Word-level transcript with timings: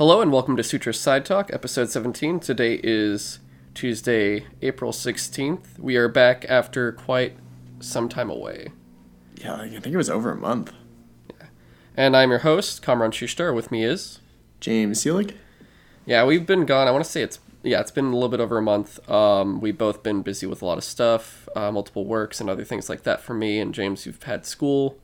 Hello 0.00 0.22
and 0.22 0.32
welcome 0.32 0.56
to 0.56 0.62
Sutro 0.62 0.94
Sidetalk, 0.94 1.52
episode 1.52 1.90
17. 1.90 2.40
Today 2.40 2.80
is 2.82 3.38
Tuesday, 3.74 4.46
April 4.62 4.92
16th. 4.92 5.78
We 5.78 5.96
are 5.96 6.08
back 6.08 6.46
after 6.48 6.90
quite 6.90 7.36
some 7.80 8.08
time 8.08 8.30
away. 8.30 8.68
Yeah, 9.36 9.56
I 9.56 9.68
think 9.68 9.88
it 9.88 9.98
was 9.98 10.08
over 10.08 10.32
a 10.32 10.36
month. 10.36 10.72
Yeah. 11.28 11.48
And 11.98 12.16
I'm 12.16 12.30
your 12.30 12.38
host, 12.38 12.82
Kamron 12.82 13.12
Schuster. 13.12 13.52
With 13.52 13.70
me 13.70 13.84
is. 13.84 14.20
James 14.58 15.04
Seelig. 15.04 15.34
Yeah, 16.06 16.24
we've 16.24 16.46
been 16.46 16.64
gone. 16.64 16.88
I 16.88 16.92
want 16.92 17.04
to 17.04 17.10
say 17.10 17.20
it's. 17.20 17.38
Yeah, 17.62 17.80
it's 17.80 17.90
been 17.90 18.06
a 18.06 18.14
little 18.14 18.30
bit 18.30 18.40
over 18.40 18.56
a 18.56 18.62
month. 18.62 19.06
Um, 19.10 19.60
we've 19.60 19.76
both 19.76 20.02
been 20.02 20.22
busy 20.22 20.46
with 20.46 20.62
a 20.62 20.64
lot 20.64 20.78
of 20.78 20.84
stuff, 20.84 21.46
uh, 21.54 21.70
multiple 21.70 22.06
works 22.06 22.40
and 22.40 22.48
other 22.48 22.64
things 22.64 22.88
like 22.88 23.02
that 23.02 23.20
for 23.20 23.34
me. 23.34 23.58
And 23.58 23.74
James, 23.74 24.06
you've 24.06 24.22
had 24.22 24.46
school 24.46 24.96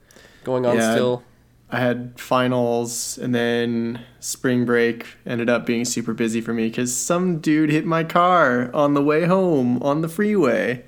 going 0.42 0.64
on 0.64 0.76
Yeah, 0.76 0.92
still. 0.92 1.22
I 1.22 1.35
had 1.70 2.18
finals 2.20 3.18
and 3.18 3.34
then 3.34 4.00
spring 4.20 4.64
break 4.64 5.06
ended 5.26 5.48
up 5.50 5.66
being 5.66 5.84
super 5.84 6.14
busy 6.14 6.40
for 6.40 6.52
me 6.54 6.68
because 6.68 6.96
some 6.96 7.38
dude 7.40 7.70
hit 7.70 7.84
my 7.84 8.04
car 8.04 8.70
on 8.72 8.94
the 8.94 9.02
way 9.02 9.24
home 9.24 9.82
on 9.82 10.00
the 10.00 10.08
freeway. 10.08 10.84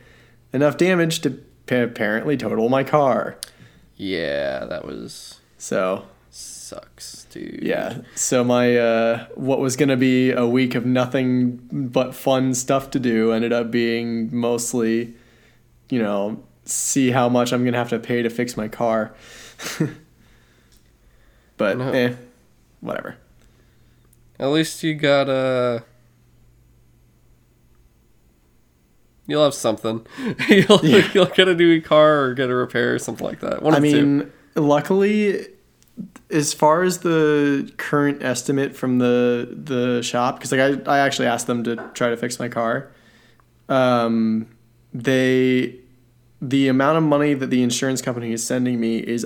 Enough 0.52 0.76
damage 0.76 1.20
to 1.20 1.30
pa- 1.66 1.82
apparently 1.82 2.36
total 2.36 2.68
my 2.68 2.84
car. 2.84 3.38
Yeah, 3.96 4.64
that 4.66 4.84
was. 4.84 5.40
So, 5.58 6.06
Sucks, 6.30 7.24
dude. 7.30 7.60
yeah. 7.62 8.02
So, 8.14 8.44
my, 8.44 8.76
uh, 8.76 9.26
what 9.34 9.58
was 9.58 9.74
going 9.76 9.88
to 9.88 9.96
be 9.96 10.30
a 10.30 10.46
week 10.46 10.74
of 10.76 10.86
nothing 10.86 11.60
but 11.72 12.14
fun 12.14 12.54
stuff 12.54 12.90
to 12.92 13.00
do 13.00 13.32
ended 13.32 13.52
up 13.52 13.70
being 13.72 14.34
mostly, 14.34 15.14
you 15.90 16.00
know, 16.00 16.42
see 16.64 17.10
how 17.10 17.28
much 17.28 17.52
I'm 17.52 17.62
going 17.62 17.72
to 17.72 17.78
have 17.78 17.88
to 17.90 17.98
pay 17.98 18.22
to 18.22 18.30
fix 18.30 18.56
my 18.56 18.68
car. 18.68 19.14
but, 21.58 21.76
No. 21.76 21.90
eh, 21.92 22.14
whatever. 22.80 23.16
At 24.40 24.46
least 24.48 24.82
you 24.82 24.94
got 24.94 25.28
Uh, 25.28 25.80
you'll 29.26 29.44
have 29.44 29.54
something. 29.54 30.06
you'll, 30.48 30.80
Yeah. 30.84 31.08
you'll 31.14 31.26
get 31.26 31.48
a 31.48 31.54
new 31.54 31.80
car 31.80 32.20
or 32.22 32.34
get 32.34 32.48
a 32.50 32.54
repair 32.54 32.94
or 32.94 32.98
something 32.98 33.26
like 33.26 33.40
that. 33.40 33.62
One 33.62 33.74
I 33.74 33.80
the 33.80 33.90
two. 33.92 34.06
mean, 34.06 34.32
luckily, 34.54 35.46
as 36.30 36.54
far 36.54 36.82
as 36.82 36.98
the 36.98 37.70
current 37.76 38.22
estimate 38.22 38.74
from 38.76 38.98
the 38.98 39.48
the 39.64 40.02
shop, 40.02 40.38
because 40.38 40.52
like 40.52 40.86
I, 40.86 40.96
I 40.96 40.98
actually 41.00 41.28
asked 41.28 41.46
them 41.46 41.64
to 41.64 41.76
try 41.94 42.08
to 42.10 42.16
fix 42.16 42.38
my 42.38 42.48
car. 42.48 42.90
Um, 43.68 44.46
they 44.94 45.76
the 46.40 46.68
amount 46.68 46.96
of 46.96 47.02
money 47.02 47.34
that 47.34 47.50
the 47.50 47.62
insurance 47.62 48.00
company 48.00 48.32
is 48.32 48.46
sending 48.46 48.78
me 48.78 48.98
is 48.98 49.24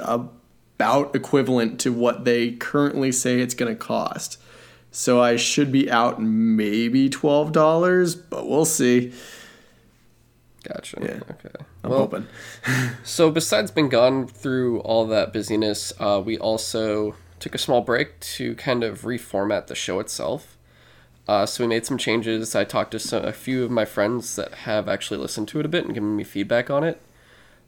about 0.82 1.14
equivalent 1.14 1.78
to 1.78 1.92
what 1.92 2.24
they 2.24 2.50
currently 2.50 3.12
say 3.12 3.40
it's 3.40 3.54
going 3.54 3.72
to 3.72 3.78
cost. 3.78 4.36
So 4.90 5.22
I 5.22 5.36
should 5.36 5.70
be 5.70 5.88
out 5.88 6.20
maybe 6.20 7.08
twelve 7.08 7.52
dollars, 7.52 8.16
but 8.16 8.48
we'll 8.48 8.64
see. 8.64 9.12
Gotcha. 10.64 10.98
Yeah. 11.00 11.20
Okay. 11.30 11.64
I'm 11.84 11.90
well, 11.90 12.00
hoping. 12.00 12.26
so 13.04 13.30
besides 13.30 13.70
being 13.70 13.88
gone 13.88 14.26
through 14.26 14.80
all 14.80 15.06
that 15.06 15.32
busyness, 15.32 15.92
uh, 16.00 16.20
we 16.24 16.36
also 16.36 17.14
took 17.38 17.54
a 17.54 17.58
small 17.58 17.80
break 17.80 18.18
to 18.20 18.54
kind 18.56 18.82
of 18.82 19.02
reformat 19.02 19.68
the 19.68 19.74
show 19.74 20.00
itself. 20.00 20.58
Uh, 21.28 21.46
so 21.46 21.62
we 21.62 21.68
made 21.68 21.86
some 21.86 21.96
changes. 21.96 22.54
I 22.56 22.64
talked 22.64 22.90
to 22.90 22.98
some, 22.98 23.24
a 23.24 23.32
few 23.32 23.64
of 23.64 23.70
my 23.70 23.84
friends 23.84 24.34
that 24.36 24.52
have 24.54 24.88
actually 24.88 25.18
listened 25.18 25.48
to 25.48 25.60
it 25.60 25.66
a 25.66 25.68
bit 25.68 25.84
and 25.84 25.94
given 25.94 26.16
me 26.16 26.24
feedback 26.24 26.70
on 26.70 26.82
it. 26.84 27.00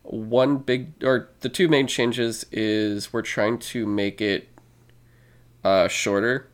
One 0.04 0.58
big, 0.58 1.02
or 1.02 1.30
the 1.40 1.48
two 1.48 1.68
main 1.68 1.86
changes 1.86 2.44
is 2.52 3.12
we're 3.12 3.22
trying 3.22 3.58
to 3.58 3.86
make 3.86 4.20
it 4.20 4.48
uh, 5.64 5.88
shorter, 5.88 6.48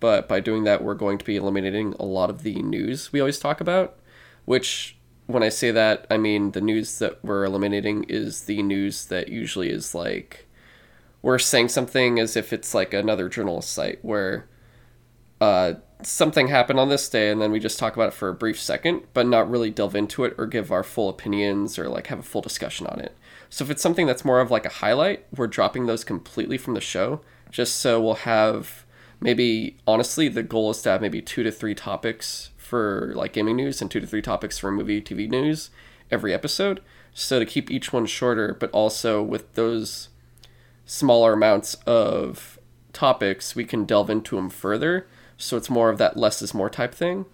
but 0.00 0.28
by 0.28 0.40
doing 0.40 0.64
that, 0.64 0.84
we're 0.84 0.94
going 0.94 1.18
to 1.18 1.24
be 1.24 1.36
eliminating 1.36 1.94
a 1.98 2.04
lot 2.04 2.30
of 2.30 2.42
the 2.42 2.62
news 2.62 3.12
we 3.12 3.20
always 3.20 3.38
talk 3.38 3.60
about, 3.60 3.98
which 4.44 4.96
when 5.26 5.42
I 5.42 5.48
say 5.48 5.70
that, 5.70 6.06
I 6.10 6.18
mean 6.18 6.52
the 6.52 6.60
news 6.60 6.98
that 6.98 7.24
we're 7.24 7.44
eliminating 7.44 8.04
is 8.04 8.42
the 8.42 8.62
news 8.62 9.06
that 9.06 9.28
usually 9.28 9.70
is 9.70 9.94
like 9.94 10.46
we're 11.22 11.38
saying 11.38 11.68
something 11.68 12.18
as 12.18 12.36
if 12.36 12.52
it's 12.52 12.74
like 12.74 12.94
another 12.94 13.28
journalist 13.28 13.72
site 13.72 13.98
where 14.02 14.48
uh, 15.40 15.74
something 16.06 16.48
happened 16.48 16.78
on 16.78 16.88
this 16.88 17.08
day 17.08 17.30
and 17.30 17.40
then 17.40 17.52
we 17.52 17.60
just 17.60 17.78
talk 17.78 17.94
about 17.94 18.08
it 18.08 18.14
for 18.14 18.28
a 18.28 18.34
brief 18.34 18.60
second, 18.60 19.02
but 19.14 19.26
not 19.26 19.50
really 19.50 19.70
delve 19.70 19.94
into 19.94 20.24
it 20.24 20.34
or 20.38 20.46
give 20.46 20.70
our 20.72 20.82
full 20.82 21.08
opinions 21.08 21.78
or 21.78 21.88
like 21.88 22.08
have 22.08 22.18
a 22.18 22.22
full 22.24 22.40
discussion 22.40 22.86
on 22.86 23.00
it. 23.00 23.16
So 23.48 23.64
if 23.64 23.70
it's 23.70 23.82
something 23.82 24.06
that's 24.06 24.24
more 24.24 24.40
of 24.40 24.50
like 24.50 24.66
a 24.66 24.70
highlight, 24.70 25.26
we're 25.34 25.46
dropping 25.46 25.86
those 25.86 26.04
completely 26.04 26.58
from 26.58 26.74
the 26.74 26.80
show 26.80 27.20
just 27.50 27.76
so 27.76 28.00
we'll 28.00 28.14
have 28.14 28.84
maybe 29.20 29.76
honestly 29.86 30.28
the 30.28 30.42
goal 30.42 30.70
is 30.70 30.82
to 30.82 30.90
have 30.90 31.00
maybe 31.00 31.20
two 31.20 31.42
to 31.42 31.50
three 31.50 31.74
topics 31.74 32.50
for 32.56 33.12
like 33.14 33.32
gaming 33.32 33.56
news 33.56 33.82
and 33.82 33.90
two 33.90 34.00
to 34.00 34.06
three 34.06 34.22
topics 34.22 34.58
for 34.58 34.70
movie 34.70 35.02
TV 35.02 35.28
news 35.28 35.70
every 36.10 36.32
episode. 36.32 36.80
So 37.12 37.38
to 37.38 37.46
keep 37.46 37.70
each 37.70 37.92
one 37.92 38.06
shorter, 38.06 38.56
but 38.58 38.70
also 38.70 39.22
with 39.22 39.52
those 39.54 40.08
smaller 40.86 41.32
amounts 41.32 41.74
of 41.86 42.58
topics, 42.92 43.54
we 43.54 43.64
can 43.64 43.84
delve 43.84 44.10
into 44.10 44.36
them 44.36 44.50
further. 44.50 45.06
So 45.40 45.56
it's 45.56 45.70
more 45.70 45.88
of 45.88 45.98
that 45.98 46.16
less 46.18 46.42
is 46.42 46.52
more 46.52 46.68
type 46.68 46.94
thing, 46.94 47.24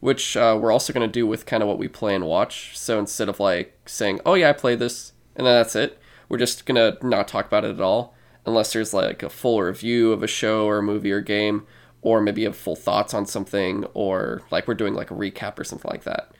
which 0.00 0.36
uh, 0.36 0.58
we're 0.60 0.72
also 0.72 0.92
going 0.92 1.08
to 1.08 1.12
do 1.12 1.26
with 1.26 1.46
kind 1.46 1.62
of 1.62 1.68
what 1.68 1.78
we 1.78 1.86
play 1.86 2.14
and 2.14 2.26
watch. 2.26 2.76
So 2.76 2.98
instead 2.98 3.28
of 3.28 3.38
like 3.38 3.78
saying, 3.86 4.20
oh 4.26 4.34
yeah, 4.34 4.50
I 4.50 4.52
played 4.52 4.80
this, 4.80 5.12
and 5.36 5.46
then 5.46 5.54
that's 5.54 5.76
it, 5.76 5.98
we're 6.28 6.38
just 6.38 6.66
going 6.66 6.76
to 6.76 7.06
not 7.06 7.28
talk 7.28 7.46
about 7.46 7.64
it 7.64 7.70
at 7.76 7.80
all 7.80 8.14
unless 8.44 8.72
there's 8.72 8.92
like 8.92 9.22
a 9.22 9.30
full 9.30 9.62
review 9.62 10.12
of 10.12 10.22
a 10.22 10.26
show 10.26 10.66
or 10.66 10.78
a 10.78 10.82
movie 10.82 11.12
or 11.12 11.20
game, 11.20 11.66
or 12.02 12.20
maybe 12.20 12.42
you 12.42 12.48
have 12.48 12.56
full 12.56 12.76
thoughts 12.76 13.14
on 13.14 13.24
something, 13.24 13.84
or 13.94 14.42
like 14.50 14.66
we're 14.66 14.74
doing 14.74 14.94
like 14.94 15.10
a 15.10 15.14
recap 15.14 15.58
or 15.58 15.64
something 15.64 15.90
like 15.90 16.04
that. 16.04 16.32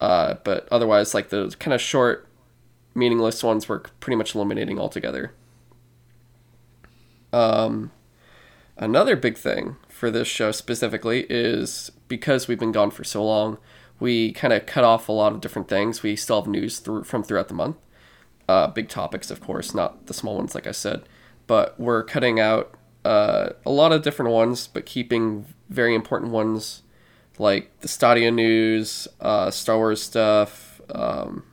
Uh, 0.00 0.34
but 0.44 0.68
otherwise, 0.70 1.14
like 1.14 1.28
those 1.28 1.54
kind 1.56 1.74
of 1.74 1.80
short, 1.80 2.26
meaningless 2.94 3.42
ones, 3.42 3.68
we're 3.68 3.80
pretty 3.80 4.16
much 4.16 4.34
eliminating 4.34 4.78
altogether. 4.78 5.34
Um, 7.32 7.90
another 8.78 9.16
big 9.16 9.36
thing 9.36 9.76
for 10.00 10.10
this 10.10 10.26
show 10.26 10.50
specifically 10.50 11.26
is 11.28 11.92
because 12.08 12.48
we've 12.48 12.58
been 12.58 12.72
gone 12.72 12.90
for 12.90 13.04
so 13.04 13.22
long, 13.22 13.58
we 14.00 14.32
kind 14.32 14.50
of 14.50 14.64
cut 14.64 14.82
off 14.82 15.10
a 15.10 15.12
lot 15.12 15.34
of 15.34 15.42
different 15.42 15.68
things. 15.68 16.02
We 16.02 16.16
still 16.16 16.40
have 16.40 16.50
news 16.50 16.78
through 16.78 17.04
from 17.04 17.22
throughout 17.22 17.48
the 17.48 17.54
month. 17.54 17.76
Uh, 18.48 18.66
big 18.68 18.88
topics, 18.88 19.30
of 19.30 19.42
course, 19.42 19.74
not 19.74 20.06
the 20.06 20.14
small 20.14 20.38
ones, 20.38 20.54
like 20.54 20.66
I 20.66 20.70
said, 20.70 21.02
but 21.46 21.78
we're 21.78 22.02
cutting 22.02 22.40
out 22.40 22.74
uh, 23.04 23.50
a 23.66 23.70
lot 23.70 23.92
of 23.92 24.00
different 24.00 24.32
ones, 24.32 24.66
but 24.66 24.86
keeping 24.86 25.44
very 25.68 25.94
important 25.94 26.32
ones 26.32 26.82
like 27.38 27.70
the 27.80 27.88
Stadia 27.88 28.30
news, 28.30 29.06
uh, 29.20 29.50
Star 29.50 29.76
Wars 29.76 30.02
stuff, 30.02 30.80
um, 30.88 31.44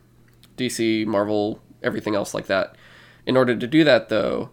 DC, 0.56 1.04
Marvel, 1.04 1.60
everything 1.82 2.14
else 2.14 2.32
like 2.32 2.46
that. 2.46 2.76
In 3.26 3.36
order 3.36 3.54
to 3.54 3.66
do 3.66 3.84
that, 3.84 4.08
though, 4.08 4.48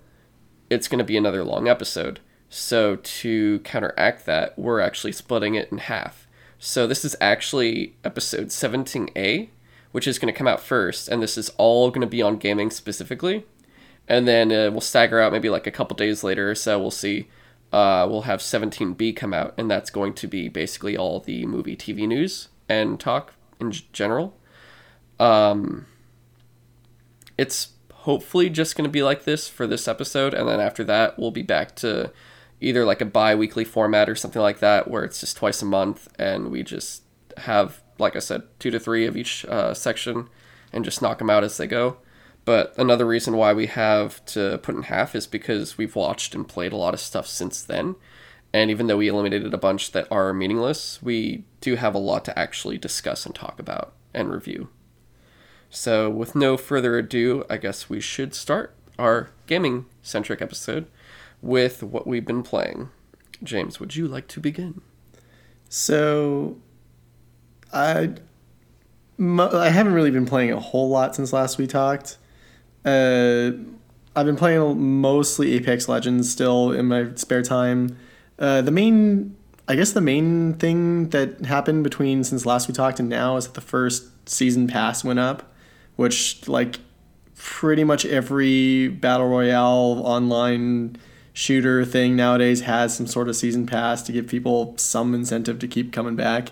it's 0.70 0.90
going 0.90 1.00
to 1.00 1.06
be 1.06 1.16
another 1.16 1.46
long 1.46 1.70
episode. 1.70 2.20
So 2.50 2.98
to 2.98 3.60
counteract 3.60 4.26
that, 4.26 4.58
we're 4.58 4.80
actually 4.80 5.12
splitting 5.12 5.56
it 5.56 5.72
in 5.72 5.80
half. 5.80 6.28
So 6.58 6.88
this 6.88 7.04
is 7.04 7.16
actually 7.20 7.96
episode 8.04 8.48
17A, 8.48 9.50
which 9.92 10.08
is 10.08 10.20
going 10.20 10.34
to 10.34 10.38
come 10.38 10.48
out 10.48 10.62
first, 10.62 11.08
and 11.08 11.22
this 11.22 11.38
is 11.38 11.50
all 11.58 11.90
going 11.90 12.02
to 12.02 12.08
be 12.08 12.22
on 12.22 12.38
gaming 12.38 12.70
specifically. 12.70 13.46
And 14.08 14.28
then 14.28 14.52
uh, 14.52 14.72
we'll 14.72 14.82
stagger 14.82 15.20
out 15.20 15.32
maybe 15.32 15.50
like 15.50 15.68
a 15.68 15.72
couple 15.72 15.96
days 15.96 16.24
later 16.24 16.50
or 16.50 16.56
so. 16.56 16.80
We'll 16.80 16.92
see. 16.92 17.28
Uh, 17.74 18.08
we'll 18.10 18.22
have 18.22 18.40
17B 18.40 19.16
come 19.16 19.34
out, 19.34 19.54
and 19.58 19.70
that's 19.70 19.90
going 19.90 20.14
to 20.14 20.28
be 20.28 20.48
basically 20.48 20.96
all 20.96 21.20
the 21.20 21.46
movie 21.46 21.76
TV 21.76 22.08
news 22.08 22.50
and 22.70 23.00
talk 23.00 23.34
in 23.60 23.72
general. 23.92 24.38
Um, 25.20 25.88
it's 27.38 27.70
hopefully 28.06 28.50
just 28.50 28.76
going 28.76 28.86
to 28.86 28.92
be 28.92 29.04
like 29.04 29.24
this 29.24 29.48
for 29.48 29.66
this 29.66 29.88
episode 29.88 30.34
and 30.34 30.48
then 30.48 30.60
after 30.60 30.84
that 30.84 31.18
we'll 31.18 31.32
be 31.32 31.42
back 31.42 31.76
to 31.76 32.12
either 32.62 32.86
like 32.86 33.02
a 33.02 33.06
bi-weekly 33.06 33.64
format 33.64 34.10
or 34.10 34.16
something 34.16 34.42
like 34.42 34.60
that 34.60 34.90
where 34.90 35.04
it's 35.04 35.20
just 35.20 35.38
twice 35.38 35.62
a 35.62 35.66
month 35.66 36.08
and 36.18 36.50
we 36.52 36.64
just 36.64 37.04
have 37.38 37.82
like 38.00 38.16
i 38.16 38.20
said 38.20 38.42
two 38.60 38.72
to 38.72 38.80
three 38.80 39.06
of 39.06 39.18
each 39.18 39.46
uh, 39.46 39.74
section 39.74 40.30
and 40.76 40.86
just 40.86 41.02
knock 41.02 41.18
them 41.18 41.30
out 41.30 41.44
as 41.44 41.58
they 41.58 41.66
go. 41.66 41.98
But 42.44 42.76
another 42.78 43.08
reason 43.08 43.38
why 43.38 43.54
we 43.54 43.66
have 43.66 44.24
to 44.26 44.60
put 44.60 44.76
in 44.76 44.84
half 44.84 45.16
is 45.16 45.26
because 45.26 45.80
we've 45.80 45.96
watched 45.96 46.36
and 46.36 46.48
played 46.48 46.74
a 46.74 46.78
lot 46.78 46.94
of 46.94 47.00
stuff 47.00 47.26
since 47.26 47.64
then. 47.64 47.96
And 48.54 48.70
even 48.70 48.86
though 48.86 48.98
we 48.98 49.08
eliminated 49.08 49.52
a 49.54 49.58
bunch 49.58 49.92
that 49.94 50.08
are 50.12 50.34
meaningless 50.34 51.02
we 51.02 51.46
do 51.62 51.76
have 51.76 51.96
a 51.96 52.00
lot 52.00 52.24
to 52.26 52.38
actually 52.38 52.78
discuss 52.78 53.26
and 53.26 53.34
talk 53.34 53.60
about 53.60 53.94
and 54.14 54.32
review. 54.32 54.70
So, 55.70 56.10
with 56.10 56.36
no 56.36 56.56
further 56.56 56.98
ado, 56.98 57.44
I 57.50 57.58
guess 57.58 57.90
we 57.90 58.00
should 58.00 58.34
start 58.34 58.74
our 58.98 59.32
gaming 59.48 59.88
centric 60.02 60.42
episode 60.42 60.86
with 61.46 61.84
what 61.84 62.08
we've 62.08 62.26
been 62.26 62.44
playing. 62.44 62.90
James, 63.44 63.80
would 63.80 63.96
you 63.96 64.08
like 64.08 64.28
to 64.30 64.40
begin? 64.40 64.82
So, 65.70 66.58
I 67.72 68.16
I 69.20 69.70
haven't 69.70 69.94
really 69.94 70.12
been 70.12 70.26
playing 70.26 70.52
a 70.52 70.60
whole 70.60 70.90
lot 70.90 71.16
since 71.16 71.32
last 71.32 71.58
we 71.58 71.68
talked. 71.68 72.18
Uh, 72.84 73.52
I've 74.16 74.26
been 74.26 74.36
playing 74.36 75.02
mostly 75.02 75.54
Apex 75.54 75.88
Legends 75.88 76.32
still 76.32 76.72
in 76.72 76.88
my 76.88 77.14
spare 77.16 77.42
time. 77.42 77.98
Uh, 78.38 78.62
the 78.62 78.72
main, 78.72 79.36
I 79.68 79.76
guess, 79.76 79.92
the 79.92 80.02
main 80.02 80.54
thing 80.54 81.10
that 81.10 81.46
happened 81.46 81.84
between 81.84 82.24
since 82.24 82.46
last 82.46 82.68
we 82.68 82.74
talked 82.74 83.00
and 83.00 83.10
now 83.10 83.38
is 83.38 83.46
that 83.46 83.54
the 83.54 83.62
first 83.62 84.28
season 84.28 84.68
pass 84.68 85.04
went 85.04 85.20
up, 85.20 85.54
which 85.96 86.48
like 86.48 86.80
pretty 87.36 87.84
much 87.84 88.06
every 88.06 88.88
battle 88.88 89.28
royale 89.28 90.02
online 90.06 90.98
shooter 91.36 91.84
thing 91.84 92.16
nowadays 92.16 92.62
has 92.62 92.96
some 92.96 93.06
sort 93.06 93.28
of 93.28 93.36
season 93.36 93.68
pass 93.68 94.02
to 94.02 94.14
give 94.14 94.26
people 94.26 94.74
some 94.78 95.14
incentive 95.14 95.60
to 95.60 95.68
keep 95.68 95.92
coming 95.92 96.16
back. 96.16 96.52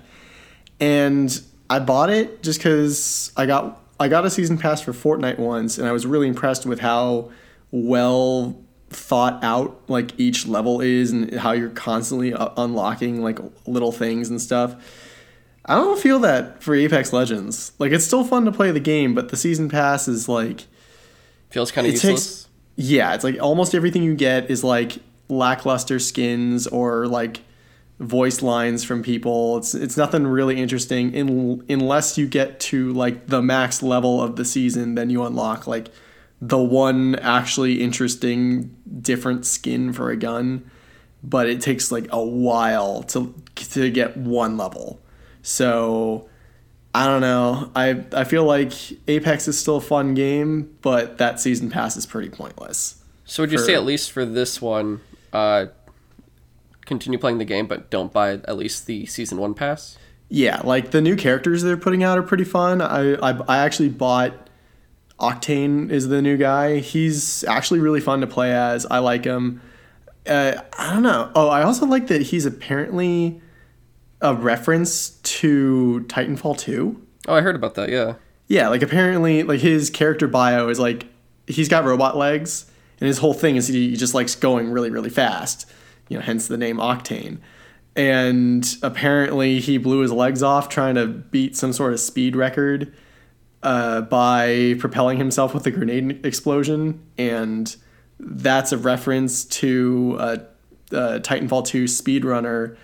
And 0.80 1.42
I 1.70 1.80
bought 1.80 2.10
it 2.10 2.44
just 2.44 2.60
because 2.60 3.32
I 3.38 3.46
got 3.46 3.80
I 4.00 4.10
got 4.10 4.26
a 4.26 4.30
season 4.30 4.58
pass 4.58 4.82
for 4.82 4.92
Fortnite 4.92 5.40
once, 5.40 5.78
and 5.78 5.88
I 5.88 5.94
was 5.94 6.06
really 6.06 6.28
impressed 6.28 6.66
with 6.66 6.82
how 6.82 7.32
well 7.72 8.60
thought 8.90 9.42
out 9.44 9.82
like 9.88 10.12
each 10.20 10.46
level 10.46 10.82
is 10.82 11.12
and 11.12 11.34
how 11.34 11.54
you're 11.54 11.70
constantly 11.70 12.34
uh, 12.34 12.50
unlocking 12.58 13.24
like 13.24 13.40
little 13.66 13.92
things 13.92 14.30
and 14.30 14.42
stuff. 14.42 14.76
I 15.66 15.76
don't 15.76 16.00
feel 16.00 16.20
that 16.20 16.62
for 16.62 16.76
Apex 16.76 17.14
Legends. 17.14 17.72
Like 17.80 17.94
it's 17.94 18.06
still 18.06 18.26
fun 18.26 18.44
to 18.46 18.52
play 18.52 18.72
the 18.72 18.82
game, 18.82 19.16
but 19.16 19.30
the 19.30 19.38
season 19.38 19.70
pass 19.70 20.10
is 20.10 20.28
like 20.28 20.66
Feels 21.52 21.72
kind 21.72 21.88
of 21.88 21.94
useless. 21.94 22.26
takes 22.26 22.43
yeah, 22.76 23.14
it's 23.14 23.24
like 23.24 23.40
almost 23.42 23.76
everything 23.76 24.04
you 24.04 24.16
get 24.16 24.50
is 24.50 24.64
like 24.64 24.98
lackluster 25.30 26.00
skins 26.00 26.68
or 26.68 27.08
like 27.08 27.42
voice 28.00 28.42
lines 28.42 28.84
from 28.84 29.04
people. 29.04 29.58
It's 29.58 29.76
it's 29.76 29.98
nothing 29.98 30.26
really 30.26 30.60
interesting 30.60 31.14
in, 31.14 31.64
unless 31.70 32.18
you 32.18 32.28
get 32.28 32.60
to 32.62 32.92
like 32.94 33.28
the 33.28 33.42
max 33.42 33.84
level 33.84 34.22
of 34.22 34.36
the 34.36 34.46
season, 34.46 34.96
then 34.96 35.10
you 35.10 35.24
unlock 35.24 35.68
like 35.68 35.90
the 36.42 36.58
one 36.58 37.16
actually 37.16 37.82
interesting 37.82 38.76
different 39.02 39.46
skin 39.46 39.94
for 39.94 40.10
a 40.10 40.18
gun, 40.18 40.70
but 41.24 41.48
it 41.48 41.62
takes 41.62 41.92
like 41.92 42.08
a 42.12 42.24
while 42.24 43.04
to 43.04 43.34
to 43.56 43.90
get 43.90 44.18
one 44.18 44.58
level. 44.58 45.00
So 45.42 46.28
I 46.96 47.08
don't 47.08 47.22
know. 47.22 47.72
I 47.76 48.04
I 48.14 48.24
feel 48.24 48.44
like 48.44 48.72
Apex 49.08 49.48
is 49.48 49.58
still 49.60 49.78
a 49.78 49.82
fun 49.82 50.14
game, 50.14 50.76
but 50.82 51.18
that 51.18 51.40
season 51.40 51.70
pass 51.70 51.98
is 51.98 52.06
pretty 52.06 52.30
pointless. 52.30 53.02
So 53.26 53.44
would 53.44 53.52
you 53.52 53.58
for- 53.58 53.64
say 53.64 53.74
at 53.74 53.84
least 53.84 54.12
for 54.12 54.26
this 54.26 54.62
one, 54.62 55.02
uh, 55.32 55.68
continue 56.86 57.18
playing 57.18 57.38
the 57.40 57.46
game, 57.46 57.66
but 57.68 57.90
don't 57.90 58.14
buy 58.14 58.34
at 58.34 58.58
least 58.58 58.86
the 58.86 59.06
season 59.08 59.38
one 59.38 59.54
pass? 59.54 59.98
Yeah, 60.30 60.62
like 60.64 60.92
the 60.92 61.02
new 61.02 61.16
characters 61.16 61.64
they're 61.64 61.78
putting 61.78 62.04
out 62.04 62.18
are 62.18 62.24
pretty 62.24 62.44
fun. 62.44 62.82
I 62.82 63.14
I, 63.16 63.40
I 63.48 63.58
actually 63.60 63.90
bought 63.90 64.50
Octane 65.20 65.90
is 65.90 66.10
the 66.10 66.22
new 66.22 66.38
guy. 66.38 66.78
He's 66.80 67.44
actually 67.46 67.80
really 67.80 68.02
fun 68.02 68.22
to 68.22 68.28
play 68.28 68.52
as. 68.54 68.86
I 68.88 69.00
like 69.00 69.26
him. 69.26 69.62
Uh, 70.28 70.62
I 70.78 70.94
don't 70.94 71.04
know. 71.04 71.32
Oh, 71.36 71.50
I 71.50 71.64
also 71.64 71.86
like 71.86 72.08
that 72.08 72.22
he's 72.24 72.46
apparently 72.46 73.42
a 74.24 74.34
reference 74.34 75.10
to 75.22 76.06
Titanfall 76.08 76.58
2. 76.58 77.06
Oh, 77.28 77.36
I 77.36 77.42
heard 77.42 77.56
about 77.56 77.76
that. 77.76 77.90
Yeah. 77.90 78.16
Yeah, 78.48 78.70
like 78.70 78.82
apparently, 78.82 79.44
like 79.44 79.60
his 79.60 79.90
character 79.90 80.28
bio 80.28 80.70
is 80.70 80.80
like 80.80 81.06
he's 81.46 81.70
got 81.70 81.86
robot 81.86 82.18
legs, 82.18 82.70
and 83.00 83.08
his 83.08 83.18
whole 83.20 83.34
thing 83.34 83.56
is 83.56 83.68
he 83.68 83.96
just 83.96 84.14
likes 84.14 84.36
going 84.36 84.72
really, 84.72 84.90
really 84.90 85.10
fast. 85.10 85.70
You 86.10 86.18
know, 86.18 86.24
hence 86.24 86.48
the 86.48 86.58
name 86.58 86.78
Octane. 86.78 87.40
And 87.96 88.68
apparently, 88.82 89.60
he 89.60 89.78
blew 89.78 90.00
his 90.00 90.12
legs 90.12 90.42
off 90.42 90.68
trying 90.68 90.96
to 90.96 91.08
beat 91.08 91.56
some 91.56 91.74
sort 91.74 91.94
of 91.94 92.00
speed 92.00 92.36
record 92.36 92.94
uh, 93.62 94.02
by 94.02 94.76
propelling 94.80 95.18
himself 95.18 95.54
with 95.54 95.66
a 95.66 95.72
grenade 95.72 96.26
explosion, 96.26 97.02
and 97.18 97.76
that's 98.20 98.72
a 98.72 98.78
reference 98.78 99.46
to 99.46 100.18
a, 100.20 100.34
a 100.92 101.20
Titanfall 101.20 101.66
2 101.66 101.86
speedrunner 101.86 102.78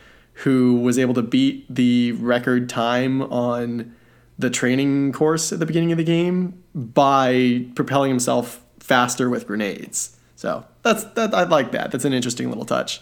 who 0.44 0.76
was 0.76 0.98
able 0.98 1.14
to 1.14 1.22
beat 1.22 1.66
the 1.74 2.14
record 2.14 2.70
time 2.70 3.22
on 3.24 3.94
the 4.38 4.50
training 4.50 5.12
course 5.12 5.52
at 5.52 5.60
the 5.60 5.66
beginning 5.66 5.92
of 5.92 5.98
the 5.98 6.04
game 6.04 6.64
by 6.74 7.66
propelling 7.76 8.10
himself 8.10 8.62
faster 8.80 9.30
with 9.30 9.46
grenades. 9.46 10.16
So 10.38 10.66
that's 10.82 11.04
that 11.04 11.34
I 11.34 11.44
like 11.44 11.74
that. 11.74 11.92
That's 11.92 12.06
an 12.06 12.14
interesting 12.14 12.48
little 12.48 12.64
touch. 12.64 13.02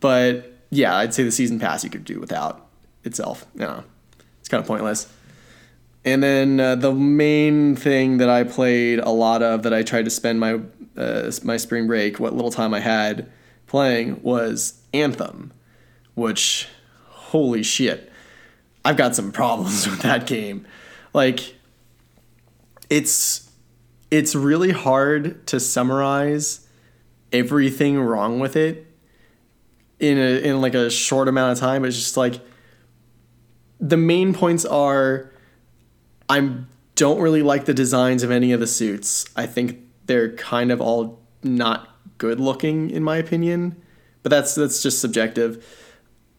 But 0.00 0.52
yeah, 0.68 0.96
I'd 0.96 1.14
say 1.14 1.22
the 1.22 1.32
season 1.32 1.58
pass 1.58 1.82
you 1.82 1.88
could 1.88 2.04
do 2.04 2.20
without 2.20 2.66
itself. 3.04 3.46
You 3.54 3.60
know, 3.60 3.84
it's 4.40 4.48
kind 4.50 4.60
of 4.60 4.68
pointless. 4.68 5.10
And 6.04 6.22
then 6.22 6.60
uh, 6.60 6.74
the 6.74 6.92
main 6.92 7.74
thing 7.74 8.18
that 8.18 8.28
I 8.28 8.44
played 8.44 8.98
a 8.98 9.10
lot 9.10 9.42
of 9.42 9.62
that 9.62 9.72
I 9.72 9.82
tried 9.82 10.04
to 10.04 10.10
spend 10.10 10.40
my 10.40 10.60
uh, 10.96 11.30
my 11.42 11.56
spring 11.56 11.86
break, 11.86 12.20
what 12.20 12.34
little 12.34 12.50
time 12.50 12.74
I 12.74 12.80
had 12.80 13.30
playing, 13.66 14.22
was 14.22 14.82
Anthem, 14.92 15.52
which 16.20 16.68
holy 17.08 17.62
shit, 17.62 18.12
I've 18.84 18.96
got 18.96 19.16
some 19.16 19.32
problems 19.32 19.86
with 19.90 20.00
that 20.00 20.26
game. 20.26 20.66
Like, 21.12 21.56
it's 22.88 23.50
it's 24.10 24.34
really 24.34 24.72
hard 24.72 25.46
to 25.46 25.60
summarize 25.60 26.66
everything 27.32 27.98
wrong 27.98 28.40
with 28.40 28.56
it 28.56 28.86
in 30.00 30.18
a 30.18 30.42
in 30.42 30.60
like 30.60 30.74
a 30.74 30.90
short 30.90 31.28
amount 31.28 31.52
of 31.52 31.58
time. 31.58 31.84
It's 31.84 31.96
just 31.96 32.16
like 32.16 32.40
the 33.80 33.96
main 33.96 34.34
points 34.34 34.64
are 34.64 35.32
I 36.28 36.52
don't 36.96 37.20
really 37.20 37.42
like 37.42 37.64
the 37.64 37.74
designs 37.74 38.22
of 38.22 38.30
any 38.30 38.52
of 38.52 38.60
the 38.60 38.66
suits. 38.66 39.24
I 39.36 39.46
think 39.46 39.78
they're 40.06 40.32
kind 40.32 40.70
of 40.70 40.80
all 40.80 41.20
not 41.42 41.88
good 42.18 42.40
looking 42.40 42.90
in 42.90 43.02
my 43.02 43.16
opinion, 43.16 43.80
but 44.22 44.30
that's 44.30 44.54
that's 44.54 44.82
just 44.82 45.00
subjective. 45.00 45.64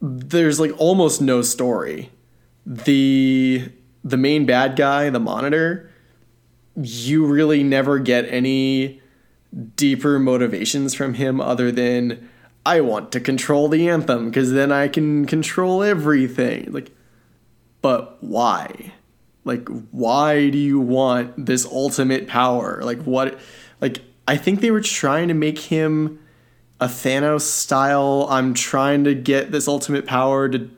There's 0.01 0.59
like 0.59 0.71
almost 0.79 1.21
no 1.21 1.41
story. 1.41 2.11
The 2.65 3.71
the 4.03 4.17
main 4.17 4.45
bad 4.45 4.75
guy, 4.75 5.09
the 5.09 5.19
monitor, 5.19 5.91
you 6.75 7.25
really 7.25 7.63
never 7.63 7.99
get 7.99 8.25
any 8.29 9.01
deeper 9.75 10.17
motivations 10.17 10.93
from 10.93 11.15
him 11.15 11.41
other 11.41 11.71
than 11.71 12.29
I 12.65 12.81
want 12.81 13.11
to 13.11 13.19
control 13.19 13.67
the 13.67 13.89
anthem 13.89 14.29
because 14.29 14.51
then 14.51 14.71
I 14.71 14.87
can 14.87 15.25
control 15.25 15.83
everything. 15.83 16.71
Like 16.71 16.91
but 17.81 18.17
why? 18.23 18.93
Like 19.43 19.67
why 19.91 20.49
do 20.49 20.57
you 20.57 20.79
want 20.79 21.45
this 21.45 21.65
ultimate 21.65 22.27
power? 22.27 22.81
Like 22.83 23.01
what 23.03 23.39
like 23.81 24.01
I 24.27 24.37
think 24.37 24.61
they 24.61 24.71
were 24.71 24.81
trying 24.81 25.27
to 25.27 25.33
make 25.33 25.59
him 25.59 26.19
a 26.81 26.87
Thanos 26.87 27.41
style 27.41 28.27
I'm 28.29 28.53
trying 28.55 29.03
to 29.05 29.13
get 29.13 29.51
this 29.51 29.67
ultimate 29.67 30.05
power 30.05 30.49
to 30.49 30.69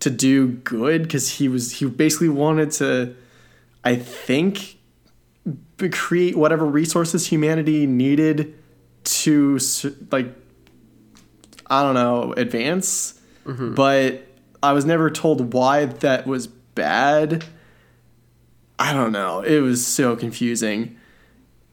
to 0.00 0.10
do 0.10 0.48
good 0.48 1.10
cuz 1.10 1.28
he 1.38 1.48
was 1.48 1.72
he 1.72 1.86
basically 1.86 2.28
wanted 2.28 2.70
to 2.72 3.14
I 3.82 3.96
think 3.96 4.76
create 5.90 6.36
whatever 6.36 6.66
resources 6.66 7.26
humanity 7.26 7.86
needed 7.86 8.54
to 9.02 9.58
like 10.12 10.28
I 11.68 11.82
don't 11.82 11.94
know 11.94 12.34
advance. 12.34 13.18
Mm-hmm. 13.46 13.74
But 13.74 14.26
I 14.62 14.72
was 14.72 14.84
never 14.84 15.08
told 15.10 15.54
why 15.54 15.86
that 15.86 16.26
was 16.26 16.48
bad. 16.48 17.44
I 18.78 18.92
don't 18.92 19.12
know. 19.12 19.40
It 19.40 19.60
was 19.60 19.86
so 19.86 20.16
confusing 20.16 20.96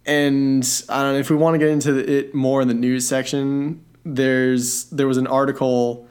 and 0.07 0.83
I 0.89 1.03
don't 1.03 1.13
know 1.13 1.19
if 1.19 1.29
we 1.29 1.35
want 1.35 1.55
to 1.55 1.59
get 1.59 1.69
into 1.69 1.97
it 1.97 2.33
more 2.33 2.61
in 2.61 2.67
the 2.67 2.73
news 2.73 3.07
section 3.07 3.83
there's 4.15 4.85
there 4.85 5.07
was 5.07 5.17
an 5.17 5.27
article 5.27 6.07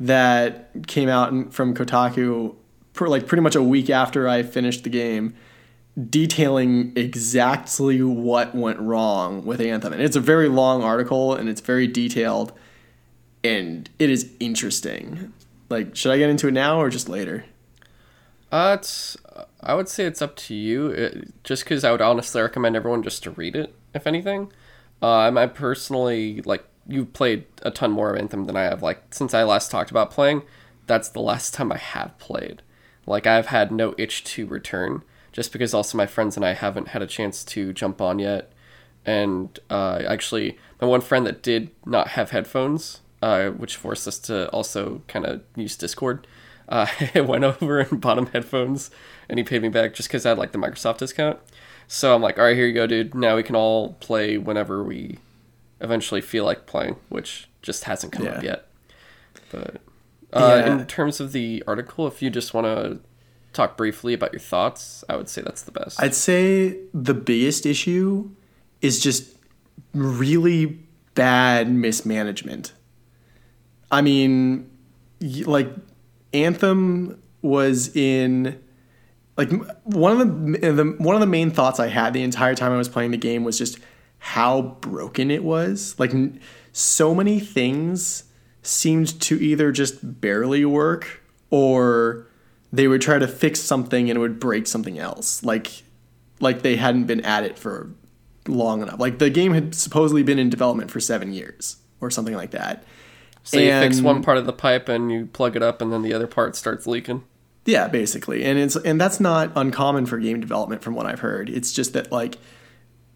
that 0.00 0.70
came 0.86 1.08
out 1.08 1.52
from 1.52 1.74
Kotaku 1.74 2.54
per, 2.92 3.08
like 3.08 3.26
pretty 3.26 3.42
much 3.42 3.54
a 3.54 3.62
week 3.62 3.88
after 3.88 4.28
I 4.28 4.42
finished 4.42 4.84
the 4.84 4.90
game 4.90 5.34
detailing 6.10 6.92
exactly 6.94 8.02
what 8.02 8.54
went 8.54 8.78
wrong 8.78 9.46
with 9.46 9.60
Anthem. 9.60 9.94
And 9.94 10.02
it's 10.02 10.16
a 10.16 10.20
very 10.20 10.48
long 10.48 10.82
article 10.82 11.34
and 11.34 11.48
it's 11.48 11.62
very 11.62 11.86
detailed 11.86 12.52
and 13.42 13.88
it 13.98 14.10
is 14.10 14.30
interesting. 14.38 15.32
Like, 15.70 15.96
should 15.96 16.12
I 16.12 16.18
get 16.18 16.28
into 16.28 16.48
it 16.48 16.52
now 16.52 16.80
or 16.80 16.90
just 16.90 17.08
later? 17.08 17.46
Uh, 18.52 18.76
it's. 18.78 19.16
I 19.60 19.74
would 19.74 19.88
say 19.88 20.04
it's 20.04 20.22
up 20.22 20.36
to 20.36 20.54
you. 20.54 20.88
It, 20.88 21.42
just 21.44 21.64
because 21.64 21.84
I 21.84 21.90
would 21.90 22.00
honestly 22.00 22.40
recommend 22.40 22.76
everyone 22.76 23.02
just 23.02 23.22
to 23.24 23.30
read 23.30 23.56
it, 23.56 23.74
if 23.94 24.06
anything. 24.06 24.52
Uh, 25.02 25.30
I 25.30 25.46
personally 25.46 26.40
like 26.42 26.64
you've 26.88 27.12
played 27.12 27.44
a 27.62 27.70
ton 27.70 27.90
more 27.90 28.10
of 28.14 28.20
Anthem 28.20 28.44
than 28.44 28.56
I 28.56 28.62
have. 28.62 28.82
Like 28.82 29.02
since 29.14 29.34
I 29.34 29.42
last 29.42 29.70
talked 29.70 29.90
about 29.90 30.10
playing, 30.10 30.42
that's 30.86 31.08
the 31.08 31.20
last 31.20 31.54
time 31.54 31.72
I 31.72 31.78
have 31.78 32.16
played. 32.18 32.62
Like 33.06 33.26
I've 33.26 33.46
had 33.46 33.70
no 33.70 33.94
itch 33.98 34.24
to 34.24 34.46
return, 34.46 35.02
just 35.32 35.52
because 35.52 35.74
also 35.74 35.98
my 35.98 36.06
friends 36.06 36.36
and 36.36 36.44
I 36.44 36.54
haven't 36.54 36.88
had 36.88 37.02
a 37.02 37.06
chance 37.06 37.44
to 37.44 37.72
jump 37.72 38.00
on 38.00 38.18
yet. 38.18 38.52
And 39.04 39.58
uh, 39.70 40.02
actually, 40.08 40.58
my 40.80 40.86
one 40.88 41.00
friend 41.00 41.26
that 41.26 41.42
did 41.42 41.70
not 41.84 42.08
have 42.08 42.30
headphones, 42.30 43.00
uh, 43.22 43.50
which 43.50 43.76
forced 43.76 44.08
us 44.08 44.18
to 44.20 44.48
also 44.50 45.02
kind 45.06 45.24
of 45.24 45.42
use 45.54 45.76
Discord, 45.76 46.26
uh, 46.68 46.86
I 47.14 47.20
went 47.20 47.44
over 47.44 47.80
and 47.80 48.00
bought 48.00 48.18
him 48.18 48.26
headphones, 48.26 48.90
and 49.28 49.38
he 49.38 49.44
paid 49.44 49.62
me 49.62 49.68
back 49.68 49.94
just 49.94 50.08
because 50.08 50.24
I 50.26 50.30
had 50.30 50.38
like 50.38 50.52
the 50.52 50.58
Microsoft 50.58 50.98
discount. 50.98 51.38
So 51.88 52.14
I'm 52.14 52.22
like, 52.22 52.38
all 52.38 52.44
right, 52.44 52.56
here 52.56 52.66
you 52.66 52.74
go, 52.74 52.86
dude. 52.86 53.14
Now 53.14 53.36
we 53.36 53.42
can 53.42 53.54
all 53.54 53.92
play 53.94 54.38
whenever 54.38 54.82
we 54.82 55.18
eventually 55.80 56.20
feel 56.20 56.44
like 56.44 56.66
playing, 56.66 56.96
which 57.08 57.48
just 57.62 57.84
hasn't 57.84 58.12
come 58.12 58.26
up 58.26 58.42
yet. 58.42 58.66
But 59.52 59.76
uh, 60.32 60.62
Yeah. 60.66 60.78
in 60.80 60.86
terms 60.86 61.20
of 61.20 61.32
the 61.32 61.62
article, 61.66 62.06
if 62.08 62.20
you 62.22 62.30
just 62.30 62.54
want 62.54 62.64
to 62.66 62.98
talk 63.52 63.76
briefly 63.76 64.14
about 64.14 64.32
your 64.32 64.40
thoughts, 64.40 65.04
I 65.08 65.16
would 65.16 65.28
say 65.28 65.42
that's 65.42 65.62
the 65.62 65.70
best. 65.70 66.00
I'd 66.02 66.14
say 66.14 66.78
the 66.92 67.14
biggest 67.14 67.66
issue 67.66 68.30
is 68.82 69.00
just 69.00 69.36
really 69.94 70.80
bad 71.14 71.70
mismanagement. 71.70 72.72
I 73.92 74.02
mean, 74.02 74.68
like 75.20 75.68
Anthem 76.44 77.22
was 77.42 77.94
in 77.96 78.60
like 79.36 79.50
one 79.84 80.12
of 80.12 80.18
the, 80.18 80.72
the 80.72 80.84
one 80.98 81.14
of 81.14 81.20
the 81.20 81.26
main 81.26 81.50
thoughts 81.50 81.78
I 81.78 81.88
had 81.88 82.12
the 82.12 82.22
entire 82.22 82.54
time 82.54 82.72
I 82.72 82.76
was 82.76 82.88
playing 82.88 83.10
the 83.10 83.16
game 83.16 83.44
was 83.44 83.58
just 83.58 83.78
how 84.18 84.62
broken 84.80 85.30
it 85.30 85.44
was. 85.44 85.94
Like 85.98 86.12
so 86.72 87.14
many 87.14 87.38
things 87.38 88.24
seemed 88.62 89.20
to 89.20 89.40
either 89.40 89.72
just 89.72 90.20
barely 90.20 90.64
work 90.64 91.22
or 91.50 92.26
they 92.72 92.88
would 92.88 93.00
try 93.00 93.18
to 93.18 93.28
fix 93.28 93.60
something 93.60 94.10
and 94.10 94.16
it 94.16 94.20
would 94.20 94.40
break 94.40 94.66
something 94.66 94.98
else. 94.98 95.42
Like 95.42 95.82
like 96.40 96.62
they 96.62 96.76
hadn't 96.76 97.04
been 97.04 97.20
at 97.22 97.44
it 97.44 97.58
for 97.58 97.94
long 98.48 98.82
enough. 98.82 98.98
Like 98.98 99.18
the 99.18 99.30
game 99.30 99.52
had 99.52 99.74
supposedly 99.74 100.22
been 100.22 100.38
in 100.38 100.50
development 100.50 100.90
for 100.90 101.00
7 101.00 101.32
years 101.32 101.76
or 102.00 102.10
something 102.10 102.34
like 102.34 102.50
that. 102.50 102.84
So 103.46 103.60
you 103.60 103.70
fix 103.70 104.00
one 104.00 104.22
part 104.22 104.38
of 104.38 104.46
the 104.46 104.52
pipe 104.52 104.88
and 104.88 105.10
you 105.10 105.26
plug 105.26 105.54
it 105.54 105.62
up, 105.62 105.80
and 105.80 105.92
then 105.92 106.02
the 106.02 106.12
other 106.12 106.26
part 106.26 106.56
starts 106.56 106.86
leaking. 106.86 107.24
Yeah, 107.64 107.88
basically, 107.88 108.44
and 108.44 108.58
it's 108.58 108.76
and 108.76 109.00
that's 109.00 109.20
not 109.20 109.52
uncommon 109.54 110.06
for 110.06 110.18
game 110.18 110.40
development, 110.40 110.82
from 110.82 110.94
what 110.94 111.06
I've 111.06 111.20
heard. 111.20 111.48
It's 111.48 111.72
just 111.72 111.92
that 111.92 112.10
like 112.10 112.38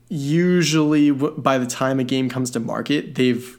usually 0.09 1.11
w- 1.11 1.37
by 1.37 1.59
the 1.59 1.67
time 1.67 1.99
a 2.01 2.05
game 2.05 2.29
comes 2.29 2.51
to 2.53 2.61
market, 2.61 3.15
they've 3.17 3.59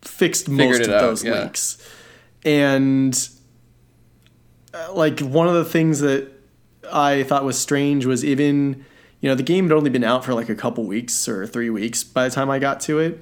fixed 0.00 0.46
Figured 0.46 0.68
most 0.68 0.80
of 0.82 0.94
out, 0.94 1.00
those 1.00 1.24
yeah. 1.24 1.44
leaks, 1.44 1.88
and 2.44 3.28
uh, 4.74 4.92
like 4.92 5.20
one 5.20 5.46
of 5.48 5.54
the 5.54 5.64
things 5.64 6.00
that 6.00 6.32
I 6.92 7.22
thought 7.22 7.44
was 7.44 7.58
strange 7.58 8.06
was 8.06 8.24
even 8.24 8.84
you 9.20 9.28
know 9.28 9.34
the 9.34 9.42
game 9.42 9.64
had 9.68 9.72
only 9.72 9.90
been 9.90 10.04
out 10.04 10.24
for 10.24 10.34
like 10.34 10.48
a 10.48 10.54
couple 10.56 10.84
weeks 10.84 11.28
or 11.28 11.46
three 11.46 11.70
weeks 11.70 12.02
by 12.02 12.28
the 12.28 12.34
time 12.34 12.50
I 12.50 12.58
got 12.58 12.80
to 12.82 12.98
it, 12.98 13.20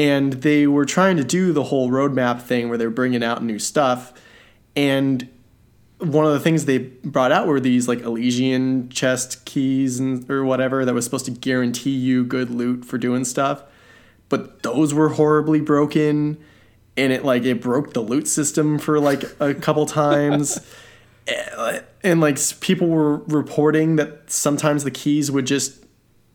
and 0.00 0.32
they 0.32 0.66
were 0.66 0.86
trying 0.86 1.18
to 1.18 1.24
do 1.24 1.52
the 1.52 1.64
whole 1.64 1.90
roadmap 1.90 2.40
thing 2.40 2.70
where 2.70 2.78
they're 2.78 2.88
bringing 2.88 3.22
out 3.22 3.44
new 3.44 3.58
stuff, 3.58 4.14
and 4.74 5.28
one 5.98 6.24
of 6.24 6.32
the 6.32 6.40
things 6.40 6.64
they 6.64 6.78
brought 6.78 7.32
out 7.32 7.46
were 7.46 7.60
these 7.60 7.86
like 7.86 8.00
Elysian 8.00 8.88
chest 8.88 9.44
keys 9.44 10.00
and 10.00 10.28
or 10.30 10.42
whatever 10.42 10.86
that 10.86 10.94
was 10.94 11.04
supposed 11.04 11.26
to 11.26 11.30
guarantee 11.30 11.90
you 11.90 12.24
good 12.24 12.48
loot 12.50 12.86
for 12.86 12.96
doing 12.96 13.26
stuff. 13.26 13.62
But 14.30 14.62
those 14.62 14.94
were 14.94 15.10
horribly 15.10 15.60
broken 15.60 16.42
and 16.96 17.12
it 17.12 17.22
like 17.22 17.44
it 17.44 17.60
broke 17.60 17.92
the 17.92 18.00
loot 18.00 18.26
system 18.28 18.78
for 18.78 18.98
like 18.98 19.24
a 19.40 19.52
couple 19.52 19.84
times. 19.84 20.58
Eh, 21.26 21.80
and 22.02 22.22
like 22.22 22.38
people 22.60 22.88
were 22.88 23.16
reporting 23.24 23.96
that 23.96 24.30
sometimes 24.30 24.84
the 24.84 24.90
keys 24.90 25.30
would 25.30 25.46
just 25.46 25.79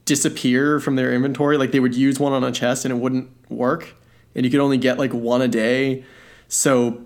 disappear 0.06 0.80
from 0.80 0.96
their 0.96 1.14
inventory 1.14 1.58
like 1.58 1.72
they 1.72 1.80
would 1.80 1.96
use 1.96 2.20
one 2.20 2.32
on 2.32 2.44
a 2.44 2.52
chest 2.52 2.86
and 2.86 2.94
it 2.94 2.98
wouldn't 2.98 3.30
work 3.50 3.96
and 4.36 4.46
you 4.46 4.52
could 4.52 4.60
only 4.60 4.78
get 4.78 5.00
like 5.00 5.14
one 5.14 5.42
a 5.42 5.48
day. 5.48 6.04
So 6.48 7.04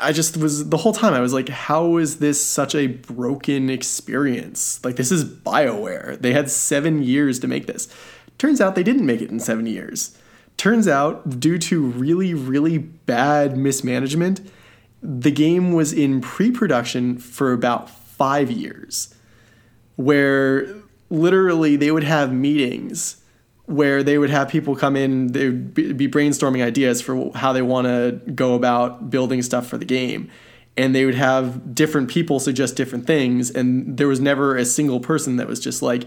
I 0.00 0.12
just 0.12 0.36
was 0.36 0.68
the 0.68 0.76
whole 0.76 0.92
time 0.92 1.14
I 1.14 1.20
was 1.20 1.32
like, 1.32 1.48
how 1.48 1.96
is 1.96 2.18
this 2.18 2.44
such 2.44 2.74
a 2.74 2.88
broken 2.88 3.70
experience? 3.70 4.84
Like 4.84 4.96
this 4.96 5.10
is 5.10 5.24
BioWare. 5.24 6.20
They 6.20 6.32
had 6.32 6.50
seven 6.50 7.02
years 7.02 7.38
to 7.40 7.48
make 7.48 7.66
this. 7.66 7.88
Turns 8.36 8.60
out 8.60 8.74
they 8.74 8.82
didn't 8.82 9.06
make 9.06 9.22
it 9.22 9.30
in 9.30 9.40
seven 9.40 9.66
years. 9.66 10.16
Turns 10.56 10.88
out, 10.88 11.38
due 11.38 11.56
to 11.56 11.80
really, 11.80 12.34
really 12.34 12.78
bad 12.78 13.56
mismanagement, 13.56 14.40
the 15.00 15.30
game 15.30 15.72
was 15.72 15.92
in 15.92 16.20
pre-production 16.20 17.16
for 17.16 17.52
about 17.52 17.88
five 17.88 18.50
years 18.50 19.14
where 19.94 20.66
literally 21.10 21.76
they 21.76 21.90
would 21.90 22.04
have 22.04 22.32
meetings 22.32 23.16
where 23.66 24.02
they 24.02 24.16
would 24.16 24.30
have 24.30 24.48
people 24.48 24.74
come 24.74 24.96
in 24.96 25.28
they 25.32 25.50
would 25.50 25.74
be 25.74 26.08
brainstorming 26.08 26.64
ideas 26.64 27.02
for 27.02 27.30
how 27.34 27.52
they 27.52 27.62
want 27.62 27.86
to 27.86 28.18
go 28.32 28.54
about 28.54 29.10
building 29.10 29.42
stuff 29.42 29.66
for 29.66 29.76
the 29.76 29.84
game. 29.84 30.30
And 30.76 30.94
they 30.94 31.04
would 31.04 31.16
have 31.16 31.74
different 31.74 32.08
people 32.08 32.40
suggest 32.40 32.76
different 32.76 33.06
things 33.06 33.50
and 33.50 33.98
there 33.98 34.08
was 34.08 34.20
never 34.20 34.56
a 34.56 34.64
single 34.64 35.00
person 35.00 35.36
that 35.36 35.46
was 35.46 35.60
just 35.60 35.82
like 35.82 36.04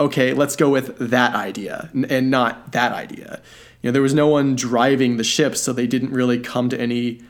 okay 0.00 0.32
let's 0.32 0.56
go 0.56 0.70
with 0.70 0.96
that 0.98 1.34
idea 1.34 1.90
and 2.08 2.30
not 2.30 2.72
that 2.72 2.92
idea. 2.92 3.40
You 3.82 3.88
know 3.88 3.92
there 3.92 4.02
was 4.02 4.14
no 4.14 4.26
one 4.26 4.56
driving 4.56 5.18
the 5.18 5.24
ship 5.24 5.56
so 5.56 5.72
they 5.72 5.86
didn't 5.86 6.10
really 6.10 6.38
come 6.38 6.68
to 6.68 6.80
any 6.80 7.22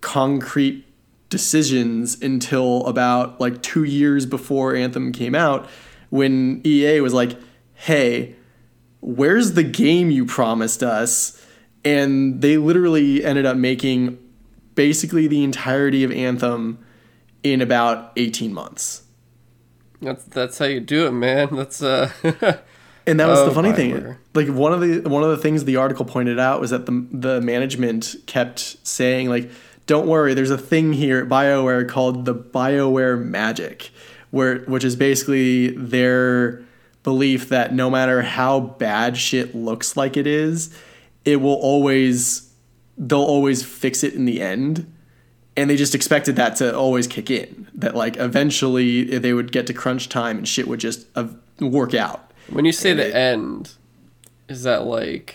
concrete 0.00 0.84
decisions 1.28 2.20
until 2.20 2.84
about 2.86 3.40
like 3.40 3.62
two 3.62 3.84
years 3.84 4.26
before 4.26 4.74
Anthem 4.74 5.12
came 5.12 5.34
out 5.34 5.68
when 6.12 6.60
EA 6.62 7.00
was 7.00 7.14
like, 7.14 7.38
hey, 7.72 8.34
where's 9.00 9.54
the 9.54 9.62
game 9.62 10.10
you 10.10 10.26
promised 10.26 10.82
us? 10.82 11.42
And 11.86 12.42
they 12.42 12.58
literally 12.58 13.24
ended 13.24 13.46
up 13.46 13.56
making 13.56 14.18
basically 14.74 15.26
the 15.26 15.42
entirety 15.42 16.04
of 16.04 16.12
Anthem 16.12 16.84
in 17.42 17.62
about 17.62 18.12
18 18.16 18.52
months. 18.52 19.04
That's 20.02 20.24
that's 20.24 20.58
how 20.58 20.66
you 20.66 20.80
do 20.80 21.06
it, 21.06 21.12
man. 21.12 21.48
That's 21.56 21.82
uh. 21.82 22.10
And 23.04 23.18
that 23.18 23.26
was 23.26 23.40
Oh, 23.40 23.46
the 23.46 23.54
funny 23.54 23.72
thing. 23.72 24.16
Like 24.34 24.48
one 24.48 24.72
of 24.72 24.80
the 24.80 25.00
one 25.08 25.24
of 25.24 25.30
the 25.30 25.36
things 25.38 25.64
the 25.64 25.76
article 25.76 26.04
pointed 26.04 26.38
out 26.38 26.60
was 26.60 26.70
that 26.70 26.86
the 26.86 27.06
the 27.10 27.40
management 27.40 28.14
kept 28.26 28.76
saying 28.86 29.28
like, 29.28 29.50
"Don't 29.86 30.06
worry, 30.06 30.34
there's 30.34 30.50
a 30.50 30.58
thing 30.58 30.92
here 30.92 31.18
at 31.18 31.28
BioWare 31.28 31.88
called 31.88 32.26
the 32.26 32.34
BioWare 32.34 33.20
magic, 33.20 33.90
where 34.32 34.58
which 34.64 34.82
is 34.82 34.96
basically 34.96 35.68
their 35.68 36.60
belief 37.04 37.48
that 37.50 37.72
no 37.72 37.88
matter 37.88 38.22
how 38.22 38.58
bad 38.60 39.16
shit 39.16 39.54
looks 39.54 39.96
like 39.96 40.16
it 40.16 40.26
is, 40.26 40.76
it 41.24 41.36
will 41.40 41.54
always 41.54 42.50
they'll 42.98 43.20
always 43.20 43.62
fix 43.64 44.02
it 44.02 44.14
in 44.14 44.24
the 44.24 44.40
end." 44.42 44.92
And 45.54 45.68
they 45.68 45.76
just 45.76 45.94
expected 45.94 46.36
that 46.36 46.56
to 46.56 46.74
always 46.76 47.06
kick 47.06 47.30
in. 47.30 47.68
That 47.74 47.94
like 47.94 48.16
eventually 48.16 49.04
they 49.18 49.32
would 49.34 49.52
get 49.52 49.66
to 49.68 49.74
crunch 49.74 50.08
time 50.08 50.38
and 50.38 50.48
shit 50.48 50.66
would 50.66 50.80
just 50.80 51.06
uh, 51.14 51.28
work 51.60 51.92
out. 51.94 52.32
When 52.48 52.64
you 52.64 52.72
say 52.72 52.90
And 52.92 52.98
the 53.00 53.08
it- 53.08 53.14
end, 53.14 53.72
is 54.48 54.62
that 54.62 54.84
like 54.86 55.34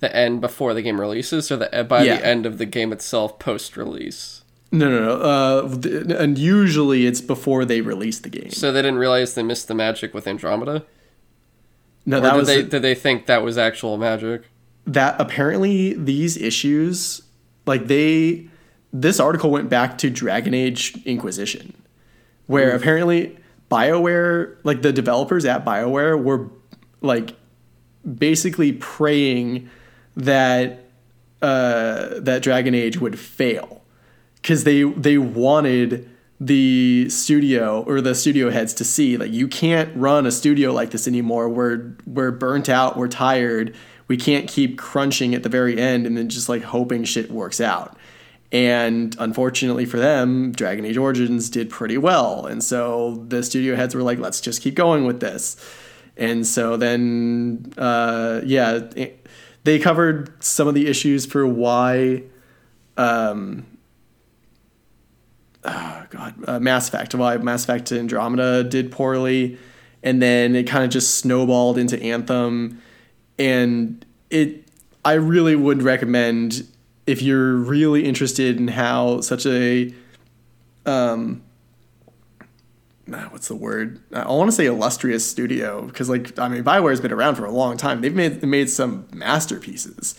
the 0.00 0.14
end 0.14 0.40
before 0.40 0.74
the 0.74 0.82
game 0.82 1.00
releases, 1.00 1.52
or 1.52 1.56
the 1.56 1.86
by 1.88 2.02
Yeah. 2.02 2.16
the 2.16 2.26
end 2.26 2.46
of 2.46 2.58
the 2.58 2.66
game 2.66 2.92
itself 2.92 3.38
post 3.38 3.76
release? 3.76 4.41
No, 4.74 4.88
no, 4.88 5.04
no. 5.04 5.20
Uh, 5.20 6.14
and 6.16 6.38
usually 6.38 7.04
it's 7.06 7.20
before 7.20 7.66
they 7.66 7.82
release 7.82 8.18
the 8.20 8.30
game. 8.30 8.50
So 8.50 8.72
they 8.72 8.80
didn't 8.80 8.98
realize 8.98 9.34
they 9.34 9.42
missed 9.42 9.68
the 9.68 9.74
magic 9.74 10.14
with 10.14 10.26
Andromeda, 10.26 10.86
No, 12.06 12.16
or 12.16 12.20
that 12.20 12.30
did 12.30 12.36
was 12.38 12.46
they 12.48 12.62
did 12.62 12.80
they 12.82 12.94
think 12.94 13.26
that 13.26 13.42
was 13.42 13.58
actual 13.58 13.98
magic? 13.98 14.44
that. 14.86 15.20
Apparently, 15.20 15.92
these 15.92 16.38
issues, 16.38 17.20
like 17.66 17.86
they, 17.86 18.48
this 18.94 19.20
article 19.20 19.50
went 19.50 19.68
back 19.68 19.98
to 19.98 20.08
Dragon 20.08 20.54
Age 20.54 20.96
Inquisition, 21.04 21.74
where 22.46 22.74
apparently 22.74 23.36
Bioware, 23.70 24.56
like 24.64 24.80
the 24.80 24.92
developers 24.92 25.44
at 25.44 25.66
Bioware, 25.66 26.20
were 26.20 26.48
like 27.02 27.34
basically 28.18 28.72
praying 28.72 29.68
that 30.16 30.86
uh, 31.42 32.20
that 32.20 32.42
Dragon 32.42 32.74
Age 32.74 32.98
would 32.98 33.18
fail 33.18 33.81
because 34.42 34.64
they 34.64 34.82
they 34.82 35.18
wanted 35.18 36.08
the 36.40 37.08
studio 37.08 37.82
or 37.86 38.00
the 38.00 38.14
studio 38.14 38.50
heads 38.50 38.74
to 38.74 38.84
see 38.84 39.16
like 39.16 39.30
you 39.32 39.46
can't 39.46 39.96
run 39.96 40.26
a 40.26 40.30
studio 40.32 40.72
like 40.72 40.90
this 40.90 41.06
anymore. 41.06 41.48
We're 41.48 41.94
we're 42.06 42.32
burnt 42.32 42.68
out. 42.68 42.96
We're 42.96 43.08
tired. 43.08 43.74
We 44.08 44.16
can't 44.16 44.48
keep 44.48 44.76
crunching 44.76 45.34
at 45.34 45.42
the 45.44 45.48
very 45.48 45.78
end 45.78 46.06
and 46.06 46.16
then 46.16 46.28
just 46.28 46.48
like 46.48 46.62
hoping 46.62 47.04
shit 47.04 47.30
works 47.30 47.60
out. 47.60 47.96
And 48.50 49.16
unfortunately 49.18 49.86
for 49.86 49.98
them, 49.98 50.52
Dragon 50.52 50.84
Age 50.84 50.98
Origins 50.98 51.48
did 51.48 51.70
pretty 51.70 51.96
well. 51.96 52.44
And 52.44 52.62
so 52.62 53.24
the 53.28 53.42
studio 53.42 53.76
heads 53.76 53.94
were 53.94 54.02
like, 54.02 54.18
let's 54.18 54.42
just 54.42 54.60
keep 54.60 54.74
going 54.74 55.06
with 55.06 55.20
this. 55.20 55.56
And 56.18 56.46
so 56.46 56.76
then, 56.76 57.72
uh, 57.78 58.42
yeah, 58.44 58.80
it- 58.94 59.26
they 59.64 59.78
covered 59.78 60.42
some 60.44 60.68
of 60.68 60.74
the 60.74 60.86
issues 60.88 61.24
for 61.24 61.46
why, 61.46 62.24
um, 62.98 63.64
oh 65.64 66.06
God, 66.10 66.34
uh, 66.46 66.60
Mass 66.60 66.88
Effect, 66.88 67.14
why 67.14 67.36
Mass 67.38 67.64
Effect 67.64 67.92
Andromeda 67.92 68.64
did 68.64 68.90
poorly. 68.92 69.58
And 70.02 70.20
then 70.20 70.56
it 70.56 70.64
kind 70.64 70.84
of 70.84 70.90
just 70.90 71.16
snowballed 71.16 71.78
into 71.78 72.00
Anthem. 72.02 72.82
And 73.38 74.04
it, 74.30 74.68
I 75.04 75.14
really 75.14 75.54
would 75.54 75.82
recommend 75.82 76.66
if 77.06 77.22
you're 77.22 77.54
really 77.54 78.04
interested 78.04 78.56
in 78.58 78.68
how 78.68 79.20
such 79.20 79.46
a, 79.46 79.92
um, 80.86 81.42
ah, 83.12 83.28
what's 83.30 83.48
the 83.48 83.54
word? 83.54 84.00
I 84.12 84.30
want 84.32 84.48
to 84.48 84.52
say 84.52 84.66
illustrious 84.66 85.28
studio 85.28 85.82
because, 85.82 86.08
like, 86.08 86.38
I 86.38 86.48
mean, 86.48 86.62
Bioware's 86.62 87.00
been 87.00 87.12
around 87.12 87.36
for 87.36 87.44
a 87.44 87.50
long 87.50 87.76
time. 87.76 88.00
They've 88.00 88.14
made 88.14 88.42
made 88.42 88.70
some 88.70 89.06
masterpieces, 89.12 90.14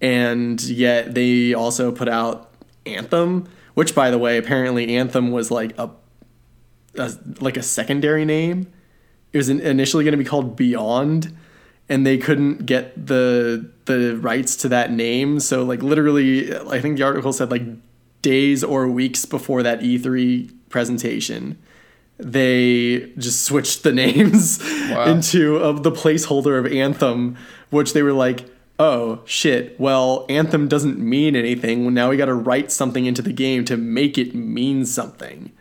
and 0.00 0.62
yet 0.62 1.14
they 1.14 1.54
also 1.54 1.90
put 1.92 2.08
out 2.08 2.50
Anthem, 2.86 3.48
which 3.78 3.94
by 3.94 4.10
the 4.10 4.18
way, 4.18 4.38
apparently 4.38 4.96
Anthem 4.96 5.30
was 5.30 5.52
like 5.52 5.72
a, 5.78 5.88
a 6.96 7.12
like 7.38 7.56
a 7.56 7.62
secondary 7.62 8.24
name. 8.24 8.66
It 9.32 9.36
was 9.36 9.48
initially 9.48 10.02
going 10.02 10.18
to 10.18 10.18
be 10.18 10.24
called 10.24 10.56
Beyond, 10.56 11.32
and 11.88 12.04
they 12.04 12.18
couldn't 12.18 12.66
get 12.66 13.06
the 13.06 13.70
the 13.84 14.16
rights 14.16 14.56
to 14.56 14.68
that 14.70 14.90
name. 14.90 15.38
So 15.38 15.62
like 15.62 15.80
literally, 15.80 16.52
I 16.56 16.80
think 16.80 16.96
the 16.96 17.04
article 17.04 17.32
said 17.32 17.52
like 17.52 17.62
days 18.20 18.64
or 18.64 18.88
weeks 18.88 19.24
before 19.24 19.62
that 19.62 19.78
E3 19.78 20.52
presentation, 20.70 21.56
they 22.16 23.12
just 23.16 23.44
switched 23.44 23.84
the 23.84 23.92
names 24.04 24.58
wow. 24.90 25.04
into 25.04 25.54
of 25.56 25.84
the 25.84 25.92
placeholder 25.92 26.58
of 26.58 26.66
Anthem, 26.66 27.36
which 27.70 27.92
they 27.92 28.02
were 28.02 28.12
like, 28.12 28.44
oh 28.78 29.20
shit, 29.24 29.78
well, 29.78 30.26
Anthem 30.28 30.68
doesn't 30.68 30.98
mean 30.98 31.36
anything. 31.36 31.92
Now 31.92 32.10
we 32.10 32.16
got 32.16 32.26
to 32.26 32.34
write 32.34 32.70
something 32.70 33.06
into 33.06 33.22
the 33.22 33.32
game 33.32 33.64
to 33.66 33.76
make 33.76 34.18
it 34.18 34.34
mean 34.34 34.84
something. 34.86 35.52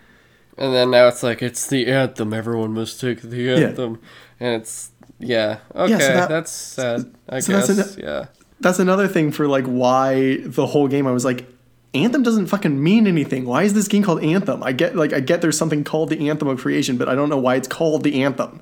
And 0.58 0.74
then 0.74 0.92
now 0.92 1.08
it's 1.08 1.22
like 1.22 1.42
it's 1.42 1.68
the 1.68 1.88
anthem. 1.88 2.34
Everyone 2.34 2.74
must 2.74 3.00
take 3.00 3.22
the 3.22 3.54
anthem, 3.54 4.00
yeah. 4.40 4.48
and 4.48 4.62
it's 4.62 4.92
yeah 5.20 5.60
okay. 5.76 5.92
Yeah, 5.92 6.00
so 6.00 6.14
that, 6.14 6.30
that's 6.30 6.52
sad. 6.52 7.14
I 7.30 7.40
so 7.40 7.54
guess 7.54 7.68
that's 7.68 7.96
an, 7.96 8.04
yeah. 8.04 8.26
That's 8.60 8.80
another 8.80 9.08
thing 9.08 9.32
for 9.32 9.48
like 9.48 9.66
why 9.66 10.38
the 10.44 10.66
whole 10.66 10.88
game. 10.88 11.06
I 11.06 11.12
was 11.12 11.24
like, 11.24 11.48
Anthem 11.94 12.24
doesn't 12.24 12.48
fucking 12.48 12.82
mean 12.82 13.06
anything. 13.06 13.46
Why 13.46 13.64
is 13.64 13.76
this 13.76 13.88
game 13.88 14.02
called 14.02 14.24
Anthem? 14.24 14.64
I 14.64 14.72
get 14.72 14.96
like 14.96 15.14
I 15.14 15.20
get 15.20 15.42
there's 15.42 15.58
something 15.58 15.84
called 15.84 16.10
the 16.10 16.28
Anthem 16.28 16.48
of 16.48 16.60
Creation, 16.60 16.98
but 16.98 17.08
I 17.08 17.14
don't 17.14 17.30
know 17.30 17.38
why 17.38 17.56
it's 17.56 17.68
called 17.68 18.04
the 18.04 18.24
Anthem. 18.24 18.60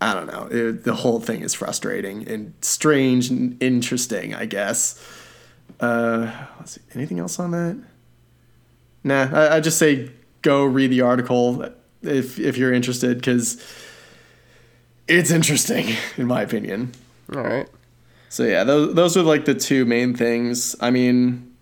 I 0.00 0.14
don't 0.14 0.26
know. 0.26 0.48
It, 0.50 0.84
the 0.84 0.94
whole 0.94 1.20
thing 1.20 1.42
is 1.42 1.54
frustrating 1.54 2.28
and 2.28 2.52
strange 2.60 3.30
and 3.30 3.60
interesting, 3.62 4.34
I 4.34 4.46
guess. 4.46 5.02
Uh, 5.80 6.30
let's 6.58 6.72
see. 6.72 6.80
Anything 6.94 7.18
else 7.18 7.38
on 7.38 7.50
that? 7.52 7.82
Nah, 9.04 9.28
I, 9.32 9.56
I 9.56 9.60
just 9.60 9.78
say 9.78 10.10
go 10.42 10.64
read 10.64 10.90
the 10.90 11.00
article 11.00 11.64
if 12.02 12.38
if 12.38 12.56
you're 12.56 12.72
interested 12.72 13.18
because 13.18 13.62
it's 15.08 15.30
interesting 15.30 15.96
in 16.16 16.26
my 16.26 16.42
opinion. 16.42 16.92
All 17.34 17.42
right. 17.42 17.68
So 18.28 18.44
yeah, 18.44 18.64
those 18.64 18.94
those 18.94 19.16
are 19.16 19.22
like 19.22 19.44
the 19.44 19.54
two 19.54 19.84
main 19.84 20.14
things. 20.14 20.76
I 20.80 20.90
mean, 20.90 21.54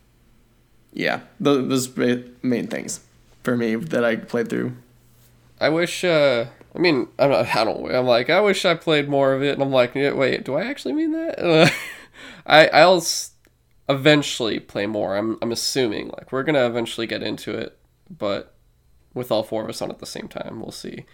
yeah, 0.93 1.21
those, 1.39 1.69
those 1.69 2.27
main 2.43 2.67
things 2.67 3.01
for 3.43 3.57
me 3.57 3.77
that 3.77 4.05
I 4.05 4.17
played 4.17 4.49
through. 4.49 4.73
I 5.61 5.69
wish. 5.69 6.03
Uh, 6.05 6.47
I 6.75 6.79
mean, 6.79 7.09
I'm 7.19 7.31
not. 7.31 7.55
I 7.55 7.65
don't. 7.65 7.95
I'm 7.95 8.07
like. 8.07 8.31
I 8.31 8.41
wish 8.41 8.65
I 8.65 8.75
played 8.75 9.09
more 9.09 9.33
of 9.33 9.43
it. 9.43 9.55
And 9.55 9.63
I'm 9.63 9.71
like, 9.71 9.95
wait, 9.95 10.45
do 10.45 10.55
I 10.55 10.65
actually 10.65 10.95
mean 10.95 11.13
that? 11.13 11.73
I 12.47 12.69
I'll 12.69 13.05
eventually 13.89 14.59
play 14.61 14.87
more. 14.87 15.17
I'm 15.17 15.39
I'm 15.41 15.53
assuming 15.53 16.09
like 16.09 16.33
we're 16.33 16.43
gonna 16.43 16.67
eventually 16.67 17.07
get 17.07 17.23
into 17.23 17.57
it, 17.57 17.79
but 18.11 18.55
with 19.15 19.31
all 19.31 19.43
four 19.43 19.63
of 19.63 19.69
us 19.69 19.81
on 19.81 19.91
at 19.91 20.01
the 20.01 20.07
same 20.07 20.29
time. 20.29 20.61
We'll 20.61 20.73
see. 20.73 21.07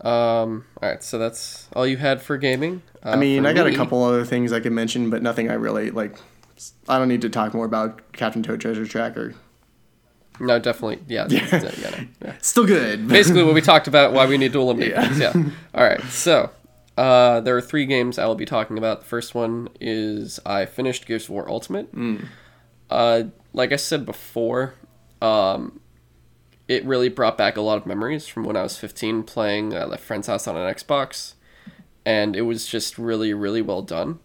Um, 0.00 0.66
all 0.82 0.90
right, 0.90 1.02
so 1.02 1.18
that's 1.18 1.68
all 1.72 1.86
you 1.86 1.96
had 1.96 2.20
for 2.20 2.36
gaming. 2.36 2.82
Uh, 3.02 3.10
I 3.10 3.16
mean, 3.16 3.46
I 3.46 3.54
got 3.54 3.66
me, 3.66 3.72
a 3.72 3.76
couple 3.76 4.02
other 4.02 4.24
things 4.24 4.52
I 4.52 4.60
could 4.60 4.72
mention, 4.72 5.08
but 5.08 5.22
nothing 5.22 5.50
I 5.50 5.54
really 5.54 5.90
like. 5.90 6.16
I 6.88 6.98
don't 6.98 7.08
need 7.08 7.22
to 7.22 7.30
talk 7.30 7.54
more 7.54 7.64
about 7.64 8.12
Captain 8.12 8.42
Toad 8.42 8.60
Treasure 8.60 8.86
Tracker. 8.86 9.34
No, 10.40 10.58
definitely, 10.58 11.00
yeah, 11.08 11.26
yeah, 11.28 11.46
yeah, 11.52 11.90
no, 11.90 12.06
yeah. 12.24 12.34
still 12.40 12.66
good. 12.66 13.06
Basically, 13.08 13.42
what 13.42 13.54
we 13.54 13.60
talked 13.60 13.86
about, 13.86 14.12
why 14.12 14.26
we 14.26 14.36
need 14.36 14.52
to 14.52 14.60
eliminate 14.60 14.90
yeah. 14.92 15.02
things. 15.06 15.18
Yeah. 15.20 15.32
All 15.74 15.84
right, 15.84 16.02
so 16.04 16.50
uh, 16.96 17.40
there 17.40 17.56
are 17.56 17.60
three 17.60 17.86
games 17.86 18.18
I 18.18 18.26
will 18.26 18.34
be 18.34 18.44
talking 18.44 18.78
about. 18.78 19.00
The 19.00 19.06
first 19.06 19.34
one 19.34 19.68
is 19.80 20.40
I 20.44 20.66
finished 20.66 21.06
Gears 21.06 21.24
of 21.24 21.30
War 21.30 21.48
Ultimate. 21.48 21.94
Mm. 21.94 22.26
Uh, 22.90 23.24
like 23.52 23.72
I 23.72 23.76
said 23.76 24.04
before, 24.06 24.74
um, 25.20 25.80
it 26.68 26.84
really 26.84 27.08
brought 27.08 27.36
back 27.36 27.56
a 27.56 27.60
lot 27.60 27.78
of 27.78 27.86
memories 27.86 28.26
from 28.26 28.44
when 28.44 28.56
I 28.56 28.62
was 28.62 28.78
15 28.78 29.24
playing 29.24 29.72
at 29.72 29.92
a 29.92 29.98
friend's 29.98 30.26
house 30.26 30.46
on 30.46 30.56
an 30.56 30.72
Xbox. 30.72 31.34
And 32.06 32.36
it 32.36 32.42
was 32.42 32.66
just 32.66 32.98
really, 32.98 33.32
really 33.34 33.62
well 33.62 33.82
done. 33.82 34.20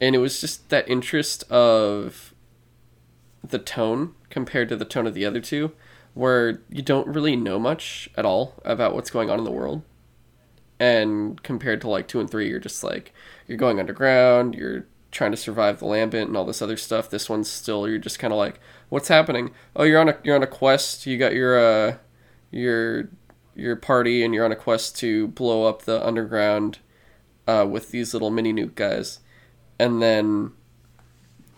And 0.00 0.14
it 0.14 0.18
was 0.18 0.40
just 0.40 0.68
that 0.70 0.88
interest 0.88 1.50
of 1.50 2.34
the 3.42 3.58
tone 3.58 4.14
compared 4.34 4.68
to 4.68 4.74
the 4.74 4.84
tone 4.84 5.06
of 5.06 5.14
the 5.14 5.24
other 5.24 5.40
two, 5.40 5.70
where 6.12 6.60
you 6.68 6.82
don't 6.82 7.06
really 7.06 7.36
know 7.36 7.56
much 7.56 8.10
at 8.16 8.26
all 8.26 8.60
about 8.64 8.92
what's 8.92 9.08
going 9.08 9.30
on 9.30 9.38
in 9.38 9.44
the 9.44 9.50
world. 9.52 9.82
And 10.80 11.40
compared 11.44 11.80
to 11.82 11.88
like 11.88 12.08
two 12.08 12.18
and 12.18 12.28
three, 12.28 12.48
you're 12.48 12.58
just 12.58 12.82
like, 12.82 13.12
you're 13.46 13.56
going 13.56 13.78
underground, 13.78 14.56
you're 14.56 14.88
trying 15.12 15.30
to 15.30 15.36
survive 15.36 15.78
the 15.78 15.86
lambent 15.86 16.26
and 16.26 16.36
all 16.36 16.44
this 16.44 16.60
other 16.60 16.76
stuff. 16.76 17.08
This 17.08 17.30
one's 17.30 17.48
still, 17.48 17.88
you're 17.88 17.98
just 17.98 18.18
kind 18.18 18.32
of 18.32 18.38
like, 18.38 18.58
what's 18.88 19.06
happening? 19.06 19.52
Oh, 19.76 19.84
you're 19.84 20.00
on 20.00 20.08
a 20.08 20.18
you're 20.24 20.34
on 20.34 20.42
a 20.42 20.48
quest. 20.48 21.06
You 21.06 21.16
got 21.16 21.32
your 21.32 21.56
uh 21.56 21.96
your 22.50 23.10
your 23.54 23.76
party 23.76 24.24
and 24.24 24.34
you're 24.34 24.44
on 24.44 24.50
a 24.50 24.56
quest 24.56 24.96
to 24.98 25.28
blow 25.28 25.62
up 25.64 25.82
the 25.82 26.04
underground 26.04 26.80
uh, 27.46 27.64
with 27.70 27.92
these 27.92 28.12
little 28.12 28.30
mini 28.30 28.52
nuke 28.52 28.74
guys, 28.74 29.20
and 29.78 30.02
then 30.02 30.50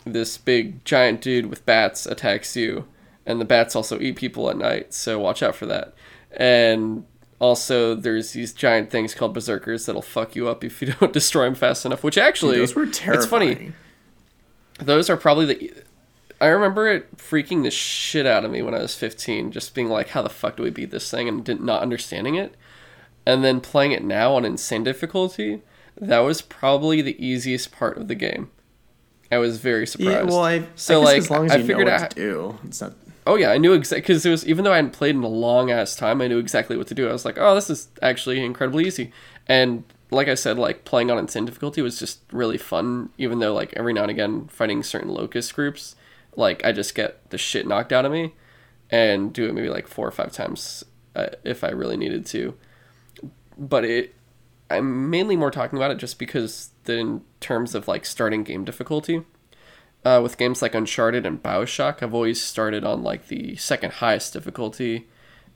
this 0.06 0.38
big 0.38 0.84
giant 0.84 1.20
dude 1.20 1.46
with 1.46 1.66
bats 1.66 2.06
attacks 2.06 2.56
you, 2.56 2.86
and 3.26 3.40
the 3.40 3.44
bats 3.44 3.74
also 3.76 4.00
eat 4.00 4.16
people 4.16 4.48
at 4.48 4.56
night. 4.56 4.94
So 4.94 5.18
watch 5.18 5.42
out 5.42 5.56
for 5.56 5.66
that. 5.66 5.94
And 6.36 7.04
also, 7.38 7.94
there's 7.94 8.32
these 8.32 8.52
giant 8.52 8.90
things 8.90 9.14
called 9.14 9.34
berserkers 9.34 9.84
that'll 9.86 10.02
fuck 10.02 10.34
you 10.34 10.48
up 10.48 10.64
if 10.64 10.80
you 10.80 10.92
don't 11.00 11.12
destroy 11.12 11.44
them 11.44 11.54
fast 11.54 11.84
enough. 11.84 12.04
Which 12.04 12.16
actually, 12.16 12.56
Dude, 12.56 12.62
those 12.62 12.74
were 12.74 12.86
terrifying. 12.86 13.50
It's 13.50 13.58
funny. 13.58 13.72
Those 14.78 15.10
are 15.10 15.16
probably 15.16 15.46
the 15.46 15.72
I 16.40 16.46
remember 16.48 16.86
it 16.86 17.16
freaking 17.16 17.62
the 17.62 17.70
shit 17.70 18.26
out 18.26 18.44
of 18.44 18.50
me 18.50 18.60
when 18.60 18.74
I 18.74 18.80
was 18.80 18.94
15, 18.94 19.52
just 19.52 19.74
being 19.74 19.88
like, 19.88 20.10
how 20.10 20.22
the 20.22 20.28
fuck 20.28 20.56
do 20.56 20.62
we 20.62 20.70
beat 20.70 20.90
this 20.90 21.10
thing? 21.10 21.28
And 21.28 21.44
did, 21.44 21.60
not 21.60 21.82
understanding 21.82 22.34
it. 22.34 22.54
And 23.24 23.42
then 23.42 23.60
playing 23.60 23.92
it 23.92 24.04
now 24.04 24.34
on 24.34 24.44
insane 24.44 24.84
difficulty, 24.84 25.62
that 25.98 26.18
was 26.18 26.42
probably 26.42 27.00
the 27.00 27.24
easiest 27.24 27.72
part 27.72 27.96
of 27.96 28.08
the 28.08 28.14
game. 28.14 28.50
I 29.36 29.38
was 29.38 29.58
very 29.58 29.86
surprised. 29.86 30.10
Yeah, 30.10 30.22
well, 30.22 30.44
I, 30.44 30.64
so 30.74 31.00
I 31.00 31.04
like 31.04 31.18
as 31.18 31.30
long 31.30 31.46
as 31.46 31.52
I 31.52 31.62
figured 31.62 31.88
out 31.88 32.10
to 32.10 32.16
do, 32.16 32.58
it's 32.64 32.80
not. 32.80 32.94
Oh 33.26 33.36
yeah, 33.36 33.50
I 33.50 33.58
knew 33.58 33.72
exactly 33.72 34.02
because 34.02 34.24
it 34.24 34.30
was 34.30 34.46
even 34.46 34.64
though 34.64 34.72
I 34.72 34.76
hadn't 34.76 34.92
played 34.92 35.14
in 35.14 35.22
a 35.22 35.28
long 35.28 35.70
ass 35.70 35.96
time, 35.96 36.20
I 36.20 36.28
knew 36.28 36.38
exactly 36.38 36.76
what 36.76 36.86
to 36.88 36.94
do. 36.94 37.08
I 37.08 37.12
was 37.12 37.24
like, 37.24 37.38
oh, 37.38 37.54
this 37.54 37.70
is 37.70 37.88
actually 38.02 38.44
incredibly 38.44 38.86
easy. 38.86 39.12
And 39.46 39.84
like 40.10 40.28
I 40.28 40.34
said, 40.34 40.58
like 40.58 40.84
playing 40.84 41.10
on 41.10 41.18
insane 41.18 41.44
difficulty 41.44 41.82
was 41.82 41.98
just 41.98 42.20
really 42.32 42.58
fun. 42.58 43.10
Even 43.18 43.38
though 43.40 43.52
like 43.52 43.72
every 43.76 43.92
now 43.92 44.02
and 44.02 44.10
again 44.10 44.48
fighting 44.48 44.82
certain 44.82 45.10
locust 45.10 45.54
groups 45.54 45.96
like 46.36 46.64
I 46.64 46.72
just 46.72 46.94
get 46.94 47.30
the 47.30 47.38
shit 47.38 47.66
knocked 47.66 47.92
out 47.92 48.04
of 48.04 48.12
me, 48.12 48.34
and 48.90 49.32
do 49.32 49.46
it 49.46 49.54
maybe 49.54 49.68
like 49.68 49.88
four 49.88 50.06
or 50.06 50.12
five 50.12 50.32
times 50.32 50.84
uh, 51.14 51.28
if 51.42 51.64
I 51.64 51.70
really 51.70 51.96
needed 51.96 52.26
to. 52.26 52.54
But 53.58 53.84
it, 53.84 54.14
I'm 54.70 55.10
mainly 55.10 55.36
more 55.36 55.50
talking 55.50 55.78
about 55.78 55.90
it 55.90 55.98
just 55.98 56.18
because 56.18 56.70
in 56.86 57.22
terms 57.40 57.74
of 57.74 57.88
like 57.88 58.04
starting 58.04 58.44
game 58.44 58.64
difficulty. 58.64 59.22
Uh, 60.04 60.20
with 60.22 60.38
games 60.38 60.62
like 60.62 60.74
Uncharted 60.74 61.26
and 61.26 61.42
Bioshock, 61.42 62.00
I've 62.00 62.14
always 62.14 62.40
started 62.40 62.84
on 62.84 63.02
like 63.02 63.26
the 63.26 63.56
second 63.56 63.94
highest 63.94 64.32
difficulty, 64.32 65.08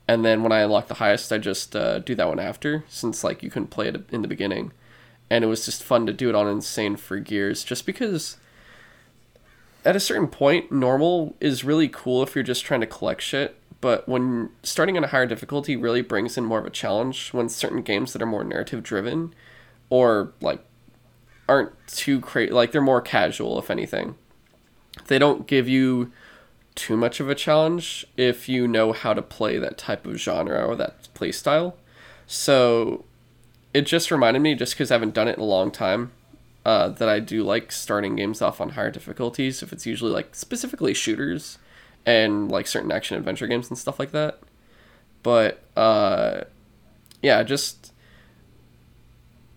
and 0.09 0.25
then 0.25 0.42
when 0.42 0.51
I 0.51 0.61
unlock 0.61 0.88
the 0.88 0.94
highest, 0.94 1.33
I 1.33 1.38
just 1.38 1.77
uh, 1.77 2.01
do 2.01 2.16
that 2.16 2.27
one 2.27 2.40
after, 2.40 2.83
since 2.88 3.23
like 3.23 3.44
you 3.44 3.51
couldn't 3.51 3.70
play 3.70 3.87
it 3.87 4.05
in 4.11 4.23
the 4.23 4.29
beginning, 4.29 4.73
and 5.31 5.44
it 5.44 5.46
was 5.46 5.64
just 5.64 5.85
fun 5.85 6.05
to 6.07 6.12
do 6.12 6.29
it 6.29 6.35
on 6.35 6.49
Insane 6.49 6.96
for 6.96 7.20
Gears, 7.20 7.62
just 7.62 7.87
because 7.87 8.38
at 9.85 9.94
a 9.94 10.01
certain 10.01 10.27
point, 10.27 10.73
normal 10.73 11.37
is 11.38 11.62
really 11.62 11.88
cool 11.88 12.25
if 12.25 12.35
you're 12.35 12.42
just 12.42 12.64
trying 12.64 12.81
to 12.81 12.87
collect 12.88 13.23
shit. 13.23 13.57
But 13.81 14.09
when 14.09 14.51
starting 14.62 14.97
on 14.97 15.05
a 15.05 15.09
higher 15.09 15.27
difficulty 15.27 15.77
really 15.77 16.03
brings 16.03 16.37
in 16.37 16.45
more 16.45 16.59
of 16.59 16.66
a 16.66 16.71
challenge 16.71 17.31
when 17.31 17.49
certain 17.49 17.83
games 17.83 18.12
that 18.12 18.23
are 18.23 18.27
more 18.27 18.45
narrative 18.45 18.83
driven 18.83 19.35
or 19.88 20.33
like 20.40 20.61
aren't 21.49 21.73
too 21.87 22.21
crazy, 22.21 22.53
like 22.53 22.73
they're 22.73 22.83
more 22.83 23.01
casual, 23.01 23.59
if 23.59 23.71
anything. 23.71 24.16
They 25.07 25.19
don't 25.19 25.47
give 25.47 25.69
you 25.69 26.12
too 26.75 26.97
much 26.97 27.21
of 27.21 27.29
a 27.29 27.35
challenge 27.35 28.07
if 28.16 28.49
you 28.49 28.69
know 28.69 28.93
how 28.93 29.14
to 29.14 29.23
play 29.23 29.59
that 29.59 29.79
type 29.79 30.07
of 30.07 30.16
genre 30.16 30.64
or 30.64 30.77
that 30.77 31.09
play 31.14 31.33
style. 31.33 31.77
So 32.27 33.05
it 33.73 33.83
just 33.83 34.11
reminded 34.11 34.40
me, 34.40 34.55
just 34.55 34.75
because 34.75 34.90
I 34.90 34.95
haven't 34.95 35.14
done 35.14 35.29
it 35.29 35.37
in 35.37 35.43
a 35.43 35.47
long 35.47 35.71
time, 35.71 36.12
uh, 36.64 36.88
that 36.88 37.09
I 37.09 37.19
do 37.21 37.43
like 37.43 37.73
starting 37.73 38.16
games 38.16 38.43
off 38.43 38.61
on 38.61 38.71
higher 38.71 38.90
difficulties 38.90 39.62
if 39.62 39.73
it's 39.73 39.87
usually 39.87 40.12
like 40.12 40.35
specifically 40.35 40.93
shooters 40.93 41.59
and 42.07 42.51
like 42.51 42.67
certain 42.67 42.91
action 42.93 43.17
adventure 43.17 43.47
games 43.47 43.69
and 43.69 43.79
stuff 43.79 43.99
like 43.99 44.13
that. 44.13 44.41
But 45.23 45.63
uh, 45.77 46.43
yeah, 47.23 47.43
just 47.43 47.93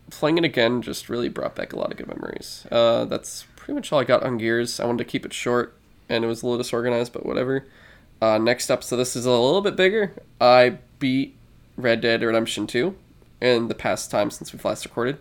playing 0.09 0.37
it 0.37 0.43
again 0.43 0.81
just 0.81 1.09
really 1.09 1.29
brought 1.29 1.55
back 1.55 1.73
a 1.73 1.77
lot 1.77 1.91
of 1.91 1.97
good 1.97 2.07
memories. 2.07 2.67
Uh, 2.71 3.05
that's 3.05 3.45
pretty 3.55 3.73
much 3.73 3.91
all 3.91 3.99
I 3.99 4.03
got 4.03 4.23
on 4.23 4.37
Gears. 4.37 4.79
I 4.79 4.85
wanted 4.85 4.99
to 4.99 5.09
keep 5.09 5.25
it 5.25 5.33
short 5.33 5.77
and 6.09 6.23
it 6.23 6.27
was 6.27 6.43
a 6.43 6.45
little 6.45 6.57
disorganized, 6.57 7.13
but 7.13 7.25
whatever. 7.25 7.65
Uh, 8.21 8.37
next 8.37 8.69
up, 8.69 8.83
so 8.83 8.95
this 8.95 9.15
is 9.15 9.25
a 9.25 9.31
little 9.31 9.61
bit 9.61 9.75
bigger. 9.75 10.13
I 10.39 10.77
beat 10.99 11.35
Red 11.75 12.01
Dead 12.01 12.21
Redemption 12.21 12.67
2 12.67 12.95
in 13.41 13.67
the 13.67 13.75
past 13.75 14.11
time 14.11 14.31
since 14.31 14.53
we've 14.53 14.63
last 14.63 14.85
recorded. 14.85 15.17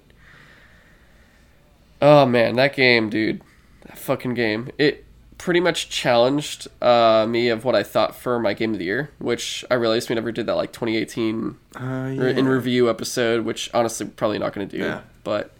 Oh 2.00 2.26
man, 2.26 2.56
that 2.56 2.74
game, 2.74 3.10
dude. 3.10 3.42
That 3.86 3.98
fucking 3.98 4.34
game. 4.34 4.70
It 4.78 5.04
pretty 5.38 5.60
much 5.60 5.88
challenged 5.88 6.68
uh, 6.80 7.26
me 7.28 7.48
of 7.48 7.64
what 7.64 7.74
I 7.74 7.82
thought 7.82 8.14
for 8.14 8.38
my 8.38 8.54
game 8.54 8.72
of 8.72 8.78
the 8.78 8.84
year, 8.84 9.10
which 9.18 9.64
I 9.70 9.74
realized 9.74 10.08
we 10.08 10.14
never 10.14 10.30
did 10.32 10.46
that 10.46 10.54
like 10.54 10.72
2018 10.72 11.56
Uh, 11.74 12.14
re- 12.16 12.36
in 12.38 12.46
review 12.46 12.88
episode, 12.88 13.44
which 13.44 13.70
honestly 13.74 14.06
probably 14.06 14.38
not 14.38 14.52
going 14.52 14.68
to 14.68 14.76
do. 14.78 14.84
Yeah. 14.84 15.00
But 15.24 15.52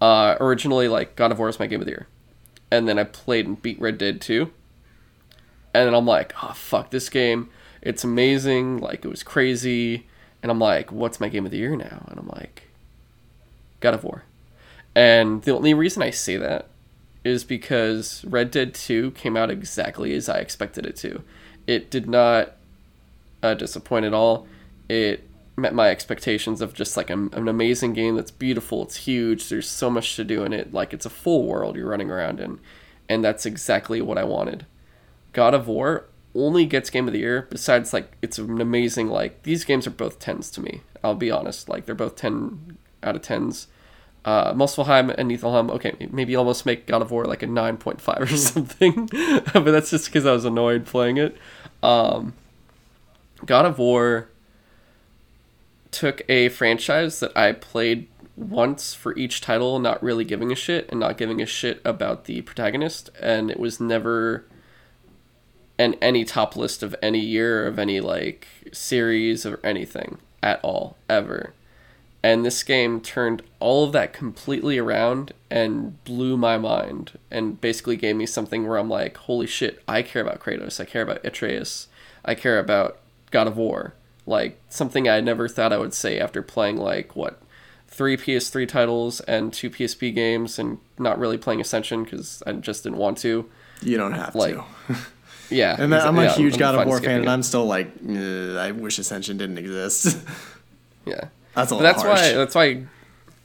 uh, 0.00 0.36
originally, 0.40 0.88
like 0.88 1.16
God 1.16 1.32
of 1.32 1.38
War 1.38 1.48
was 1.48 1.58
my 1.58 1.66
game 1.66 1.80
of 1.80 1.86
the 1.86 1.92
year, 1.92 2.06
and 2.70 2.88
then 2.88 2.98
I 2.98 3.04
played 3.04 3.46
and 3.46 3.60
beat 3.60 3.80
Red 3.80 3.98
Dead 3.98 4.20
2, 4.20 4.50
and 5.74 5.86
then 5.86 5.94
I'm 5.94 6.06
like, 6.06 6.32
oh 6.42 6.52
fuck, 6.54 6.90
this 6.90 7.08
game, 7.08 7.48
it's 7.82 8.04
amazing, 8.04 8.78
like 8.78 9.04
it 9.04 9.08
was 9.08 9.22
crazy, 9.22 10.06
and 10.42 10.50
I'm 10.50 10.58
like, 10.58 10.92
what's 10.92 11.20
my 11.20 11.28
game 11.28 11.44
of 11.46 11.50
the 11.50 11.58
year 11.58 11.76
now? 11.76 12.06
And 12.10 12.18
I'm 12.18 12.28
like, 12.28 12.64
God 13.80 13.94
of 13.94 14.04
War, 14.04 14.24
and 14.94 15.42
the 15.42 15.54
only 15.54 15.74
reason 15.74 16.02
I 16.02 16.10
say 16.10 16.36
that 16.36 16.68
is 17.26 17.44
because 17.44 18.24
Red 18.24 18.50
Dead 18.50 18.74
2 18.74 19.12
came 19.12 19.36
out 19.36 19.50
exactly 19.50 20.14
as 20.14 20.28
I 20.28 20.38
expected 20.38 20.86
it 20.86 20.96
to. 20.96 21.22
It 21.66 21.90
did 21.90 22.08
not 22.08 22.52
uh, 23.42 23.54
disappoint 23.54 24.04
at 24.04 24.14
all. 24.14 24.46
It 24.88 25.28
met 25.56 25.74
my 25.74 25.88
expectations 25.88 26.60
of 26.60 26.74
just 26.74 26.96
like 26.96 27.10
an, 27.10 27.30
an 27.32 27.48
amazing 27.48 27.94
game 27.94 28.14
that's 28.14 28.30
beautiful, 28.30 28.82
it's 28.82 28.96
huge, 28.96 29.48
there's 29.48 29.68
so 29.68 29.88
much 29.88 30.14
to 30.16 30.24
do 30.24 30.44
in 30.44 30.52
it, 30.52 30.72
like 30.72 30.92
it's 30.92 31.06
a 31.06 31.10
full 31.10 31.44
world 31.44 31.76
you're 31.76 31.88
running 31.88 32.10
around 32.10 32.40
in, 32.40 32.60
and 33.08 33.24
that's 33.24 33.46
exactly 33.46 34.02
what 34.02 34.18
I 34.18 34.24
wanted. 34.24 34.66
God 35.32 35.54
of 35.54 35.66
War 35.66 36.06
only 36.34 36.66
gets 36.66 36.90
game 36.90 37.06
of 37.06 37.14
the 37.14 37.20
year 37.20 37.46
besides 37.50 37.94
like 37.94 38.16
it's 38.20 38.38
an 38.38 38.60
amazing 38.60 39.08
like 39.08 39.42
these 39.44 39.64
games 39.64 39.86
are 39.86 39.90
both 39.90 40.18
10s 40.18 40.52
to 40.54 40.60
me. 40.60 40.82
I'll 41.02 41.14
be 41.14 41.30
honest, 41.30 41.68
like 41.68 41.86
they're 41.86 41.94
both 41.94 42.16
10 42.16 42.76
out 43.02 43.16
of 43.16 43.22
10s. 43.22 43.66
Uh, 44.26 44.52
Muspelheim 44.54 45.14
and 45.16 45.30
Niflheim, 45.30 45.70
okay, 45.70 45.94
maybe 46.10 46.34
almost 46.34 46.66
make 46.66 46.84
God 46.86 47.00
of 47.00 47.12
War 47.12 47.24
like 47.26 47.44
a 47.44 47.46
9.5 47.46 48.20
or 48.20 48.26
something, 48.36 49.06
but 49.52 49.70
that's 49.70 49.90
just 49.90 50.06
because 50.06 50.26
I 50.26 50.32
was 50.32 50.44
annoyed 50.44 50.84
playing 50.84 51.16
it. 51.16 51.36
Um, 51.80 52.34
God 53.44 53.66
of 53.66 53.78
War 53.78 54.28
took 55.92 56.22
a 56.28 56.48
franchise 56.48 57.20
that 57.20 57.36
I 57.36 57.52
played 57.52 58.08
once 58.34 58.94
for 58.94 59.16
each 59.16 59.40
title, 59.40 59.78
not 59.78 60.02
really 60.02 60.24
giving 60.24 60.50
a 60.50 60.56
shit 60.56 60.88
and 60.90 60.98
not 60.98 61.16
giving 61.16 61.40
a 61.40 61.46
shit 61.46 61.80
about 61.84 62.24
the 62.24 62.42
protagonist, 62.42 63.10
and 63.20 63.48
it 63.48 63.60
was 63.60 63.80
never 63.80 64.44
in 65.78 65.94
any 66.02 66.24
top 66.24 66.56
list 66.56 66.82
of 66.82 66.96
any 67.00 67.20
year 67.20 67.66
of 67.66 67.78
any 67.78 68.00
like 68.00 68.48
series 68.72 69.46
or 69.46 69.60
anything 69.62 70.18
at 70.42 70.58
all 70.64 70.96
ever. 71.08 71.54
And 72.26 72.44
this 72.44 72.64
game 72.64 73.00
turned 73.00 73.42
all 73.60 73.84
of 73.84 73.92
that 73.92 74.12
completely 74.12 74.78
around 74.78 75.32
and 75.48 76.02
blew 76.02 76.36
my 76.36 76.58
mind 76.58 77.12
and 77.30 77.60
basically 77.60 77.96
gave 77.96 78.16
me 78.16 78.26
something 78.26 78.66
where 78.66 78.78
I'm 78.78 78.90
like, 78.90 79.16
holy 79.16 79.46
shit, 79.46 79.80
I 79.86 80.02
care 80.02 80.22
about 80.22 80.40
Kratos, 80.40 80.80
I 80.80 80.86
care 80.86 81.02
about 81.02 81.24
Atreus, 81.24 81.86
I 82.24 82.34
care 82.34 82.58
about 82.58 82.98
God 83.30 83.46
of 83.46 83.56
War. 83.56 83.94
Like 84.26 84.58
something 84.68 85.08
I 85.08 85.20
never 85.20 85.46
thought 85.46 85.72
I 85.72 85.78
would 85.78 85.94
say 85.94 86.18
after 86.18 86.42
playing 86.42 86.78
like 86.78 87.14
what 87.14 87.40
three 87.86 88.16
PS3 88.16 88.66
titles 88.66 89.20
and 89.20 89.52
two 89.52 89.70
PSP 89.70 90.12
games 90.12 90.58
and 90.58 90.78
not 90.98 91.20
really 91.20 91.38
playing 91.38 91.60
Ascension 91.60 92.02
because 92.02 92.42
I 92.44 92.52
just 92.54 92.82
didn't 92.82 92.98
want 92.98 93.18
to. 93.18 93.48
You 93.82 93.98
don't 93.98 94.14
have 94.14 94.34
Like, 94.34 94.54
to. 94.54 94.64
Yeah, 95.48 95.76
And 95.78 95.94
I'm 95.94 96.18
a 96.18 96.24
yeah, 96.24 96.34
huge 96.34 96.58
God 96.58 96.74
of 96.74 96.88
War 96.88 97.00
fan, 97.00 97.20
and. 97.20 97.30
I'm 97.30 97.44
still 97.44 97.66
like, 97.66 97.86
I 98.04 98.72
wish 98.72 98.98
Ascension 98.98 99.36
didn't 99.38 99.58
exist. 99.58 100.18
yeah. 101.06 101.28
That's 101.56 101.72
a 101.72 101.76
that's 101.76 102.02
harsh. 102.02 102.20
why 102.20 102.32
that's 102.32 102.54
why 102.54 102.84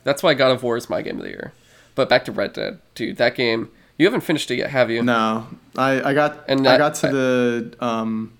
that's 0.04 0.21
why 0.21 0.34
God 0.36 0.52
of 0.52 0.62
War 0.62 0.78
is 0.78 0.89
my 0.89 1.02
game 1.02 1.17
of 1.17 1.24
the 1.24 1.30
year. 1.30 1.54
But 1.95 2.10
back 2.10 2.26
to 2.26 2.32
Red 2.32 2.54
Dead, 2.54 2.80
dude. 2.93 3.17
That 3.17 3.36
game 3.36 3.71
you 4.02 4.08
haven't 4.08 4.21
finished 4.21 4.50
it 4.50 4.56
yet, 4.56 4.71
have 4.71 4.89
you? 4.89 5.04
No, 5.04 5.47
I, 5.78 6.02
I 6.02 6.13
got 6.15 6.45
And 6.47 6.67
I 6.67 6.80
got 6.80 6.95
to 6.95 7.08
the 7.08 7.76
um, 7.80 8.34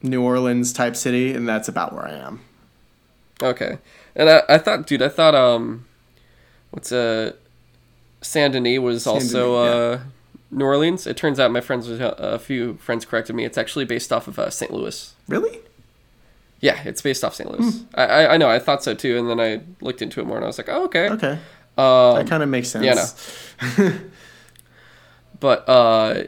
New 0.00 0.22
Orleans 0.22 0.72
type 0.72 0.94
city, 0.94 1.32
and 1.32 1.48
that's 1.48 1.66
about 1.66 1.92
where 1.92 2.06
I 2.06 2.12
am. 2.12 2.40
Okay. 3.42 3.78
And 4.14 4.30
I, 4.30 4.42
I 4.48 4.58
thought, 4.58 4.86
dude, 4.86 5.02
I 5.02 5.08
thought 5.08 5.34
um, 5.34 5.86
what's 6.70 6.92
uh, 6.92 7.32
Saint 8.22 8.52
Denis 8.52 8.78
was 8.78 9.02
Saint 9.02 9.14
also 9.14 9.64
Denis, 9.64 10.00
uh, 10.00 10.04
New 10.52 10.64
Orleans. 10.64 11.08
It 11.08 11.16
turns 11.16 11.40
out 11.40 11.50
my 11.50 11.60
friends, 11.60 11.88
was- 11.88 11.98
a 12.00 12.38
few 12.38 12.74
friends 12.74 13.04
corrected 13.04 13.34
me. 13.34 13.44
It's 13.44 13.58
actually 13.58 13.86
based 13.86 14.12
off 14.12 14.28
of 14.28 14.38
uh, 14.38 14.50
St. 14.50 14.72
Louis. 14.72 15.14
Really? 15.26 15.58
Yeah, 16.66 16.78
it's 16.84 17.02
based 17.02 17.22
off 17.24 17.34
St. 17.34 17.48
Louis. 17.50 17.70
Hmm. 17.78 17.84
I, 17.94 18.26
I 18.34 18.36
know. 18.36 18.48
I 18.56 18.58
thought 18.58 18.82
so 18.82 18.92
too, 18.94 19.16
and 19.18 19.28
then 19.30 19.38
I 19.40 19.60
looked 19.80 20.00
into 20.02 20.20
it 20.20 20.26
more, 20.26 20.36
and 20.38 20.44
I 20.44 20.48
was 20.48 20.58
like, 20.58 20.68
oh, 20.68 20.84
okay. 20.84 21.08
Okay, 21.16 21.34
Um, 21.78 22.14
that 22.18 22.26
kind 22.28 22.42
of 22.42 22.48
makes 22.48 22.68
sense. 22.68 22.84
yeah, 22.84 22.94
no. 23.78 23.92
But 25.40 25.68
uh, 25.68 26.24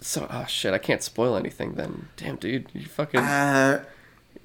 so 0.00 0.26
oh 0.30 0.44
shit, 0.48 0.74
I 0.74 0.78
can't 0.78 1.02
spoil 1.02 1.36
anything. 1.36 1.74
Then, 1.74 2.08
damn, 2.16 2.36
dude, 2.36 2.66
you 2.74 2.84
fucking 2.86 3.20
Uh, 3.20 3.84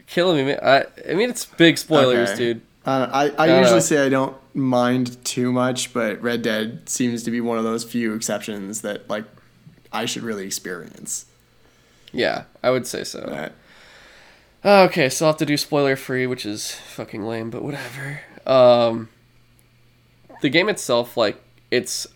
killing 0.08 0.38
me. 0.45 0.53
Man. 0.53 0.60
I 0.63 0.86
I 1.10 1.13
mean, 1.15 1.29
it's 1.29 1.45
big 1.45 1.77
spoilers, 1.77 2.29
Okay. 2.29 2.38
dude. 2.38 2.62
I 2.86 3.32
I, 3.38 3.47
I 3.47 3.60
usually 3.60 3.82
say 3.82 4.05
I 4.05 4.10
don't 4.10 4.36
mind 4.53 5.23
too 5.25 5.51
much, 5.51 5.91
but 5.93 6.21
Red 6.21 6.41
Dead 6.43 6.88
seems 6.88 7.23
to 7.23 7.32
be 7.32 7.41
one 7.41 7.58
of 7.58 7.63
those 7.63 7.84
few 7.84 8.13
exceptions 8.13 8.82
that 8.82 9.10
like 9.10 9.25
I 9.91 10.05
should 10.05 10.23
really 10.23 10.45
experience. 10.45 11.25
Yeah, 12.12 12.43
I 12.63 12.69
would 12.69 12.86
say 12.88 13.03
so. 13.03 13.49
Okay, 14.63 15.08
so 15.10 15.26
I'll 15.26 15.32
have 15.32 15.39
to 15.39 15.45
do 15.45 15.56
spoiler 15.56 15.95
free, 15.95 16.28
which 16.28 16.45
is 16.45 16.72
fucking 16.72 17.24
lame, 17.24 17.50
but 17.50 17.63
whatever. 17.63 18.22
Um, 18.45 19.10
the 20.41 20.50
game 20.50 20.67
itself, 20.67 21.15
like, 21.15 21.41
it's 21.72 22.08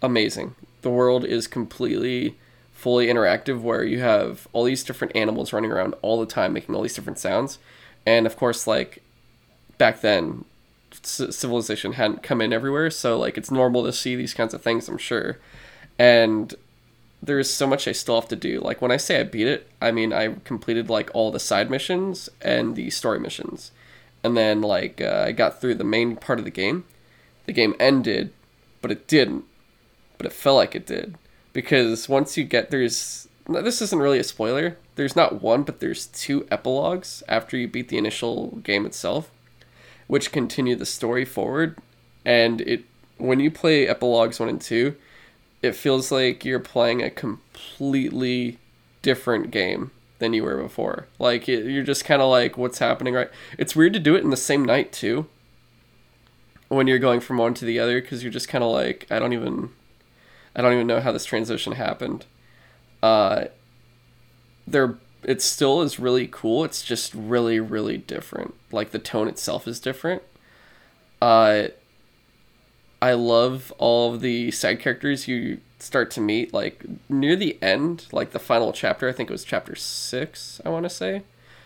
amazing. 0.00 0.54
The 0.80 0.90
world 0.90 1.24
is 1.24 1.46
completely 1.46 2.36
fully 2.72 3.06
interactive 3.08 3.60
where 3.60 3.84
you 3.84 4.00
have 4.00 4.48
all 4.52 4.64
these 4.64 4.82
different 4.82 5.14
animals 5.14 5.52
running 5.52 5.70
around 5.70 5.94
all 6.02 6.18
the 6.18 6.26
time 6.26 6.52
making 6.52 6.74
all 6.74 6.82
these 6.82 6.94
different 6.94 7.18
sounds. 7.18 7.58
And 8.06 8.26
of 8.26 8.36
course, 8.36 8.66
like, 8.66 9.02
back 9.76 10.00
then, 10.00 10.46
c- 11.02 11.30
civilization 11.30 11.92
hadn't 11.92 12.22
come 12.22 12.40
in 12.40 12.54
everywhere, 12.54 12.90
so, 12.90 13.18
like, 13.18 13.36
it's 13.36 13.50
normal 13.50 13.84
to 13.84 13.92
see 13.92 14.16
these 14.16 14.34
kinds 14.34 14.54
of 14.54 14.62
things, 14.62 14.88
I'm 14.88 14.98
sure. 14.98 15.38
And 15.98 16.54
there's 17.22 17.48
so 17.48 17.66
much 17.66 17.86
I 17.86 17.92
still 17.92 18.20
have 18.20 18.28
to 18.28 18.36
do. 18.36 18.60
Like 18.60 18.82
when 18.82 18.90
I 18.90 18.96
say 18.96 19.20
I 19.20 19.22
beat 19.22 19.46
it, 19.46 19.68
I 19.80 19.92
mean 19.92 20.12
I 20.12 20.34
completed 20.44 20.90
like 20.90 21.10
all 21.14 21.30
the 21.30 21.38
side 21.38 21.70
missions 21.70 22.28
and 22.40 22.74
the 22.74 22.90
story 22.90 23.20
missions, 23.20 23.70
and 24.24 24.36
then 24.36 24.60
like 24.60 25.00
uh, 25.00 25.24
I 25.26 25.32
got 25.32 25.60
through 25.60 25.76
the 25.76 25.84
main 25.84 26.16
part 26.16 26.38
of 26.38 26.44
the 26.44 26.50
game. 26.50 26.84
The 27.46 27.52
game 27.52 27.74
ended, 27.78 28.32
but 28.80 28.90
it 28.90 29.06
didn't. 29.06 29.44
But 30.18 30.26
it 30.26 30.32
felt 30.32 30.56
like 30.56 30.74
it 30.74 30.86
did 30.86 31.16
because 31.52 32.08
once 32.08 32.36
you 32.36 32.44
get 32.44 32.70
there's 32.70 33.28
this 33.48 33.82
isn't 33.82 33.98
really 33.98 34.18
a 34.18 34.24
spoiler. 34.24 34.78
There's 34.94 35.16
not 35.16 35.42
one, 35.42 35.62
but 35.62 35.80
there's 35.80 36.06
two 36.06 36.46
epilogues 36.50 37.22
after 37.28 37.56
you 37.56 37.66
beat 37.66 37.88
the 37.88 37.98
initial 37.98 38.58
game 38.62 38.86
itself, 38.86 39.30
which 40.06 40.32
continue 40.32 40.76
the 40.76 40.86
story 40.86 41.24
forward. 41.24 41.78
And 42.24 42.60
it 42.60 42.84
when 43.18 43.40
you 43.40 43.50
play 43.50 43.86
epilogues 43.86 44.40
one 44.40 44.48
and 44.48 44.60
two, 44.60 44.96
it 45.62 45.76
feels 45.76 46.10
like 46.10 46.44
you're 46.44 46.58
playing 46.58 47.02
a 47.02 47.10
completely 47.10 48.58
different 49.00 49.50
game 49.50 49.92
than 50.18 50.32
you 50.32 50.42
were 50.44 50.60
before. 50.60 51.06
Like 51.18 51.48
it, 51.48 51.64
you're 51.64 51.84
just 51.84 52.04
kind 52.04 52.20
of 52.20 52.28
like, 52.30 52.58
what's 52.58 52.78
happening 52.78 53.14
right? 53.14 53.30
It's 53.58 53.76
weird 53.76 53.92
to 53.94 54.00
do 54.00 54.14
it 54.14 54.24
in 54.24 54.30
the 54.30 54.36
same 54.36 54.64
night 54.64 54.92
too. 54.92 55.26
When 56.68 56.86
you're 56.86 56.98
going 56.98 57.20
from 57.20 57.38
one 57.38 57.54
to 57.54 57.64
the 57.64 57.78
other, 57.78 58.00
because 58.00 58.22
you're 58.22 58.32
just 58.32 58.48
kind 58.48 58.64
of 58.64 58.70
like, 58.70 59.06
I 59.10 59.18
don't 59.18 59.32
even, 59.32 59.70
I 60.56 60.62
don't 60.62 60.72
even 60.72 60.86
know 60.86 61.00
how 61.00 61.12
this 61.12 61.24
transition 61.24 61.74
happened. 61.74 62.24
Uh, 63.02 63.46
there, 64.66 64.96
it 65.22 65.42
still 65.42 65.82
is 65.82 65.98
really 65.98 66.26
cool. 66.26 66.64
It's 66.64 66.82
just 66.82 67.12
really, 67.14 67.60
really 67.60 67.98
different. 67.98 68.54
Like 68.70 68.90
the 68.90 68.98
tone 68.98 69.28
itself 69.28 69.68
is 69.68 69.80
different. 69.80 70.22
Uh, 71.20 71.68
I 73.02 73.14
love 73.14 73.72
all 73.78 74.14
of 74.14 74.20
the 74.20 74.52
side 74.52 74.78
characters 74.78 75.26
you 75.26 75.58
start 75.80 76.08
to 76.12 76.20
meet. 76.20 76.54
Like 76.54 76.84
near 77.08 77.34
the 77.34 77.60
end, 77.60 78.06
like 78.12 78.30
the 78.30 78.38
final 78.38 78.72
chapter, 78.72 79.08
I 79.08 79.12
think 79.12 79.28
it 79.28 79.32
was 79.32 79.42
chapter 79.42 79.74
six, 79.74 80.60
I 80.64 80.68
want 80.68 80.84
to 80.84 80.90
say. 80.90 81.22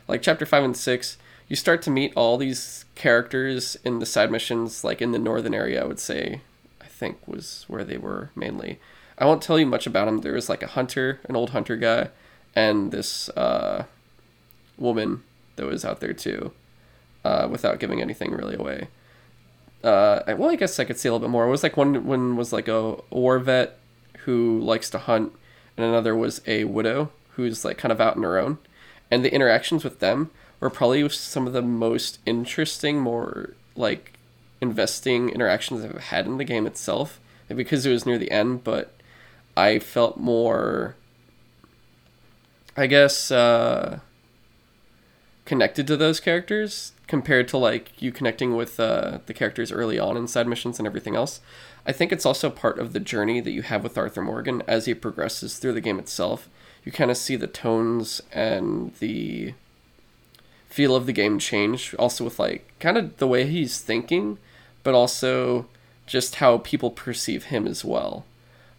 Like 0.08 0.22
chapter 0.22 0.46
five 0.46 0.64
and 0.64 0.74
six, 0.74 1.18
you 1.46 1.54
start 1.54 1.82
to 1.82 1.90
meet 1.90 2.14
all 2.16 2.38
these 2.38 2.86
characters 2.94 3.76
in 3.84 3.98
the 3.98 4.06
side 4.06 4.30
missions, 4.30 4.82
like 4.82 5.02
in 5.02 5.12
the 5.12 5.18
northern 5.18 5.52
area, 5.52 5.82
I 5.82 5.86
would 5.86 6.00
say, 6.00 6.40
I 6.80 6.86
think 6.86 7.18
was 7.28 7.66
where 7.68 7.84
they 7.84 7.98
were 7.98 8.30
mainly. 8.34 8.80
I 9.18 9.26
won't 9.26 9.42
tell 9.42 9.58
you 9.58 9.66
much 9.66 9.86
about 9.86 10.06
them. 10.06 10.22
There 10.22 10.32
was 10.32 10.48
like 10.48 10.62
a 10.62 10.68
hunter, 10.68 11.20
an 11.28 11.36
old 11.36 11.50
hunter 11.50 11.76
guy, 11.76 12.08
and 12.54 12.92
this 12.92 13.28
uh, 13.30 13.84
woman 14.78 15.22
that 15.56 15.66
was 15.66 15.84
out 15.84 16.00
there 16.00 16.14
too, 16.14 16.52
uh, 17.26 17.46
without 17.50 17.78
giving 17.78 18.00
anything 18.00 18.32
really 18.32 18.56
away 18.56 18.88
uh, 19.86 20.34
well, 20.36 20.50
I 20.50 20.56
guess 20.56 20.80
I 20.80 20.84
could 20.84 20.98
say 20.98 21.08
a 21.08 21.12
little 21.12 21.28
bit 21.28 21.30
more. 21.30 21.46
It 21.46 21.50
was 21.50 21.62
like 21.62 21.76
one 21.76 22.04
one 22.06 22.36
was 22.36 22.52
like 22.52 22.66
a 22.66 22.96
war 23.08 23.38
vet 23.38 23.78
who 24.24 24.58
likes 24.60 24.90
to 24.90 24.98
hunt, 24.98 25.32
and 25.76 25.86
another 25.86 26.14
was 26.16 26.42
a 26.46 26.64
widow 26.64 27.12
who's 27.30 27.64
like 27.64 27.78
kind 27.78 27.92
of 27.92 28.00
out 28.00 28.16
on 28.16 28.24
her 28.24 28.36
own, 28.36 28.58
and 29.12 29.24
the 29.24 29.32
interactions 29.32 29.84
with 29.84 30.00
them 30.00 30.30
were 30.58 30.70
probably 30.70 31.08
some 31.10 31.46
of 31.46 31.52
the 31.52 31.62
most 31.62 32.18
interesting, 32.26 32.98
more 32.98 33.54
like 33.76 34.14
investing 34.60 35.28
interactions 35.28 35.84
I've 35.84 36.00
had 36.00 36.26
in 36.26 36.38
the 36.38 36.44
game 36.44 36.66
itself 36.66 37.20
because 37.48 37.86
it 37.86 37.92
was 37.92 38.04
near 38.04 38.18
the 38.18 38.32
end, 38.32 38.64
but 38.64 38.92
I 39.56 39.78
felt 39.78 40.16
more, 40.16 40.96
I 42.76 42.88
guess, 42.88 43.30
uh, 43.30 44.00
connected 45.44 45.86
to 45.86 45.96
those 45.96 46.18
characters 46.18 46.90
compared 47.06 47.46
to 47.48 47.56
like 47.56 48.00
you 48.00 48.10
connecting 48.10 48.56
with 48.56 48.80
uh, 48.80 49.18
the 49.26 49.34
characters 49.34 49.70
early 49.70 49.98
on 49.98 50.16
in 50.16 50.26
side 50.26 50.48
missions 50.48 50.78
and 50.78 50.86
everything 50.86 51.14
else. 51.14 51.40
I 51.86 51.92
think 51.92 52.12
it's 52.12 52.26
also 52.26 52.50
part 52.50 52.78
of 52.78 52.92
the 52.92 53.00
journey 53.00 53.40
that 53.40 53.52
you 53.52 53.62
have 53.62 53.84
with 53.84 53.96
Arthur 53.96 54.22
Morgan 54.22 54.62
as 54.66 54.86
he 54.86 54.94
progresses 54.94 55.58
through 55.58 55.74
the 55.74 55.80
game 55.80 55.98
itself. 55.98 56.48
You 56.84 56.90
kind 56.92 57.10
of 57.10 57.16
see 57.16 57.36
the 57.36 57.46
tones 57.46 58.20
and 58.32 58.92
the 58.98 59.54
feel 60.68 60.96
of 60.96 61.06
the 61.06 61.12
game 61.12 61.38
change, 61.38 61.94
also 61.94 62.24
with 62.24 62.38
like 62.38 62.72
kind 62.80 62.98
of 62.98 63.16
the 63.18 63.28
way 63.28 63.46
he's 63.46 63.80
thinking, 63.80 64.38
but 64.82 64.94
also 64.94 65.66
just 66.06 66.36
how 66.36 66.58
people 66.58 66.90
perceive 66.90 67.44
him 67.44 67.66
as 67.66 67.84
well. 67.84 68.24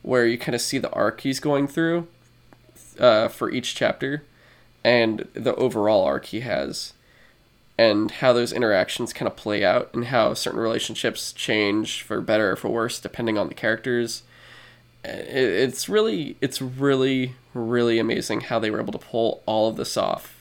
Where 0.01 0.25
you 0.25 0.37
kind 0.37 0.55
of 0.55 0.61
see 0.61 0.77
the 0.77 0.91
arc 0.91 1.21
he's 1.21 1.39
going 1.39 1.67
through 1.67 2.07
uh, 2.99 3.29
for 3.29 3.49
each 3.49 3.73
chapter 3.75 4.23
and 4.83 5.27
the 5.33 5.55
overall 5.55 6.03
arc 6.03 6.25
he 6.25 6.41
has 6.41 6.93
and 7.77 8.09
how 8.09 8.33
those 8.33 8.51
interactions 8.51 9.13
kind 9.13 9.27
of 9.27 9.35
play 9.35 9.63
out 9.63 9.89
and 9.93 10.05
how 10.05 10.33
certain 10.33 10.59
relationships 10.59 11.31
change 11.31 12.01
for 12.01 12.21
better 12.21 12.51
or 12.51 12.55
for 12.55 12.69
worse 12.69 12.99
depending 12.99 13.37
on 13.37 13.47
the 13.47 13.53
characters. 13.53 14.23
It's 15.03 15.87
really 15.87 16.37
it's 16.41 16.61
really 16.61 17.35
really 17.53 17.99
amazing 17.99 18.41
how 18.41 18.59
they 18.59 18.69
were 18.69 18.81
able 18.81 18.93
to 18.93 18.99
pull 18.99 19.41
all 19.45 19.69
of 19.69 19.77
this 19.77 19.95
off. 19.95 20.33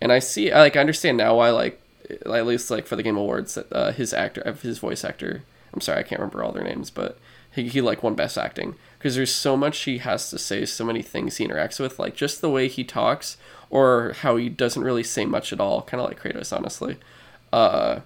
And 0.00 0.12
i 0.12 0.18
see 0.18 0.52
like 0.52 0.76
i 0.76 0.80
understand 0.80 1.16
now 1.16 1.36
why 1.36 1.50
like 1.50 1.80
at 2.10 2.46
least 2.46 2.70
like 2.70 2.86
for 2.86 2.96
the 2.96 3.02
game 3.02 3.16
awards 3.16 3.54
that 3.54 3.72
uh, 3.72 3.92
his 3.92 4.12
actor 4.12 4.42
his 4.60 4.78
voice 4.78 5.04
actor 5.04 5.42
i'm 5.72 5.80
sorry 5.80 6.00
i 6.00 6.02
can't 6.02 6.20
remember 6.20 6.44
all 6.44 6.52
their 6.52 6.62
names 6.62 6.90
but 6.90 7.16
he, 7.54 7.68
he 7.68 7.80
like 7.80 8.02
won 8.02 8.14
best 8.14 8.36
acting. 8.36 8.74
Because 8.98 9.16
there's 9.16 9.34
so 9.34 9.56
much 9.56 9.80
he 9.80 9.98
has 9.98 10.30
to 10.30 10.38
say 10.38 10.64
so 10.64 10.84
many 10.84 11.02
things 11.02 11.36
he 11.36 11.46
interacts 11.46 11.78
with 11.78 11.98
like 11.98 12.16
just 12.16 12.40
the 12.40 12.50
way 12.50 12.68
he 12.68 12.84
talks 12.84 13.36
or 13.70 14.14
how 14.20 14.36
he 14.36 14.48
doesn't 14.48 14.82
really 14.82 15.02
say 15.02 15.24
much 15.24 15.52
at 15.52 15.60
all, 15.60 15.82
kind 15.82 16.00
of 16.00 16.08
like 16.08 16.20
Kratos, 16.20 16.56
honestly, 16.56 16.96
uh, 17.52 18.00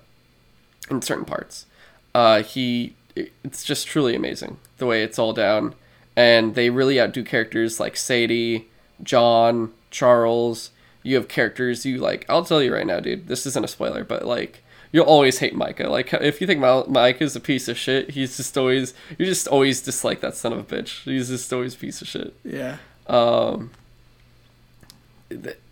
in 0.90 1.03
certain 1.03 1.25
parts. 1.25 1.66
Uh, 2.14 2.42
he, 2.42 2.94
it's 3.14 3.64
just 3.64 3.87
truly 3.87 4.14
amazing 4.14 4.59
the 4.79 4.87
way 4.87 5.03
it's 5.03 5.18
all 5.18 5.33
down, 5.33 5.75
and 6.16 6.55
they 6.55 6.71
really 6.71 7.01
outdo 7.01 7.23
characters 7.23 7.79
like 7.79 7.97
Sadie, 7.97 8.68
John, 9.03 9.73
Charles. 9.90 10.71
You 11.03 11.16
have 11.16 11.29
characters 11.29 11.87
you 11.87 11.99
like. 11.99 12.25
I'll 12.29 12.44
tell 12.44 12.62
you 12.62 12.75
right 12.75 12.87
now, 12.87 13.01
dude. 13.01 13.29
This 13.29 13.47
isn't 13.47 13.64
a 13.64 13.68
spoiler, 13.68 14.05
but 14.05 14.27
like 14.27 14.62
you'll 14.92 15.05
always 15.05 15.38
hate 15.38 15.55
Micah. 15.55 15.88
Like 15.88 16.12
if 16.14 16.40
you 16.40 16.47
think 16.47 16.61
Micah 16.61 17.25
is 17.25 17.37
a 17.37 17.40
piece 17.40 17.68
of 17.68 17.79
shit, 17.79 18.11
he's 18.11 18.37
just 18.37 18.57
always 18.57 18.94
you 19.16 19.27
just 19.27 19.49
always 19.49 19.81
dislike 19.81 20.21
that 20.21 20.35
son 20.35 20.53
of 20.53 20.59
a 20.59 20.62
bitch. 20.64 21.03
He's 21.05 21.29
just 21.29 21.53
always 21.53 21.75
a 21.75 21.79
piece 21.79 22.03
of 22.03 22.09
shit. 22.09 22.35
Yeah. 22.44 22.79
Um, 23.07 23.71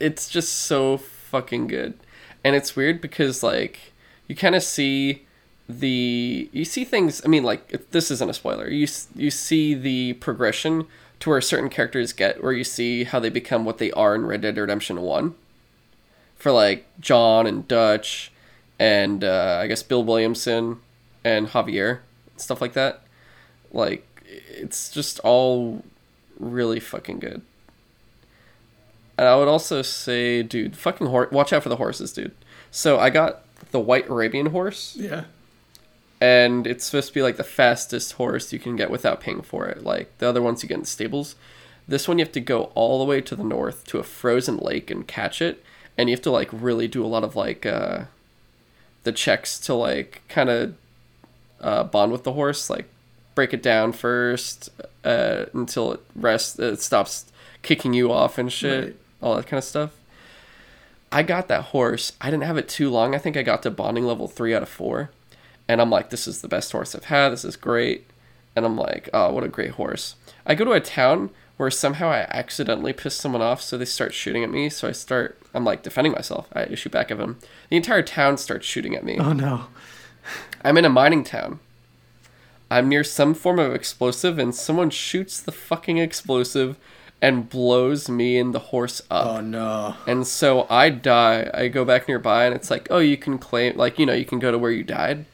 it's 0.01 0.29
just 0.29 0.53
so 0.53 0.97
fucking 0.97 1.67
good. 1.67 1.95
And 2.45 2.55
it's 2.55 2.77
weird 2.77 3.01
because 3.01 3.43
like 3.43 3.93
you 4.29 4.37
kind 4.37 4.55
of 4.55 4.63
see 4.63 5.25
the 5.69 6.49
you 6.53 6.65
see 6.65 6.85
things 6.85 7.21
I 7.25 7.29
mean 7.29 7.43
like 7.43 7.91
this 7.91 8.11
isn't 8.11 8.31
a 8.31 8.35
spoiler. 8.35 8.69
You 8.69 8.87
you 9.15 9.31
see 9.31 9.75
the 9.75 10.15
progression 10.15 10.87
to 11.21 11.31
where 11.31 11.41
certain 11.41 11.71
characters 11.71 12.13
get 12.13 12.43
where 12.43 12.53
you 12.53 12.65
see 12.65 13.05
how 13.05 13.19
they 13.19 13.31
become 13.31 13.65
what 13.65 13.79
they 13.79 13.91
are 13.93 14.15
in 14.15 14.27
Red 14.27 14.43
Dead 14.43 14.57
Redemption 14.57 15.01
1. 15.01 15.35
For 16.37 16.53
like 16.53 16.87
John 17.01 17.47
and 17.47 17.67
Dutch 17.67 18.31
and 18.79 19.25
uh, 19.25 19.59
I 19.63 19.67
guess 19.67 19.83
Bill 19.83 20.05
Williamson 20.05 20.81
and 21.25 21.49
Javier 21.49 22.01
stuff 22.37 22.61
like 22.61 22.75
that. 22.75 23.03
Like 23.73 24.05
it's 24.27 24.91
just 24.91 25.19
all 25.21 25.83
really 26.39 26.81
fucking 26.81 27.19
good. 27.19 27.43
And 29.19 29.27
I 29.27 29.37
would 29.37 29.49
also 29.49 29.83
say, 29.83 30.43
dude, 30.43 30.77
fucking 30.77 31.07
horse. 31.07 31.31
Watch 31.33 31.53
out 31.53 31.63
for 31.63 31.69
the 31.69 31.77
horses, 31.77 32.13
dude. 32.13 32.35
So 32.71 32.99
I 32.99 33.11
got 33.11 33.43
the 33.71 33.81
white 33.81 34.09
Arabian 34.09 34.47
horse. 34.47 34.95
Yeah. 34.97 35.25
And 36.21 36.67
it's 36.67 36.85
supposed 36.85 37.09
to 37.09 37.15
be 37.15 37.23
like 37.23 37.37
the 37.37 37.45
fastest 37.45 38.15
horse 38.15 38.53
you 38.53 38.59
can 38.59 38.77
get 38.77 38.91
without 38.91 39.21
paying 39.21 39.43
for 39.43 39.67
it. 39.67 39.85
Like 39.85 40.17
the 40.19 40.29
other 40.29 40.43
ones 40.43 40.63
you 40.63 40.69
get 40.69 40.77
in 40.77 40.81
the 40.81 40.87
stables. 40.87 41.35
This 41.89 42.09
one 42.09 42.19
you 42.19 42.25
have 42.25 42.33
to 42.33 42.41
go 42.41 42.65
all 42.75 42.99
the 42.99 43.05
way 43.05 43.21
to 43.23 43.37
the 43.37 43.45
north 43.45 43.87
to 43.87 43.99
a 43.99 44.03
frozen 44.03 44.59
lake 44.59 44.91
and 44.91 45.07
catch 45.07 45.41
it. 45.41 45.63
And 45.97 46.09
you 46.09 46.15
have 46.15 46.23
to 46.23 46.31
like 46.31 46.51
really 46.53 46.89
do 46.89 47.05
a 47.05 47.09
lot 47.09 47.25
of 47.25 47.37
like 47.37 47.65
uh, 47.65 48.05
the 49.05 49.13
checks 49.13 49.59
to 49.61 49.75
like 49.75 50.23
kind 50.29 50.51
of 50.51 50.75
uh, 51.61 51.85
bond 51.85 52.13
with 52.13 52.25
the 52.25 52.33
horse. 52.33 52.69
Like 52.69 52.87
break 53.35 53.55
it 53.55 53.63
down 53.63 53.93
first 53.93 54.69
uh, 55.05 55.47
until 55.55 55.93
it 55.93 56.01
rests. 56.15 56.59
It 56.59 56.83
stops 56.83 57.27
kicking 57.63 57.95
you 57.95 58.13
off 58.13 58.37
and 58.37 58.53
shit. 58.53 58.85
Right 58.85 58.97
all 59.27 59.37
that 59.37 59.47
kind 59.47 59.59
of 59.59 59.65
stuff. 59.65 59.91
I 61.13 61.23
got 61.23 61.49
that 61.49 61.67
horse. 61.67 62.13
I 62.21 62.31
didn't 62.31 62.45
have 62.45 62.59
it 62.59 62.69
too 62.69 62.91
long. 62.91 63.15
I 63.15 63.19
think 63.19 63.37
I 63.37 63.43
got 63.43 63.63
to 63.63 63.71
bonding 63.71 64.07
level 64.07 64.29
three 64.29 64.55
out 64.55 64.63
of 64.63 64.69
four. 64.69 65.11
And 65.69 65.81
I'm 65.81 65.91
like, 65.91 66.11
this 66.11 66.29
is 66.29 66.41
the 66.41 66.49
best 66.49 66.73
horse 66.73 66.95
I've 66.95 67.05
had. 67.05 67.31
This 67.31 67.45
is 67.45 67.57
great. 67.57 68.09
And 68.55 68.65
I'm 68.65 68.77
like, 68.77 69.09
oh, 69.13 69.33
what 69.33 69.45
a 69.45 69.49
great 69.49 69.73
horse. 69.73 70.17
I 70.47 70.55
go 70.55 70.65
to 70.65 70.73
a 70.73 70.81
town 70.81 71.31
where 71.57 71.71
somehow 71.71 72.09
I 72.09 72.27
accidentally 72.31 72.93
piss 72.93 73.15
someone 73.15 73.43
off, 73.43 73.63
so 73.63 73.79
they 73.79 73.85
start 73.85 74.15
shooting 74.15 74.45
at 74.45 74.51
me. 74.51 74.69
So 74.69 74.89
I 74.89 74.93
start, 74.93 75.41
I'm 75.55 75.65
like 75.65 75.83
defending 75.83 76.13
myself. 76.13 76.49
I 76.53 76.75
shoot 76.75 76.93
back 76.93 77.11
at 77.11 77.19
them. 77.19 77.39
The 77.71 77.77
entire 77.77 78.03
town 78.03 78.37
starts 78.37 78.67
shooting 78.67 78.95
at 78.95 79.05
me. 79.05 79.19
Oh 79.19 79.33
no. 79.33 79.67
I'm 80.63 80.77
in 80.77 80.85
a 80.85 80.91
mining 80.91 81.25
town. 81.25 81.61
I'm 82.71 82.89
near 82.89 83.05
some 83.05 83.33
form 83.33 83.59
of 83.59 83.75
explosive, 83.75 84.39
and 84.39 84.55
someone 84.55 84.91
shoots 84.91 85.41
the 85.41 85.53
fucking 85.53 85.99
explosive 85.99 86.77
and 87.23 87.49
blows 87.49 88.09
me 88.09 88.39
and 88.39 88.55
the 88.55 88.59
horse 88.59 89.01
up. 89.11 89.27
Oh 89.27 89.41
no. 89.41 89.97
And 90.07 90.27
so 90.27 90.67
I 90.69 90.91
die. 90.91 91.51
I 91.55 91.69
go 91.69 91.85
back 91.85 92.09
nearby 92.09 92.45
and 92.45 92.55
it's 92.55 92.71
like, 92.71 92.89
"Oh, 92.91 92.99
you 92.99 93.17
can 93.17 93.39
claim 93.39 93.77
like, 93.77 93.99
you 93.99 94.07
know, 94.07 94.13
you 94.13 94.25
can 94.25 94.39
go 94.39 94.51
to 94.53 94.59
where 94.59 94.71
you 94.71 94.85
died." 94.85 95.25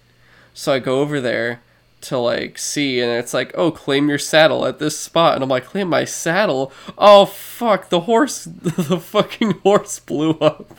So 0.54 0.72
I 0.72 0.78
go 0.78 1.00
over 1.00 1.20
there 1.20 1.60
to 2.02 2.18
like 2.18 2.58
see 2.58 3.00
and 3.00 3.10
it's 3.10 3.34
like, 3.34 3.52
"Oh, 3.56 3.70
claim 3.70 4.08
your 4.08 4.18
saddle 4.18 4.64
at 4.66 4.78
this 4.78 4.98
spot." 4.98 5.34
And 5.34 5.42
I'm 5.42 5.50
like, 5.50 5.66
"Claim 5.66 5.88
my 5.88 6.04
saddle?" 6.04 6.72
Oh, 6.96 7.26
fuck. 7.26 7.88
The 7.88 8.00
horse 8.00 8.44
the 8.50 9.00
fucking 9.00 9.58
horse 9.60 9.98
blew 9.98 10.32
up. 10.32 10.78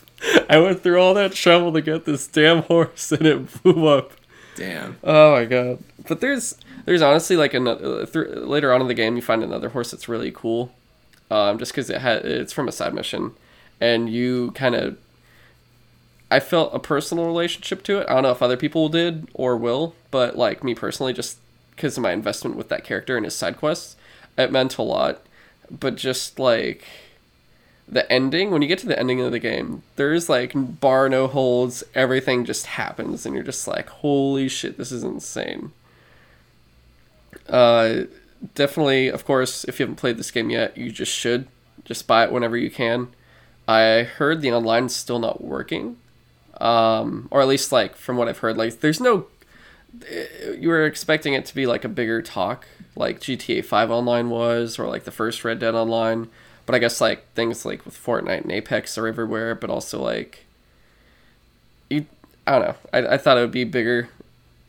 I 0.49 0.57
went 0.57 0.81
through 0.81 1.01
all 1.01 1.13
that 1.15 1.33
trouble 1.33 1.73
to 1.73 1.81
get 1.81 2.05
this 2.05 2.27
damn 2.27 2.63
horse 2.63 3.11
and 3.11 3.25
it 3.27 3.61
blew 3.63 3.87
up. 3.87 4.13
Damn. 4.55 4.97
Oh 5.03 5.33
my 5.33 5.45
god. 5.45 5.79
But 6.07 6.21
there's 6.21 6.55
there's 6.85 7.01
honestly 7.01 7.35
like 7.35 7.53
another 7.53 8.05
th- 8.05 8.37
later 8.37 8.71
on 8.73 8.81
in 8.81 8.87
the 8.87 8.93
game 8.93 9.15
you 9.17 9.21
find 9.21 9.43
another 9.43 9.69
horse 9.69 9.91
that's 9.91 10.07
really 10.07 10.31
cool 10.31 10.71
um, 11.33 11.57
just 11.57 11.71
because 11.71 11.89
it 11.89 11.99
had 11.99 12.25
it's 12.25 12.53
from 12.53 12.67
a 12.67 12.71
side 12.71 12.93
mission, 12.93 13.31
and 13.81 14.07
you 14.07 14.51
kind 14.51 14.75
of. 14.75 14.97
I 16.29 16.39
felt 16.39 16.73
a 16.73 16.79
personal 16.79 17.25
relationship 17.25 17.83
to 17.83 17.99
it. 17.99 18.07
I 18.09 18.13
don't 18.13 18.23
know 18.23 18.31
if 18.31 18.41
other 18.41 18.57
people 18.57 18.89
did 18.89 19.27
or 19.33 19.55
will, 19.55 19.93
but 20.09 20.35
like 20.35 20.63
me 20.63 20.73
personally, 20.73 21.13
just 21.13 21.37
because 21.75 21.97
of 21.97 22.03
my 22.03 22.11
investment 22.11 22.55
with 22.55 22.69
that 22.69 22.83
character 22.83 23.17
and 23.17 23.25
his 23.25 23.35
side 23.35 23.57
quests, 23.57 23.95
it 24.37 24.51
meant 24.51 24.77
a 24.77 24.81
lot. 24.83 25.21
But 25.69 25.95
just 25.95 26.39
like 26.39 26.85
the 27.87 28.11
ending, 28.11 28.49
when 28.49 28.61
you 28.61 28.67
get 28.67 28.79
to 28.79 28.87
the 28.87 28.97
ending 28.97 29.21
of 29.21 29.31
the 29.31 29.39
game, 29.39 29.83
there's 29.95 30.27
like 30.29 30.53
bar 30.55 31.07
no 31.09 31.27
holds, 31.27 31.83
everything 31.93 32.45
just 32.45 32.65
happens, 32.65 33.25
and 33.25 33.35
you're 33.35 33.43
just 33.43 33.67
like, 33.67 33.89
holy 33.89 34.47
shit, 34.47 34.77
this 34.77 34.91
is 34.91 35.03
insane. 35.03 35.71
Uh, 37.47 38.03
definitely, 38.55 39.07
of 39.07 39.25
course, 39.25 39.63
if 39.65 39.79
you 39.79 39.83
haven't 39.83 39.97
played 39.97 40.17
this 40.17 40.31
game 40.31 40.49
yet, 40.49 40.77
you 40.77 40.91
just 40.91 41.11
should 41.11 41.47
just 41.85 42.07
buy 42.07 42.23
it 42.23 42.31
whenever 42.31 42.57
you 42.57 42.69
can. 42.69 43.09
I 43.67 44.03
heard 44.03 44.41
the 44.41 44.51
online 44.51 44.85
is 44.85 44.95
still 44.95 45.19
not 45.19 45.43
working, 45.43 45.97
um, 46.59 47.27
or 47.31 47.41
at 47.41 47.47
least 47.47 47.71
like 47.71 47.95
from 47.95 48.17
what 48.17 48.27
I've 48.27 48.39
heard, 48.39 48.57
like 48.57 48.79
there's 48.79 48.99
no. 48.99 49.27
You 50.57 50.69
were 50.69 50.85
expecting 50.85 51.33
it 51.33 51.45
to 51.45 51.55
be 51.55 51.67
like 51.67 51.83
a 51.85 51.89
bigger 51.89 52.21
talk, 52.21 52.67
like 52.95 53.19
GTA 53.19 53.63
Five 53.63 53.91
Online 53.91 54.29
was, 54.29 54.79
or 54.79 54.87
like 54.87 55.03
the 55.03 55.11
first 55.11 55.45
Red 55.45 55.59
Dead 55.59 55.75
Online, 55.75 56.29
but 56.65 56.75
I 56.75 56.79
guess 56.79 56.99
like 56.99 57.31
things 57.33 57.65
like 57.65 57.85
with 57.85 57.95
Fortnite 57.95 58.41
and 58.41 58.51
Apex 58.51 58.97
are 58.97 59.07
everywhere, 59.07 59.55
but 59.55 59.69
also 59.69 60.01
like. 60.01 60.45
You, 61.89 62.07
I 62.47 62.51
don't 62.51 62.61
know. 62.67 62.75
I, 62.91 63.13
I 63.13 63.17
thought 63.17 63.37
it 63.37 63.41
would 63.41 63.51
be 63.51 63.65
bigger 63.65 64.09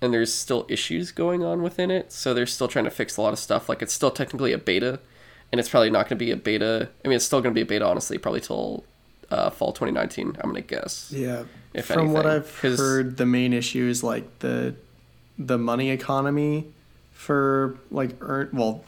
and 0.05 0.15
there's 0.15 0.33
still 0.33 0.67
issues 0.69 1.11
going 1.11 1.43
on 1.43 1.63
within 1.63 1.91
it. 1.91 2.13
So 2.13 2.35
they're 2.35 2.47
still 2.47 2.69
trying 2.69 2.85
to 2.85 2.91
fix 2.91 3.17
a 3.17 3.23
lot 3.23 3.33
of 3.33 3.39
stuff. 3.39 3.69
Like 3.69 3.83
it's 3.83 3.93
still 3.93 4.11
technically 4.11 4.53
a 4.53 4.59
beta, 4.59 5.01
and 5.51 5.59
it's 5.59 5.69
probably 5.69 5.91
not 5.91 6.09
going 6.09 6.19
to 6.19 6.25
be 6.25 6.31
a 6.31 6.37
beta. 6.37 6.89
I 7.05 7.09
mean, 7.09 7.17
it's 7.17 7.25
still 7.25 7.41
going 7.41 7.55
to 7.55 7.59
be 7.59 7.63
a 7.63 7.67
beta, 7.67 7.87
honestly, 7.87 8.19
probably 8.19 8.41
till 8.41 8.85
uh, 9.31 9.51
fall 9.51 9.73
2019. 9.73 10.37
I'm 10.41 10.51
going 10.51 10.55
to 10.55 10.61
guess. 10.63 11.11
Yeah. 11.11 11.45
If 11.73 11.87
From 11.87 12.01
anything. 12.01 12.13
what 12.15 12.27
I've 12.27 12.59
heard, 12.59 13.17
the 13.17 13.27
main 13.27 13.53
issue 13.53 13.89
is 13.89 14.03
like 14.05 14.39
the 14.41 14.77
the 15.37 15.59
money 15.59 15.91
economy 15.91 16.67
for 17.11 17.77
like 17.91 18.11
earn 18.21 18.49
well 18.53 18.85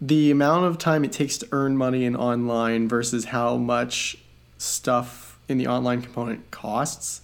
the 0.00 0.32
amount 0.32 0.64
of 0.64 0.78
time 0.78 1.04
it 1.04 1.12
takes 1.12 1.38
to 1.38 1.48
earn 1.52 1.76
money 1.76 2.04
in 2.04 2.16
online 2.16 2.88
versus 2.88 3.26
how 3.26 3.56
much 3.56 4.16
stuff 4.58 5.38
in 5.48 5.58
the 5.58 5.66
online 5.66 6.02
component 6.02 6.50
costs 6.50 7.22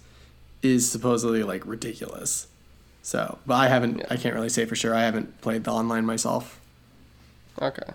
is 0.61 0.89
supposedly 0.89 1.43
like 1.43 1.65
ridiculous. 1.65 2.47
So, 3.09 3.39
but 3.47 3.55
I 3.55 3.69
haven't. 3.69 4.03
I 4.11 4.17
can't 4.17 4.35
really 4.35 4.49
say 4.49 4.65
for 4.65 4.75
sure. 4.75 4.93
I 4.93 5.01
haven't 5.01 5.41
played 5.41 5.63
the 5.63 5.71
online 5.71 6.05
myself. 6.05 6.59
Okay. 7.59 7.93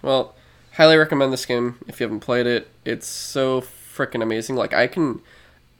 Well, 0.00 0.34
highly 0.72 0.96
recommend 0.96 1.30
this 1.30 1.44
game 1.44 1.76
if 1.86 2.00
you 2.00 2.04
haven't 2.04 2.20
played 2.20 2.46
it. 2.46 2.68
It's 2.82 3.06
so 3.06 3.60
freaking 3.60 4.22
amazing. 4.22 4.56
Like 4.56 4.72
I 4.72 4.86
can 4.86 5.20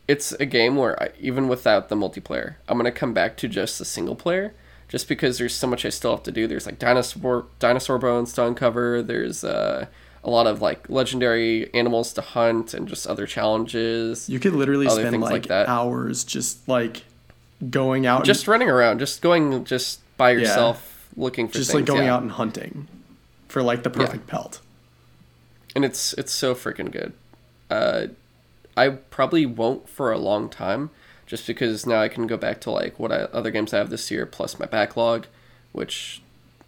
it's 0.06 0.32
a 0.32 0.44
game 0.44 0.76
where 0.76 1.02
I, 1.02 1.08
even 1.18 1.48
without 1.48 1.88
the 1.88 1.96
multiplayer, 1.96 2.56
I'm 2.68 2.76
going 2.76 2.84
to 2.84 2.92
come 2.92 3.14
back 3.14 3.38
to 3.38 3.48
just 3.48 3.78
the 3.78 3.86
single 3.86 4.14
player 4.14 4.52
just 4.88 5.08
because 5.08 5.38
there's 5.38 5.54
so 5.54 5.66
much 5.66 5.86
I 5.86 5.88
still 5.88 6.10
have 6.10 6.22
to 6.24 6.32
do. 6.32 6.46
There's 6.46 6.66
like 6.66 6.78
dinosaur 6.78 7.46
dinosaur 7.58 7.98
bones 7.98 8.34
to 8.34 8.44
uncover. 8.44 9.02
There's 9.02 9.42
uh, 9.42 9.86
a 10.22 10.28
lot 10.28 10.46
of 10.46 10.60
like 10.60 10.90
legendary 10.90 11.72
animals 11.72 12.12
to 12.12 12.20
hunt 12.20 12.74
and 12.74 12.86
just 12.86 13.06
other 13.06 13.26
challenges. 13.26 14.28
You 14.28 14.38
could 14.38 14.52
literally 14.52 14.90
spend 14.90 15.18
like, 15.22 15.48
like 15.48 15.66
hours 15.66 16.24
just 16.24 16.68
like 16.68 17.04
going 17.70 18.06
out 18.06 18.24
just 18.24 18.42
and, 18.42 18.48
running 18.48 18.68
around, 18.68 18.98
just 18.98 19.22
going 19.22 19.64
just 19.64 20.00
by 20.16 20.30
yourself 20.30 21.08
yeah, 21.16 21.24
looking 21.24 21.48
for 21.48 21.54
things, 21.54 21.66
just 21.66 21.72
things. 21.72 21.88
like 21.88 21.96
going 21.96 22.06
yeah. 22.06 22.14
out 22.14 22.22
and 22.22 22.32
hunting 22.32 22.88
for 23.48 23.62
like 23.62 23.82
the 23.82 23.90
perfect 23.90 24.24
yeah. 24.26 24.30
pelt. 24.30 24.60
And 25.74 25.84
it's 25.84 26.12
it's 26.14 26.32
so 26.32 26.54
freaking 26.54 26.90
good. 26.90 27.12
Uh, 27.70 28.08
I 28.76 28.90
probably 28.90 29.46
won't 29.46 29.88
for 29.88 30.12
a 30.12 30.18
long 30.18 30.48
time, 30.48 30.90
just 31.26 31.46
because 31.46 31.86
now 31.86 32.00
I 32.00 32.08
can 32.08 32.26
go 32.26 32.36
back 32.36 32.60
to 32.62 32.70
like 32.70 32.98
what 32.98 33.12
I, 33.12 33.22
other 33.32 33.50
games 33.50 33.72
I 33.72 33.78
have 33.78 33.90
this 33.90 34.10
year 34.10 34.26
plus 34.26 34.58
my 34.58 34.66
backlog, 34.66 35.26
which 35.72 36.22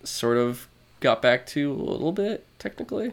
sort 0.04 0.38
of 0.38 0.68
got 1.00 1.22
back 1.22 1.46
to 1.46 1.72
a 1.72 1.74
little 1.74 2.12
bit 2.12 2.46
technically. 2.58 3.12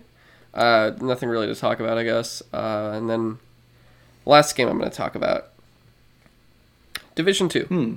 Uh, 0.54 0.92
nothing 1.02 1.28
really 1.28 1.48
to 1.48 1.56
talk 1.56 1.80
about, 1.80 1.98
I 1.98 2.04
guess. 2.04 2.42
Uh, 2.54 2.92
and 2.94 3.10
then 3.10 3.40
last 4.26 4.56
game 4.56 4.68
I'm 4.70 4.78
going 4.78 4.90
to 4.90 4.96
talk 4.96 5.16
about 5.16 5.50
Division 7.16 7.50
Two. 7.50 7.66
Hmm. 7.66 7.94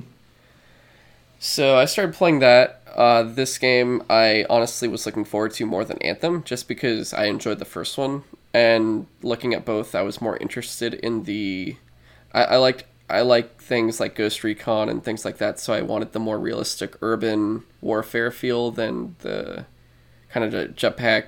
So 1.38 1.76
I 1.76 1.84
started 1.84 2.14
playing 2.14 2.40
that. 2.40 2.82
Uh, 2.94 3.22
this 3.22 3.58
game 3.58 4.02
I 4.10 4.44
honestly 4.50 4.88
was 4.88 5.06
looking 5.06 5.24
forward 5.24 5.52
to 5.54 5.66
more 5.66 5.84
than 5.84 5.98
Anthem, 5.98 6.42
just 6.42 6.66
because 6.66 7.12
I 7.12 7.26
enjoyed 7.26 7.60
the 7.60 7.64
first 7.64 7.96
one 7.96 8.24
and 8.54 9.06
looking 9.22 9.54
at 9.54 9.64
both, 9.64 9.94
I 9.94 10.02
was 10.02 10.20
more 10.20 10.36
interested 10.38 10.94
in 10.94 11.24
the. 11.24 11.76
I, 12.32 12.44
I 12.44 12.56
liked 12.56 12.84
I 13.08 13.20
like 13.22 13.60
things 13.60 14.00
like 14.00 14.14
Ghost 14.14 14.44
Recon 14.44 14.88
and 14.88 15.02
things 15.02 15.24
like 15.24 15.38
that, 15.38 15.58
so 15.60 15.72
I 15.72 15.82
wanted 15.82 16.12
the 16.12 16.18
more 16.18 16.38
realistic 16.38 16.96
urban 17.00 17.64
warfare 17.80 18.30
feel 18.30 18.70
than 18.70 19.16
the 19.20 19.66
kind 20.30 20.44
of 20.44 20.52
the 20.52 20.66
jetpack 20.68 21.26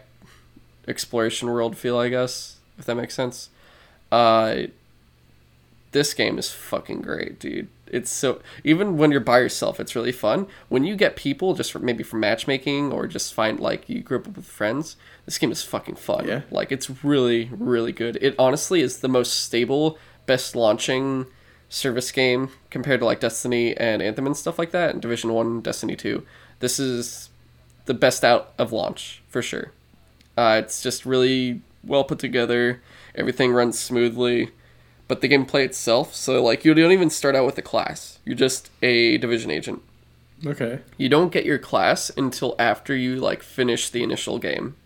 exploration 0.87 1.49
world 1.49 1.77
feel, 1.77 1.99
I 1.99 2.09
guess, 2.09 2.57
if 2.79 2.87
that 2.87 2.97
makes 2.97 3.15
sense. 3.15 3.49
Uh, 4.11 4.65
this 5.93 6.15
game 6.15 6.39
is 6.39 6.51
fucking 6.51 7.03
great, 7.03 7.39
dude. 7.39 7.69
It's 7.91 8.11
so 8.11 8.41
even 8.65 8.97
when 8.97 9.11
you're 9.11 9.21
by 9.21 9.41
yourself, 9.41 9.81
it's 9.81 9.97
really 9.97 10.13
fun. 10.13 10.47
When 10.69 10.85
you 10.85 10.97
get 10.97 11.17
people, 11.17 11.55
just 11.55 11.73
for, 11.73 11.79
maybe 11.79 12.03
from 12.03 12.21
matchmaking 12.21 12.93
or 12.93 13.07
just 13.07 13.35
find 13.35 13.59
like 13.61 13.89
you 13.89 14.01
group 14.01 14.29
up 14.29 14.37
with 14.37 14.47
friends, 14.47 14.97
this 15.27 15.39
game 15.39 15.51
is 15.51 15.63
fucking 15.63 15.97
fun. 15.97 16.27
Yeah. 16.27 16.43
Like 16.51 16.73
it's 16.73 17.05
really 17.05 17.51
really 17.53 17.93
good. 17.93 18.19
It 18.21 18.35
honestly 18.39 18.81
is 18.81 18.99
the 18.99 19.09
most 19.09 19.41
stable, 19.45 19.99
best 20.27 20.55
launching 20.55 21.27
service 21.69 22.11
game 22.11 22.51
compared 22.71 23.01
to 23.01 23.07
like 23.07 23.21
Destiny 23.21 23.77
and 23.77 24.03
Anthem 24.03 24.27
and 24.27 24.37
stuff 24.37 24.59
like 24.59 24.71
that, 24.71 24.91
and 24.91 25.03
Division 25.03 25.33
One, 25.33 25.61
Destiny 25.61 25.97
Two. 25.97 26.27
This 26.61 26.79
is 26.79 27.31
the 27.87 27.95
best 27.95 28.25
out 28.25 28.53
of 28.59 28.73
launch 28.73 29.23
for 29.29 29.43
sure. 29.43 29.73
Uh, 30.37 30.61
it's 30.63 30.83
just 30.83 31.05
really 31.05 31.61
well 31.83 32.05
put 32.05 32.19
together. 32.19 32.81
Everything 33.15 33.53
runs 33.53 33.79
smoothly 33.79 34.51
but 35.11 35.23
the 35.23 35.29
gameplay 35.29 35.65
itself, 35.65 36.15
so 36.15 36.41
like 36.41 36.65
you 36.65 36.73
don't 36.73 36.93
even 36.93 37.11
start 37.11 37.35
out 37.35 37.45
with 37.45 37.59
a 37.59 37.63
class. 37.63 38.21
You're 38.25 38.37
just 38.37 38.71
a 38.81 39.19
division 39.19 39.51
agent. 39.51 39.83
Okay. 40.47 40.79
You 40.99 41.09
don't 41.09 41.33
get 41.33 41.45
your 41.45 41.59
class 41.59 42.13
until 42.17 42.55
after 42.61 42.95
you 42.95 43.17
like 43.17 43.43
finish 43.43 43.91
the 43.91 44.05
initial 44.05 44.39
game, 44.39 44.77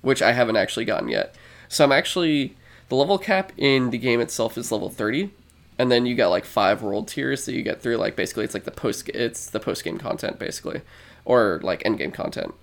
which 0.00 0.22
I 0.22 0.32
haven't 0.32 0.56
actually 0.56 0.86
gotten 0.86 1.10
yet. 1.10 1.34
So 1.68 1.84
I'm 1.84 1.92
actually 1.92 2.56
the 2.88 2.94
level 2.94 3.18
cap 3.18 3.52
in 3.58 3.90
the 3.90 3.98
game 3.98 4.22
itself 4.22 4.56
is 4.56 4.72
level 4.72 4.88
30 4.88 5.30
and 5.78 5.92
then 5.92 6.06
you 6.06 6.14
got 6.14 6.30
like 6.30 6.46
five 6.46 6.82
world 6.82 7.06
tiers 7.06 7.44
that 7.44 7.52
you 7.52 7.62
get 7.62 7.82
through 7.82 7.98
like 7.98 8.16
basically 8.16 8.44
it's 8.44 8.54
like 8.54 8.64
the 8.64 8.70
post 8.70 9.10
it's 9.10 9.50
the 9.50 9.60
post 9.60 9.84
game 9.84 9.98
content 9.98 10.38
basically 10.38 10.80
or 11.26 11.60
like 11.62 11.84
end 11.84 11.98
game 11.98 12.10
content. 12.10 12.54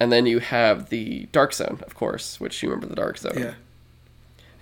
And 0.00 0.10
then 0.10 0.26
you 0.26 0.40
have 0.40 0.88
the 0.88 1.28
dark 1.30 1.52
zone, 1.52 1.78
of 1.86 1.94
course, 1.94 2.40
which 2.40 2.60
you 2.60 2.70
remember 2.70 2.88
the 2.88 2.96
dark 2.96 3.18
zone. 3.18 3.38
Yeah 3.38 3.54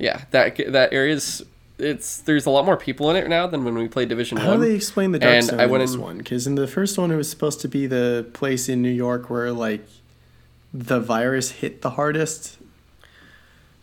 yeah, 0.01 0.23
that 0.31 0.57
that 0.73 0.93
area 0.93 1.15
is 1.15 1.45
it's 1.79 2.19
there's 2.19 2.47
a 2.47 2.51
lot 2.51 2.65
more 2.65 2.77
people 2.77 3.11
in 3.11 3.17
it 3.17 3.29
now 3.29 3.47
than 3.47 3.65
when 3.65 3.75
we 3.75 3.89
played 3.89 4.09
Division 4.09 4.39
How 4.39 4.51
One. 4.51 4.61
do 4.61 4.67
they 4.67 4.75
explain 4.75 5.13
the 5.13 5.19
dark 5.19 5.35
and 5.35 5.47
zone 5.47 5.61
I 5.61 5.67
went 5.67 5.83
in 5.83 5.89
this 5.89 5.97
one? 5.97 6.19
Because 6.19 6.47
in 6.47 6.55
the 6.55 6.67
first 6.67 6.99
one, 6.99 7.11
it 7.11 7.17
was 7.17 7.31
supposed 7.31 7.61
to 7.61 7.69
be 7.69 7.87
the 7.87 8.27
place 8.33 8.69
in 8.69 8.83
New 8.83 8.91
York 8.91 9.31
where 9.31 9.53
like 9.53 9.87
the 10.73 11.01
virus 11.01 11.53
hit 11.53 11.83
the 11.83 11.91
hardest. 11.91 12.59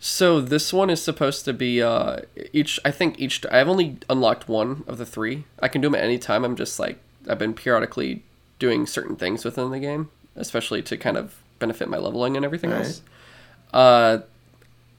So 0.00 0.40
this 0.40 0.72
one 0.72 0.90
is 0.90 1.02
supposed 1.02 1.44
to 1.44 1.52
be 1.52 1.82
uh, 1.82 2.20
each. 2.52 2.78
I 2.84 2.90
think 2.90 3.18
each. 3.18 3.44
I've 3.50 3.68
only 3.68 3.98
unlocked 4.08 4.48
one 4.48 4.84
of 4.86 4.98
the 4.98 5.06
three. 5.06 5.44
I 5.60 5.68
can 5.68 5.80
do 5.80 5.88
them 5.88 5.96
at 5.96 6.04
any 6.04 6.18
time. 6.18 6.44
I'm 6.44 6.56
just 6.56 6.78
like 6.78 6.98
I've 7.28 7.38
been 7.38 7.54
periodically 7.54 8.22
doing 8.58 8.86
certain 8.86 9.16
things 9.16 9.44
within 9.44 9.70
the 9.70 9.80
game, 9.80 10.10
especially 10.36 10.82
to 10.82 10.96
kind 10.96 11.16
of 11.16 11.36
benefit 11.58 11.88
my 11.88 11.96
leveling 11.96 12.36
and 12.36 12.44
everything 12.44 12.70
else. 12.70 13.02
Uh, 13.72 14.18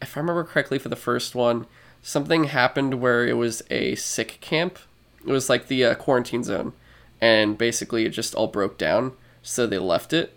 if 0.01 0.15
I 0.15 0.19
remember 0.19 0.43
correctly, 0.43 0.79
for 0.79 0.89
the 0.89 0.95
first 0.95 1.35
one, 1.35 1.65
something 2.01 2.45
happened 2.45 3.01
where 3.01 3.27
it 3.27 3.37
was 3.37 3.61
a 3.69 3.95
sick 3.95 4.37
camp. 4.41 4.79
It 5.25 5.31
was 5.31 5.49
like 5.49 5.67
the 5.67 5.83
uh, 5.85 5.95
quarantine 5.95 6.43
zone, 6.43 6.73
and 7.19 7.57
basically 7.57 8.05
it 8.05 8.09
just 8.09 8.35
all 8.35 8.47
broke 8.47 8.77
down. 8.77 9.13
So 9.41 9.65
they 9.65 9.77
left 9.77 10.13
it. 10.13 10.35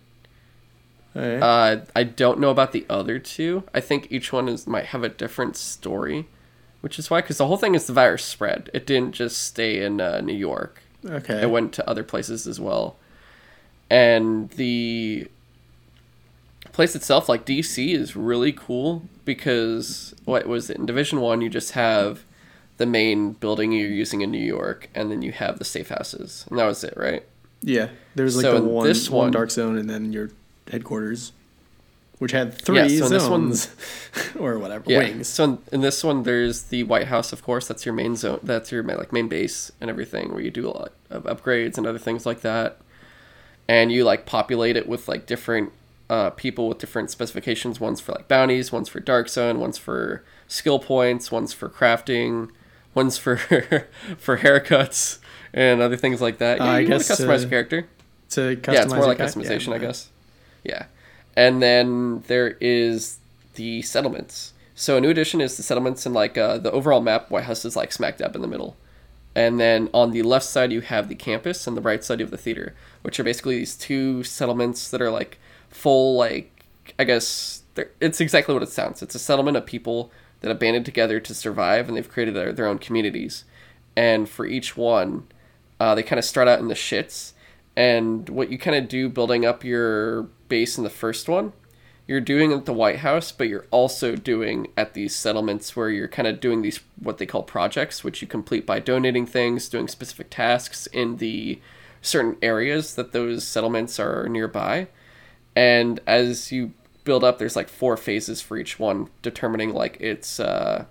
Right. 1.14 1.38
Uh, 1.38 1.80
I 1.94 2.04
don't 2.04 2.40
know 2.40 2.50
about 2.50 2.72
the 2.72 2.86
other 2.88 3.18
two. 3.18 3.64
I 3.74 3.80
think 3.80 4.08
each 4.10 4.32
one 4.32 4.48
is 4.48 4.66
might 4.66 4.86
have 4.86 5.04
a 5.04 5.08
different 5.08 5.56
story, 5.56 6.26
which 6.80 6.98
is 6.98 7.10
why 7.10 7.20
because 7.20 7.38
the 7.38 7.46
whole 7.46 7.56
thing 7.56 7.74
is 7.74 7.86
the 7.86 7.92
virus 7.92 8.24
spread. 8.24 8.70
It 8.72 8.86
didn't 8.86 9.12
just 9.12 9.42
stay 9.42 9.84
in 9.84 10.00
uh, 10.00 10.20
New 10.20 10.36
York. 10.36 10.82
Okay. 11.04 11.42
It 11.42 11.50
went 11.50 11.72
to 11.74 11.88
other 11.88 12.02
places 12.02 12.46
as 12.46 12.58
well, 12.60 12.96
and 13.90 14.50
the 14.50 15.28
place 16.72 16.96
itself, 16.96 17.28
like 17.28 17.44
DC, 17.44 17.94
is 17.94 18.16
really 18.16 18.52
cool 18.52 19.02
because 19.24 20.14
what 20.24 20.46
was 20.46 20.70
it 20.70 20.78
in 20.78 20.86
Division 20.86 21.20
One? 21.20 21.40
You 21.40 21.48
just 21.48 21.72
have 21.72 22.24
the 22.78 22.86
main 22.86 23.32
building 23.32 23.72
you're 23.72 23.88
using 23.88 24.22
in 24.22 24.30
New 24.30 24.38
York, 24.44 24.88
and 24.94 25.10
then 25.10 25.22
you 25.22 25.32
have 25.32 25.58
the 25.58 25.64
safe 25.64 25.90
houses, 25.90 26.46
and 26.48 26.58
that 26.58 26.64
was 26.64 26.82
it, 26.82 26.94
right? 26.96 27.24
Yeah, 27.60 27.90
there's 28.14 28.36
like 28.36 28.42
so 28.42 28.60
the 28.60 28.66
one, 28.66 28.86
this 28.86 29.08
one, 29.08 29.26
one 29.26 29.32
dark 29.32 29.50
zone, 29.50 29.78
and 29.78 29.88
then 29.88 30.12
your 30.12 30.30
headquarters, 30.70 31.32
which 32.18 32.32
had 32.32 32.54
three 32.54 32.78
yeah, 32.78 33.06
so 33.06 33.18
zones 33.18 33.68
or 34.38 34.58
whatever 34.58 34.90
yeah. 34.90 34.98
wings. 34.98 35.28
So 35.28 35.44
in, 35.44 35.58
in, 35.72 35.80
this 35.80 36.02
one, 36.02 36.22
there's 36.24 36.64
the 36.64 36.82
White 36.84 37.08
House, 37.08 37.32
of 37.32 37.42
course. 37.42 37.68
That's 37.68 37.86
your 37.86 37.94
main 37.94 38.16
zone. 38.16 38.40
That's 38.42 38.72
your 38.72 38.82
like 38.82 39.12
main 39.12 39.28
base 39.28 39.70
and 39.80 39.88
everything, 39.90 40.32
where 40.32 40.40
you 40.40 40.50
do 40.50 40.66
a 40.66 40.70
lot 40.70 40.92
of 41.10 41.24
upgrades 41.24 41.78
and 41.78 41.86
other 41.86 41.98
things 41.98 42.26
like 42.26 42.40
that. 42.40 42.78
And 43.68 43.92
you 43.92 44.02
like 44.04 44.26
populate 44.26 44.76
it 44.76 44.88
with 44.88 45.06
like 45.06 45.26
different 45.26 45.72
uh, 46.12 46.28
people 46.28 46.68
with 46.68 46.76
different 46.76 47.10
specifications. 47.10 47.80
One's 47.80 47.98
for 47.98 48.12
like 48.12 48.28
bounties, 48.28 48.70
one's 48.70 48.90
for 48.90 49.00
dark 49.00 49.30
zone, 49.30 49.58
one's 49.58 49.78
for 49.78 50.22
skill 50.46 50.78
points, 50.78 51.32
one's 51.32 51.54
for 51.54 51.70
crafting, 51.70 52.50
one's 52.94 53.16
for 53.16 53.38
for 54.18 54.36
haircuts 54.36 55.20
and 55.54 55.80
other 55.80 55.96
things 55.96 56.20
like 56.20 56.36
that. 56.36 56.58
Yeah, 56.58 56.64
uh, 56.64 56.76
you 56.76 56.84
I 56.84 56.84
guess 56.84 57.10
customize 57.10 57.42
to, 57.44 57.48
character. 57.48 57.88
To 58.30 58.56
customize 58.56 58.72
yeah, 58.74 58.82
it's 58.82 58.92
more 58.92 59.06
like 59.06 59.16
customization, 59.16 59.68
yeah, 59.68 59.74
I 59.74 59.78
guess. 59.78 60.10
Yeah, 60.64 60.84
and 61.34 61.62
then 61.62 62.24
there 62.26 62.58
is 62.60 63.18
the 63.54 63.80
settlements. 63.80 64.52
So 64.74 64.98
a 64.98 65.00
new 65.00 65.08
addition 65.08 65.40
is 65.40 65.56
the 65.56 65.62
settlements, 65.62 66.04
and 66.04 66.14
like 66.14 66.36
uh, 66.36 66.58
the 66.58 66.70
overall 66.72 67.00
map, 67.00 67.30
White 67.30 67.44
House 67.44 67.64
is 67.64 67.74
like 67.74 67.90
smack 67.90 68.18
dab 68.18 68.36
in 68.36 68.42
the 68.42 68.48
middle. 68.48 68.76
And 69.34 69.58
then 69.58 69.88
on 69.94 70.10
the 70.10 70.22
left 70.24 70.44
side 70.44 70.72
you 70.72 70.82
have 70.82 71.08
the 71.08 71.14
campus, 71.14 71.66
and 71.66 71.74
the 71.74 71.80
right 71.80 72.04
side 72.04 72.20
you 72.20 72.26
have 72.26 72.30
the 72.30 72.36
theater, 72.36 72.74
which 73.00 73.18
are 73.18 73.24
basically 73.24 73.56
these 73.56 73.78
two 73.78 74.22
settlements 74.24 74.90
that 74.90 75.00
are 75.00 75.10
like 75.10 75.38
full 75.72 76.16
like 76.16 76.66
I 76.98 77.04
guess 77.04 77.62
it's 78.00 78.20
exactly 78.20 78.54
what 78.54 78.62
it 78.62 78.68
sounds. 78.68 79.02
It's 79.02 79.14
a 79.14 79.18
settlement 79.18 79.56
of 79.56 79.66
people 79.66 80.10
that 80.40 80.48
have 80.48 80.58
banded 80.58 80.84
together 80.84 81.20
to 81.20 81.34
survive, 81.34 81.88
and 81.88 81.96
they've 81.96 82.08
created 82.08 82.34
their, 82.34 82.52
their 82.52 82.66
own 82.66 82.78
communities. 82.78 83.44
And 83.96 84.28
for 84.28 84.44
each 84.44 84.76
one, 84.76 85.26
uh, 85.80 85.94
they 85.94 86.02
kind 86.02 86.18
of 86.18 86.24
start 86.24 86.48
out 86.48 86.58
in 86.58 86.68
the 86.68 86.74
shits. 86.74 87.32
And 87.76 88.28
what 88.28 88.50
you 88.50 88.58
kind 88.58 88.76
of 88.76 88.88
do 88.88 89.08
building 89.08 89.46
up 89.46 89.64
your 89.64 90.24
base 90.48 90.76
in 90.76 90.84
the 90.84 90.90
first 90.90 91.28
one, 91.28 91.52
you're 92.06 92.20
doing 92.20 92.52
at 92.52 92.66
the 92.66 92.72
White 92.72 92.98
House, 92.98 93.32
but 93.32 93.48
you're 93.48 93.66
also 93.70 94.16
doing 94.16 94.68
at 94.76 94.92
these 94.92 95.14
settlements 95.14 95.74
where 95.74 95.88
you're 95.88 96.08
kind 96.08 96.28
of 96.28 96.40
doing 96.40 96.60
these 96.60 96.80
what 96.98 97.18
they 97.18 97.26
call 97.26 97.42
projects, 97.42 98.04
which 98.04 98.20
you 98.20 98.28
complete 98.28 98.66
by 98.66 98.80
donating 98.80 99.24
things, 99.24 99.68
doing 99.68 99.88
specific 99.88 100.28
tasks 100.28 100.86
in 100.88 101.16
the 101.16 101.60
certain 102.02 102.36
areas 102.42 102.96
that 102.96 103.12
those 103.12 103.46
settlements 103.46 103.98
are 103.98 104.28
nearby 104.28 104.88
and 105.54 106.00
as 106.06 106.52
you 106.52 106.72
build 107.04 107.24
up 107.24 107.38
there's 107.38 107.56
like 107.56 107.68
four 107.68 107.96
phases 107.96 108.40
for 108.40 108.56
each 108.56 108.78
one 108.78 109.08
determining 109.22 109.72
like 109.72 110.00
its 110.00 110.38
uh 110.38 110.84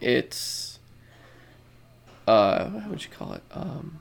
its 0.00 0.78
uh 2.26 2.66
what 2.68 2.88
would 2.88 3.04
you 3.04 3.10
call 3.10 3.32
it 3.32 3.42
um 3.52 4.00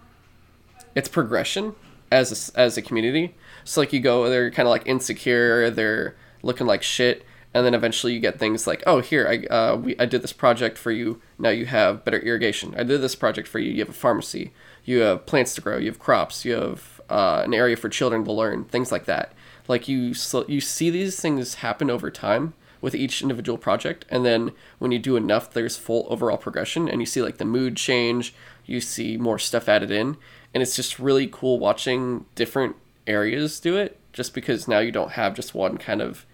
it's 0.95 1.09
progression 1.09 1.75
as 2.11 2.51
a, 2.55 2.59
as 2.59 2.77
a 2.77 2.81
community. 2.81 3.35
So 3.63 3.81
like 3.81 3.93
you 3.93 3.99
go, 3.99 4.29
they're 4.29 4.51
kind 4.51 4.67
of 4.67 4.71
like 4.71 4.87
insecure, 4.87 5.69
they're 5.69 6.15
looking 6.41 6.67
like 6.67 6.83
shit, 6.83 7.25
and 7.53 7.65
then 7.65 7.73
eventually 7.73 8.13
you 8.13 8.19
get 8.19 8.39
things 8.39 8.67
like, 8.67 8.83
oh 8.85 8.99
here 8.99 9.27
I 9.27 9.53
uh, 9.53 9.75
we 9.77 9.97
I 9.99 10.05
did 10.05 10.21
this 10.21 10.33
project 10.33 10.77
for 10.77 10.91
you. 10.91 11.21
Now 11.37 11.49
you 11.49 11.65
have 11.65 12.05
better 12.05 12.19
irrigation. 12.19 12.73
I 12.77 12.83
did 12.83 13.01
this 13.01 13.15
project 13.15 13.47
for 13.47 13.59
you. 13.59 13.71
You 13.71 13.79
have 13.79 13.89
a 13.89 13.93
pharmacy. 13.93 14.51
You 14.85 14.99
have 14.99 15.25
plants 15.25 15.53
to 15.55 15.61
grow. 15.61 15.77
You 15.77 15.87
have 15.87 15.99
crops. 15.99 16.45
You 16.45 16.53
have 16.53 16.98
uh, 17.09 17.41
an 17.43 17.53
area 17.53 17.75
for 17.75 17.89
children 17.89 18.23
to 18.25 18.31
learn. 18.31 18.65
Things 18.65 18.91
like 18.91 19.05
that. 19.05 19.33
Like 19.67 19.87
you 19.87 20.13
you 20.47 20.61
see 20.61 20.89
these 20.89 21.19
things 21.19 21.55
happen 21.55 21.89
over 21.89 22.09
time 22.09 22.53
with 22.81 22.95
each 22.95 23.21
individual 23.21 23.57
project 23.57 24.05
and 24.09 24.25
then 24.25 24.51
when 24.77 24.91
you 24.91 24.99
do 24.99 25.15
enough 25.15 25.51
there's 25.51 25.77
full 25.77 26.07
overall 26.09 26.37
progression 26.37 26.87
and 26.87 27.01
you 27.01 27.05
see 27.05 27.21
like 27.21 27.37
the 27.37 27.45
mood 27.45 27.75
change 27.75 28.33
you 28.65 28.79
see 28.79 29.17
more 29.17 29.37
stuff 29.37 29.67
added 29.67 29.91
in 29.91 30.15
and 30.53 30.63
it's 30.63 30.75
just 30.75 30.99
really 30.99 31.27
cool 31.27 31.59
watching 31.59 32.25
different 32.35 32.75
areas 33.05 33.59
do 33.59 33.75
it 33.75 33.99
just 34.13 34.33
because 34.33 34.67
now 34.67 34.79
you 34.79 34.91
don't 34.91 35.11
have 35.11 35.33
just 35.33 35.53
one 35.53 35.77
kind 35.77 36.01
of 36.01 36.25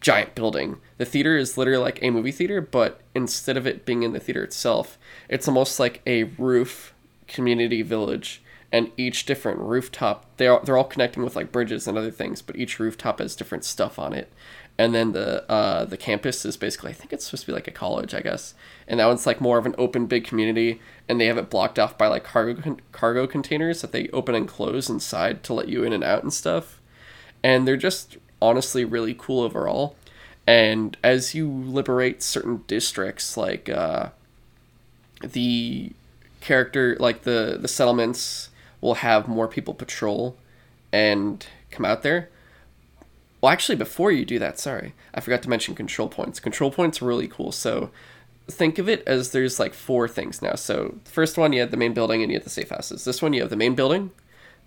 giant 0.00 0.34
building 0.34 0.78
the 0.98 1.04
theater 1.04 1.36
is 1.36 1.56
literally 1.56 1.82
like 1.82 2.02
a 2.02 2.10
movie 2.10 2.32
theater 2.32 2.60
but 2.60 3.00
instead 3.14 3.56
of 3.56 3.66
it 3.66 3.86
being 3.86 4.02
in 4.02 4.12
the 4.12 4.20
theater 4.20 4.42
itself 4.42 4.98
it's 5.28 5.48
almost 5.48 5.80
like 5.80 6.02
a 6.06 6.24
roof 6.24 6.92
community 7.26 7.80
village 7.80 8.42
and 8.74 8.90
each 8.96 9.24
different 9.24 9.60
rooftop 9.60 10.26
they're, 10.36 10.58
they're 10.64 10.76
all 10.76 10.82
connecting 10.82 11.22
with 11.22 11.36
like 11.36 11.52
bridges 11.52 11.86
and 11.86 11.96
other 11.96 12.10
things 12.10 12.42
but 12.42 12.56
each 12.56 12.80
rooftop 12.80 13.20
has 13.20 13.36
different 13.36 13.64
stuff 13.64 14.00
on 14.00 14.12
it. 14.12 14.32
And 14.76 14.92
then 14.92 15.12
the 15.12 15.48
uh, 15.48 15.84
the 15.84 15.96
campus 15.96 16.44
is 16.44 16.56
basically 16.56 16.90
I 16.90 16.94
think 16.94 17.12
it's 17.12 17.24
supposed 17.24 17.44
to 17.44 17.46
be 17.46 17.52
like 17.52 17.68
a 17.68 17.70
college 17.70 18.12
I 18.12 18.20
guess. 18.20 18.54
And 18.88 18.98
that 18.98 19.06
one's 19.06 19.28
like 19.28 19.40
more 19.40 19.58
of 19.58 19.66
an 19.66 19.76
open 19.78 20.06
big 20.06 20.24
community 20.24 20.80
and 21.08 21.20
they 21.20 21.26
have 21.26 21.38
it 21.38 21.50
blocked 21.50 21.78
off 21.78 21.96
by 21.96 22.08
like 22.08 22.24
cargo 22.24 22.76
cargo 22.90 23.28
containers 23.28 23.80
that 23.80 23.92
they 23.92 24.08
open 24.08 24.34
and 24.34 24.48
close 24.48 24.90
inside 24.90 25.44
to 25.44 25.54
let 25.54 25.68
you 25.68 25.84
in 25.84 25.92
and 25.92 26.02
out 26.02 26.24
and 26.24 26.32
stuff. 26.32 26.80
And 27.44 27.68
they're 27.68 27.76
just 27.76 28.16
honestly 28.42 28.84
really 28.84 29.14
cool 29.16 29.44
overall. 29.44 29.94
And 30.48 30.96
as 31.04 31.32
you 31.32 31.48
liberate 31.48 32.24
certain 32.24 32.64
districts 32.66 33.36
like 33.36 33.68
uh, 33.68 34.08
the 35.22 35.92
character 36.40 36.96
like 36.98 37.22
the 37.22 37.56
the 37.60 37.68
settlements 37.68 38.50
will 38.84 38.94
have 38.94 39.26
more 39.26 39.48
people 39.48 39.74
patrol 39.74 40.36
and 40.92 41.46
come 41.70 41.84
out 41.84 42.02
there 42.02 42.28
well, 43.44 43.52
actually, 43.52 43.76
before 43.76 44.10
you 44.10 44.24
do 44.24 44.38
that, 44.38 44.58
sorry, 44.58 44.94
I 45.12 45.20
forgot 45.20 45.42
to 45.42 45.50
mention 45.50 45.74
control 45.74 46.08
points. 46.08 46.40
Control 46.40 46.70
points 46.70 47.02
are 47.02 47.04
really 47.04 47.28
cool. 47.28 47.52
So 47.52 47.90
think 48.50 48.78
of 48.78 48.88
it 48.88 49.02
as 49.06 49.32
there's 49.32 49.60
like 49.60 49.74
four 49.74 50.08
things 50.08 50.40
now. 50.40 50.54
So 50.54 50.94
first 51.04 51.36
one, 51.36 51.52
you 51.52 51.60
have 51.60 51.70
the 51.70 51.76
main 51.76 51.92
building 51.92 52.22
and 52.22 52.32
you 52.32 52.38
have 52.38 52.44
the 52.44 52.48
safe 52.48 52.70
houses. 52.70 53.04
This 53.04 53.20
one, 53.20 53.34
you 53.34 53.42
have 53.42 53.50
the 53.50 53.56
main 53.56 53.74
building, 53.74 54.12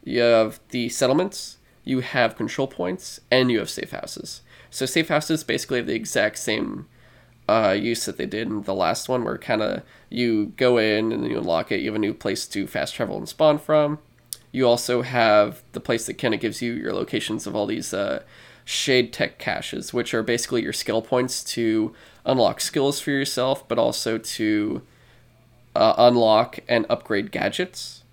you 0.03 0.21
have 0.21 0.59
the 0.69 0.89
settlements, 0.89 1.57
you 1.85 2.01
have 2.01 2.35
control 2.35 2.67
points, 2.67 3.19
and 3.31 3.49
you 3.49 3.57
have 3.57 3.71
safe 3.71 3.89
houses. 3.89 4.43
So 4.69 4.85
safe 4.85 5.07
houses 5.07 5.43
basically 5.43 5.79
have 5.79 5.87
the 5.87 5.95
exact 5.95 6.37
same 6.37 6.87
uh, 7.49 7.75
use 7.75 8.05
that 8.05 8.17
they 8.17 8.27
did 8.27 8.47
in 8.47 8.61
the 8.61 8.75
last 8.75 9.09
one, 9.09 9.23
where 9.23 9.39
kind 9.39 9.63
of 9.63 9.81
you 10.11 10.53
go 10.55 10.77
in 10.77 11.11
and 11.11 11.25
you 11.25 11.39
unlock 11.39 11.71
it. 11.71 11.79
You 11.79 11.87
have 11.87 11.95
a 11.95 11.99
new 11.99 12.13
place 12.13 12.45
to 12.49 12.67
fast 12.67 12.93
travel 12.93 13.17
and 13.17 13.27
spawn 13.27 13.57
from. 13.57 13.97
You 14.57 14.67
also 14.67 15.03
have 15.03 15.61
the 15.73 15.79
place 15.79 16.07
that 16.07 16.17
kind 16.17 16.33
of 16.33 16.39
gives 16.39 16.63
you 16.63 16.73
your 16.73 16.91
locations 16.91 17.45
of 17.45 17.55
all 17.55 17.67
these 17.67 17.93
uh, 17.93 18.23
shade 18.65 19.13
tech 19.13 19.37
caches, 19.37 19.93
which 19.93 20.15
are 20.15 20.23
basically 20.23 20.63
your 20.63 20.73
skill 20.73 21.03
points 21.03 21.43
to 21.55 21.93
unlock 22.25 22.59
skills 22.59 22.99
for 22.99 23.11
yourself, 23.11 23.67
but 23.67 23.77
also 23.77 24.17
to 24.17 24.81
uh, 25.75 25.93
unlock 25.99 26.57
and 26.67 26.87
upgrade 26.89 27.31
gadgets 27.31 28.03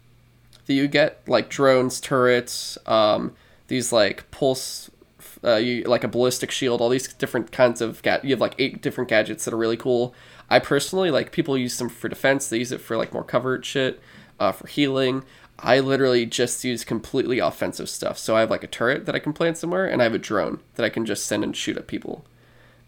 that 0.67 0.75
you 0.75 0.87
get, 0.87 1.27
like 1.27 1.49
drones, 1.49 1.99
turrets, 1.99 2.77
um, 2.85 3.35
these 3.69 3.91
like 3.91 4.31
pulse, 4.31 4.91
uh, 5.43 5.57
you 5.57 5.85
like 5.85 6.05
a 6.05 6.09
ballistic 6.09 6.51
shield, 6.51 6.83
all 6.83 6.91
these 6.91 7.11
different 7.15 7.53
kinds 7.53 7.81
of 7.81 8.03
ga- 8.03 8.21
you 8.23 8.33
have 8.33 8.41
like 8.41 8.55
eight 8.59 8.83
different 8.83 9.09
gadgets 9.09 9.47
that 9.47 9.55
are 9.55 9.57
really 9.57 9.79
cool. 9.79 10.15
I 10.51 10.59
personally 10.59 11.11
like 11.11 11.33
people 11.33 11.57
use 11.57 11.79
them 11.79 11.89
for 11.89 12.11
defense. 12.11 12.49
They 12.49 12.59
use 12.59 12.71
it 12.71 12.83
for 12.83 12.99
like 12.99 13.15
more 13.15 13.25
covert 13.25 13.65
shit, 13.65 13.99
uh, 14.39 14.53
for 14.53 14.67
healing. 14.67 15.25
I 15.59 15.81
literally 15.81 16.27
just 16.27 16.65
use 16.65 16.85
completely 16.85 17.39
offensive 17.39 17.89
stuff. 17.89 18.19
So 18.19 18.37
I 18.37 18.41
have 18.41 18.51
like 18.51 18.65
a 18.65 18.69
turret 18.69 19.07
that 19.07 19.15
I 19.15 19.21
can 19.21 19.33
plant 19.33 19.57
somewhere, 19.57 19.87
and 19.87 20.01
I 20.01 20.05
have 20.05 20.15
a 20.15 20.19
drone 20.19 20.61
that 20.75 20.85
I 20.85 20.89
can 20.89 21.07
just 21.07 21.27
send 21.27 21.45
and 21.45 21.57
shoot 21.57 21.77
at 21.77 21.87
people. 21.87 22.25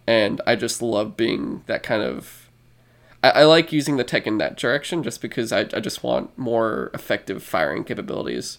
And 0.06 0.40
I 0.46 0.56
just 0.56 0.82
love 0.82 1.16
being 1.16 1.62
that 1.66 1.82
kind 1.82 2.02
of. 2.02 2.50
I, 3.22 3.30
I 3.30 3.44
like 3.44 3.72
using 3.72 3.96
the 3.96 4.04
tech 4.04 4.26
in 4.26 4.38
that 4.38 4.56
direction 4.56 5.02
just 5.02 5.20
because 5.20 5.52
I, 5.52 5.60
I 5.60 5.80
just 5.80 6.02
want 6.02 6.36
more 6.38 6.90
effective 6.94 7.42
firing 7.42 7.84
capabilities. 7.84 8.58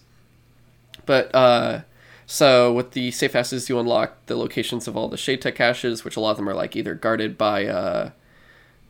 But, 1.06 1.34
uh, 1.34 1.82
so 2.26 2.74
with 2.74 2.92
the 2.92 3.12
safe 3.12 3.34
houses, 3.34 3.70
you 3.70 3.80
unlock 3.80 4.26
the 4.26 4.36
locations 4.36 4.88
of 4.88 4.98
all 4.98 5.08
the 5.08 5.16
shade 5.16 5.42
tech 5.42 5.56
caches, 5.56 6.04
which 6.04 6.18
a 6.18 6.20
lot 6.20 6.32
of 6.32 6.38
them 6.38 6.50
are 6.50 6.54
like 6.54 6.76
either 6.76 6.96
guarded 6.96 7.38
by, 7.38 7.66
uh, 7.66 8.10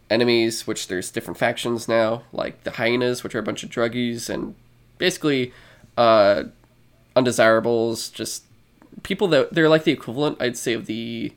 enemies, 0.09 0.65
which 0.65 0.88
there's 0.88 1.11
different 1.11 1.38
factions 1.38 1.88
now, 1.88 2.24
like 2.32 2.63
the 2.63 2.72
hyenas, 2.72 3.24
which 3.24 3.36
are 3.36 3.39
a 3.39 3.43
bunch 3.43 3.63
of 3.63 3.70
druggies, 3.70 4.30
and 4.30 4.55
basically 4.98 5.54
uh, 5.98 6.43
undesirables, 7.16 8.10
just 8.10 8.43
people 9.04 9.28
that 9.30 9.54
they're 9.54 9.70
like 9.70 9.84
the 9.84 9.91
equivalent, 9.91 10.41
I'd 10.41 10.58
say, 10.58 10.74
of 10.74 10.86
the 10.86 11.34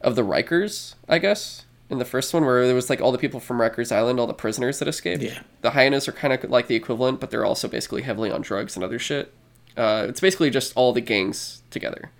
of 0.00 0.16
the 0.16 0.22
Rikers, 0.22 0.94
I 1.08 1.18
guess. 1.18 1.64
In 1.88 1.98
the 1.98 2.04
first 2.06 2.32
one, 2.32 2.44
where 2.44 2.64
there 2.64 2.74
was 2.74 2.88
like 2.88 3.02
all 3.02 3.12
the 3.12 3.18
people 3.18 3.38
from 3.38 3.58
Rikers 3.58 3.92
Island, 3.92 4.18
all 4.18 4.26
the 4.26 4.32
prisoners 4.32 4.78
that 4.78 4.88
escaped. 4.88 5.22
Yeah. 5.22 5.42
The 5.60 5.72
hyenas 5.72 6.08
are 6.08 6.12
kind 6.12 6.32
of 6.32 6.50
like 6.50 6.66
the 6.66 6.74
equivalent, 6.74 7.20
but 7.20 7.30
they're 7.30 7.44
also 7.44 7.68
basically 7.68 8.02
heavily 8.02 8.30
on 8.30 8.40
drugs 8.40 8.76
and 8.76 8.84
other 8.84 8.98
shit. 8.98 9.32
Uh, 9.76 10.06
it's 10.08 10.20
basically 10.20 10.48
just 10.48 10.72
all 10.74 10.92
the 10.92 11.02
gangs 11.02 11.62
together. 11.70 12.10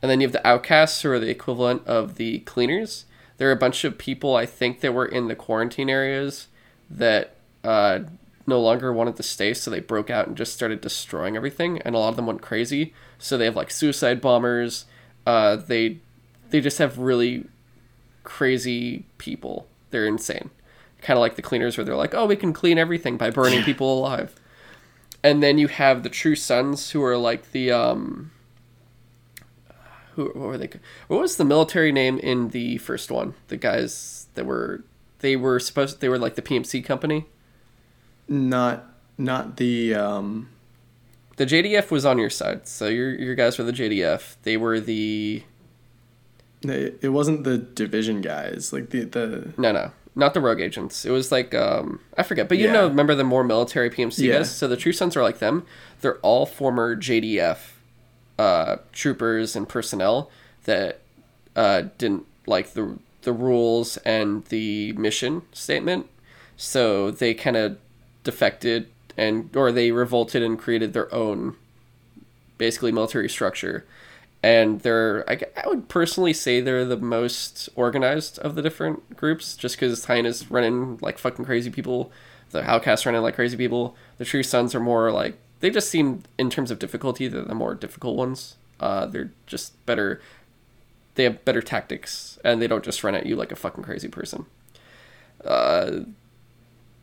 And 0.00 0.10
then 0.10 0.20
you 0.20 0.26
have 0.26 0.32
the 0.32 0.46
outcasts, 0.46 1.02
who 1.02 1.10
are 1.10 1.18
the 1.18 1.28
equivalent 1.28 1.86
of 1.86 2.14
the 2.14 2.40
cleaners. 2.40 3.04
There 3.36 3.48
are 3.48 3.52
a 3.52 3.56
bunch 3.56 3.84
of 3.84 3.98
people, 3.98 4.34
I 4.34 4.46
think, 4.46 4.80
that 4.80 4.94
were 4.94 5.06
in 5.06 5.28
the 5.28 5.36
quarantine 5.36 5.90
areas 5.90 6.48
that 6.88 7.36
uh, 7.62 8.00
no 8.48 8.60
longer 8.60 8.92
wanted 8.92 9.16
to 9.16 9.22
stay, 9.22 9.54
so 9.54 9.70
they 9.70 9.80
broke 9.80 10.10
out 10.10 10.26
and 10.26 10.36
just 10.36 10.54
started 10.54 10.80
destroying 10.80 11.36
everything. 11.36 11.80
And 11.82 11.94
a 11.94 11.98
lot 11.98 12.08
of 12.08 12.16
them 12.16 12.26
went 12.26 12.42
crazy. 12.42 12.94
So 13.18 13.36
they 13.36 13.44
have 13.44 13.56
like 13.56 13.70
suicide 13.70 14.20
bombers. 14.20 14.86
Uh, 15.26 15.56
they 15.56 15.98
they 16.50 16.60
just 16.60 16.78
have 16.78 16.98
really 16.98 17.44
crazy 18.24 19.04
people. 19.18 19.66
They're 19.90 20.06
insane. 20.06 20.50
Kind 21.02 21.16
of 21.16 21.20
like 21.20 21.36
the 21.36 21.42
cleaners, 21.42 21.76
where 21.76 21.84
they're 21.84 21.94
like, 21.94 22.14
"Oh, 22.14 22.26
we 22.26 22.36
can 22.36 22.52
clean 22.52 22.78
everything 22.78 23.16
by 23.16 23.30
burning 23.30 23.62
people 23.64 23.98
alive." 23.98 24.34
And 25.22 25.42
then 25.42 25.58
you 25.58 25.68
have 25.68 26.02
the 26.02 26.08
True 26.08 26.36
Sons, 26.36 26.90
who 26.90 27.02
are 27.04 27.16
like 27.16 27.52
the 27.52 27.70
um. 27.70 28.32
Who 30.14 30.26
what 30.26 30.34
were 30.36 30.58
they? 30.58 30.70
What 31.06 31.20
was 31.20 31.36
the 31.36 31.44
military 31.44 31.92
name 31.92 32.18
in 32.18 32.48
the 32.48 32.78
first 32.78 33.10
one? 33.10 33.34
The 33.48 33.56
guys 33.56 34.26
that 34.34 34.46
were 34.46 34.82
they 35.20 35.36
were 35.36 35.60
supposed 35.60 36.00
they 36.00 36.08
were 36.08 36.18
like 36.18 36.34
the 36.34 36.42
PMC 36.42 36.84
company. 36.84 37.26
Not 38.28 38.84
not 39.16 39.56
the 39.56 39.94
um 39.94 40.48
The 41.36 41.46
JTF 41.46 41.90
was 41.90 42.04
on 42.04 42.18
your 42.18 42.30
side, 42.30 42.66
so 42.68 42.88
your 42.88 43.10
your 43.14 43.34
guys 43.34 43.58
were 43.58 43.64
the 43.64 43.72
JTF. 43.72 44.36
They 44.42 44.56
were 44.56 44.80
the 44.80 45.42
it, 46.62 46.98
it 47.02 47.08
wasn't 47.10 47.44
the 47.44 47.58
division 47.58 48.20
guys 48.20 48.72
like 48.72 48.90
the 48.90 49.04
the 49.04 49.52
no 49.56 49.72
no 49.72 49.90
not 50.14 50.34
the 50.34 50.40
rogue 50.40 50.60
agents. 50.60 51.04
It 51.04 51.10
was 51.10 51.30
like 51.30 51.54
um 51.54 52.00
I 52.16 52.22
forget, 52.22 52.48
but 52.48 52.58
you 52.58 52.66
Yeah. 52.66 52.72
know 52.72 52.88
remember 52.88 53.14
the 53.14 53.24
more 53.24 53.44
military 53.44 53.88
PMC 53.90 54.26
Yeah. 54.26 54.38
guys. 54.38 54.50
So 54.54 54.66
the 54.68 54.76
True 54.76 54.92
Sons 54.92 55.16
are 55.16 55.22
like 55.22 55.38
them. 55.38 55.64
They're 56.00 56.18
all 56.18 56.44
former 56.46 56.96
JTF 56.96 57.58
uh, 58.38 58.76
troopers 58.92 59.56
and 59.56 59.68
personnel 59.68 60.30
that 60.64 61.00
uh, 61.56 61.82
didn't 61.98 62.24
like 62.46 62.74
the 62.74 62.98
the 63.22 63.32
rules 63.32 63.96
and 63.98 64.44
the 64.46 64.92
mission 64.94 65.42
statement. 65.52 66.06
So 66.56 67.10
they 67.10 67.34
kind 67.34 67.56
of 67.56 67.78
defected 68.28 68.90
and 69.16 69.56
or 69.56 69.72
they 69.72 69.90
revolted 69.90 70.42
and 70.42 70.58
created 70.58 70.92
their 70.92 71.12
own 71.14 71.56
basically 72.58 72.92
military 72.92 73.26
structure. 73.26 73.86
And 74.42 74.80
they're 74.82 75.24
I, 75.28 75.40
I 75.56 75.66
would 75.66 75.88
personally 75.88 76.34
say 76.34 76.60
they're 76.60 76.84
the 76.84 76.98
most 76.98 77.70
organized 77.74 78.38
of 78.40 78.54
the 78.54 78.60
different 78.60 79.16
groups 79.16 79.56
just 79.56 79.76
because 79.76 80.04
hyenas 80.04 80.50
running 80.50 80.98
like 81.00 81.16
fucking 81.16 81.46
crazy 81.46 81.70
people 81.70 82.12
the 82.50 82.62
outcasts 82.62 83.06
running 83.06 83.22
like 83.22 83.34
crazy 83.34 83.56
people 83.56 83.96
the 84.18 84.26
true 84.26 84.42
sons 84.42 84.74
are 84.74 84.80
more 84.80 85.10
like 85.10 85.38
they 85.60 85.70
just 85.70 85.88
seem 85.88 86.22
in 86.36 86.50
terms 86.50 86.70
of 86.70 86.78
difficulty 86.78 87.28
they're 87.28 87.42
the 87.42 87.54
more 87.54 87.74
difficult 87.74 88.14
ones. 88.14 88.56
Uh, 88.78 89.06
they're 89.06 89.32
just 89.46 89.84
better 89.86 90.20
they 91.14 91.24
have 91.24 91.42
better 91.46 91.62
tactics 91.62 92.38
and 92.44 92.60
they 92.60 92.68
don't 92.68 92.84
just 92.84 93.02
run 93.02 93.14
at 93.14 93.24
you 93.24 93.34
like 93.36 93.50
a 93.50 93.56
fucking 93.56 93.82
crazy 93.82 94.08
person. 94.08 94.44
Uh, 95.42 96.00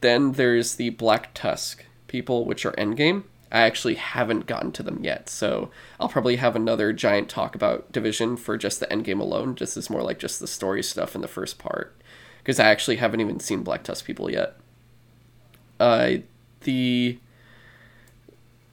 then 0.05 0.33
there's 0.33 0.75
the 0.75 0.91
Black 0.91 1.33
Tusk 1.33 1.83
people, 2.07 2.45
which 2.45 2.65
are 2.65 2.73
endgame. 2.73 3.23
I 3.51 3.61
actually 3.61 3.95
haven't 3.95 4.47
gotten 4.47 4.71
to 4.73 4.83
them 4.83 5.03
yet, 5.03 5.29
so 5.29 5.69
I'll 5.99 6.09
probably 6.09 6.35
have 6.37 6.55
another 6.55 6.93
giant 6.93 7.29
talk 7.29 7.55
about 7.55 7.91
Division 7.91 8.37
for 8.37 8.57
just 8.57 8.79
the 8.79 8.87
endgame 8.87 9.19
alone. 9.19 9.55
Just 9.55 9.77
as 9.77 9.89
more 9.89 10.01
like 10.03 10.19
just 10.19 10.39
the 10.39 10.47
story 10.47 10.83
stuff 10.83 11.15
in 11.15 11.21
the 11.21 11.27
first 11.27 11.57
part, 11.57 11.95
because 12.39 12.59
I 12.59 12.65
actually 12.65 12.97
haven't 12.97 13.21
even 13.21 13.39
seen 13.39 13.63
Black 13.63 13.83
Tusk 13.83 14.05
people 14.05 14.29
yet. 14.29 14.57
Uh, 15.79 16.17
the 16.61 17.19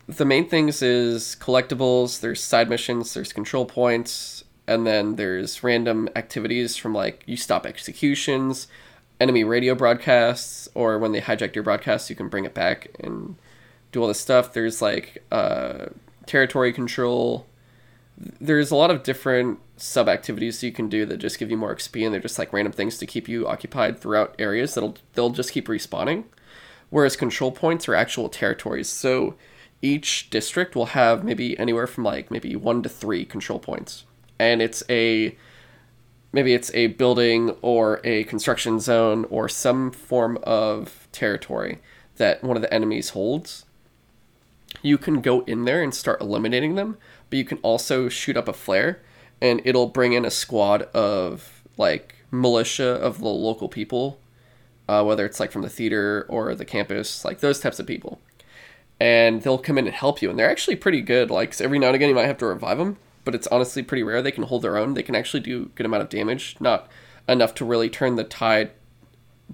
the 0.09 0.25
main 0.25 0.49
things 0.49 0.83
is 0.83 1.37
collectibles, 1.41 2.21
there's 2.21 2.43
side 2.43 2.69
missions, 2.69 3.15
there's 3.15 3.33
control 3.33 3.65
points, 3.65 4.45
and 4.67 4.87
then 4.87 5.17
there's 5.17 5.63
random 5.63 6.09
activities 6.17 6.77
from 6.77 6.95
like 6.95 7.23
you 7.27 7.37
stop 7.37 7.67
executions, 7.67 8.67
enemy 9.23 9.45
radio 9.45 9.75
broadcasts, 9.75 10.69
or 10.75 10.99
when 10.99 11.13
they 11.13 11.21
hijack 11.21 11.55
your 11.55 11.65
broadcast, 11.65 12.11
you 12.11 12.17
can 12.17 12.29
bring 12.29 12.45
it 12.45 12.55
back 12.55 12.89
and 12.99 13.37
do 13.93 14.03
all 14.03 14.09
this 14.09 14.21
stuff. 14.21 14.53
There's 14.53 14.83
like 14.83 15.23
uh, 15.31 15.87
territory 16.27 16.73
control. 16.73 17.47
There's 18.19 18.71
a 18.71 18.77
lot 18.77 18.91
of 18.91 19.05
different 19.05 19.61
sub 19.77 20.09
activities 20.09 20.63
you 20.63 20.73
can 20.73 20.89
do 20.89 21.07
that 21.07 21.19
just 21.19 21.39
give 21.39 21.51
you 21.51 21.57
more 21.57 21.75
XP, 21.75 22.05
and 22.05 22.13
they're 22.13 22.21
just 22.21 22.39
like 22.39 22.53
random 22.53 22.73
things 22.73 22.99
to 22.99 23.07
keep 23.07 23.29
you 23.29 23.47
occupied 23.47 23.99
throughout 23.99 24.35
areas 24.39 24.75
that'll 24.75 24.97
they'll 25.15 25.31
just 25.31 25.53
keep 25.53 25.69
respawning. 25.69 26.25
Whereas 26.91 27.17
control 27.17 27.53
points 27.53 27.89
are 27.89 27.95
actual 27.95 28.29
territories, 28.29 28.89
so 28.89 29.37
each 29.81 30.31
district 30.31 30.77
will 30.77 30.87
have 30.87 31.25
maybe 31.25 31.59
anywhere 31.59 31.87
from 31.87 32.05
like 32.05 32.31
maybe 32.31 32.55
one 32.57 32.83
to 32.83 32.89
three 32.89 33.25
control 33.25 33.59
points, 33.59 34.05
and 34.39 34.61
it's 34.61 34.83
a 34.91 35.37
maybe 36.33 36.55
it's 36.55 36.73
a 36.75 36.89
building 36.89 37.51
or 37.63 38.01
a 38.05 38.25
construction 38.25 38.81
zone 38.81 39.27
or 39.31 39.49
some 39.49 39.91
form 39.91 40.39
of 40.43 41.09
territory 41.13 41.79
that 42.17 42.43
one 42.43 42.57
of 42.57 42.63
the 42.63 42.73
enemies 42.73 43.11
holds. 43.11 43.65
You 44.83 44.99
can 44.99 45.21
go 45.21 45.43
in 45.43 45.65
there 45.65 45.83
and 45.83 45.95
start 45.95 46.21
eliminating 46.21 46.75
them, 46.75 46.97
but 47.31 47.39
you 47.39 47.45
can 47.45 47.59
also 47.59 48.09
shoot 48.09 48.37
up 48.37 48.49
a 48.49 48.53
flare 48.53 49.01
and 49.41 49.61
it'll 49.65 49.89
bring 49.89 50.13
in 50.13 50.25
a 50.25 50.31
squad 50.31 50.83
of 50.95 51.63
like 51.77 52.17
militia 52.31 52.87
of 52.87 53.19
the 53.19 53.29
local 53.29 53.69
people, 53.69 54.19
uh, 54.89 55.05
whether 55.05 55.27
it's 55.27 55.41
like 55.41 55.53
from 55.53 55.63
the 55.63 55.69
theater 55.69 56.27
or 56.29 56.55
the 56.55 56.65
campus, 56.65 57.25
like 57.25 57.41
those 57.41 57.61
types 57.61 57.79
of 57.79 57.87
people 57.87 58.19
and 59.03 59.43
they'll 59.43 59.59
come 59.59 59.79
in 59.79 59.87
and 59.89 59.97
help 59.97 60.23
you. 60.23 60.31
And 60.31 60.39
they're 60.39 60.49
actually 60.49 60.77
pretty 60.77 61.01
good. 61.01 61.29
Like 61.29 61.61
every 61.61 61.81
now 61.81 61.89
and 61.89 61.97
again, 61.97 62.09
you 62.09 62.15
might 62.15 62.27
have 62.27 62.39
to 62.39 62.47
revive 62.47 62.79
them, 62.79 62.99
but 63.25 63.35
it's 63.35 63.47
honestly 63.49 63.83
pretty 63.83 64.03
rare. 64.03 64.23
They 64.23 64.33
can 64.33 64.45
hold 64.45 64.63
their 64.63 64.77
own. 64.77 64.95
They 64.95 65.03
can 65.03 65.15
actually 65.15 65.41
do 65.41 65.63
a 65.63 65.67
good 65.67 65.87
amount 65.87 66.03
of 66.03 66.09
damage, 66.09 66.57
not 66.61 66.89
enough 67.29 67.55
to 67.57 67.65
really 67.65 67.89
turn 67.89 68.17
the 68.17 68.25
tide, 68.25 68.73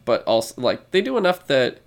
but 0.04 0.24
also 0.24 0.60
like 0.60 0.90
they 0.90 1.00
do 1.00 1.16
enough 1.16 1.46
that 1.46 1.80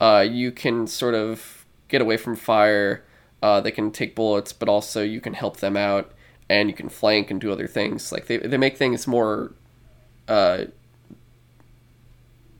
uh, 0.00 0.26
you 0.28 0.52
can 0.52 0.86
sort 0.86 1.14
of 1.14 1.64
get 1.88 2.00
away 2.00 2.16
from 2.16 2.36
fire. 2.36 3.04
Uh, 3.42 3.60
they 3.60 3.70
can 3.70 3.90
take 3.90 4.14
bullets, 4.14 4.52
but 4.52 4.68
also 4.68 5.02
you 5.02 5.20
can 5.20 5.34
help 5.34 5.58
them 5.58 5.76
out, 5.76 6.12
and 6.48 6.68
you 6.68 6.74
can 6.74 6.88
flank 6.88 7.30
and 7.30 7.40
do 7.40 7.50
other 7.50 7.66
things. 7.66 8.12
Like 8.12 8.26
they 8.26 8.36
they 8.38 8.58
make 8.58 8.76
things 8.76 9.06
more 9.06 9.52
uh, 10.28 10.66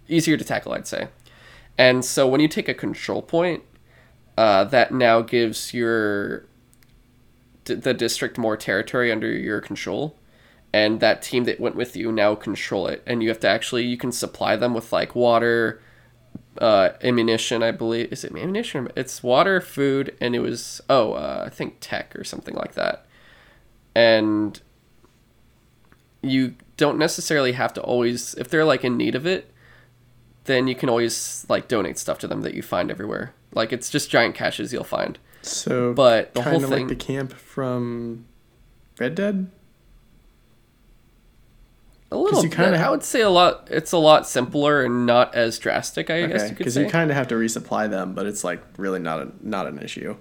easier 0.08 0.36
to 0.36 0.44
tackle, 0.44 0.72
I'd 0.72 0.86
say. 0.86 1.08
And 1.78 2.04
so 2.04 2.28
when 2.28 2.40
you 2.40 2.48
take 2.48 2.68
a 2.68 2.74
control 2.74 3.22
point, 3.22 3.62
uh, 4.36 4.64
that 4.64 4.92
now 4.92 5.20
gives 5.22 5.72
your 5.72 6.44
the 7.64 7.94
district 7.94 8.38
more 8.38 8.56
territory 8.56 9.12
under 9.12 9.30
your 9.30 9.60
control 9.60 10.16
and 10.72 11.00
that 11.00 11.22
team 11.22 11.44
that 11.44 11.60
went 11.60 11.76
with 11.76 11.94
you 11.96 12.10
now 12.10 12.34
control 12.34 12.86
it 12.86 13.02
and 13.06 13.22
you 13.22 13.28
have 13.28 13.40
to 13.40 13.48
actually 13.48 13.84
you 13.84 13.96
can 13.96 14.10
supply 14.10 14.56
them 14.56 14.74
with 14.74 14.92
like 14.92 15.14
water 15.14 15.80
uh, 16.58 16.90
ammunition 17.02 17.62
i 17.62 17.70
believe 17.70 18.12
is 18.12 18.24
it 18.24 18.32
ammunition 18.32 18.88
it's 18.96 19.22
water 19.22 19.60
food 19.60 20.14
and 20.20 20.34
it 20.34 20.40
was 20.40 20.80
oh 20.90 21.12
uh, 21.12 21.44
i 21.46 21.48
think 21.48 21.76
tech 21.80 22.14
or 22.16 22.24
something 22.24 22.54
like 22.54 22.72
that 22.72 23.06
and 23.94 24.60
you 26.22 26.54
don't 26.76 26.98
necessarily 26.98 27.52
have 27.52 27.72
to 27.72 27.80
always 27.82 28.34
if 28.34 28.48
they're 28.48 28.64
like 28.64 28.84
in 28.84 28.96
need 28.96 29.14
of 29.14 29.26
it 29.26 29.52
then 30.44 30.66
you 30.66 30.74
can 30.74 30.88
always 30.88 31.46
like 31.48 31.68
donate 31.68 31.98
stuff 31.98 32.18
to 32.18 32.26
them 32.26 32.42
that 32.42 32.54
you 32.54 32.62
find 32.62 32.90
everywhere 32.90 33.32
like 33.54 33.72
it's 33.72 33.90
just 33.90 34.10
giant 34.10 34.34
caches 34.34 34.72
you'll 34.72 34.84
find. 34.84 35.18
So, 35.42 35.92
but 35.92 36.34
the 36.34 36.42
whole 36.42 36.52
kind 36.52 36.64
of 36.64 36.70
thing, 36.70 36.88
like 36.88 36.98
the 36.98 37.04
camp 37.04 37.32
from 37.32 38.26
Red 38.98 39.14
Dead. 39.14 39.50
a 42.10 42.16
little 42.16 42.42
you 42.42 42.48
bit. 42.50 42.56
kinda 42.56 42.78
I 42.78 42.90
would 42.90 43.02
say 43.02 43.22
a 43.22 43.30
lot. 43.30 43.68
It's 43.70 43.92
a 43.92 43.98
lot 43.98 44.28
simpler 44.28 44.82
and 44.84 45.06
not 45.06 45.34
as 45.34 45.58
drastic. 45.58 46.10
I 46.10 46.26
guess 46.26 46.42
Okay, 46.42 46.42
you 46.42 46.48
could 46.50 46.58
because 46.58 46.76
you 46.76 46.88
kind 46.88 47.10
of 47.10 47.16
have 47.16 47.28
to 47.28 47.34
resupply 47.34 47.90
them, 47.90 48.14
but 48.14 48.26
it's 48.26 48.44
like 48.44 48.62
really 48.76 48.98
not 49.00 49.20
a 49.20 49.32
not 49.40 49.66
an 49.66 49.78
issue. 49.78 50.16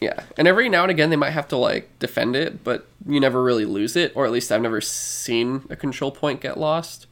Yeah, 0.00 0.20
and 0.36 0.48
every 0.48 0.68
now 0.68 0.82
and 0.82 0.90
again 0.90 1.10
they 1.10 1.16
might 1.16 1.30
have 1.30 1.48
to 1.48 1.56
like 1.56 1.98
defend 1.98 2.36
it, 2.36 2.62
but 2.64 2.86
you 3.06 3.20
never 3.20 3.42
really 3.42 3.64
lose 3.64 3.96
it, 3.96 4.12
or 4.14 4.26
at 4.26 4.32
least 4.32 4.52
I've 4.52 4.62
never 4.62 4.80
seen 4.80 5.62
a 5.70 5.76
control 5.76 6.10
point 6.10 6.40
get 6.40 6.58
lost. 6.58 7.06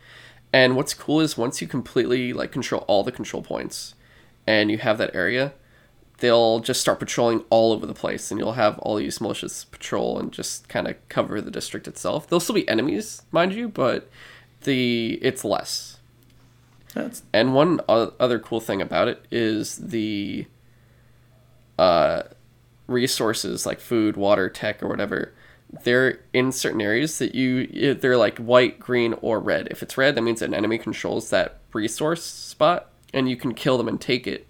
And 0.52 0.74
what's 0.76 0.94
cool 0.94 1.20
is 1.20 1.38
once 1.38 1.62
you 1.62 1.68
completely 1.68 2.32
like 2.32 2.50
control 2.52 2.84
all 2.88 3.04
the 3.04 3.12
control 3.12 3.42
points, 3.42 3.94
and 4.46 4.70
you 4.70 4.78
have 4.78 4.98
that 4.98 5.14
area, 5.14 5.52
they'll 6.20 6.60
just 6.60 6.80
start 6.80 7.00
patrolling 7.00 7.44
all 7.50 7.72
over 7.72 7.86
the 7.86 7.94
place, 7.94 8.30
and 8.30 8.38
you'll 8.38 8.52
have 8.52 8.78
all 8.78 8.96
these 8.96 9.18
militias 9.18 9.70
patrol 9.70 10.18
and 10.18 10.32
just 10.32 10.68
kind 10.68 10.86
of 10.86 10.96
cover 11.08 11.40
the 11.40 11.50
district 11.50 11.88
itself. 11.88 12.28
There'll 12.28 12.40
still 12.40 12.54
be 12.54 12.68
enemies, 12.68 13.22
mind 13.32 13.52
you, 13.52 13.68
but 13.68 14.08
the 14.62 15.18
it's 15.22 15.44
less. 15.44 15.98
That's 16.94 17.22
And 17.32 17.54
one 17.54 17.80
o- 17.88 18.14
other 18.18 18.38
cool 18.38 18.60
thing 18.60 18.82
about 18.82 19.08
it 19.08 19.24
is 19.30 19.76
the 19.76 20.46
uh, 21.78 22.22
resources 22.86 23.64
like 23.64 23.80
food, 23.80 24.16
water, 24.16 24.48
tech, 24.48 24.82
or 24.82 24.88
whatever. 24.88 25.32
They're 25.84 26.20
in 26.32 26.50
certain 26.50 26.80
areas 26.80 27.18
that 27.18 27.34
you 27.34 27.94
they're 27.94 28.16
like 28.16 28.38
white, 28.38 28.80
green, 28.80 29.14
or 29.22 29.38
red. 29.38 29.68
If 29.70 29.82
it's 29.82 29.96
red, 29.96 30.16
that 30.16 30.22
means 30.22 30.42
an 30.42 30.52
enemy 30.52 30.78
controls 30.78 31.30
that 31.30 31.58
resource 31.72 32.24
spot, 32.24 32.90
and 33.14 33.30
you 33.30 33.36
can 33.36 33.54
kill 33.54 33.78
them 33.78 33.88
and 33.88 34.00
take 34.00 34.26
it. 34.26 34.46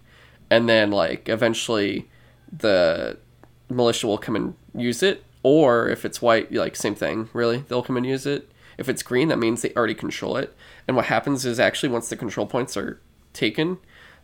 And 0.51 0.69
then 0.69 0.91
like 0.91 1.29
eventually, 1.29 2.09
the 2.53 3.19
militia 3.69 4.07
will 4.07 4.19
come 4.19 4.37
and 4.37 4.55
use 4.75 5.03
it. 5.03 5.25
Or 5.43 5.89
if 5.89 6.05
it's 6.05 6.21
white, 6.21 6.53
like 6.53 6.77
same 6.77 6.95
thing. 6.95 7.31
Really, 7.33 7.65
they'll 7.69 7.83
come 7.83 7.97
and 7.97 8.05
use 8.05 8.27
it. 8.27 8.51
If 8.77 8.89
it's 8.89 9.03
green, 9.03 9.29
that 9.29 9.39
means 9.39 9.63
they 9.63 9.73
already 9.75 9.95
control 9.95 10.37
it. 10.37 10.55
And 10.89 10.97
what 10.97 11.07
happens 11.07 11.47
is 11.47 11.61
actually 11.61 11.91
once 11.91 12.09
the 12.09 12.17
control 12.17 12.47
points 12.47 12.77
are 12.77 13.01
taken, 13.33 13.79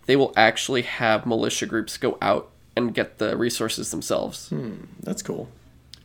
they 0.07 0.17
will 0.17 0.33
actually 0.37 0.83
have 0.83 1.27
militia 1.27 1.67
groups 1.67 1.97
go 1.97 2.19
out 2.21 2.51
and 2.75 2.95
get 2.95 3.19
the 3.19 3.37
resources 3.37 3.91
themselves. 3.91 4.49
hmm, 4.49 4.75
that's 5.01 5.23
cool. 5.23 5.49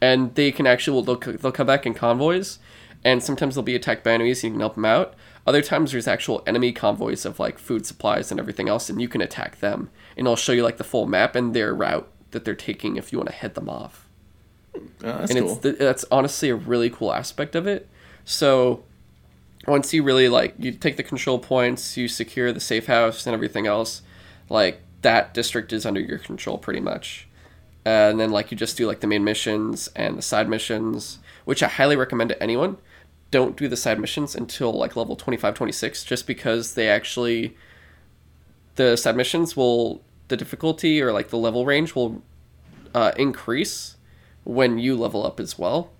And 0.01 0.33
they 0.35 0.51
can 0.51 0.65
actually 0.65 0.95
well, 0.95 1.15
they'll, 1.15 1.37
they'll 1.37 1.51
come 1.51 1.67
back 1.67 1.85
in 1.85 1.93
convoys, 1.93 2.59
and 3.03 3.23
sometimes 3.23 3.55
they'll 3.55 3.63
be 3.63 3.75
attacked 3.75 4.03
by 4.03 4.11
enemies. 4.11 4.43
And 4.43 4.49
you 4.49 4.53
can 4.55 4.61
help 4.61 4.75
them 4.75 4.85
out. 4.85 5.13
Other 5.45 5.61
times 5.61 5.91
there's 5.91 6.07
actual 6.07 6.43
enemy 6.45 6.71
convoys 6.71 7.25
of 7.25 7.39
like 7.39 7.57
food 7.57 7.85
supplies 7.85 8.31
and 8.31 8.39
everything 8.39 8.69
else, 8.69 8.89
and 8.89 9.01
you 9.01 9.07
can 9.07 9.21
attack 9.21 9.59
them. 9.59 9.89
And 10.17 10.27
it'll 10.27 10.35
show 10.35 10.51
you 10.51 10.63
like 10.63 10.77
the 10.77 10.83
full 10.83 11.05
map 11.07 11.35
and 11.35 11.53
their 11.53 11.73
route 11.73 12.07
that 12.31 12.45
they're 12.45 12.55
taking 12.55 12.97
if 12.97 13.11
you 13.11 13.17
want 13.17 13.29
to 13.29 13.35
head 13.35 13.55
them 13.55 13.69
off 13.69 14.07
Oh, 14.75 14.79
that's 15.01 15.31
and 15.31 15.39
cool. 15.41 15.51
it's 15.53 15.61
th- 15.61 15.77
that's 15.77 16.05
honestly 16.11 16.49
a 16.49 16.55
really 16.55 16.89
cool 16.89 17.11
aspect 17.13 17.55
of 17.55 17.67
it. 17.67 17.89
So 18.23 18.83
once 19.67 19.93
you 19.93 20.01
really 20.03 20.29
like 20.29 20.53
you 20.57 20.71
take 20.71 20.95
the 20.97 21.03
control 21.03 21.39
points, 21.39 21.97
you 21.97 22.07
secure 22.07 22.53
the 22.53 22.59
safe 22.61 22.85
house 22.87 23.25
and 23.27 23.33
everything 23.33 23.67
else, 23.67 24.01
like 24.49 24.81
that 25.01 25.33
district 25.33 25.73
is 25.73 25.85
under 25.85 25.99
your 25.99 26.19
control 26.19 26.57
pretty 26.57 26.79
much. 26.79 27.27
And 27.83 28.19
then 28.19 28.31
like 28.31 28.51
you 28.51 28.57
just 28.57 28.77
do 28.77 28.87
like 28.87 29.01
the 29.01 29.07
main 29.07 29.23
missions 29.23 29.89
and 29.95 30.17
the 30.17 30.21
side 30.21 30.47
missions, 30.47 31.19
which 31.45 31.61
I 31.63 31.67
highly 31.67 31.95
recommend 31.97 32.29
to 32.29 32.41
anyone. 32.41 32.77
Don't 33.29 33.57
do 33.57 33.67
the 33.67 33.77
side 33.77 33.99
missions 33.99 34.35
until 34.35 34.71
like 34.71 34.95
level 34.95 35.15
25 35.15 35.53
26 35.53 36.03
just 36.05 36.27
because 36.27 36.75
they 36.75 36.87
actually 36.87 37.55
the 38.75 38.95
submissions 38.95 39.55
will 39.55 40.01
the 40.27 40.37
difficulty 40.37 41.01
or 41.01 41.11
like 41.11 41.29
the 41.29 41.37
level 41.37 41.65
range 41.65 41.93
will 41.93 42.21
uh, 42.93 43.11
increase 43.17 43.97
when 44.43 44.79
you 44.79 44.95
level 44.95 45.25
up 45.25 45.39
as 45.39 45.59
well. 45.59 45.91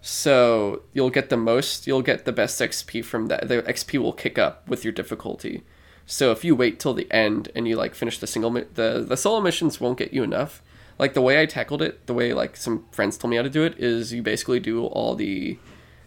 So 0.00 0.82
you'll 0.92 1.10
get 1.10 1.30
the 1.30 1.36
most, 1.36 1.86
you'll 1.86 2.02
get 2.02 2.24
the 2.24 2.32
best 2.32 2.60
XP 2.60 3.04
from 3.04 3.26
that. 3.26 3.48
The 3.48 3.62
XP 3.62 3.98
will 3.98 4.12
kick 4.12 4.38
up 4.38 4.66
with 4.68 4.84
your 4.84 4.92
difficulty. 4.92 5.64
So 6.06 6.30
if 6.30 6.44
you 6.44 6.54
wait 6.54 6.78
till 6.78 6.94
the 6.94 7.10
end 7.12 7.48
and 7.56 7.66
you 7.66 7.74
like 7.76 7.94
finish 7.94 8.18
the 8.18 8.28
single, 8.28 8.50
mi- 8.50 8.66
the 8.74 9.04
the 9.06 9.16
solo 9.16 9.40
missions 9.40 9.80
won't 9.80 9.98
get 9.98 10.12
you 10.14 10.22
enough. 10.22 10.62
Like 10.98 11.14
the 11.14 11.20
way 11.20 11.42
I 11.42 11.46
tackled 11.46 11.82
it, 11.82 12.06
the 12.06 12.14
way 12.14 12.32
like 12.32 12.56
some 12.56 12.84
friends 12.92 13.18
told 13.18 13.30
me 13.30 13.36
how 13.36 13.42
to 13.42 13.50
do 13.50 13.64
it 13.64 13.76
is 13.78 14.12
you 14.12 14.22
basically 14.22 14.60
do 14.60 14.86
all 14.86 15.16
the 15.16 15.58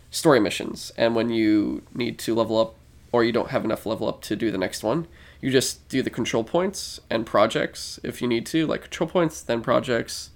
story 0.09 0.39
missions, 0.39 0.93
and 0.97 1.13
when 1.13 1.29
you 1.29 1.83
need 1.93 2.17
to 2.19 2.33
level 2.33 2.57
up 2.57 2.75
or 3.11 3.23
you 3.23 3.31
don't 3.31 3.49
have 3.49 3.65
enough 3.65 3.85
level 3.85 4.07
up 4.07 4.21
to 4.21 4.35
do 4.35 4.51
the 4.51 4.57
next 4.57 4.83
one, 4.83 5.07
you 5.41 5.51
just 5.51 5.87
do 5.87 6.01
the 6.01 6.09
control 6.09 6.43
points 6.43 6.99
and 7.09 7.25
projects 7.25 7.99
if 8.03 8.21
you 8.21 8.27
need 8.27 8.45
to, 8.47 8.67
like 8.67 8.81
control 8.81 9.09
points, 9.09 9.41
then 9.41 9.61
projects, 9.61 10.31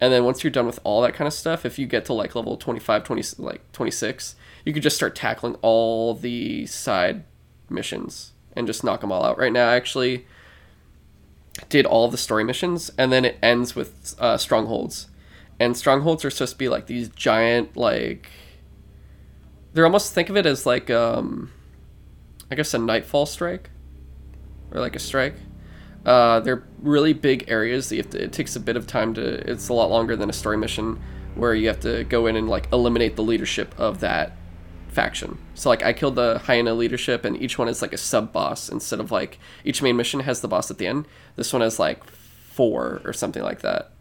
and 0.00 0.12
then 0.12 0.24
once 0.24 0.44
you're 0.44 0.50
done 0.50 0.66
with 0.66 0.78
all 0.84 1.02
that 1.02 1.14
kind 1.14 1.26
of 1.26 1.34
stuff, 1.34 1.66
if 1.66 1.78
you 1.78 1.86
get 1.86 2.04
to 2.06 2.12
like 2.12 2.34
level 2.34 2.56
25, 2.56 3.04
20, 3.04 3.22
like 3.38 3.72
26, 3.72 4.36
you 4.64 4.72
could 4.72 4.82
just 4.82 4.96
start 4.96 5.16
tackling 5.16 5.56
all 5.60 6.14
the 6.14 6.66
side 6.66 7.24
missions 7.68 8.32
and 8.54 8.66
just 8.66 8.84
knock 8.84 9.00
them 9.00 9.10
all 9.10 9.24
out. 9.24 9.38
Right 9.38 9.52
now, 9.52 9.68
I 9.68 9.76
actually 9.76 10.26
did 11.68 11.84
all 11.84 12.08
the 12.08 12.16
story 12.16 12.44
missions, 12.44 12.90
and 12.96 13.10
then 13.10 13.24
it 13.24 13.38
ends 13.42 13.74
with 13.74 14.14
uh, 14.20 14.36
strongholds. 14.36 15.08
And 15.58 15.76
strongholds 15.76 16.24
are 16.24 16.30
supposed 16.30 16.52
to 16.52 16.58
be 16.58 16.68
like 16.68 16.86
these 16.86 17.08
giant, 17.08 17.76
like. 17.76 18.30
They're 19.72 19.84
almost 19.84 20.14
think 20.14 20.28
of 20.28 20.36
it 20.36 20.46
as 20.46 20.64
like, 20.64 20.90
um, 20.90 21.52
I 22.50 22.54
guess 22.54 22.72
a 22.72 22.78
nightfall 22.78 23.26
strike, 23.26 23.70
or 24.70 24.80
like 24.80 24.96
a 24.96 24.98
strike. 24.98 25.34
Uh, 26.04 26.40
they're 26.40 26.64
really 26.80 27.12
big 27.12 27.44
areas. 27.48 27.88
That 27.90 28.10
to, 28.12 28.24
it 28.24 28.32
takes 28.32 28.56
a 28.56 28.60
bit 28.60 28.76
of 28.76 28.86
time 28.86 29.14
to. 29.14 29.50
It's 29.50 29.68
a 29.68 29.74
lot 29.74 29.90
longer 29.90 30.16
than 30.16 30.30
a 30.30 30.32
story 30.32 30.56
mission, 30.56 31.00
where 31.34 31.54
you 31.54 31.68
have 31.68 31.80
to 31.80 32.04
go 32.04 32.26
in 32.26 32.36
and 32.36 32.48
like 32.48 32.72
eliminate 32.72 33.16
the 33.16 33.22
leadership 33.22 33.74
of 33.78 34.00
that 34.00 34.36
faction. 34.88 35.38
So 35.54 35.68
like 35.68 35.82
I 35.82 35.92
killed 35.92 36.14
the 36.14 36.38
hyena 36.38 36.74
leadership, 36.74 37.24
and 37.24 37.40
each 37.40 37.58
one 37.58 37.68
is 37.68 37.82
like 37.82 37.92
a 37.92 37.98
sub 37.98 38.32
boss 38.32 38.68
instead 38.68 39.00
of 39.00 39.10
like 39.10 39.38
each 39.64 39.82
main 39.82 39.96
mission 39.96 40.20
has 40.20 40.40
the 40.40 40.48
boss 40.48 40.70
at 40.70 40.78
the 40.78 40.86
end. 40.86 41.06
This 41.36 41.52
one 41.52 41.62
has 41.62 41.78
like 41.78 42.04
four 42.04 43.02
or 43.04 43.12
something 43.12 43.42
like 43.42 43.60
that, 43.60 43.92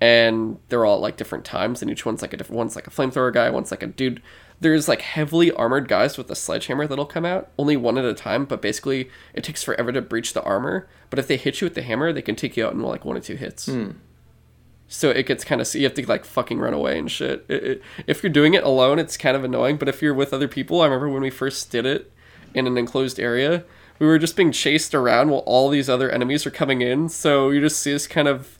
and 0.00 0.58
they're 0.68 0.84
all 0.84 0.96
at 0.96 1.02
like 1.02 1.16
different 1.16 1.44
times, 1.44 1.80
and 1.80 1.90
each 1.90 2.04
one's 2.04 2.22
like 2.22 2.32
a 2.32 2.36
different. 2.36 2.58
One's 2.58 2.74
like 2.74 2.86
a 2.86 2.90
flamethrower 2.90 3.32
guy. 3.32 3.50
One's 3.50 3.70
like 3.70 3.82
a 3.82 3.86
dude. 3.86 4.22
There's 4.60 4.88
like 4.88 5.00
heavily 5.00 5.50
armored 5.52 5.88
guys 5.88 6.18
with 6.18 6.30
a 6.30 6.34
sledgehammer 6.34 6.86
that'll 6.86 7.06
come 7.06 7.24
out, 7.24 7.50
only 7.58 7.76
one 7.76 7.96
at 7.96 8.04
a 8.04 8.14
time. 8.14 8.44
But 8.44 8.60
basically, 8.60 9.10
it 9.34 9.42
takes 9.42 9.62
forever 9.62 9.90
to 9.92 10.02
breach 10.02 10.34
the 10.34 10.42
armor. 10.42 10.86
But 11.08 11.18
if 11.18 11.26
they 11.26 11.36
hit 11.36 11.60
you 11.60 11.66
with 11.66 11.74
the 11.74 11.82
hammer, 11.82 12.12
they 12.12 12.22
can 12.22 12.36
take 12.36 12.56
you 12.56 12.66
out 12.66 12.74
in 12.74 12.80
like 12.82 13.04
one 13.04 13.16
or 13.16 13.20
two 13.20 13.36
hits. 13.36 13.66
Hmm. 13.66 13.92
So 14.92 15.08
it 15.10 15.26
gets 15.26 15.44
kind 15.44 15.60
of 15.60 15.68
so 15.68 15.78
you 15.78 15.84
have 15.84 15.94
to 15.94 16.06
like 16.06 16.24
fucking 16.24 16.58
run 16.58 16.74
away 16.74 16.98
and 16.98 17.10
shit. 17.10 17.46
It, 17.48 17.64
it, 17.64 17.82
if 18.06 18.22
you're 18.22 18.32
doing 18.32 18.54
it 18.54 18.64
alone, 18.64 18.98
it's 18.98 19.16
kind 19.16 19.36
of 19.36 19.44
annoying. 19.44 19.76
But 19.76 19.88
if 19.88 20.02
you're 20.02 20.12
with 20.12 20.34
other 20.34 20.48
people, 20.48 20.80
I 20.80 20.86
remember 20.86 21.08
when 21.08 21.22
we 21.22 21.30
first 21.30 21.70
did 21.70 21.86
it 21.86 22.12
in 22.54 22.66
an 22.66 22.76
enclosed 22.76 23.20
area, 23.20 23.64
we 24.00 24.06
were 24.06 24.18
just 24.18 24.36
being 24.36 24.50
chased 24.50 24.94
around 24.94 25.30
while 25.30 25.40
all 25.40 25.68
these 25.68 25.88
other 25.88 26.10
enemies 26.10 26.44
are 26.44 26.50
coming 26.50 26.82
in. 26.82 27.08
So 27.08 27.50
you 27.50 27.60
just 27.60 27.80
see 27.80 27.94
us 27.94 28.06
kind 28.06 28.26
of 28.26 28.58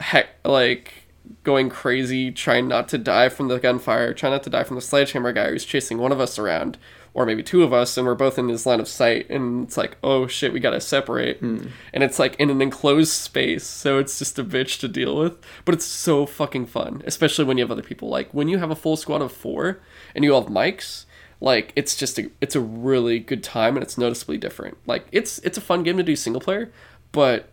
heck 0.00 0.30
like 0.44 0.99
going 1.42 1.68
crazy, 1.68 2.30
trying 2.30 2.68
not 2.68 2.88
to 2.88 2.98
die 2.98 3.28
from 3.28 3.48
the 3.48 3.58
gunfire, 3.58 4.12
trying 4.12 4.32
not 4.32 4.42
to 4.44 4.50
die 4.50 4.64
from 4.64 4.76
the 4.76 4.82
sledgehammer 4.82 5.32
guy 5.32 5.50
who's 5.50 5.64
chasing 5.64 5.98
one 5.98 6.12
of 6.12 6.20
us 6.20 6.38
around, 6.38 6.78
or 7.12 7.26
maybe 7.26 7.42
two 7.42 7.62
of 7.62 7.72
us, 7.72 7.96
and 7.96 8.06
we're 8.06 8.14
both 8.14 8.38
in 8.38 8.48
his 8.48 8.66
line 8.66 8.80
of 8.80 8.88
sight. 8.88 9.28
And 9.30 9.64
it's 9.64 9.76
like, 9.76 9.96
oh 10.02 10.26
shit, 10.26 10.52
we 10.52 10.60
gotta 10.60 10.80
separate. 10.80 11.38
Hmm. 11.38 11.68
And 11.92 12.02
it's 12.02 12.18
like 12.18 12.36
in 12.36 12.50
an 12.50 12.62
enclosed 12.62 13.12
space, 13.12 13.64
so 13.64 13.98
it's 13.98 14.18
just 14.18 14.38
a 14.38 14.44
bitch 14.44 14.78
to 14.80 14.88
deal 14.88 15.16
with. 15.16 15.36
But 15.64 15.74
it's 15.74 15.84
so 15.84 16.26
fucking 16.26 16.66
fun, 16.66 17.02
especially 17.06 17.44
when 17.44 17.58
you 17.58 17.64
have 17.64 17.72
other 17.72 17.82
people. 17.82 18.08
Like 18.08 18.32
when 18.32 18.48
you 18.48 18.58
have 18.58 18.70
a 18.70 18.76
full 18.76 18.96
squad 18.96 19.22
of 19.22 19.32
four 19.32 19.80
and 20.14 20.24
you 20.24 20.34
all 20.34 20.42
have 20.42 20.50
mics. 20.50 21.06
Like 21.42 21.72
it's 21.74 21.96
just 21.96 22.18
a 22.18 22.30
it's 22.42 22.54
a 22.54 22.60
really 22.60 23.18
good 23.18 23.42
time 23.42 23.74
and 23.74 23.82
it's 23.82 23.96
noticeably 23.96 24.36
different. 24.36 24.76
Like 24.86 25.06
it's 25.10 25.38
it's 25.38 25.56
a 25.56 25.62
fun 25.62 25.82
game 25.82 25.96
to 25.96 26.02
do 26.02 26.14
single 26.14 26.40
player, 26.40 26.70
but 27.12 27.48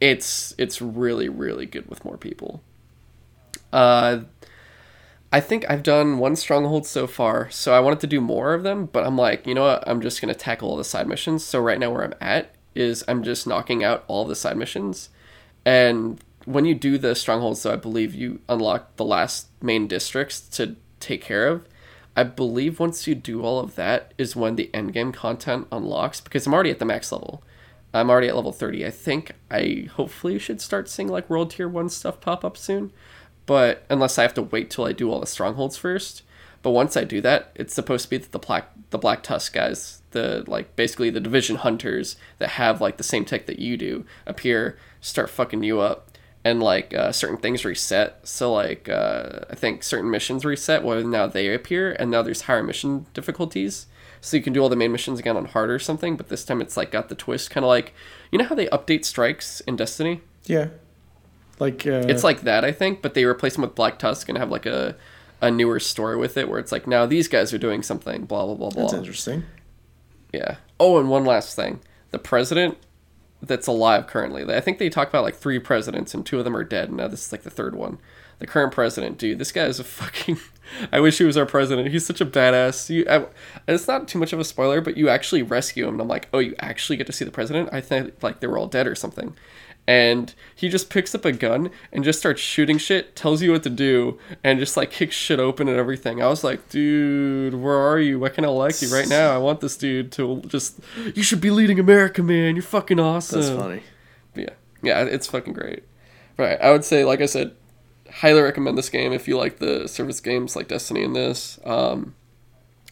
it's 0.00 0.54
it's 0.58 0.82
really 0.82 1.28
really 1.28 1.66
good 1.66 1.88
with 1.88 2.04
more 2.04 2.16
people. 2.16 2.62
Uh, 3.72 4.20
I 5.32 5.40
think 5.40 5.68
I've 5.68 5.82
done 5.82 6.18
one 6.18 6.36
stronghold 6.36 6.86
so 6.86 7.06
far, 7.06 7.50
so 7.50 7.74
I 7.74 7.80
wanted 7.80 8.00
to 8.00 8.06
do 8.06 8.20
more 8.20 8.54
of 8.54 8.62
them, 8.62 8.86
but 8.86 9.04
I'm 9.04 9.18
like, 9.18 9.46
you 9.46 9.54
know 9.54 9.64
what? 9.64 9.84
I'm 9.86 10.00
just 10.00 10.20
gonna 10.20 10.34
tackle 10.34 10.70
all 10.70 10.76
the 10.76 10.84
side 10.84 11.08
missions. 11.08 11.44
So 11.44 11.60
right 11.60 11.78
now 11.78 11.90
where 11.90 12.04
I'm 12.04 12.14
at 12.20 12.54
is 12.74 13.04
I'm 13.08 13.22
just 13.22 13.46
knocking 13.46 13.82
out 13.82 14.04
all 14.06 14.24
the 14.24 14.36
side 14.36 14.56
missions, 14.56 15.10
and 15.64 16.20
when 16.46 16.64
you 16.64 16.74
do 16.74 16.96
the 16.96 17.14
strongholds, 17.14 17.60
so 17.60 17.72
I 17.72 17.76
believe 17.76 18.14
you 18.14 18.40
unlock 18.48 18.96
the 18.96 19.04
last 19.04 19.48
main 19.60 19.88
districts 19.88 20.40
to 20.40 20.76
take 21.00 21.20
care 21.20 21.48
of. 21.48 21.66
I 22.16 22.22
believe 22.22 22.80
once 22.80 23.06
you 23.06 23.14
do 23.14 23.42
all 23.42 23.58
of 23.58 23.74
that 23.74 24.14
is 24.16 24.34
when 24.34 24.56
the 24.56 24.70
end 24.72 24.94
game 24.94 25.12
content 25.12 25.66
unlocks 25.70 26.20
because 26.20 26.46
I'm 26.46 26.54
already 26.54 26.70
at 26.70 26.78
the 26.78 26.86
max 26.86 27.12
level. 27.12 27.42
I'm 27.96 28.10
already 28.10 28.28
at 28.28 28.36
level 28.36 28.52
30. 28.52 28.86
I 28.86 28.90
think 28.90 29.32
I 29.50 29.88
hopefully 29.94 30.38
should 30.38 30.60
start 30.60 30.88
seeing 30.88 31.08
like 31.08 31.30
world 31.30 31.50
tier 31.50 31.68
1 31.68 31.88
stuff 31.88 32.20
pop 32.20 32.44
up 32.44 32.56
soon. 32.56 32.92
But 33.46 33.84
unless 33.88 34.18
I 34.18 34.22
have 34.22 34.34
to 34.34 34.42
wait 34.42 34.70
till 34.70 34.84
I 34.84 34.92
do 34.92 35.10
all 35.10 35.20
the 35.20 35.26
strongholds 35.26 35.76
first. 35.76 36.22
But 36.62 36.70
once 36.70 36.96
I 36.96 37.04
do 37.04 37.20
that, 37.20 37.52
it's 37.54 37.74
supposed 37.74 38.04
to 38.04 38.10
be 38.10 38.18
that 38.18 38.32
the 38.32 38.40
black 38.40 38.72
the 38.90 38.98
black 38.98 39.22
tusk 39.22 39.52
guys, 39.52 40.02
the 40.10 40.42
like 40.46 40.74
basically 40.74 41.10
the 41.10 41.20
division 41.20 41.56
hunters 41.56 42.16
that 42.38 42.50
have 42.50 42.80
like 42.80 42.96
the 42.96 43.04
same 43.04 43.24
tech 43.24 43.46
that 43.46 43.60
you 43.60 43.76
do 43.76 44.04
appear, 44.26 44.76
start 45.00 45.30
fucking 45.30 45.62
you 45.62 45.80
up. 45.80 46.10
And 46.44 46.62
like 46.62 46.94
uh, 46.94 47.10
certain 47.10 47.38
things 47.38 47.64
reset, 47.64 48.20
so 48.22 48.52
like 48.52 48.88
uh, 48.88 49.40
I 49.50 49.56
think 49.56 49.82
certain 49.82 50.10
missions 50.10 50.44
reset 50.44 50.84
where 50.84 51.02
now 51.02 51.26
they 51.26 51.52
appear, 51.52 51.92
and 51.92 52.08
now 52.08 52.22
there's 52.22 52.42
higher 52.42 52.62
mission 52.62 53.06
difficulties 53.14 53.86
so 54.26 54.36
you 54.36 54.42
can 54.42 54.52
do 54.52 54.60
all 54.60 54.68
the 54.68 54.76
main 54.76 54.90
missions 54.90 55.20
again 55.20 55.36
on 55.36 55.44
hard 55.44 55.70
or 55.70 55.78
something 55.78 56.16
but 56.16 56.28
this 56.28 56.44
time 56.44 56.60
it's 56.60 56.76
like 56.76 56.90
got 56.90 57.08
the 57.08 57.14
twist 57.14 57.48
kind 57.48 57.64
of 57.64 57.68
like 57.68 57.94
you 58.32 58.38
know 58.38 58.44
how 58.44 58.56
they 58.56 58.66
update 58.66 59.04
strikes 59.04 59.60
in 59.60 59.76
destiny? 59.76 60.20
Yeah. 60.44 60.68
Like 61.60 61.86
uh, 61.86 62.04
it's 62.08 62.24
like 62.24 62.42
that 62.42 62.64
i 62.64 62.72
think 62.72 63.02
but 63.02 63.14
they 63.14 63.24
replace 63.24 63.54
them 63.54 63.62
with 63.62 63.74
black 63.74 63.98
tusk 63.98 64.28
and 64.28 64.36
have 64.36 64.50
like 64.50 64.66
a, 64.66 64.96
a 65.40 65.50
newer 65.50 65.78
story 65.78 66.16
with 66.16 66.36
it 66.36 66.48
where 66.48 66.58
it's 66.58 66.72
like 66.72 66.86
now 66.86 67.06
these 67.06 67.28
guys 67.28 67.54
are 67.54 67.58
doing 67.58 67.82
something 67.82 68.24
blah 68.24 68.44
blah 68.44 68.54
blah 68.56 68.70
blah. 68.70 68.82
that's 68.82 68.92
interesting. 68.92 69.44
yeah. 70.32 70.56
Oh 70.78 70.98
and 70.98 71.08
one 71.08 71.24
last 71.24 71.56
thing. 71.56 71.80
The 72.10 72.18
president 72.18 72.76
that's 73.42 73.66
alive 73.66 74.06
currently 74.06 74.42
i 74.54 74.60
think 74.60 74.78
they 74.78 74.88
talk 74.88 75.08
about 75.08 75.22
like 75.22 75.36
three 75.36 75.58
presidents 75.58 76.14
and 76.14 76.24
two 76.24 76.38
of 76.38 76.44
them 76.44 76.56
are 76.56 76.64
dead 76.64 76.88
and 76.88 76.96
now 76.96 77.06
this 77.06 77.26
is 77.26 77.32
like 77.32 77.42
the 77.42 77.50
third 77.50 77.74
one 77.76 77.98
the 78.38 78.46
current 78.46 78.72
president 78.72 79.18
dude. 79.18 79.38
This 79.38 79.52
guy 79.52 79.64
is 79.64 79.80
a 79.80 79.84
fucking 79.84 80.38
i 80.92 80.98
wish 81.00 81.18
he 81.18 81.24
was 81.24 81.36
our 81.36 81.46
president. 81.46 81.88
He's 81.88 82.04
such 82.06 82.20
a 82.20 82.26
badass. 82.26 82.90
You 82.90 83.06
I, 83.08 83.26
it's 83.68 83.86
not 83.88 84.08
too 84.08 84.18
much 84.18 84.32
of 84.32 84.40
a 84.40 84.44
spoiler 84.44 84.80
but 84.80 84.96
you 84.96 85.08
actually 85.08 85.42
rescue 85.42 85.84
him 85.86 85.94
and 85.94 86.00
i'm 86.02 86.08
like 86.08 86.28
oh 86.32 86.38
you 86.38 86.54
actually 86.58 86.96
get 86.96 87.06
to 87.06 87.12
see 87.12 87.24
the 87.24 87.30
president? 87.30 87.68
I 87.72 87.80
think 87.80 88.14
like 88.22 88.40
they 88.40 88.46
were 88.46 88.58
all 88.58 88.66
dead 88.66 88.86
or 88.86 88.94
something. 88.94 89.34
And 89.88 90.34
he 90.56 90.68
just 90.68 90.90
picks 90.90 91.14
up 91.14 91.24
a 91.24 91.30
gun 91.30 91.70
and 91.92 92.02
just 92.02 92.18
starts 92.18 92.40
shooting 92.40 92.76
shit 92.76 93.14
tells 93.14 93.40
you 93.40 93.52
what 93.52 93.62
to 93.62 93.70
do 93.70 94.18
and 94.42 94.58
just 94.58 94.76
like 94.76 94.90
kicks 94.90 95.14
shit 95.14 95.38
open 95.38 95.68
and 95.68 95.78
everything. 95.78 96.20
I 96.20 96.26
was 96.26 96.42
like 96.42 96.68
dude 96.68 97.54
where 97.54 97.78
are 97.78 98.00
you? 98.00 98.18
Why 98.18 98.30
can't 98.30 98.44
i 98.44 98.48
elect 98.48 98.82
you 98.82 98.92
right 98.92 99.08
now? 99.08 99.32
I 99.32 99.38
want 99.38 99.60
this 99.60 99.76
dude 99.76 100.10
to 100.12 100.42
just 100.48 100.80
you 101.14 101.22
should 101.22 101.40
be 101.40 101.50
leading 101.50 101.78
america 101.78 102.22
man. 102.22 102.56
You're 102.56 102.62
fucking 102.64 102.98
awesome. 102.98 103.40
That's 103.40 103.54
funny. 103.54 103.82
but 104.34 104.42
yeah, 104.42 104.54
yeah, 104.82 105.04
it's 105.04 105.28
fucking 105.28 105.52
great. 105.52 105.84
Right, 106.38 106.60
I 106.60 106.70
would 106.70 106.84
say, 106.84 107.02
like 107.04 107.22
I 107.22 107.26
said, 107.26 107.52
highly 108.20 108.40
recommend 108.40 108.78
this 108.78 108.88
game 108.88 109.12
if 109.12 109.28
you 109.28 109.36
like 109.36 109.58
the 109.58 109.86
service 109.86 110.20
games 110.20 110.56
like 110.56 110.68
Destiny 110.68 111.02
and 111.04 111.14
this. 111.14 111.58
Um, 111.64 112.14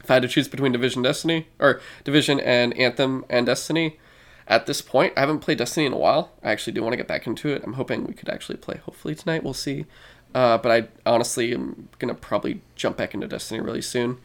if 0.03 0.11
I 0.11 0.15
had 0.15 0.23
to 0.23 0.29
choose 0.29 0.49
between 0.49 0.73
Division, 0.73 1.03
Destiny, 1.03 1.49
or 1.59 1.81
Division 2.05 2.39
and 2.41 2.77
Anthem 2.77 3.25
and 3.31 3.47
Destiny, 3.47 3.99
at 4.47 4.67
this 4.67 4.83
point, 4.83 5.15
I 5.17 5.21
haven't 5.21 5.39
played 5.39 5.57
Destiny 5.57 5.87
in 5.87 5.95
a 5.95 5.99
while. 5.99 6.33
I 6.43 6.53
actually 6.53 6.75
do 6.75 6.83
want 6.83 6.93
to 6.93 6.99
get 6.99 7.09
back 7.09 7.27
into 7.27 7.49
it. 7.49 7.63
I'm 7.65 7.75
hoping 7.75 8.05
we 8.05 8.13
could 8.13 8.29
actually 8.29 8.59
play. 8.59 8.77
Hopefully 8.85 9.15
tonight, 9.15 9.43
we'll 9.43 9.55
see. 9.55 9.87
Uh, 10.35 10.59
but 10.59 10.71
I 10.71 10.89
honestly 11.07 11.55
am 11.55 11.89
gonna 11.99 12.15
probably 12.15 12.61
jump 12.75 12.99
back 12.99 13.15
into 13.15 13.27
Destiny 13.27 13.61
really 13.61 13.81
soon. 13.81 14.19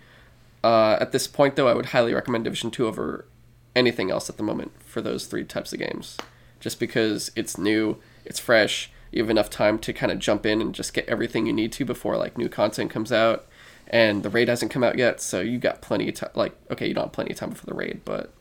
Uh, 0.61 0.97
at 0.99 1.13
this 1.13 1.27
point, 1.27 1.55
though, 1.55 1.69
I 1.69 1.73
would 1.73 1.87
highly 1.87 2.13
recommend 2.13 2.43
Division 2.43 2.71
Two 2.71 2.87
over 2.87 3.25
anything 3.75 4.11
else 4.11 4.29
at 4.29 4.35
the 4.35 4.43
moment 4.43 4.73
for 4.83 5.01
those 5.01 5.27
three 5.27 5.45
types 5.45 5.71
of 5.71 5.79
games, 5.79 6.17
just 6.59 6.79
because 6.79 7.31
it's 7.37 7.57
new, 7.57 7.97
it's 8.25 8.39
fresh. 8.39 8.91
You 9.11 9.21
have 9.21 9.29
enough 9.29 9.49
time 9.49 9.79
to 9.79 9.93
kind 9.93 10.11
of 10.11 10.19
jump 10.19 10.45
in 10.45 10.61
and 10.61 10.73
just 10.73 10.93
get 10.93 11.07
everything 11.07 11.45
you 11.45 11.53
need 11.53 11.71
to 11.73 11.85
before 11.85 12.17
like 12.17 12.37
new 12.37 12.49
content 12.49 12.91
comes 12.91 13.11
out, 13.11 13.47
and 13.87 14.23
the 14.23 14.29
raid 14.29 14.47
hasn't 14.47 14.71
come 14.71 14.83
out 14.83 14.97
yet, 14.97 15.19
so 15.21 15.41
you 15.41 15.57
got 15.57 15.81
plenty 15.81 16.09
of 16.09 16.15
time. 16.15 16.29
Like, 16.35 16.55
okay, 16.69 16.87
you 16.87 16.93
don't 16.93 17.05
have 17.05 17.13
plenty 17.13 17.31
of 17.31 17.37
time 17.37 17.49
before 17.49 17.67
the 17.67 17.73
raid, 17.73 18.01
but 18.05 18.33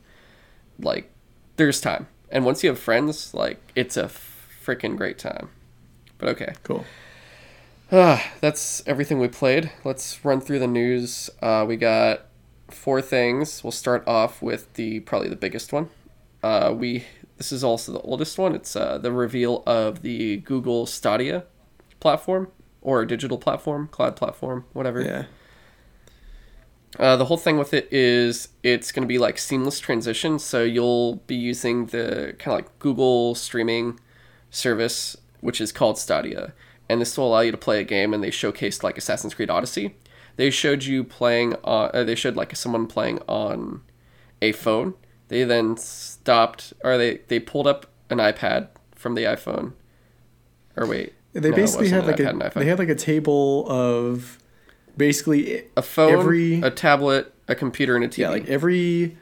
like, 0.78 1.10
there's 1.56 1.80
time. 1.80 2.08
And 2.30 2.44
once 2.44 2.62
you 2.62 2.68
have 2.68 2.78
friends, 2.78 3.32
like, 3.32 3.58
it's 3.74 3.96
a 3.96 4.10
freaking 4.64 4.96
great 4.96 5.18
time. 5.18 5.48
But 6.18 6.28
okay. 6.30 6.54
Cool. 6.62 6.84
Ah, 7.90 8.32
that's 8.40 8.82
everything 8.86 9.18
we 9.18 9.28
played. 9.28 9.72
Let's 9.82 10.22
run 10.24 10.40
through 10.42 10.58
the 10.58 10.66
news. 10.66 11.30
Uh, 11.40 11.64
we 11.66 11.76
got 11.76 12.26
four 12.68 13.00
things. 13.00 13.64
We'll 13.64 13.70
start 13.70 14.06
off 14.06 14.42
with 14.42 14.74
the 14.74 15.00
probably 15.00 15.30
the 15.30 15.36
biggest 15.36 15.72
one. 15.72 15.88
Uh, 16.42 16.74
we 16.76 17.06
this 17.38 17.52
is 17.52 17.64
also 17.64 17.92
the 17.92 18.00
oldest 18.00 18.36
one. 18.36 18.54
It's 18.54 18.76
uh, 18.76 18.98
the 18.98 19.12
reveal 19.12 19.62
of 19.66 20.02
the 20.02 20.38
Google 20.38 20.86
Stadia 20.86 21.44
platform 22.00 22.48
or 22.82 23.04
digital 23.04 23.38
platform, 23.38 23.88
cloud 23.88 24.16
platform, 24.16 24.64
whatever. 24.72 25.00
Yeah. 25.00 25.24
Uh, 26.98 27.16
the 27.16 27.26
whole 27.26 27.36
thing 27.36 27.58
with 27.58 27.72
it 27.72 27.86
is 27.92 28.48
it's 28.62 28.92
going 28.92 29.02
to 29.02 29.08
be 29.08 29.18
like 29.18 29.38
seamless 29.38 29.78
transition. 29.78 30.38
So 30.38 30.64
you'll 30.64 31.16
be 31.26 31.36
using 31.36 31.86
the 31.86 32.34
kind 32.38 32.58
of 32.58 32.64
like 32.64 32.78
Google 32.80 33.34
streaming 33.34 34.00
service, 34.50 35.16
which 35.40 35.60
is 35.60 35.70
called 35.70 35.98
Stadia. 35.98 36.54
And 36.88 37.00
this 37.00 37.16
will 37.16 37.28
allow 37.28 37.40
you 37.40 37.52
to 37.52 37.58
play 37.58 37.80
a 37.80 37.84
game. 37.84 38.12
And 38.12 38.22
they 38.22 38.30
showcased 38.30 38.82
like 38.82 38.98
Assassin's 38.98 39.34
Creed 39.34 39.50
Odyssey. 39.50 39.96
They 40.36 40.50
showed 40.50 40.84
you 40.84 41.04
playing 41.04 41.54
on, 41.62 41.90
uh, 41.94 42.04
they 42.04 42.14
showed 42.14 42.36
like 42.36 42.56
someone 42.56 42.86
playing 42.86 43.20
on 43.28 43.82
a 44.40 44.52
phone. 44.52 44.94
They 45.28 45.44
then 45.44 45.76
stopped, 46.28 46.74
or 46.84 46.98
they, 46.98 47.20
they 47.28 47.40
pulled 47.40 47.66
up 47.66 47.86
an 48.10 48.18
iPad 48.18 48.68
from 48.94 49.14
the 49.14 49.24
iPhone. 49.24 49.72
Or 50.76 50.86
wait. 50.86 51.14
They 51.32 51.48
no, 51.48 51.56
basically 51.56 51.88
had 51.88 52.06
like 52.06 52.16
iPad, 52.16 52.54
a 52.54 52.58
they 52.58 52.66
had 52.66 52.78
like 52.78 52.90
a 52.90 52.94
table 52.94 53.64
of 53.70 54.38
basically 54.94 55.64
a 55.74 55.80
phone, 55.82 56.12
every 56.12 56.60
a 56.60 56.70
tablet, 56.70 57.32
a 57.48 57.54
computer, 57.54 57.96
and 57.96 58.04
a 58.04 58.08
TV. 58.08 58.18
yeah 58.18 58.28
like 58.28 58.46
every 58.46 59.16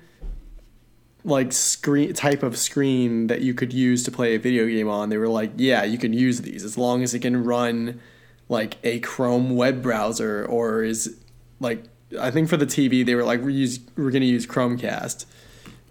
like 1.24 1.52
screen 1.52 2.12
type 2.12 2.42
of 2.42 2.56
screen 2.56 3.28
that 3.28 3.40
you 3.40 3.54
could 3.54 3.72
use 3.72 4.02
to 4.04 4.10
play 4.10 4.34
a 4.34 4.38
video 4.38 4.66
game 4.66 4.88
on. 4.88 5.08
They 5.08 5.18
were 5.18 5.28
like, 5.28 5.52
yeah, 5.56 5.84
you 5.84 5.98
can 5.98 6.12
use 6.12 6.40
these 6.40 6.64
as 6.64 6.76
long 6.76 7.02
as 7.02 7.14
it 7.14 7.20
can 7.20 7.44
run 7.44 8.00
like 8.48 8.78
a 8.82 8.98
Chrome 9.00 9.56
web 9.56 9.82
browser 9.82 10.44
or 10.44 10.82
is 10.82 11.16
like 11.60 11.84
I 12.18 12.30
think 12.30 12.48
for 12.48 12.56
the 12.56 12.66
TV 12.66 13.04
they 13.06 13.14
were 13.14 13.24
like 13.24 13.42
we 13.42 13.52
use 13.52 13.78
we're 13.96 14.10
gonna 14.10 14.24
use 14.24 14.46
Chromecast, 14.46 15.26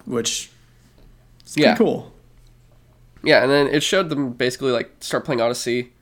which 0.06 0.50
is 1.46 1.58
Yeah. 1.58 1.76
cool. 1.76 2.12
yeah, 3.24 3.42
and 3.42 3.52
then 3.52 3.68
it 3.68 3.82
showed 3.84 4.10
them 4.10 4.32
basically 4.34 4.72
like 4.72 4.92
start 5.00 5.26
playing 5.26 5.42
Odyssey. 5.42 5.94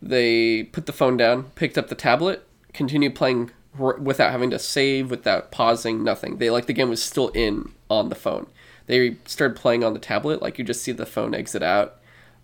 They 0.00 0.64
put 0.64 0.86
the 0.86 0.92
phone 0.92 1.16
down, 1.16 1.44
picked 1.56 1.76
up 1.76 1.88
the 1.88 1.94
tablet, 1.96 2.46
continued 2.72 3.14
playing 3.16 3.50
r- 3.78 3.96
without 3.96 4.30
having 4.30 4.50
to 4.50 4.58
save, 4.58 5.10
without 5.10 5.50
pausing, 5.50 6.04
nothing. 6.04 6.38
They 6.38 6.50
like 6.50 6.66
the 6.66 6.72
game 6.72 6.88
was 6.90 7.02
still 7.02 7.28
in 7.30 7.72
on 7.90 8.08
the 8.08 8.14
phone. 8.14 8.46
They 8.86 9.16
started 9.26 9.56
playing 9.56 9.82
on 9.84 9.92
the 9.92 9.98
tablet, 9.98 10.40
like 10.40 10.56
you 10.58 10.64
just 10.64 10.82
see 10.82 10.92
the 10.92 11.04
phone 11.06 11.34
exit 11.34 11.62
out 11.62 11.96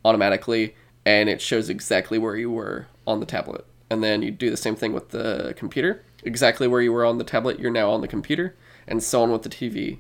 automatically, 0.05 0.74
and 1.07 1.28
it 1.28 1.40
shows 1.40 1.70
exactly 1.70 2.18
where 2.18 2.36
you 2.36 2.50
were 2.50 2.86
on 3.07 3.20
the 3.20 3.26
tablet. 3.26 3.64
And 3.88 4.02
then 4.02 4.22
you 4.22 4.30
do 4.30 4.50
the 4.50 4.57
same 4.57 4.74
thing 4.76 4.92
with 4.92 5.11
the 5.11 5.55
computer, 5.57 6.02
exactly 6.24 6.66
where 6.66 6.80
you 6.80 6.92
were 6.92 7.05
on 7.05 7.18
the 7.18 7.24
tablet, 7.24 7.61
you're 7.61 7.70
now 7.70 7.90
on 7.90 8.00
the 8.00 8.09
computer, 8.09 8.57
and 8.86 9.02
so 9.02 9.22
on 9.22 9.30
with 9.30 9.42
the 9.42 9.48
TV 9.48 9.98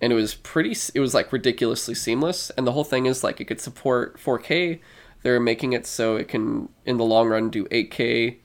and 0.00 0.12
it 0.12 0.16
was 0.16 0.34
pretty 0.34 0.76
it 0.94 1.00
was 1.00 1.14
like 1.14 1.32
ridiculously 1.32 1.94
seamless 1.94 2.50
and 2.50 2.66
the 2.66 2.72
whole 2.72 2.84
thing 2.84 3.06
is 3.06 3.22
like 3.24 3.40
it 3.40 3.46
could 3.46 3.60
support 3.60 4.18
4k 4.18 4.80
they're 5.22 5.40
making 5.40 5.72
it 5.72 5.86
so 5.86 6.16
it 6.16 6.28
can 6.28 6.68
in 6.84 6.96
the 6.96 7.04
long 7.04 7.28
run 7.28 7.50
do 7.50 7.64
8k 7.66 8.36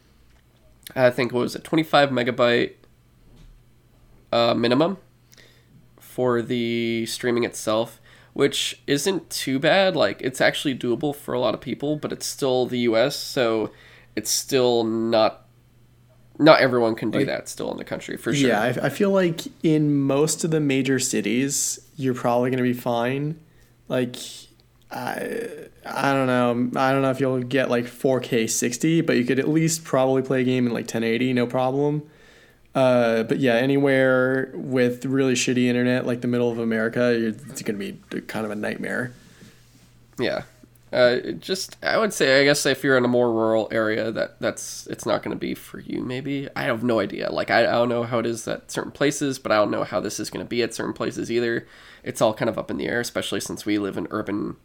i 0.96 1.10
think 1.10 1.32
what 1.32 1.42
was 1.42 1.56
it 1.56 1.64
25 1.64 2.10
megabyte 2.10 2.74
uh, 4.32 4.54
minimum 4.54 4.98
for 5.98 6.42
the 6.42 7.06
streaming 7.06 7.44
itself 7.44 8.02
which 8.36 8.82
isn't 8.86 9.30
too 9.30 9.58
bad. 9.60 9.96
Like 9.96 10.22
it's 10.22 10.42
actually 10.42 10.78
doable 10.78 11.16
for 11.16 11.34
a 11.34 11.40
lot 11.40 11.54
of 11.54 11.62
people 11.62 11.96
but 11.96 12.12
it's 12.12 12.26
still 12.26 12.66
the 12.66 12.80
us 12.80 13.16
so 13.16 13.72
it's 14.16 14.30
still 14.30 14.84
not 14.84 15.45
not 16.40 16.60
everyone 16.60 16.96
can 16.96 17.12
do 17.12 17.20
Like- 17.20 17.28
that 17.28 17.50
still 17.50 17.72
in 17.72 17.78
the 17.78 17.84
country 17.86 18.18
for 18.18 18.34
sure 18.34 18.50
Yeah, 18.50 18.62
I, 18.62 18.68
I 18.86 18.90
feel 18.90 19.12
like 19.12 19.42
in 19.64 19.94
most 19.96 20.44
of 20.44 20.52
the 20.52 20.60
major 20.60 21.00
cities, 21.00 21.80
you're 21.96 22.14
probably 22.14 22.50
gonna 22.52 22.64
be 22.64 22.74
fine. 22.74 23.40
Like, 23.88 24.16
I 24.92 25.48
I 25.86 26.14
don't 26.14 26.28
know. 26.28 26.80
I 26.80 26.92
don't 26.92 27.02
know 27.04 27.12
if 27.12 27.20
you'll 27.20 27.42
get 27.44 27.70
like 27.70 27.86
4K 27.86 28.50
60, 28.50 29.02
but 29.02 29.18
you 29.18 29.24
could 29.24 29.40
at 29.40 29.48
least 29.48 29.84
probably 29.84 30.22
play 30.24 30.42
a 30.42 30.44
game 30.44 30.66
in 30.68 30.74
like 30.74 30.86
1080, 30.86 31.34
no 31.34 31.46
problem. 31.46 32.04
Uh, 32.74 33.24
but 33.24 33.40
yeah, 33.40 33.54
anywhere 33.54 34.52
with 34.54 35.06
really 35.06 35.34
shitty 35.34 35.66
internet, 35.66 36.06
like 36.06 36.22
the 36.22 36.28
middle 36.28 36.52
of 36.52 36.58
America, 36.60 37.18
you're, 37.18 37.30
it's 37.30 37.62
gonna 37.62 37.78
be 37.80 37.98
kind 38.28 38.46
of 38.46 38.52
a 38.52 38.56
nightmare. 38.56 39.14
Yeah. 40.20 40.44
Uh, 40.96 41.32
just 41.34 41.76
I 41.84 41.98
would 41.98 42.14
say 42.14 42.40
I 42.40 42.46
guess 42.46 42.66
if 42.66 42.82
you're 42.82 42.98
in 42.98 43.04
a 43.04 43.10
more 43.10 43.30
rural 43.30 43.68
area 43.70 44.14
that 44.14 44.40
that's 44.40 44.88
it's 44.88 45.06
not 45.06 45.24
going 45.24 45.36
to 45.36 45.40
be 45.40 45.54
for 45.54 45.80
you 45.80 46.02
maybe. 46.02 46.48
I 46.56 46.64
have 46.64 46.84
no 46.84 47.02
idea. 47.02 47.30
Like 47.32 47.52
I, 47.52 47.60
I 47.68 47.72
don't 47.74 47.90
know 47.90 48.04
how 48.04 48.20
it 48.20 48.26
is 48.26 48.48
at 48.48 48.72
certain 48.72 48.94
places 48.94 49.38
but 49.38 49.52
I 49.52 49.56
don't 49.58 49.72
know 49.72 49.84
how 49.84 50.00
this 50.00 50.22
is 50.22 50.30
going 50.30 50.46
to 50.46 50.50
be 50.50 50.64
at 50.64 50.74
certain 50.74 50.94
places 50.94 51.30
either. 51.30 51.68
It's 52.04 52.22
all 52.22 52.34
kind 52.34 52.48
of 52.50 52.58
up 52.58 52.72
in 52.72 52.78
the 52.78 52.88
air 52.88 53.02
especially 53.02 53.42
since 53.42 53.66
we 53.66 53.78
live 53.78 53.98
in 53.98 54.08
urban 54.10 54.56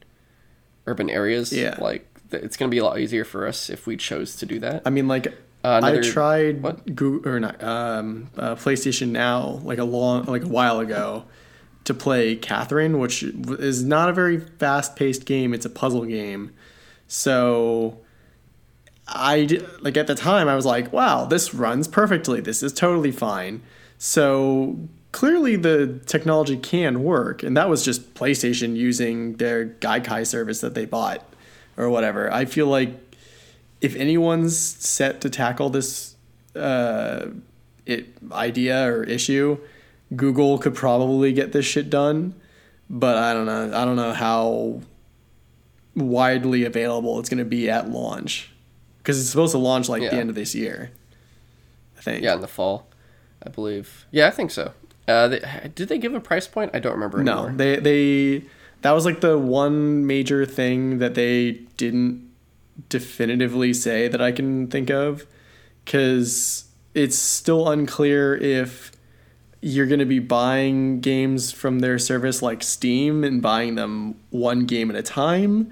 urban 0.86 1.10
areas. 1.10 1.52
Yeah. 1.52 1.76
like 1.80 2.06
it's 2.30 2.56
going 2.56 2.70
to 2.70 2.74
be 2.74 2.78
a 2.78 2.84
lot 2.84 3.00
easier 3.00 3.24
for 3.24 3.44
us 3.48 3.68
if 3.68 3.88
we 3.88 3.96
chose 3.96 4.36
to 4.36 4.46
do 4.46 4.60
that. 4.60 4.82
I 4.86 4.90
mean, 4.90 5.08
like 5.08 5.26
Uh, 5.64 5.80
I 5.82 6.00
tried 6.00 6.62
what? 6.62 6.94
Google 6.94 7.32
or 7.32 7.40
not 7.40 7.60
um, 7.62 8.30
uh, 8.38 8.54
PlayStation 8.54 9.08
Now 9.08 9.60
like 9.64 9.78
a 9.78 9.84
long 9.84 10.26
like 10.26 10.44
a 10.44 10.48
while 10.48 10.78
ago 10.78 11.24
to 11.84 11.94
play 11.94 12.36
Catherine, 12.36 12.98
which 12.98 13.22
is 13.22 13.84
not 13.84 14.08
a 14.08 14.12
very 14.12 14.40
fast 14.40 14.96
paced 14.96 15.24
game. 15.24 15.54
It's 15.54 15.66
a 15.66 15.70
puzzle 15.70 16.04
game, 16.04 16.52
so 17.06 17.98
I 19.08 19.60
like 19.80 19.96
at 19.96 20.06
the 20.06 20.14
time 20.14 20.48
I 20.48 20.54
was 20.54 20.66
like, 20.66 20.92
wow, 20.92 21.24
this 21.24 21.52
runs 21.52 21.88
perfectly. 21.88 22.40
This 22.40 22.62
is 22.62 22.72
totally 22.72 23.10
fine. 23.10 23.62
So 23.98 24.78
clearly 25.12 25.56
the 25.56 26.00
technology 26.06 26.56
can 26.56 27.02
work, 27.02 27.42
and 27.42 27.56
that 27.56 27.68
was 27.68 27.84
just 27.84 28.14
PlayStation 28.14 28.76
using 28.76 29.36
their 29.36 29.66
Gaikai 29.66 30.26
service 30.26 30.60
that 30.60 30.74
they 30.74 30.84
bought 30.84 31.26
or 31.76 31.90
whatever. 31.90 32.32
I 32.32 32.44
feel 32.44 32.66
like 32.66 33.16
if 33.80 33.96
anyone's 33.96 34.56
set 34.56 35.20
to 35.22 35.30
tackle 35.30 35.70
this 35.70 36.14
uh, 36.54 37.26
it 37.86 38.08
idea 38.30 38.86
or 38.86 39.02
issue, 39.04 39.58
Google 40.14 40.58
could 40.58 40.74
probably 40.74 41.32
get 41.32 41.52
this 41.52 41.66
shit 41.66 41.90
done. 41.90 42.34
But 42.88 43.16
I 43.16 43.32
don't 43.32 43.46
know. 43.46 43.72
I 43.72 43.84
don't 43.84 43.96
know 43.96 44.12
how 44.12 44.80
widely 45.94 46.64
available 46.64 47.18
it's 47.20 47.28
going 47.28 47.38
to 47.38 47.44
be 47.44 47.70
at 47.70 47.88
launch 47.90 48.50
because 48.98 49.20
it's 49.20 49.28
supposed 49.30 49.52
to 49.52 49.58
launch 49.58 49.88
like 49.88 50.02
the 50.02 50.12
end 50.12 50.28
of 50.28 50.34
this 50.34 50.54
year. 50.54 50.90
I 52.00 52.02
think. 52.02 52.24
yeah 52.24 52.34
in 52.34 52.40
the 52.40 52.48
fall 52.48 52.86
I 53.44 53.50
believe 53.50 54.06
yeah 54.10 54.26
I 54.26 54.30
think 54.30 54.50
so 54.50 54.72
uh, 55.06 55.28
they, 55.28 55.70
did 55.74 55.90
they 55.90 55.98
give 55.98 56.14
a 56.14 56.20
price 56.20 56.46
point 56.46 56.70
I 56.72 56.78
don't 56.78 56.94
remember 56.94 57.20
Anymore. 57.20 57.50
No, 57.50 57.56
they 57.56 57.76
they 57.76 58.44
that 58.80 58.92
was 58.92 59.04
like 59.04 59.20
the 59.20 59.36
one 59.36 60.06
major 60.06 60.46
thing 60.46 60.98
that 60.98 61.14
they 61.14 61.52
didn't 61.76 62.30
definitively 62.88 63.74
say 63.74 64.08
that 64.08 64.22
I 64.22 64.32
can 64.32 64.68
think 64.68 64.88
of 64.88 65.26
cuz 65.84 66.64
it's 66.94 67.18
still 67.18 67.68
unclear 67.68 68.34
if 68.34 68.92
you're 69.60 69.86
going 69.86 70.00
to 70.00 70.06
be 70.06 70.18
buying 70.18 71.00
games 71.00 71.52
from 71.52 71.80
their 71.80 71.98
service 71.98 72.40
like 72.40 72.62
Steam 72.62 73.24
and 73.24 73.42
buying 73.42 73.74
them 73.74 74.14
one 74.30 74.64
game 74.64 74.90
at 74.90 74.96
a 74.96 75.02
time 75.02 75.70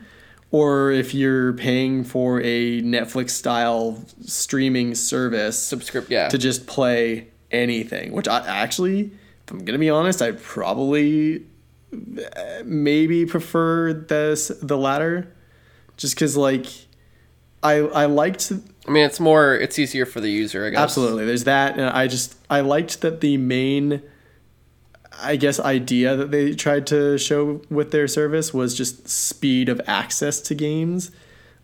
or 0.51 0.91
if 0.91 1.15
you're 1.15 1.53
paying 1.55 2.05
for 2.05 2.41
a 2.41 2.81
Netflix 2.83 3.31
style 3.31 4.03
streaming 4.23 4.95
service 4.95 5.63
subscript 5.63 6.11
yeah 6.11 6.29
to 6.29 6.39
just 6.39 6.67
play 6.67 7.29
anything. 7.51 8.13
Which 8.13 8.29
I 8.29 8.47
actually, 8.47 9.11
if 9.45 9.51
I'm 9.51 9.65
gonna 9.65 9.79
be 9.79 9.91
honest, 9.91 10.23
I 10.23 10.33
probably 10.33 11.45
uh, 11.93 12.63
maybe 12.65 13.27
prefer 13.27 13.93
this 13.93 14.49
the 14.63 14.77
latter, 14.77 15.35
just 15.97 16.15
because 16.15 16.37
like 16.37 16.67
I 17.63 17.77
I 17.81 18.07
liked 18.07 18.53
I 18.89 18.91
mean 18.91 19.05
it's 19.05 19.21
more 19.21 19.55
it's 19.55 19.79
easier 19.79 20.07
for 20.07 20.21
the 20.21 20.31
user 20.31 20.67
I 20.67 20.71
guess 20.71 20.81
absolutely 20.81 21.27
there's 21.27 21.45
that 21.45 21.79
and 21.79 21.91
I 21.91 22.09
just 22.09 22.37
I 22.49 22.61
liked 22.61 23.01
that 23.03 23.21
the 23.21 23.37
main. 23.37 24.03
I 25.21 25.35
guess 25.35 25.59
idea 25.59 26.15
that 26.15 26.31
they 26.31 26.55
tried 26.55 26.87
to 26.89 27.19
show 27.19 27.61
with 27.69 27.91
their 27.91 28.07
service 28.07 28.55
was 28.55 28.77
just 28.77 29.09
speed 29.09 29.69
of 29.69 29.81
access 29.87 30.41
to 30.43 30.55
games. 30.55 31.11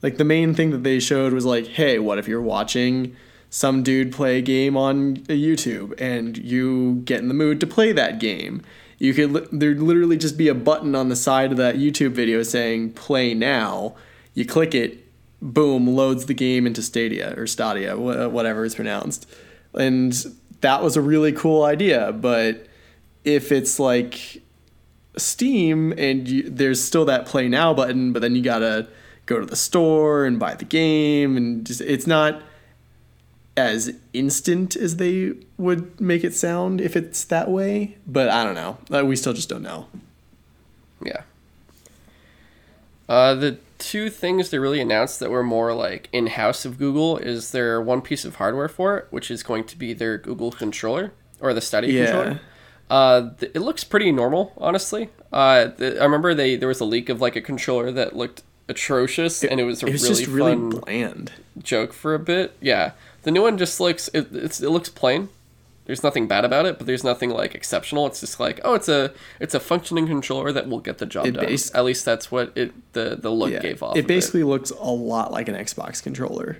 Like 0.02 0.16
the 0.16 0.24
main 0.24 0.54
thing 0.54 0.70
that 0.70 0.82
they 0.82 0.98
showed 0.98 1.32
was 1.32 1.44
like, 1.44 1.68
hey, 1.68 2.00
what 2.00 2.18
if 2.18 2.26
you're 2.26 2.42
watching 2.42 3.14
some 3.50 3.84
dude 3.84 4.12
play 4.12 4.38
a 4.38 4.42
game 4.42 4.76
on 4.76 5.18
YouTube 5.18 5.94
and 6.00 6.36
you 6.36 6.96
get 7.04 7.20
in 7.20 7.28
the 7.28 7.34
mood 7.34 7.60
to 7.60 7.66
play 7.66 7.92
that 7.92 8.18
game? 8.18 8.60
You 8.98 9.14
could 9.14 9.48
there'd 9.52 9.80
literally 9.80 10.16
just 10.16 10.36
be 10.36 10.48
a 10.48 10.54
button 10.54 10.94
on 10.94 11.08
the 11.08 11.16
side 11.16 11.52
of 11.52 11.58
that 11.58 11.76
YouTube 11.76 12.12
video 12.12 12.42
saying 12.42 12.92
play 12.94 13.34
now. 13.34 13.94
You 14.34 14.44
click 14.44 14.74
it, 14.74 15.03
boom, 15.43 15.87
loads 15.87 16.26
the 16.26 16.35
game 16.35 16.66
into 16.66 16.82
Stadia 16.82 17.35
or 17.37 17.47
Stadia, 17.47 17.97
whatever 17.97 18.64
it's 18.64 18.74
pronounced. 18.74 19.28
And 19.74 20.14
that 20.61 20.82
was 20.82 20.97
a 20.97 21.01
really 21.01 21.32
cool 21.32 21.64
idea, 21.64 22.12
but 22.12 22.66
if 23.24 23.53
it's 23.53 23.78
like 23.78 24.43
Steam 25.16 25.93
and 25.93 26.28
you, 26.28 26.49
there's 26.49 26.82
still 26.82 27.05
that 27.05 27.26
play 27.26 27.49
now 27.49 27.74
button, 27.74 28.12
but 28.12 28.22
then 28.22 28.35
you 28.35 28.43
gotta 28.43 28.89
go 29.26 29.41
to 29.41 29.47
the 29.47 29.57
store 29.57 30.24
and 30.24 30.39
buy 30.39 30.55
the 30.55 30.64
game, 30.64 31.37
and 31.37 31.66
just 31.66 31.80
it's 31.80 32.07
not 32.07 32.43
as 33.57 33.95
instant 34.12 34.74
as 34.74 34.97
they 34.97 35.32
would 35.57 36.01
make 36.01 36.24
it 36.24 36.35
sound 36.35 36.80
if 36.80 36.97
it's 36.97 37.24
that 37.24 37.49
way. 37.51 37.97
But 38.07 38.28
I 38.28 38.43
don't 38.45 38.55
know. 38.55 38.78
Uh, 38.91 39.05
We 39.05 39.16
still 39.16 39.32
just 39.32 39.49
don't 39.49 39.62
know. 39.62 39.87
Yeah. 41.05 41.22
Uh, 43.09 43.35
the 43.35 43.59
two 43.91 44.09
things 44.11 44.51
they 44.51 44.59
really 44.59 44.80
announced 44.80 45.20
that 45.20 45.30
were 45.30 45.43
more 45.43 45.74
like 45.74 46.09
in 46.12 46.26
house 46.28 46.64
of 46.64 46.78
Google 46.78 47.18
is 47.18 47.51
their 47.53 47.80
one 47.80 48.01
piece 48.01 48.24
of 48.24 48.37
hardware 48.37 48.68
for 48.68 48.97
it, 48.99 49.07
which 49.11 49.30
is 49.30 49.43
going 49.43 49.64
to 49.64 49.76
be 49.78 49.93
their 49.93 50.16
Google 50.18 50.51
controller 50.51 51.12
or 51.41 51.53
the 51.53 51.61
Stadia 51.61 51.93
Yeah. 51.93 52.05
controller. 52.07 52.41
Uh, 52.91 53.30
th- 53.39 53.53
it 53.55 53.61
looks 53.61 53.85
pretty 53.85 54.11
normal, 54.12 54.53
honestly. 54.59 55.09
Uh, 55.32 55.68
th- 55.68 55.99
I 55.99 56.05
remember 56.05 56.35
they 56.35 56.57
there 56.57 56.68
was 56.68 56.80
a 56.80 56.85
leak 56.85 57.09
of 57.09 57.20
like 57.20 57.37
a 57.37 57.41
controller 57.41 57.91
that 57.93 58.14
looked 58.16 58.43
atrocious, 58.68 59.43
and 59.45 59.61
it 59.61 59.64
was 59.64 59.82
a 59.82 59.87
It 59.87 59.93
was 59.93 60.03
really 60.05 60.14
just 60.14 60.30
really 60.30 60.53
fun 60.53 60.70
bland. 60.70 61.32
joke 61.62 61.93
for 61.93 62.14
a 62.14 62.18
bit. 62.18 62.57
Yeah, 62.61 62.93
the 63.22 63.30
new 63.30 63.43
one 63.43 63.59
just 63.59 63.80
looks 63.80 64.09
it, 64.14 64.28
it's, 64.32 64.61
it 64.61 64.70
looks 64.70 64.89
plain. 64.89 65.28
There's 65.87 66.03
nothing 66.03 66.26
bad 66.26 66.45
about 66.47 66.64
it, 66.64 66.78
but 66.78 66.87
there's 66.87 67.05
nothing 67.05 67.28
like 67.30 67.55
exceptional. 67.55 68.07
It's 68.07 68.20
just 68.20 68.41
like 68.41 68.59
oh, 68.64 68.74
it's 68.74 68.89
a 68.89 69.12
it's 69.41 69.55
a 69.55 69.61
functioning 69.61 70.07
controller 70.07 70.51
that 70.53 70.68
will 70.68 70.80
get 70.80 70.99
the 70.99 71.07
job 71.07 71.26
It 71.26 71.32
done. 71.32 71.45
bas- 71.47 71.74
At 71.74 71.85
least 71.85 72.05
that's 72.07 72.30
what 72.32 72.57
it 72.57 72.72
the 72.95 73.16
the 73.20 73.30
look 73.30 73.51
Yeah. 73.53 73.61
gave 73.61 73.82
off. 73.82 73.97
It 73.97 74.07
basically 74.07 74.45
looks 74.45 74.70
a 74.70 74.91
lot 74.91 75.30
like 75.32 75.49
an 75.49 75.55
Xbox 75.55 76.03
controller. 76.03 76.59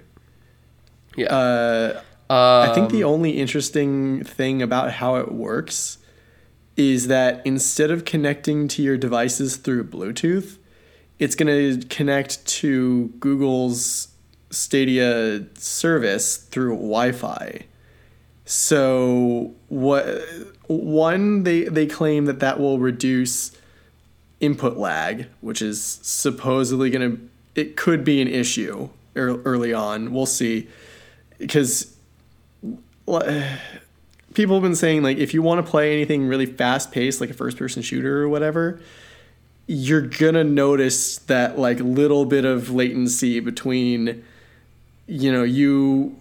yeah. 1.17 1.27
Uh, 1.35 2.01
Um, 2.31 2.71
I 2.71 2.75
think 2.75 2.91
the 2.91 3.05
only 3.05 3.33
interesting 3.33 4.25
thing 4.25 4.63
about 4.63 4.93
how 4.93 5.17
it 5.17 5.31
works 5.31 5.99
is 6.77 7.07
that 7.09 7.43
instead 7.45 7.91
of 7.91 8.05
connecting 8.07 8.67
to 8.69 8.83
your 8.83 8.97
devices 8.97 9.57
through 9.57 9.85
Bluetooth, 9.85 10.57
it's 11.19 11.35
going 11.35 11.81
to 11.81 11.87
connect 11.89 12.45
to 12.47 13.13
Google's 13.21 14.09
Stadia 14.51 15.45
service 15.59 16.37
through 16.39 16.75
Wi-Fi. 16.77 17.67
So 18.45 19.55
what 19.69 20.07
one 20.67 21.45
they 21.45 21.65
they 21.65 21.87
claim 21.87 22.27
that 22.27 22.41
that 22.41 22.61
will 22.61 22.79
reduce 22.79 23.57
input 24.41 24.77
lag, 24.77 25.27
which 25.41 25.63
is 25.63 25.83
supposedly 26.03 26.91
going 26.91 27.17
to 27.17 27.29
it 27.55 27.77
could 27.77 28.05
be 28.05 28.21
an 28.21 28.29
issue 28.29 28.89
early 29.17 29.73
on. 29.73 30.13
We'll 30.13 30.27
see 30.27 30.69
because 31.39 31.97
people 34.35 34.57
have 34.57 34.63
been 34.63 34.75
saying 34.75 35.03
like 35.03 35.19
if 35.19 35.35
you 35.35 35.43
want 35.43 35.65
to 35.65 35.71
play 35.71 35.93
anything 35.93 36.27
really 36.27 36.47
fast 36.47 36.93
paced 36.93 37.21
like 37.21 37.31
a 37.31 37.35
first 37.35 37.57
person 37.57 37.83
shooter 37.83 38.23
or 38.23 38.29
whatever 38.29 38.81
you're 39.67 40.01
gonna 40.01 40.45
notice 40.45 41.19
that 41.19 41.59
like 41.59 41.79
little 41.81 42.25
bit 42.25 42.45
of 42.45 42.71
latency 42.71 43.41
between 43.41 44.25
you 45.07 45.31
know 45.31 45.43
you 45.43 46.17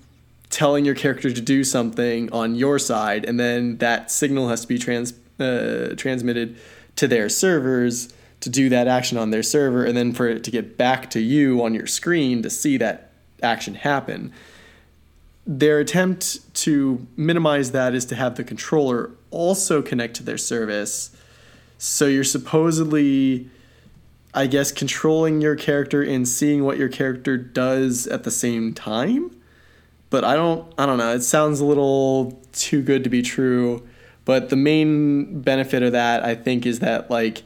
telling 0.54 0.86
your 0.86 0.96
character 0.96 1.32
to 1.32 1.42
do 1.42 1.64
something 1.64 2.32
on 2.32 2.56
your 2.56 2.78
side 2.80 3.26
and 3.26 3.40
then 3.40 3.78
that 3.78 4.12
signal 4.12 4.50
has 4.50 4.62
to 4.62 4.68
be 4.68 4.78
trans 4.78 5.14
uh, 5.40 5.94
transmitted 5.98 6.56
to 6.96 7.08
their 7.08 7.28
servers 7.28 8.14
to 8.40 8.50
do 8.50 8.70
that 8.70 8.88
action 8.88 9.18
on 9.18 9.32
their 9.32 9.44
server 9.44 9.84
and 9.84 9.98
then 9.98 10.14
for 10.14 10.28
it 10.28 10.44
to 10.44 10.52
get 10.52 10.78
back 10.78 11.10
to 11.10 11.20
you 11.20 11.64
on 11.64 11.74
your 11.74 11.88
screen 11.88 12.44
to 12.44 12.50
see 12.50 12.78
that 12.78 13.12
action 13.42 13.74
happen 13.74 14.32
their 15.46 15.80
attempt 15.80 16.54
to 16.54 17.06
minimize 17.18 17.72
that 17.72 17.94
is 17.94 18.06
to 18.06 18.16
have 18.16 18.36
the 18.36 18.44
controller 18.44 19.12
also 19.30 19.82
connect 19.82 20.16
to 20.16 20.24
their 20.24 20.38
service. 20.38 21.16
So 21.78 22.06
you're 22.06 22.24
supposedly, 22.24 23.50
I 24.34 24.48
guess, 24.48 24.72
controlling 24.72 25.42
your 25.42 25.56
character 25.56 26.02
and 26.02 26.28
seeing 26.28 26.64
what 26.64 26.78
your 26.78 26.88
character 26.88 27.38
does 27.38 28.08
at 28.08 28.24
the 28.24 28.32
same 28.32 28.74
time. 28.74 29.36
But 30.14 30.24
I 30.24 30.36
don't, 30.36 30.72
I 30.78 30.86
don't 30.86 31.00
know. 31.00 31.16
It 31.16 31.24
sounds 31.24 31.60
a 31.60 31.66
little 31.66 32.40
too 32.52 32.84
good 32.84 33.04
to 33.04 33.10
be 33.10 33.24
true. 33.24 33.82
But 34.26 34.50
the 34.50 34.56
main 34.56 35.42
benefit 35.42 35.82
of 35.82 35.94
that, 35.94 36.24
I 36.24 36.36
think, 36.36 36.68
is 36.68 36.78
that 36.82 37.10
like 37.10 37.42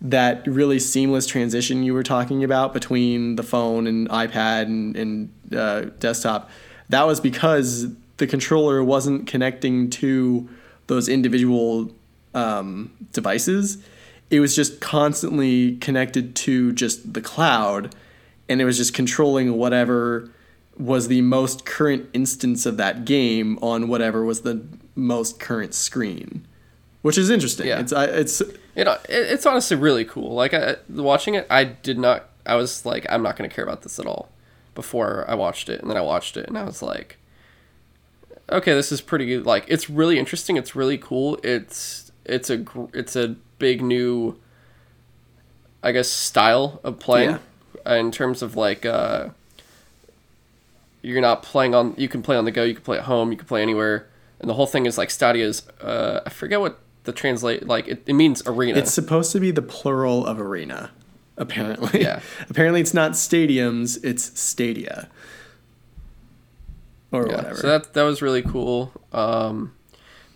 that 0.00 0.46
really 0.46 0.78
seamless 0.78 1.26
transition 1.26 1.82
you 1.82 1.92
were 1.92 2.02
talking 2.02 2.42
about 2.42 2.72
between 2.72 3.36
the 3.36 3.42
phone 3.42 3.86
and 3.86 4.08
iPad 4.08 4.62
and, 4.62 4.96
and 4.96 5.32
uh, 5.54 5.80
desktop 5.98 6.48
that 6.88 7.06
was 7.06 7.20
because 7.20 7.86
the 8.16 8.26
controller 8.26 8.82
wasn't 8.82 9.26
connecting 9.26 9.90
to 9.90 10.48
those 10.86 11.08
individual 11.08 11.90
um, 12.34 12.90
devices. 13.12 13.78
It 14.30 14.40
was 14.40 14.56
just 14.56 14.80
constantly 14.80 15.76
connected 15.76 16.34
to 16.36 16.72
just 16.72 17.12
the 17.14 17.20
cloud, 17.20 17.94
and 18.48 18.60
it 18.60 18.64
was 18.64 18.76
just 18.76 18.94
controlling 18.94 19.56
whatever 19.56 20.30
was 20.78 21.08
the 21.08 21.20
most 21.22 21.66
current 21.66 22.08
instance 22.12 22.64
of 22.64 22.76
that 22.76 23.04
game 23.04 23.58
on 23.60 23.88
whatever 23.88 24.24
was 24.24 24.42
the 24.42 24.64
most 24.94 25.40
current 25.40 25.74
screen, 25.74 26.46
which 27.02 27.18
is 27.18 27.30
interesting. 27.30 27.66
Yeah. 27.66 27.80
It's 27.80 27.92
it's 27.92 28.40
it, 28.40 28.88
it's 29.08 29.44
honestly 29.44 29.76
really 29.76 30.04
cool. 30.04 30.34
Like 30.34 30.54
I, 30.54 30.76
watching 30.88 31.34
it, 31.34 31.46
I 31.50 31.64
did 31.64 31.98
not. 31.98 32.28
I 32.46 32.54
was 32.54 32.86
like, 32.86 33.06
I'm 33.10 33.22
not 33.22 33.36
going 33.36 33.50
to 33.50 33.54
care 33.54 33.64
about 33.64 33.82
this 33.82 33.98
at 33.98 34.06
all 34.06 34.30
before 34.74 35.24
I 35.28 35.34
watched 35.34 35.68
it, 35.68 35.80
and 35.80 35.90
then 35.90 35.96
I 35.96 36.00
watched 36.00 36.36
it, 36.36 36.46
and 36.46 36.56
I 36.56 36.64
was 36.64 36.80
like, 36.80 37.18
okay, 38.50 38.72
this 38.72 38.92
is 38.92 39.00
pretty 39.00 39.38
like 39.38 39.64
it's 39.66 39.90
really 39.90 40.18
interesting. 40.18 40.56
It's 40.56 40.76
really 40.76 40.98
cool. 40.98 41.38
It's 41.42 42.12
it's 42.24 42.50
a 42.50 42.64
it's 42.94 43.16
a 43.16 43.34
big 43.58 43.82
new, 43.82 44.38
I 45.82 45.90
guess, 45.90 46.08
style 46.08 46.80
of 46.84 47.00
playing 47.00 47.40
yeah. 47.84 47.94
in 47.96 48.12
terms 48.12 48.42
of 48.42 48.54
like. 48.54 48.86
uh 48.86 49.30
you're 51.02 51.20
not 51.20 51.42
playing 51.42 51.74
on 51.74 51.94
you 51.96 52.08
can 52.08 52.22
play 52.22 52.36
on 52.36 52.44
the 52.44 52.50
go 52.50 52.64
you 52.64 52.74
can 52.74 52.84
play 52.84 52.98
at 52.98 53.04
home 53.04 53.30
you 53.30 53.36
can 53.36 53.46
play 53.46 53.62
anywhere 53.62 54.08
and 54.40 54.48
the 54.48 54.54
whole 54.54 54.66
thing 54.66 54.86
is 54.86 54.98
like 54.98 55.10
stadia's 55.10 55.68
uh, 55.80 56.20
i 56.26 56.30
forget 56.30 56.60
what 56.60 56.80
the 57.04 57.12
translate 57.12 57.66
like 57.66 57.88
it, 57.88 58.02
it 58.06 58.14
means 58.14 58.42
arena 58.46 58.78
it's 58.78 58.92
supposed 58.92 59.32
to 59.32 59.40
be 59.40 59.50
the 59.50 59.62
plural 59.62 60.26
of 60.26 60.40
arena 60.40 60.90
apparently. 61.38 62.02
Yeah. 62.02 62.20
apparently 62.50 62.80
it's 62.80 62.92
not 62.92 63.12
stadiums, 63.12 63.98
it's 64.04 64.38
stadia. 64.38 65.08
Or 67.10 67.26
yeah, 67.26 67.36
whatever. 67.36 67.56
So 67.56 67.66
that 67.68 67.94
that 67.94 68.02
was 68.02 68.20
really 68.20 68.42
cool. 68.42 68.92
Um, 69.12 69.72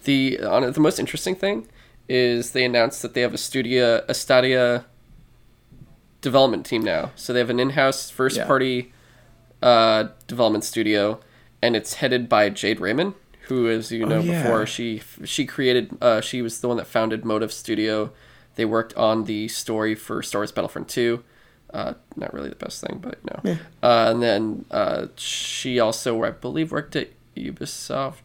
the 0.04 0.40
on 0.40 0.72
the 0.72 0.80
most 0.80 0.98
interesting 0.98 1.34
thing 1.34 1.68
is 2.08 2.52
they 2.52 2.64
announced 2.64 3.02
that 3.02 3.12
they 3.12 3.20
have 3.20 3.34
a 3.34 3.38
studio 3.38 4.02
a 4.08 4.14
Stadia 4.14 4.86
development 6.22 6.64
team 6.64 6.82
now. 6.82 7.10
So 7.14 7.34
they 7.34 7.40
have 7.40 7.50
an 7.50 7.60
in-house 7.60 8.08
first 8.08 8.38
yeah. 8.38 8.46
Uh, 9.62 10.08
development 10.26 10.64
studio 10.64 11.20
and 11.60 11.76
it's 11.76 11.94
headed 11.94 12.28
by 12.28 12.50
Jade 12.50 12.80
Raymond, 12.80 13.14
who 13.42 13.68
as 13.68 13.92
you 13.92 14.04
oh, 14.04 14.08
know 14.08 14.16
oh, 14.16 14.20
yeah. 14.20 14.42
before 14.42 14.66
she 14.66 15.02
she 15.24 15.46
created 15.46 15.96
uh, 16.00 16.20
she 16.20 16.42
was 16.42 16.60
the 16.60 16.68
one 16.68 16.76
that 16.76 16.86
founded 16.86 17.24
Motive 17.24 17.52
Studio 17.52 18.12
they 18.54 18.64
worked 18.64 18.94
on 18.94 19.24
the 19.24 19.48
story 19.48 19.94
for 19.94 20.22
Star 20.22 20.40
Wars 20.40 20.52
Battlefront 20.52 20.88
2. 20.88 21.22
Uh, 21.72 21.94
not 22.16 22.34
really 22.34 22.50
the 22.50 22.56
best 22.56 22.82
thing, 22.82 22.98
but 23.00 23.18
no. 23.24 23.40
Yeah. 23.42 23.56
Uh, 23.82 24.10
and 24.10 24.22
then 24.22 24.64
uh, 24.70 25.06
she 25.16 25.80
also, 25.80 26.22
I 26.22 26.30
believe, 26.30 26.70
worked 26.70 26.94
at 26.96 27.08
Ubisoft 27.34 28.20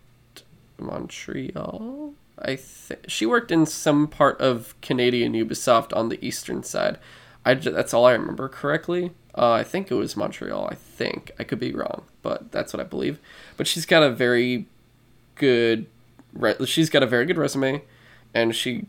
Montreal. 0.78 2.14
I 2.40 2.56
think 2.58 3.06
she 3.08 3.26
worked 3.26 3.52
in 3.52 3.66
some 3.66 4.08
part 4.08 4.40
of 4.42 4.80
Canadian 4.82 5.34
Ubisoft 5.34 5.96
on 5.96 6.10
the 6.10 6.24
eastern 6.24 6.62
side. 6.62 7.00
I 7.46 7.54
that's 7.54 7.94
all 7.94 8.06
I 8.06 8.12
remember 8.12 8.50
correctly. 8.50 9.12
Uh, 9.38 9.52
I 9.52 9.64
think 9.64 9.92
it 9.92 9.96
was 9.96 10.18
Montreal. 10.18 10.68
I 10.72 10.76
think 10.76 11.32
I 11.38 11.44
could 11.44 11.60
be 11.60 11.72
wrong, 11.72 12.04
but 12.24 12.52
that's 12.52 12.74
what 12.74 12.80
I 12.80 12.84
believe. 12.84 13.20
But 13.56 13.68
she's 13.68 13.86
got 13.86 14.02
a 14.02 14.10
very 14.10 14.66
good, 15.36 15.86
re- 16.34 16.66
she's 16.66 16.90
got 16.90 17.04
a 17.04 17.08
very 17.08 17.26
good 17.26 17.38
resume, 17.38 17.84
and 18.34 18.56
she 18.56 18.88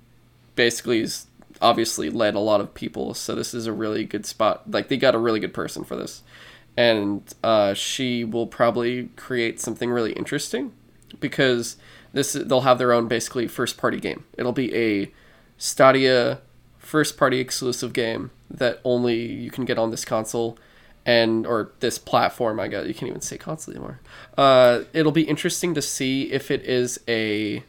basically 0.54 1.00
is 1.00 1.26
obviously 1.60 2.08
led 2.08 2.34
a 2.34 2.40
lot 2.40 2.60
of 2.60 2.72
people, 2.72 3.14
so 3.14 3.34
this 3.34 3.52
is 3.52 3.66
a 3.66 3.72
really 3.72 4.04
good 4.04 4.24
spot. 4.24 4.70
Like 4.70 4.88
they 4.88 4.96
got 4.96 5.14
a 5.14 5.18
really 5.18 5.40
good 5.40 5.52
person 5.52 5.84
for 5.84 5.96
this, 5.96 6.22
and 6.76 7.22
uh, 7.44 7.74
she 7.74 8.24
will 8.24 8.46
probably 8.46 9.10
create 9.16 9.60
something 9.60 9.90
really 9.90 10.12
interesting 10.12 10.72
because 11.20 11.76
this 12.12 12.32
they'll 12.32 12.62
have 12.62 12.78
their 12.78 12.92
own 12.92 13.06
basically 13.06 13.48
first 13.48 13.76
party 13.76 14.00
game. 14.00 14.24
It'll 14.38 14.52
be 14.52 14.74
a 14.74 15.12
Stadia 15.58 16.40
first 16.88 17.16
party 17.16 17.38
exclusive 17.38 17.92
game 17.92 18.30
that 18.50 18.80
only 18.84 19.16
you 19.16 19.50
can 19.50 19.64
get 19.64 19.78
on 19.78 19.90
this 19.90 20.04
console 20.04 20.58
and 21.04 21.46
or 21.46 21.72
this 21.80 21.98
platform. 21.98 22.58
I 22.58 22.68
guess 22.68 22.86
you 22.86 22.94
can't 22.94 23.10
even 23.10 23.20
say 23.20 23.36
console 23.38 23.74
anymore. 23.74 24.00
Uh, 24.36 24.80
it'll 24.92 25.12
be 25.12 25.22
interesting 25.22 25.74
to 25.74 25.82
see 25.82 26.32
if 26.32 26.50
it 26.50 26.62
is 26.62 26.98
a 27.06 27.62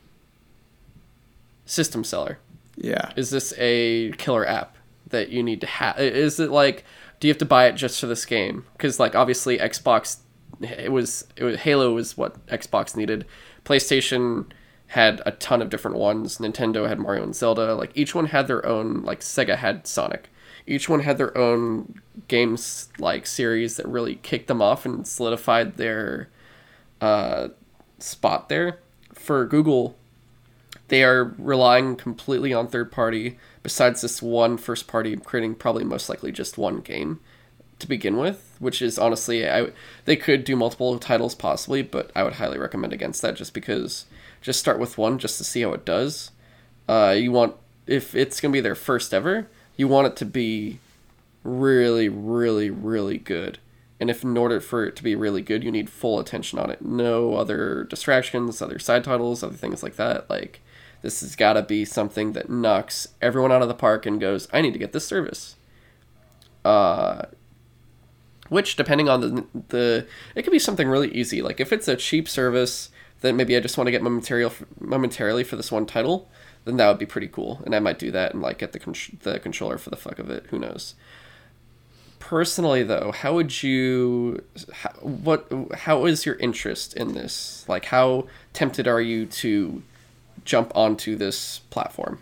system 1.66 2.04
seller 2.04 2.40
yeah. 2.80 3.12
Is 3.16 3.30
this 3.30 3.54
a 3.58 4.12
killer 4.14 4.48
app 4.48 4.78
that 5.08 5.30
you 5.30 5.44
need 5.44 5.62
to 5.62 5.68
have? 5.68 6.00
Is 6.00 6.40
it 6.40 6.50
like, 6.50 6.86
do 7.20 7.28
you 7.28 7.32
have 7.32 7.38
to 7.40 7.46
buy 7.46 7.66
it 7.66 7.74
just 7.74 8.00
for 8.00 8.08
this 8.08 8.26
game? 8.26 8.66
Because 8.74 9.00
like 9.00 9.16
obviously 9.16 9.58
Xbox, 9.58 10.18
it 10.62 10.92
was 10.92 11.28
it 11.36 11.44
was 11.44 11.58
Halo 11.58 11.94
was 11.94 12.18
what 12.18 12.46
Xbox 12.48 12.96
needed. 12.96 13.26
PlayStation 13.66 14.46
had 14.90 15.22
a 15.24 15.32
ton 15.32 15.62
of 15.62 15.70
different 15.70 15.98
ones. 15.98 16.40
Nintendo 16.40 16.88
had 16.88 17.00
Mario 17.00 17.24
and 17.24 17.36
Zelda. 17.36 17.76
Like 17.76 17.92
each 17.94 18.16
one 18.16 18.26
had 18.26 18.48
their 18.48 18.66
own. 18.66 19.04
Like 19.04 19.20
Sega 19.20 19.56
had 19.56 19.86
Sonic. 19.86 20.30
Each 20.66 20.90
one 20.90 21.02
had 21.02 21.18
their 21.18 21.36
own 21.38 22.02
games 22.28 22.90
like 22.98 23.28
series 23.28 23.78
that 23.78 23.88
really 23.88 24.16
kicked 24.16 24.48
them 24.48 24.62
off 24.62 24.86
and 24.86 25.08
solidified 25.08 25.78
their 25.78 26.30
uh, 27.02 27.50
spot 28.00 28.50
there. 28.50 28.80
For 29.14 29.46
Google, 29.46 29.96
they 30.88 31.04
are 31.04 31.36
relying 31.38 31.96
completely 31.96 32.52
on 32.52 32.68
third 32.68 32.92
party 32.92 33.38
besides 33.62 34.02
this 34.02 34.24
one 34.24 34.58
first 34.58 34.88
party 34.88 35.16
creating 35.18 35.54
probably 35.56 35.84
most 35.84 36.10
likely 36.10 36.32
just 36.32 36.58
one 36.58 36.80
game 36.80 37.20
to 37.80 37.88
begin 37.88 38.18
with 38.18 38.56
which 38.60 38.82
is 38.82 39.00
honestly 39.00 39.50
I, 39.50 39.72
they 40.06 40.16
could 40.16 40.44
do 40.44 40.56
multiple 40.56 41.00
titles 41.00 41.36
possibly 41.36 41.82
but 41.82 42.12
i 42.16 42.24
would 42.24 42.34
highly 42.34 42.58
recommend 42.58 42.94
against 42.94 43.22
that 43.22 43.36
just 43.36 43.54
because 43.54 44.06
just 44.42 44.60
start 44.60 44.80
with 44.80 44.98
one 44.98 45.18
just 45.18 45.38
to 45.38 45.44
see 45.44 45.62
how 45.62 45.74
it 45.74 45.86
does. 45.86 46.32
Uh, 46.88 47.16
you 47.18 47.32
want 47.32 47.56
if 47.88 48.16
it's 48.16 48.40
to 48.40 48.50
be 48.50 48.62
their 48.62 48.76
first 48.76 49.14
ever 49.14 49.48
you 49.76 49.88
want 49.88 50.08
it 50.08 50.16
to 50.16 50.26
be 50.26 50.80
really 51.44 52.10
really 52.10 52.70
really 52.70 53.18
good. 53.18 53.60
And 54.00 54.10
if 54.10 54.24
in 54.24 54.38
order 54.38 54.62
for 54.62 54.86
it 54.86 54.96
to 54.96 55.04
be 55.04 55.16
really 55.16 55.42
good 55.42 55.64
you 55.64 55.72
need 55.72 55.90
full 55.90 56.20
attention 56.20 56.58
on 56.60 56.70
it. 56.70 56.82
No 56.82 57.36
other 57.36 57.84
distractions 57.84 58.62
other 58.62 58.80
side 58.80 59.04
titles 59.04 59.44
other 59.44 59.56
things 59.56 59.84
like 59.84 59.96
that. 59.98 60.30
Like 60.30 60.62
this 61.02 61.22
has 61.22 61.36
got 61.36 61.54
to 61.54 61.62
be 61.62 61.86
something 61.86 62.34
that 62.34 62.50
knocks 62.50 63.10
everyone 63.22 63.52
out 63.52 63.62
of 63.62 63.68
the 63.68 63.74
park 63.74 64.06
and 64.06 64.20
goes, 64.20 64.50
I 64.52 64.62
need 64.62 64.74
to 64.74 64.80
get 64.80 64.92
this 64.92 65.08
service. 65.08 65.56
Uh, 66.66 67.24
which, 68.50 68.76
depending 68.76 69.10
on 69.10 69.22
the 69.22 69.46
the, 69.70 70.08
it 70.36 70.44
could 70.44 70.52
be 70.52 70.60
something 70.60 70.88
really 70.88 71.12
easy. 71.14 71.42
Like 71.42 71.60
if 71.60 71.72
it's 71.72 71.88
a 71.88 71.96
cheap 71.96 72.28
service 72.28 72.90
then 73.22 73.36
maybe 73.36 73.56
I 73.56 73.60
just 73.60 73.78
want 73.78 73.88
to 73.88 73.92
get 73.92 74.02
momentarily 74.02 74.56
momentarily 74.80 75.44
for 75.44 75.56
this 75.56 75.72
one 75.72 75.86
title, 75.86 76.30
then 76.66 76.78
that 76.78 76.88
would 76.88 77.00
be 77.00 77.06
pretty 77.06 77.28
cool, 77.28 77.62
and 77.66 77.76
I 77.76 77.80
might 77.80 78.00
do 78.00 78.12
that 78.12 78.34
and 78.34 78.42
like 78.42 78.60
get 78.60 78.72
the 78.72 78.80
con- 78.80 78.96
the 79.24 79.40
controller 79.40 79.78
for 79.78 79.90
the 79.90 79.98
fuck 79.98 80.20
of 80.20 80.30
it. 80.30 80.46
Who 80.50 80.60
knows? 80.60 80.96
Personally, 82.20 82.84
though, 82.84 83.12
how 83.12 83.34
would 83.34 83.64
you, 83.64 84.44
how, 84.72 84.90
what, 85.00 85.52
how 85.74 86.06
is 86.06 86.26
your 86.26 86.36
interest 86.36 86.94
in 86.94 87.14
this? 87.14 87.66
Like, 87.68 87.86
how 87.86 88.28
tempted 88.54 88.88
are 88.88 89.02
you 89.02 89.26
to 89.26 89.82
jump 90.46 90.72
onto 90.76 91.16
this 91.16 91.60
platform? 91.70 92.20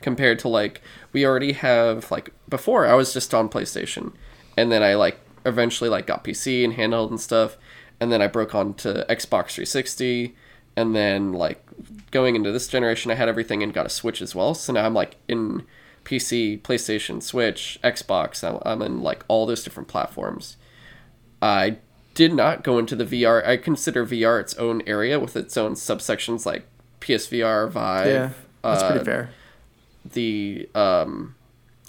compared 0.00 0.38
to 0.38 0.46
like 0.46 0.80
we 1.12 1.26
already 1.26 1.50
have 1.50 2.08
like 2.08 2.30
before 2.48 2.86
I 2.86 2.94
was 2.94 3.12
just 3.12 3.34
on 3.34 3.48
PlayStation 3.48 4.12
and 4.56 4.70
then 4.70 4.80
I 4.80 4.94
like 4.94 5.18
eventually 5.48 5.90
like 5.90 6.06
got 6.06 6.24
PC 6.24 6.64
and 6.64 6.74
handheld 6.74 7.10
and 7.10 7.20
stuff 7.20 7.56
and 8.00 8.12
then 8.12 8.22
I 8.22 8.26
broke 8.26 8.54
onto 8.54 8.92
Xbox 9.06 9.52
360 9.52 10.36
and 10.76 10.94
then 10.94 11.32
like 11.32 11.64
going 12.10 12.36
into 12.36 12.52
this 12.52 12.68
generation 12.68 13.10
I 13.10 13.14
had 13.14 13.28
everything 13.28 13.62
and 13.62 13.74
got 13.74 13.86
a 13.86 13.90
Switch 13.90 14.22
as 14.22 14.34
well 14.34 14.54
so 14.54 14.72
now 14.72 14.86
I'm 14.86 14.94
like 14.94 15.16
in 15.26 15.64
PC, 16.04 16.62
PlayStation, 16.62 17.22
Switch, 17.22 17.78
Xbox 17.84 18.42
I'm, 18.42 18.60
I'm 18.64 18.82
in 18.82 19.02
like 19.02 19.24
all 19.28 19.44
those 19.46 19.62
different 19.62 19.88
platforms. 19.88 20.56
I 21.42 21.76
did 22.14 22.32
not 22.34 22.64
go 22.64 22.78
into 22.78 22.96
the 22.96 23.04
VR. 23.04 23.46
I 23.46 23.56
consider 23.56 24.04
VR 24.06 24.40
its 24.40 24.54
own 24.54 24.82
area 24.86 25.20
with 25.20 25.36
its 25.36 25.56
own 25.56 25.74
subsections 25.74 26.44
like 26.46 26.66
PSVR, 27.00 27.70
Vive, 27.70 28.06
Yeah, 28.06 28.30
that's 28.62 28.82
uh, 28.82 28.90
pretty 28.90 29.04
fair. 29.04 29.30
the 30.12 30.68
um, 30.74 31.34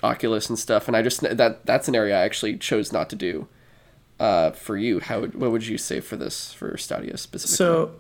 Oculus 0.04 0.50
and 0.50 0.58
stuff, 0.58 0.88
and 0.88 0.96
I 0.96 1.02
just 1.02 1.22
that 1.22 1.66
that's 1.66 1.88
an 1.88 1.96
area 1.96 2.18
I 2.18 2.22
actually 2.22 2.58
chose 2.58 2.92
not 2.92 3.10
to 3.10 3.16
do. 3.16 3.48
Uh, 4.20 4.52
for 4.52 4.76
you, 4.76 5.00
how 5.00 5.22
would, 5.22 5.34
what 5.34 5.50
would 5.50 5.66
you 5.66 5.78
say 5.78 6.02
for 6.02 6.18
this 6.18 6.52
for 6.52 6.76
Stadia 6.78 7.16
specifically? 7.18 7.56
So, 7.56 7.92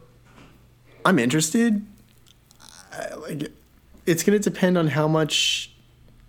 I'm 1.05 1.17
interested. 1.17 1.85
I, 2.91 3.13
like, 3.15 3.51
it's 4.05 4.23
gonna 4.23 4.39
depend 4.39 4.77
on 4.77 4.87
how 4.87 5.07
much 5.07 5.71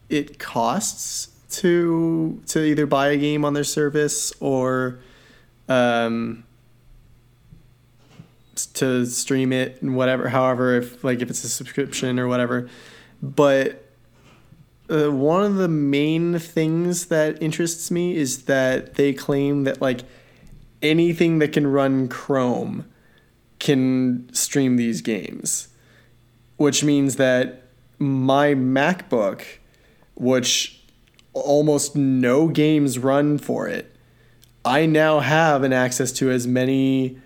it 0.09 0.39
costs 0.39 1.29
to 1.51 2.41
to 2.47 2.63
either 2.63 2.87
buy 2.87 3.09
a 3.09 3.17
game 3.17 3.45
on 3.45 3.55
their 3.55 3.65
service 3.65 4.33
or 4.39 5.01
um, 5.69 6.45
to 8.75 9.07
stream 9.07 9.53
it 9.53 9.81
and 9.83 9.97
whatever. 9.97 10.29
However, 10.29 10.77
if 10.77 11.03
like 11.03 11.21
if 11.21 11.31
it's 11.31 11.45
a 11.45 11.49
subscription 11.49 12.19
or 12.19 12.29
whatever, 12.29 12.69
but 13.23 13.90
uh, 14.91 15.11
one 15.11 15.45
of 15.45 15.55
the 15.57 15.69
main 15.69 16.39
things 16.39 17.07
that 17.07 17.41
interests 17.43 17.91
me 17.91 18.17
is 18.17 18.45
that 18.45 18.95
they 18.95 19.13
claim 19.13 19.65
that 19.65 19.81
like 19.81 20.01
anything 20.83 21.39
that 21.39 21.53
can 21.53 21.67
run 21.67 22.09
Chrome 22.09 22.87
can 23.59 24.33
stream 24.33 24.77
these 24.77 25.01
games, 25.01 25.69
which 26.57 26.83
means 26.83 27.17
that 27.17 27.65
my 27.99 28.55
MacBook, 28.55 29.43
which 30.15 30.83
almost 31.35 31.95
no 31.95 32.49
games 32.49 32.99
run 32.99 33.39
for 33.39 33.69
it, 33.69 33.95
I 34.65 34.87
now 34.87 35.21
have 35.21 35.63
an 35.63 35.73
access 35.73 36.11
to 36.13 36.31
as 36.31 36.47
many 36.47 37.19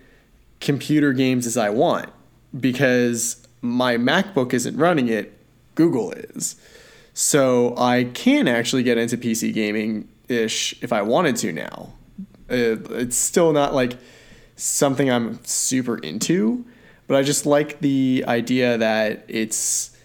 computer 0.60 1.12
games 1.12 1.46
as 1.46 1.56
I 1.56 1.70
want 1.70 2.10
because 2.58 3.46
my 3.60 3.96
MacBook 3.96 4.52
isn't 4.52 4.76
running 4.76 5.08
it, 5.08 5.32
Google 5.74 6.12
is. 6.12 6.56
So 7.14 7.74
I 7.78 8.04
can 8.12 8.48
actually 8.48 8.82
get 8.82 8.98
into 8.98 9.16
PC 9.16 9.54
gaming 9.54 10.08
ish 10.28 10.74
if 10.82 10.92
I 10.92 11.02
wanted 11.02 11.36
to 11.36 11.52
now. 11.52 11.92
Uh, 12.50 12.76
it's 12.98 13.16
still 13.16 13.52
not 13.52 13.72
like 13.72 13.96
something 14.56 15.10
I'm 15.10 15.42
super 15.44 15.96
into, 15.96 16.64
but 17.06 17.16
I 17.16 17.22
just 17.22 17.46
like 17.46 17.80
the 17.80 18.24
idea 18.26 18.76
that 18.78 19.24
it's 19.28 19.96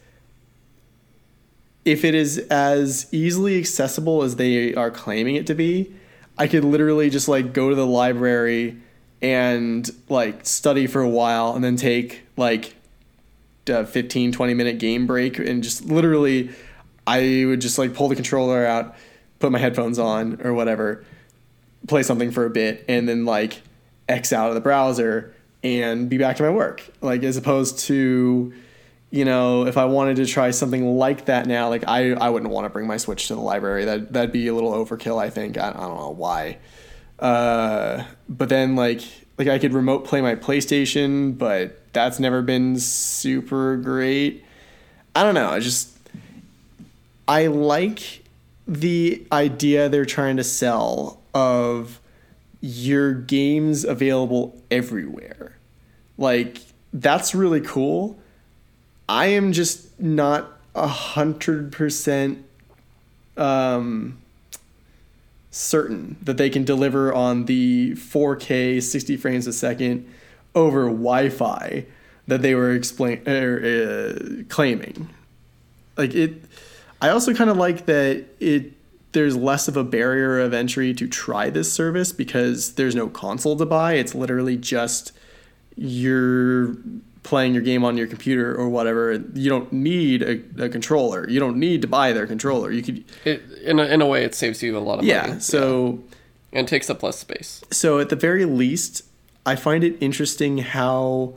if 1.84 2.06
it 2.06 2.14
is 2.14 2.38
as 2.50 3.08
easily 3.12 3.58
accessible 3.58 4.22
as 4.22 4.36
they 4.36 4.76
are 4.76 4.92
claiming 4.92 5.36
it 5.36 5.48
to 5.48 5.56
be, 5.56 5.92
I 6.38 6.48
could 6.48 6.64
literally 6.64 7.10
just 7.10 7.28
like 7.28 7.54
go 7.54 7.70
to 7.70 7.76
the 7.76 7.88
library 7.88 8.78
and 9.22 9.90
like 10.08 10.46
study 10.46 10.86
for 10.86 11.02
a 11.02 11.10
while 11.10 11.54
and 11.56 11.64
then 11.64 11.76
take 11.76 12.22
like 12.38 12.76
a 13.68 13.86
15 13.86 14.32
20 14.32 14.54
minute 14.54 14.78
game 14.78 15.08
break 15.08 15.40
and 15.40 15.64
just 15.64 15.86
literally 15.86 16.50
I 17.10 17.46
would 17.46 17.60
just 17.60 17.80
like 17.80 17.96
pull 17.96 18.08
the 18.08 18.16
controller 18.16 18.66
out, 18.66 18.96
put 19.40 19.52
my 19.52 19.58
headphones 19.58 19.98
on 19.98 20.42
or 20.44 20.54
whatever, 20.54 21.04
play 21.88 22.04
something 22.04 22.30
for 22.30 22.46
a 22.46 22.52
bit 22.52 22.86
and 22.88 23.10
then 23.10 23.26
like 23.26 23.62
X 24.08 24.32
out 24.32 24.50
of 24.50 24.56
the 24.56 24.62
browser 24.62 25.34
and 25.64 26.08
be 26.08 26.20
back 26.20 26.36
to 26.36 26.44
my 26.44 26.52
work. 26.52 26.88
Like 27.02 27.24
as 27.24 27.36
opposed 27.36 27.80
to 27.88 28.54
you 29.12 29.26
know, 29.26 29.66
if 29.66 29.76
I 29.76 29.86
wanted 29.86 30.18
to 30.18 30.28
try 30.28 30.52
something 30.52 30.86
like 30.98 31.26
that 31.26 31.48
now, 31.48 31.70
like 31.70 31.84
I, 31.88 32.12
I 32.12 32.30
wouldn't 32.30 32.52
want 32.52 32.66
to 32.66 32.70
bring 32.70 32.86
my 32.86 32.98
Switch 32.98 33.28
to 33.30 33.34
the 33.34 33.42
library. 33.42 33.86
That 33.86 34.14
that'd 34.14 34.32
be 34.32 34.48
a 34.48 34.54
little 34.54 34.72
overkill. 34.72 35.20
I 35.20 35.32
think. 35.32 35.58
I, 35.58 35.70
I 35.70 35.72
don't 35.72 35.98
know 35.98 36.14
why. 36.16 36.60
Uh, 37.18 38.04
but 38.28 38.50
then 38.50 38.76
like 38.76 39.02
like 39.40 39.48
I 39.48 39.58
could 39.58 39.74
remote 39.74 40.06
play 40.06 40.22
my 40.22 40.36
PlayStation, 40.36 41.36
but 41.36 41.92
that's 41.92 42.20
never 42.20 42.44
been 42.44 42.78
super 42.78 43.78
great. 43.78 44.46
I 45.16 45.24
don't 45.24 45.34
know. 45.34 45.50
I 45.50 45.60
just 45.60 45.99
I 47.30 47.46
like 47.46 48.24
the 48.68 49.24
idea 49.32 49.88
they're 49.88 50.04
trying 50.04 50.38
to 50.38 50.44
sell 50.44 51.22
of 51.32 52.02
your 52.60 53.14
games 53.14 53.86
available 53.86 54.60
everywhere. 54.72 55.56
Like 56.18 56.58
that's 56.92 57.36
really 57.36 57.62
cool. 57.62 58.18
I 59.08 59.28
am 59.28 59.52
just 59.52 60.00
not 60.00 60.52
a 60.74 60.88
hundred 60.88 61.72
percent 61.72 62.44
um, 63.38 64.18
certain 65.52 66.18
that 66.24 66.38
they 66.38 66.50
can 66.50 66.64
deliver 66.64 67.14
on 67.14 67.46
the 67.46 67.92
4K 67.92 68.82
60 68.82 69.18
frames 69.18 69.46
a 69.46 69.54
second 69.54 70.12
over 70.56 70.86
Wi-Fi 70.86 71.86
that 72.26 72.42
they 72.42 72.56
were 72.56 72.74
explain 72.74 73.22
er, 73.28 74.16
uh, 74.18 74.44
claiming. 74.50 75.10
Like 75.96 76.16
it, 76.16 76.42
I 77.02 77.10
also 77.10 77.34
kind 77.34 77.50
of 77.50 77.58
like 77.58 77.86
that 77.86 78.26
it. 78.40 78.74
There's 79.12 79.36
less 79.36 79.68
of 79.68 79.76
a 79.76 79.84
barrier 79.84 80.40
of 80.40 80.54
entry 80.54 80.94
to 80.94 81.08
try 81.08 81.50
this 81.50 81.74
service 81.74 82.12
because 82.12 82.76
there's 82.76 82.94
no 82.94 83.08
console 83.08 83.56
to 83.58 83.66
buy. 83.66 83.94
It's 83.94 84.14
literally 84.14 84.56
just 84.56 85.14
you're 85.76 86.76
playing 87.24 87.54
your 87.54 87.64
game 87.64 87.84
on 87.84 87.98
your 87.98 88.08
computer 88.08 88.56
or 88.56 88.70
whatever. 88.70 89.14
You 89.34 89.50
don't 89.50 89.72
need 89.74 90.22
a, 90.22 90.66
a 90.66 90.70
controller. 90.70 91.28
You 91.30 91.40
don't 91.40 91.58
need 91.58 91.82
to 91.82 91.88
buy 91.88 92.14
their 92.14 92.28
controller. 92.28 92.72
You 92.72 92.84
could 92.84 93.04
it, 93.26 93.42
in 93.64 93.80
a, 93.80 93.86
in 93.86 94.02
a 94.02 94.06
way, 94.06 94.24
it 94.24 94.36
saves 94.36 94.62
you 94.62 94.78
a 94.78 94.80
lot 94.80 95.00
of 95.00 95.06
yeah. 95.06 95.28
money. 95.28 95.40
So 95.40 96.04
and 96.52 96.68
takes 96.68 96.90
up 96.90 97.04
less 97.04 97.20
space. 97.20 97.64
so 97.72 98.00
at 98.00 98.10
the 98.10 98.16
very 98.16 98.46
least, 98.46 99.04
I 99.46 99.56
find 99.56 99.84
it 99.84 99.98
interesting 100.00 100.60
how 100.60 101.36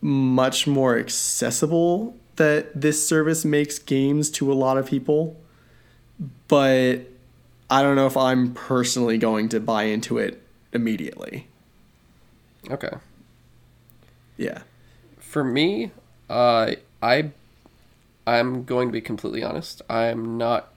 much 0.00 0.66
more 0.66 0.98
accessible 0.98 2.16
that 2.42 2.72
this 2.74 3.06
service 3.06 3.44
makes 3.44 3.78
games 3.78 4.28
to 4.32 4.52
a 4.52 4.54
lot 4.54 4.76
of 4.76 4.86
people. 4.86 5.40
But 6.48 7.02
I 7.70 7.82
don't 7.82 7.94
know 7.94 8.06
if 8.06 8.16
I'm 8.16 8.52
personally 8.52 9.16
going 9.16 9.48
to 9.50 9.60
buy 9.60 9.84
into 9.84 10.18
it 10.18 10.42
immediately. 10.72 11.46
Okay. 12.68 12.90
Yeah. 14.36 14.62
For 15.18 15.44
me, 15.44 15.92
uh, 16.28 16.72
I 17.00 17.30
I'm 18.26 18.64
going 18.64 18.88
to 18.88 18.92
be 18.92 19.00
completely 19.00 19.42
honest. 19.42 19.82
I'm 19.88 20.36
not 20.36 20.68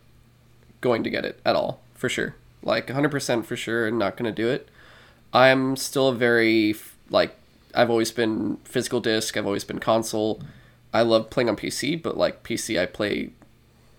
going 0.81 1.03
to 1.03 1.09
get 1.09 1.25
it 1.25 1.39
at 1.45 1.55
all, 1.55 1.81
for 1.95 2.09
sure. 2.09 2.35
Like 2.61 2.87
100% 2.87 3.45
for 3.45 3.55
sure, 3.55 3.89
not 3.91 4.17
going 4.17 4.31
to 4.33 4.43
do 4.43 4.49
it. 4.49 4.69
I'm 5.33 5.75
still 5.75 6.09
a 6.09 6.15
very 6.15 6.75
like 7.09 7.35
I've 7.73 7.89
always 7.89 8.11
been 8.11 8.57
physical 8.63 9.01
disc, 9.01 9.35
I've 9.35 9.45
always 9.45 9.63
been 9.63 9.79
console. 9.79 10.41
I 10.95 11.01
love 11.01 11.29
playing 11.29 11.49
on 11.49 11.57
PC, 11.57 12.01
but 12.01 12.15
like 12.15 12.41
PC 12.41 12.79
I 12.79 12.85
play 12.85 13.31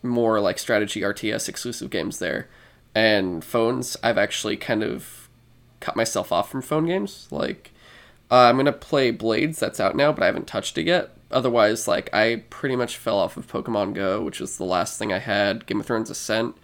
more 0.02 0.40
like 0.40 0.58
strategy 0.58 1.02
RTS 1.02 1.46
exclusive 1.46 1.90
games 1.90 2.20
there. 2.20 2.48
And 2.94 3.44
phones, 3.44 3.98
I've 4.02 4.16
actually 4.16 4.56
kind 4.56 4.82
of 4.82 5.28
cut 5.78 5.94
myself 5.94 6.32
off 6.32 6.50
from 6.50 6.62
phone 6.62 6.86
games. 6.86 7.28
Like 7.30 7.72
uh, 8.30 8.48
I'm 8.48 8.56
gonna 8.56 8.72
play 8.72 9.10
Blades. 9.10 9.60
That's 9.60 9.78
out 9.78 9.94
now, 9.94 10.10
but 10.10 10.22
I 10.22 10.26
haven't 10.26 10.46
touched 10.46 10.78
it 10.78 10.86
yet. 10.86 11.10
Otherwise, 11.30 11.86
like 11.86 12.08
I 12.14 12.44
pretty 12.48 12.76
much 12.76 12.96
fell 12.96 13.18
off 13.18 13.36
of 13.36 13.46
Pokemon 13.46 13.92
Go, 13.92 14.22
which 14.22 14.40
was 14.40 14.56
the 14.56 14.64
last 14.64 14.98
thing 14.98 15.12
I 15.12 15.18
had. 15.18 15.66
Game 15.66 15.80
of 15.80 15.86
Thrones 15.86 16.08
Ascent 16.08 16.56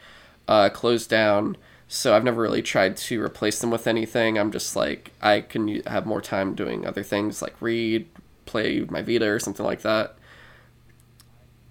uh, 0.48 0.70
closed 0.70 1.10
down, 1.10 1.58
so 1.88 2.16
I've 2.16 2.24
never 2.24 2.40
really 2.40 2.62
tried 2.62 2.96
to 2.96 3.22
replace 3.22 3.58
them 3.58 3.70
with 3.70 3.86
anything. 3.86 4.38
I'm 4.38 4.50
just 4.50 4.74
like 4.76 5.12
I 5.20 5.42
can 5.42 5.82
have 5.82 6.06
more 6.06 6.22
time 6.22 6.54
doing 6.54 6.86
other 6.86 7.02
things 7.02 7.42
like 7.42 7.54
read, 7.60 8.06
play 8.46 8.80
my 8.88 9.02
Vita 9.02 9.28
or 9.28 9.38
something 9.38 9.66
like 9.66 9.82
that. 9.82 10.16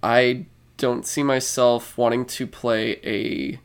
I 0.04 0.46
don't 0.78 1.06
see 1.06 1.24
myself 1.24 1.98
wanting 1.98 2.26
to 2.26 2.48
play 2.48 3.00
a 3.04 3.60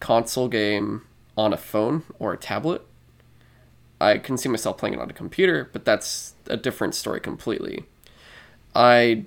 console 0.00 0.48
game 0.48 1.02
on 1.36 1.52
a 1.52 1.56
phone 1.56 2.02
or 2.18 2.32
a 2.32 2.36
tablet. 2.36 2.82
I 4.00 4.18
can 4.18 4.36
see 4.36 4.48
myself 4.48 4.76
playing 4.76 4.94
it 4.94 5.00
on 5.00 5.08
a 5.08 5.14
computer, 5.14 5.70
but 5.72 5.84
that's 5.84 6.34
a 6.46 6.56
different 6.56 6.94
story 6.94 7.20
completely. 7.20 7.84
I 8.74 9.24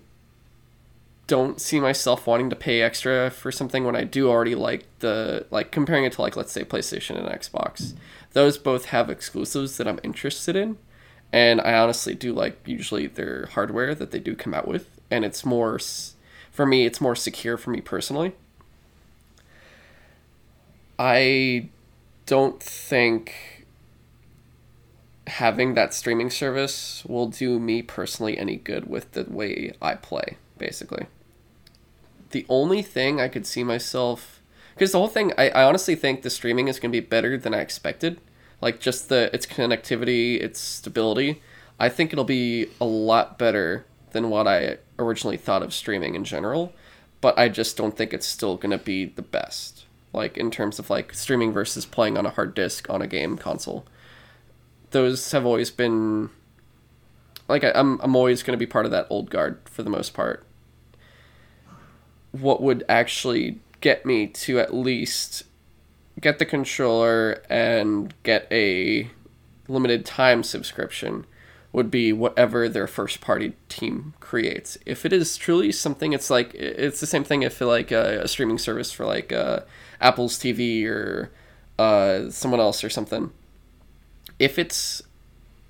don't 1.26 1.62
see 1.62 1.80
myself 1.80 2.26
wanting 2.26 2.50
to 2.50 2.56
pay 2.56 2.82
extra 2.82 3.30
for 3.30 3.52
something 3.52 3.84
when 3.84 3.96
I 3.96 4.04
do 4.04 4.30
already 4.30 4.56
like 4.56 4.86
the 5.00 5.46
like 5.52 5.72
comparing 5.72 6.04
it 6.04 6.14
to 6.14 6.22
like 6.22 6.36
let's 6.36 6.52
say 6.52 6.64
PlayStation 6.64 7.18
and 7.18 7.28
Xbox. 7.28 7.94
Those 8.34 8.58
both 8.58 8.86
have 8.86 9.10
exclusives 9.10 9.78
that 9.78 9.88
I'm 9.88 10.00
interested 10.04 10.56
in, 10.56 10.78
and 11.32 11.62
I 11.62 11.74
honestly 11.74 12.14
do 12.16 12.34
like 12.34 12.60
usually 12.68 13.08
their 13.08 13.48
hardware 13.48 13.96
that 13.96 14.12
they 14.12 14.20
do 14.20 14.36
come 14.36 14.54
out 14.54 14.68
with, 14.68 15.00
and 15.10 15.26
it's 15.26 15.46
more 15.46 15.80
for 16.60 16.66
me, 16.66 16.86
it's 16.86 17.00
more 17.00 17.16
secure 17.16 17.56
for 17.56 17.70
me 17.70 17.80
personally. 17.80 18.34
I 21.00 21.70
don't 22.26 22.62
think 22.62 23.66
having 25.28 25.74
that 25.76 25.94
streaming 25.94 26.30
service 26.30 27.06
will 27.08 27.28
do 27.28 27.62
me 27.62 27.82
personally 27.82 28.38
any 28.38 28.58
good 28.58 28.90
with 28.90 29.14
the 29.14 29.24
way 29.24 29.72
I 29.82 29.96
play, 29.96 30.36
basically. 30.58 31.06
The 32.32 32.46
only 32.50 32.82
thing 32.82 33.22
I 33.22 33.30
could 33.30 33.48
see 33.48 33.64
myself 33.64 34.42
because 34.74 34.92
the 34.92 34.98
whole 34.98 35.08
thing 35.08 35.32
I, 35.38 35.52
I 35.52 35.64
honestly 35.64 35.96
think 35.96 36.24
the 36.24 36.30
streaming 36.30 36.68
is 36.68 36.78
gonna 36.78 36.92
be 36.92 37.00
better 37.00 37.38
than 37.38 37.54
I 37.54 37.62
expected. 37.62 38.20
Like 38.60 38.82
just 38.82 39.08
the 39.08 39.34
its 39.34 39.46
connectivity, 39.46 40.42
its 40.42 40.60
stability. 40.60 41.42
I 41.80 41.88
think 41.88 42.12
it'll 42.12 42.26
be 42.26 42.68
a 42.82 42.86
lot 42.86 43.40
better 43.40 43.86
than 44.12 44.30
what 44.30 44.48
I 44.48 44.78
originally 44.98 45.38
thought 45.38 45.64
of 45.64 45.74
streaming 45.74 46.16
in 46.16 46.24
general, 46.24 46.74
but 47.22 47.38
I 47.38 47.50
just 47.50 47.78
don't 47.78 47.96
think 47.96 48.14
it's 48.14 48.28
still 48.28 48.58
going 48.58 48.72
to 48.72 48.84
be 48.84 49.06
the 49.06 49.22
best. 49.22 49.86
Like 50.14 50.38
in 50.38 50.50
terms 50.52 50.80
of 50.80 50.90
like 50.90 51.14
streaming 51.14 51.52
versus 51.52 51.86
playing 51.86 52.18
on 52.18 52.26
a 52.26 52.32
hard 52.32 52.56
disk 52.56 52.90
on 52.90 53.02
a 53.02 53.08
game 53.08 53.38
console. 53.38 53.86
Those 54.92 55.32
have 55.32 55.46
always 55.46 55.70
been 55.70 56.32
like 57.48 57.64
I, 57.64 57.72
I'm 57.76 58.00
I'm 58.02 58.16
always 58.16 58.42
going 58.42 58.58
to 58.58 58.66
be 58.66 58.70
part 58.70 58.86
of 58.86 58.92
that 58.92 59.08
old 59.10 59.30
guard 59.30 59.60
for 59.66 59.84
the 59.84 59.90
most 59.90 60.14
part. 60.14 60.46
What 62.32 62.62
would 62.62 62.84
actually 62.90 63.60
get 63.82 64.06
me 64.06 64.28
to 64.28 64.60
at 64.60 64.74
least 64.74 65.44
get 66.20 66.40
the 66.40 66.46
controller 66.46 67.44
and 67.50 68.14
get 68.24 68.48
a 68.52 69.10
limited 69.68 70.06
time 70.06 70.44
subscription 70.44 71.26
would 71.72 71.92
be 71.92 72.12
whatever 72.12 72.68
their 72.68 72.88
first 72.88 73.22
party 73.22 73.54
team 73.68 74.14
creates. 74.20 74.78
If 74.86 75.06
it 75.06 75.14
is 75.14 75.38
truly 75.38 75.72
something, 75.72 76.14
it's 76.14 76.30
like 76.30 76.54
it's 76.56 77.00
the 77.00 77.08
same 77.08 77.24
thing 77.24 77.44
if 77.44 77.62
like 77.62 77.92
a, 77.92 78.22
a 78.24 78.28
streaming 78.28 78.58
service 78.58 78.92
for 78.92 79.06
like 79.06 79.32
uh, 79.32 79.62
Apple's 80.02 80.38
TV 80.38 80.86
or 80.86 81.32
uh, 81.78 82.30
someone 82.30 82.60
else 82.60 82.84
or 82.84 82.90
something. 82.90 83.32
If 84.40 84.58
it's 84.58 85.04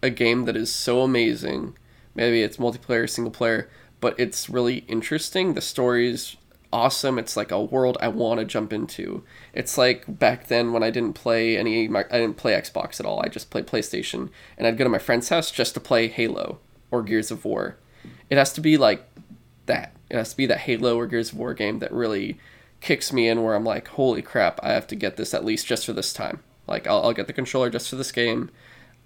a 0.01 0.09
game 0.09 0.45
that 0.45 0.55
is 0.55 0.73
so 0.73 1.01
amazing, 1.01 1.77
maybe 2.15 2.41
it's 2.41 2.57
multiplayer, 2.57 3.09
single 3.09 3.31
player, 3.31 3.69
but 3.99 4.17
it's 4.17 4.49
really 4.49 4.79
interesting. 4.87 5.53
The 5.53 5.61
story's 5.61 6.37
awesome. 6.71 7.17
It's 7.17 7.35
like 7.35 7.51
a 7.51 7.61
world 7.61 7.97
I 7.99 8.07
want 8.09 8.39
to 8.39 8.45
jump 8.45 8.71
into. 8.73 9.23
It's 9.53 9.77
like 9.77 10.19
back 10.19 10.47
then 10.47 10.71
when 10.71 10.83
I 10.83 10.89
didn't 10.89 11.13
play 11.13 11.57
any, 11.57 11.87
I 11.87 12.03
didn't 12.03 12.37
play 12.37 12.53
Xbox 12.53 12.99
at 12.99 13.05
all. 13.05 13.21
I 13.23 13.27
just 13.27 13.49
played 13.49 13.67
PlayStation, 13.67 14.29
and 14.57 14.67
I'd 14.67 14.77
go 14.77 14.83
to 14.83 14.89
my 14.89 14.99
friend's 14.99 15.29
house 15.29 15.51
just 15.51 15.73
to 15.73 15.79
play 15.79 16.07
Halo 16.07 16.59
or 16.91 17.03
Gears 17.03 17.31
of 17.31 17.45
War. 17.45 17.77
It 18.29 18.37
has 18.37 18.53
to 18.53 18.61
be 18.61 18.77
like 18.77 19.05
that. 19.65 19.93
It 20.09 20.15
has 20.15 20.31
to 20.31 20.37
be 20.37 20.45
that 20.47 20.59
Halo 20.59 20.97
or 20.97 21.07
Gears 21.07 21.31
of 21.31 21.37
War 21.37 21.53
game 21.53 21.79
that 21.79 21.91
really 21.91 22.39
kicks 22.81 23.11
me 23.11 23.27
in, 23.27 23.43
where 23.43 23.55
I'm 23.55 23.65
like, 23.65 23.89
holy 23.89 24.21
crap, 24.21 24.59
I 24.63 24.71
have 24.71 24.87
to 24.87 24.95
get 24.95 25.17
this 25.17 25.33
at 25.33 25.45
least 25.45 25.67
just 25.67 25.85
for 25.85 25.93
this 25.93 26.13
time. 26.13 26.41
Like 26.67 26.87
I'll, 26.87 27.03
I'll 27.03 27.13
get 27.13 27.27
the 27.27 27.33
controller 27.33 27.69
just 27.69 27.89
for 27.89 27.95
this 27.95 28.11
game. 28.11 28.51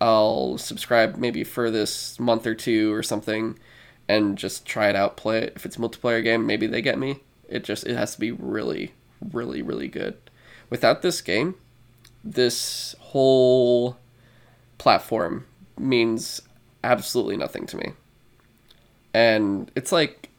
I'll 0.02 0.58
subscribe 0.58 1.16
maybe 1.16 1.44
for 1.44 1.72
this 1.72 2.20
month 2.20 2.46
or 2.46 2.56
two 2.56 2.94
or 2.94 3.04
something, 3.04 3.58
and 4.08 4.38
just 4.38 4.66
try 4.66 4.90
it 4.90 4.96
out, 4.96 5.16
play 5.16 5.44
it. 5.44 5.54
If 5.56 5.66
it's 5.66 5.78
a 5.78 5.80
multiplayer 5.80 6.22
game, 6.22 6.46
maybe 6.46 6.68
they 6.68 6.82
get 6.82 7.00
me 7.00 7.22
it 7.54 7.64
just 7.64 7.86
it 7.86 7.96
has 7.96 8.14
to 8.16 8.20
be 8.20 8.32
really, 8.32 8.94
really, 9.32 9.62
really 9.62 9.88
good. 9.88 10.18
Without 10.70 11.04
this 11.04 11.22
game, 11.22 11.56
this 12.24 12.96
whole 13.00 13.98
platform 14.80 15.46
means 15.78 16.42
absolutely 16.84 17.38
nothing 17.38 17.68
to 17.68 17.78
me. 17.78 17.94
And 19.14 19.72
it's 19.76 19.92
like 19.92 20.30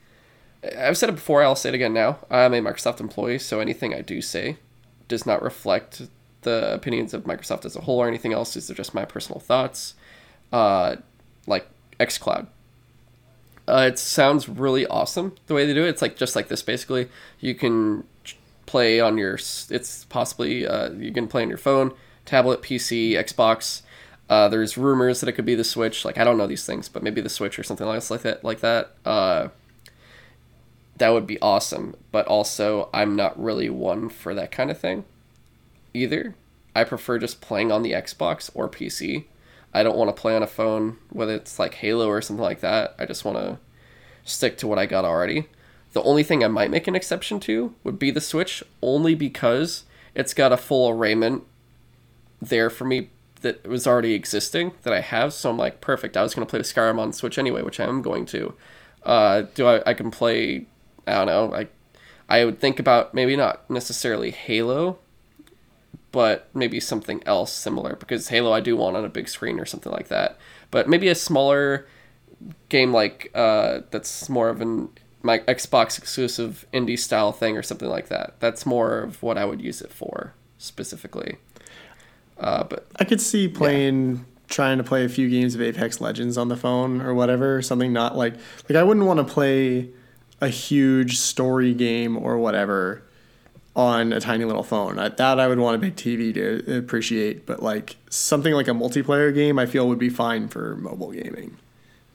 I've 0.77 0.99
said 0.99 1.09
it 1.09 1.12
before, 1.12 1.43
I'll 1.43 1.55
say 1.55 1.69
it 1.69 1.75
again 1.75 1.95
now. 1.95 2.19
I'm 2.31 2.53
a 2.53 2.61
Microsoft 2.61 3.01
employee, 3.01 3.39
so 3.39 3.61
anything 3.61 3.95
I 3.95 4.01
do 4.01 4.21
say 4.21 4.59
does 5.07 5.25
not 5.25 5.43
reflect 5.43 6.03
the 6.43 6.75
opinions 6.75 7.15
of 7.15 7.25
Microsoft 7.25 7.65
as 7.65 7.77
a 7.77 7.83
whole 7.83 8.01
or 8.01 8.09
anything 8.09 8.33
else. 8.33 8.55
These 8.55 8.71
are 8.71 8.75
just 8.75 8.93
my 8.93 9.05
personal 9.05 9.41
thoughts. 9.41 9.95
Uh, 10.53 10.97
like 11.47 11.69
xCloud. 12.01 12.49
Uh, 13.67 13.89
it 13.91 13.99
sounds 13.99 14.49
really 14.49 14.87
awesome 14.87 15.35
the 15.47 15.55
way 15.55 15.67
they 15.67 15.73
do 15.73 15.85
it. 15.85 15.89
It's 15.89 16.03
like 16.03 16.17
just 16.17 16.37
like 16.37 16.49
this 16.49 16.62
basically. 16.62 17.09
You 17.41 17.55
can 17.55 18.05
play 18.67 19.01
on 19.01 19.17
your. 19.19 19.35
It's 19.35 20.05
possibly 20.09 20.67
uh, 20.67 20.91
you 20.93 21.12
can 21.12 21.29
play 21.29 21.43
on 21.43 21.49
your 21.49 21.59
phone, 21.59 21.93
tablet, 22.25 22.62
PC, 22.62 23.12
Xbox. 23.12 23.83
Uh, 24.29 24.49
there's 24.49 24.79
rumors 24.79 25.21
that 25.21 25.29
it 25.29 25.33
could 25.33 25.45
be 25.45 25.55
the 25.55 25.65
Switch. 25.65 26.05
Like 26.05 26.19
I 26.19 26.25
don't 26.25 26.39
know 26.39 26.47
these 26.47 26.67
things, 26.67 26.89
but 26.89 27.03
maybe 27.03 27.21
the 27.21 27.29
Switch 27.29 27.59
or 27.59 27.62
something 27.62 27.87
else 27.87 28.11
like 28.11 28.23
that. 28.23 28.45
Like 28.45 28.61
that. 28.61 28.93
Uh, 29.05 29.49
that 30.97 31.11
would 31.11 31.27
be 31.27 31.41
awesome. 31.41 31.97
But 32.12 32.27
also, 32.27 32.89
I'm 32.93 33.17
not 33.17 33.41
really 33.43 33.71
one 33.71 34.09
for 34.09 34.35
that 34.35 34.53
kind 34.53 34.71
of 34.71 34.79
thing, 34.79 35.05
either. 35.93 36.35
I 36.75 36.85
prefer 36.85 37.19
just 37.19 37.41
playing 37.41 37.71
on 37.71 37.83
the 37.83 37.93
Xbox 37.93 38.51
or 38.55 38.69
PC. 38.69 39.25
I 39.75 39.83
don't 39.83 39.97
want 39.97 40.14
to 40.14 40.20
play 40.20 40.35
on 40.37 40.43
a 40.43 40.47
phone, 40.47 40.99
whether 41.11 41.35
it's 41.35 41.59
like 41.59 41.75
Halo 41.75 42.09
or 42.09 42.22
something 42.22 42.43
like 42.43 42.61
that. 42.61 42.95
I 42.99 43.07
just 43.07 43.25
want 43.25 43.37
to 43.39 43.59
stick 44.25 44.57
to 44.59 44.66
what 44.66 44.79
I 44.79 44.87
got 44.87 45.05
already. 45.05 45.49
The 45.93 46.03
only 46.03 46.22
thing 46.22 46.43
I 46.43 46.49
might 46.49 46.70
make 46.70 46.87
an 46.87 46.97
exception 46.97 47.41
to 47.41 47.75
would 47.85 47.99
be 47.99 48.11
the 48.11 48.20
Switch, 48.20 48.62
only 48.83 49.14
because 49.14 49.85
it's 50.14 50.35
got 50.35 50.53
a 50.53 50.57
full 50.57 50.89
arrayment 50.89 51.45
there 52.41 52.70
for 52.70 52.85
me 52.85 53.11
that 53.43 53.66
was 53.66 53.87
already 53.87 54.14
existing 54.14 54.72
that 54.83 54.93
I 54.93 55.01
have. 55.01 55.33
So 55.33 55.51
I'm 55.51 55.59
like, 55.59 55.81
perfect. 55.81 56.16
I 56.16 56.22
was 56.22 56.35
going 56.35 56.47
to 56.47 56.51
play 56.51 56.59
the 56.59 56.64
Skyrim 56.64 56.99
on 56.99 57.12
Switch 57.12 57.39
anyway, 57.39 57.62
which 57.62 57.81
I 57.81 57.85
am 57.85 58.01
going 58.01 58.27
to. 58.27 58.55
Uh, 59.03 59.43
do 59.55 59.66
I? 59.66 59.83
I 59.87 59.95
can 59.95 60.11
play. 60.11 60.66
I 61.07 61.25
don't 61.25 61.27
know. 61.27 61.55
I 61.55 61.68
I 62.29 62.45
would 62.45 62.59
think 62.59 62.79
about 62.79 63.14
maybe 63.14 63.37
not 63.37 63.68
necessarily 63.70 64.31
Halo, 64.31 64.99
but 66.15 66.49
maybe 66.55 66.79
something 66.79 67.21
else 67.27 67.53
similar 67.53 67.97
because 67.97 68.29
Halo 68.29 68.53
I 68.53 68.61
do 68.61 68.77
want 68.77 68.97
on 68.97 69.05
a 69.05 69.09
big 69.09 69.29
screen 69.29 69.59
or 69.59 69.67
something 69.67 69.91
like 69.91 70.07
that. 70.09 70.39
But 70.71 70.89
maybe 70.89 71.09
a 71.09 71.15
smaller 71.17 71.89
game 72.69 72.93
like 72.93 73.33
uh, 73.35 73.81
that's 73.91 74.29
more 74.29 74.49
of 74.49 74.61
an 74.61 74.91
my 75.25 75.41
Xbox 75.41 75.99
exclusive 75.99 76.66
indie 76.73 76.97
style 76.97 77.32
thing 77.32 77.57
or 77.57 77.65
something 77.65 77.89
like 77.89 78.07
that. 78.11 78.35
That's 78.39 78.65
more 78.65 79.01
of 79.01 79.24
what 79.24 79.36
I 79.36 79.45
would 79.45 79.61
use 79.61 79.82
it 79.82 79.91
for 79.91 80.35
specifically. 80.57 81.39
Uh, 82.39 82.62
but 82.62 82.86
I 82.95 83.03
could 83.05 83.20
see 83.20 83.49
playing. 83.49 84.11
Yeah. 84.11 84.23
Trying 84.47 84.77
to 84.77 84.85
play 84.85 85.05
a 85.05 85.09
few 85.09 85.28
games 85.31 85.55
of 85.55 85.62
Apex 85.62 86.03
Legends 86.03 86.36
on 86.36 86.49
the 86.49 86.57
phone 86.57 87.01
or 87.01 87.15
whatever, 87.15 87.61
something 87.61 87.93
not 87.93 88.15
like 88.15 88.35
like 88.69 88.77
I 88.77 88.85
wouldn't 88.85 89.07
want 89.07 89.19
to 89.19 89.24
play 89.24 89.89
a 90.41 90.49
huge 90.49 91.16
story 91.19 91.74
game 91.74 92.16
or 92.16 92.39
whatever 92.39 93.03
on 93.76 94.12
a 94.12 94.20
tiny 94.20 94.44
little 94.44 94.62
phone. 94.62 94.98
I, 94.98 95.09
that 95.09 95.40
I 95.40 95.48
would 95.48 95.59
want 95.59 95.74
a 95.76 95.78
big 95.78 95.96
TV 95.96 96.32
to 96.34 96.78
appreciate, 96.78 97.44
but 97.44 97.62
like 97.62 97.96
something 98.09 98.55
like 98.55 98.68
a 98.68 98.72
multiplayer 98.72 99.34
game, 99.34 99.59
I 99.59 99.66
feel 99.66 99.88
would 99.88 99.98
be 99.98 100.10
fine 100.10 100.48
for 100.48 100.76
mobile 100.76 101.10
gaming. 101.10 101.56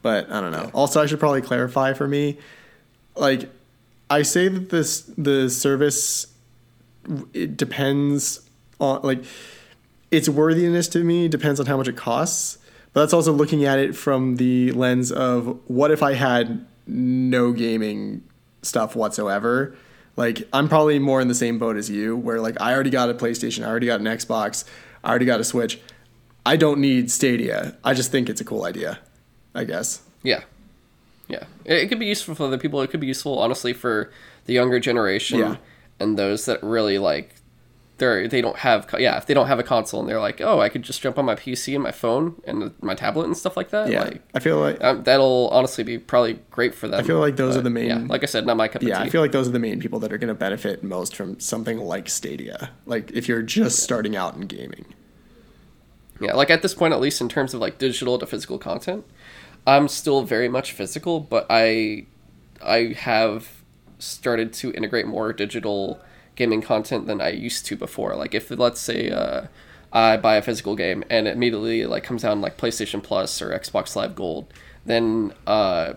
But 0.02 0.32
I 0.32 0.40
don't 0.40 0.52
know. 0.52 0.72
Also, 0.74 1.02
I 1.02 1.06
should 1.06 1.20
probably 1.20 1.42
clarify 1.42 1.94
for 1.94 2.08
me, 2.08 2.38
like 3.16 3.50
I 4.10 4.22
say 4.22 4.48
that 4.48 4.70
this 4.70 5.02
the 5.18 5.50
service 5.50 6.28
it 7.34 7.58
depends 7.58 8.48
on 8.80 9.02
like 9.02 9.24
its 10.12 10.30
worthiness 10.30 10.88
to 10.90 11.04
me 11.04 11.28
depends 11.28 11.60
on 11.60 11.66
how 11.66 11.76
much 11.76 11.88
it 11.88 11.98
costs. 11.98 12.58
But 12.94 13.02
that's 13.02 13.14
also 13.14 13.34
looking 13.34 13.66
at 13.66 13.78
it 13.78 13.96
from 13.96 14.38
the 14.38 14.72
lens 14.72 15.12
of 15.12 15.60
what 15.68 15.92
if 15.92 16.02
I 16.02 16.14
had 16.14 16.66
no 16.88 17.52
gaming 17.52 18.24
stuff 18.64 18.96
whatsoever 18.96 19.76
like 20.20 20.46
I'm 20.52 20.68
probably 20.68 21.00
more 21.00 21.22
in 21.22 21.30
the 21.30 21.34
same 21.34 21.60
boat 21.60 21.78
as 21.78 21.90
you, 21.90 22.14
where 22.18 22.42
like 22.42 22.60
I 22.60 22.74
already 22.74 22.90
got 22.90 23.10
a 23.10 23.14
PlayStation, 23.14 23.64
I 23.66 23.70
already 23.70 23.86
got 23.86 24.02
an 24.02 24.06
Xbox, 24.06 24.66
I 25.02 25.12
already 25.12 25.24
got 25.24 25.40
a 25.40 25.46
Switch. 25.46 25.80
I 26.46 26.58
don't 26.58 26.82
need 26.82 27.10
Stadia. 27.10 27.78
I 27.86 27.94
just 27.94 28.12
think 28.12 28.30
it's 28.30 28.42
a 28.42 28.44
cool 28.44 28.66
idea. 28.66 29.00
I 29.56 29.64
guess. 29.64 30.02
Yeah. 30.22 30.44
Yeah. 31.30 31.46
It, 31.64 31.88
could 31.88 32.00
be 32.00 32.06
useful 32.08 32.36
for 32.36 32.44
other 32.44 32.58
people. 32.58 32.82
It 32.82 32.90
could 32.90 33.00
be 33.00 33.08
useful, 33.08 33.40
honestly, 33.40 33.72
for 33.72 34.12
the 34.46 34.52
younger 34.52 34.78
generation 34.82 35.40
yeah. 35.40 35.56
and 36.02 36.20
those 36.20 36.46
that 36.48 36.62
really 36.64 36.98
like 36.98 37.34
they're 38.00 38.28
they 38.28 38.42
don't 38.42 38.58
have 38.58 38.88
yeah 38.98 39.18
if 39.18 39.26
they 39.26 39.34
don't 39.34 39.48
have 39.48 39.60
a 39.60 39.64
console 39.64 40.00
and 40.00 40.10
they're 40.10 40.20
like 40.20 40.42
oh 40.42 40.60
I 40.60 40.70
could 40.70 40.82
just 40.82 41.02
jump 41.02 41.18
on 41.20 41.26
my 41.26 41.36
PC 41.36 41.76
and 41.76 41.84
my 41.84 41.92
phone 41.92 42.42
and 42.46 42.74
my 42.82 42.96
tablet 42.96 43.26
and 43.26 43.38
stuff 43.38 43.56
like 43.56 43.70
that 43.70 43.90
yeah. 43.90 44.04
like, 44.04 44.22
I 44.34 44.40
feel 44.40 44.60
like 44.60 44.84
um, 44.84 45.04
that'll 45.04 45.50
honestly 45.50 45.84
be 45.84 45.98
probably 45.98 46.40
great 46.50 46.74
for 46.74 46.88
them 46.88 47.00
I 47.00 47.04
feel 47.04 47.20
like 47.20 47.36
those 47.36 47.56
but, 47.56 47.60
are 47.60 47.64
the 47.64 47.70
main 47.70 47.88
yeah, 47.88 48.06
like 48.08 48.24
I 48.24 48.26
said 48.26 48.46
not 48.46 48.58
my 48.58 48.68
cup 48.68 48.82
yeah 48.82 49.00
I 49.00 49.10
feel 49.10 49.22
like 49.22 49.32
those 49.32 49.48
are 49.48 49.52
the 49.52 49.60
main 49.60 49.80
people 49.80 50.00
that 50.00 50.12
are 50.12 50.18
going 50.18 50.30
to 50.30 50.34
benefit 50.34 50.84
most 50.84 51.16
from 51.16 51.40
something 51.40 51.78
like 51.78 52.10
Stadia 52.10 52.72
like 52.86 53.12
if 53.12 53.28
you're 53.28 53.44
just 53.44 53.80
yeah. 53.80 53.84
starting 53.84 54.16
out 54.16 54.36
in 54.36 54.42
gaming. 54.42 54.86
Yeah 56.20 56.34
like 56.34 56.50
at 56.50 56.62
this 56.62 56.74
point 56.74 56.94
at 56.94 57.00
least 57.00 57.22
in 57.22 57.30
terms 57.30 57.54
of 57.54 57.62
like 57.62 57.78
digital 57.78 58.18
to 58.18 58.26
physical 58.26 58.58
content 58.58 59.06
I'm 59.68 59.88
still 59.88 60.24
very 60.24 60.50
much 60.50 60.72
physical 60.72 61.20
but 61.20 61.46
I 61.50 62.08
I 62.62 62.96
have 62.98 63.60
started 64.00 64.54
to 64.54 64.72
integrate 64.72 65.06
more 65.06 65.34
digital 65.34 66.02
gaming 66.40 66.62
content 66.62 67.06
than 67.06 67.22
I 67.22 67.30
used 67.30 67.66
to 67.68 67.76
before. 67.76 68.16
Like 68.16 68.34
if 68.34 68.50
let's 68.50 68.80
say 68.80 69.12
uh, 69.12 69.44
I 69.94 70.18
buy 70.18 70.38
a 70.38 70.42
physical 70.42 70.76
game 70.76 71.04
and 71.10 71.28
it 71.28 71.36
immediately 71.36 71.86
like 71.86 72.04
comes 72.04 72.24
on 72.24 72.42
like 72.42 72.58
PlayStation 72.58 73.04
Plus 73.04 73.42
or 73.42 73.52
Xbox 73.52 73.96
Live 73.96 74.16
Gold, 74.16 74.52
then 74.86 75.34
uh, 75.46 75.94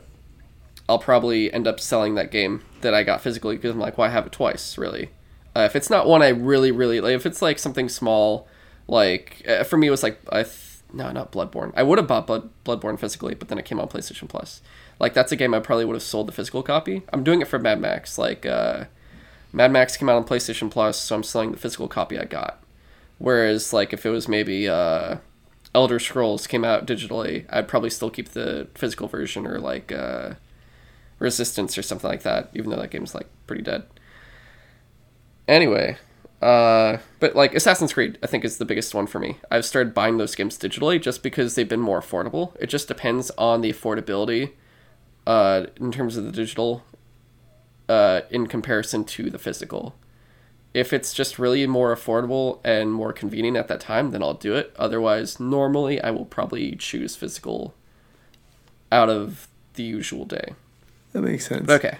I'll 0.89 0.98
probably 0.98 1.51
end 1.52 1.66
up 1.66 1.78
selling 1.81 2.16
that 2.16 2.31
game 2.31 2.62
that 2.82 2.93
I 2.93 3.05
got 3.05 3.23
physically 3.23 3.56
because 3.56 3.70
I'm 3.70 3.78
like, 3.78 3.97
why 3.97 4.09
have 4.09 4.27
it 4.27 4.32
twice, 4.32 4.77
really? 4.77 5.10
Uh, 5.55 5.60
if 5.60 5.77
it's 5.77 5.89
not 5.89 6.06
one 6.06 6.23
I 6.23 6.28
really, 6.28 6.73
really 6.73 7.01
like, 7.01 7.14
if 7.14 7.24
it's 7.24 7.40
like 7.40 7.59
something 7.59 7.89
small, 7.89 8.48
like 8.89 9.43
uh, 9.48 9.62
for 9.62 9.77
me, 9.77 9.86
it 9.86 9.90
was 9.90 10.02
like 10.02 10.20
I 10.31 10.43
th- 10.43 10.81
no, 10.93 11.10
not 11.12 11.31
Bloodborne. 11.31 11.73
I 11.77 11.85
would 11.85 11.98
have 11.98 12.09
bought 12.09 12.27
Blood 12.27 12.51
Bloodborne 12.64 12.98
physically, 12.98 13.35
but 13.35 13.48
then 13.48 13.59
it 13.59 13.64
came 13.64 13.78
on 13.78 13.89
PlayStation 13.89 14.28
Plus. 14.28 14.60
Like 14.98 15.14
that's 15.14 15.31
a 15.31 15.36
game 15.36 15.55
I 15.55 15.60
probably 15.60 15.85
would 15.85 15.94
have 15.94 16.02
sold 16.02 16.27
the 16.27 16.32
physical 16.32 16.64
copy. 16.64 17.02
I'm 17.12 17.23
doing 17.23 17.40
it 17.40 17.48
for 17.48 17.60
Mad 17.60 17.81
Max. 17.81 18.19
Like 18.19 18.44
uh, 18.44 18.86
Mad 19.53 19.70
Max 19.70 19.97
came 19.97 20.09
out 20.09 20.16
on 20.16 20.24
PlayStation 20.24 20.70
Plus, 20.70 20.99
so 20.99 21.15
I'm 21.15 21.23
selling 21.23 21.53
the 21.53 21.59
physical 21.59 21.89
copy 21.89 22.19
I 22.19 22.24
got. 22.24 22.62
Whereas 23.19 23.73
like 23.73 23.93
if 23.93 24.07
it 24.07 24.11
was 24.11 24.29
maybe 24.29 24.69
uh, 24.69 25.16
Elder 25.74 25.99
Scrolls 25.99 26.47
came 26.47 26.65
out 26.65 26.87
digitally, 26.87 27.47
I'd 27.51 27.69
probably 27.69 27.91
still 27.91 28.11
keep 28.11 28.31
the 28.31 28.69
physical 28.74 29.09
version 29.09 29.47
or 29.47 29.59
like 29.59 29.93
uh, 29.93 30.35
Resistance 31.19 31.79
or 31.79 31.83
something 31.83 32.11
like 32.11 32.23
that, 32.23 32.51
even 32.55 32.70
though 32.70 32.81
that 32.81 32.91
game's 32.91 33.15
like 33.15 33.29
pretty 33.47 33.62
dead. 33.62 33.85
Anyway, 35.47 35.97
uh, 36.41 36.99
but 37.20 37.37
like 37.37 37.55
Assassin's 37.55 37.93
Creed, 37.93 38.19
I 38.23 38.27
think 38.27 38.45
is 38.45 38.59
the 38.59 38.65
biggest 38.65 38.95
one 38.95 39.07
for 39.07 39.20
me. 39.20 39.39
I've 39.51 39.65
started 39.65 39.95
buying 39.95 40.16
those 40.16 40.35
games 40.35 40.59
digitally 40.59 41.01
just 41.01 41.23
because 41.23 41.55
they've 41.55 41.69
been 41.69 41.81
more 41.81 42.01
affordable. 42.01 42.57
It 42.59 42.66
just 42.66 42.89
depends 42.89 43.31
on 43.39 43.61
the 43.61 43.73
affordability, 43.73 44.53
uh, 45.27 45.66
in 45.77 45.93
terms 45.93 46.16
of 46.16 46.24
the 46.24 46.33
digital, 46.33 46.83
uh, 47.93 48.20
in 48.31 48.47
comparison 48.47 49.05
to 49.05 49.31
the 49.31 49.39
physical. 49.39 49.94
If 50.74 50.93
it's 50.93 51.12
just 51.12 51.39
really 51.39 51.66
more 51.66 51.94
affordable 51.94 52.59
and 52.64 52.90
more 52.93 53.12
convenient 53.12 53.56
at 53.59 53.69
that 53.69 53.81
time, 53.81 54.10
then 54.12 54.23
I'll 54.23 54.32
do 54.48 54.55
it. 54.55 54.74
Otherwise, 54.78 55.39
normally 55.39 56.01
I 56.01 56.10
will 56.10 56.24
probably 56.24 56.74
choose 56.77 57.14
physical 57.14 57.74
out 58.90 59.10
of 59.10 59.48
the 59.74 59.82
usual 59.82 60.24
day. 60.24 60.55
That 61.12 61.23
makes 61.23 61.47
sense. 61.47 61.69
Okay. 61.70 61.98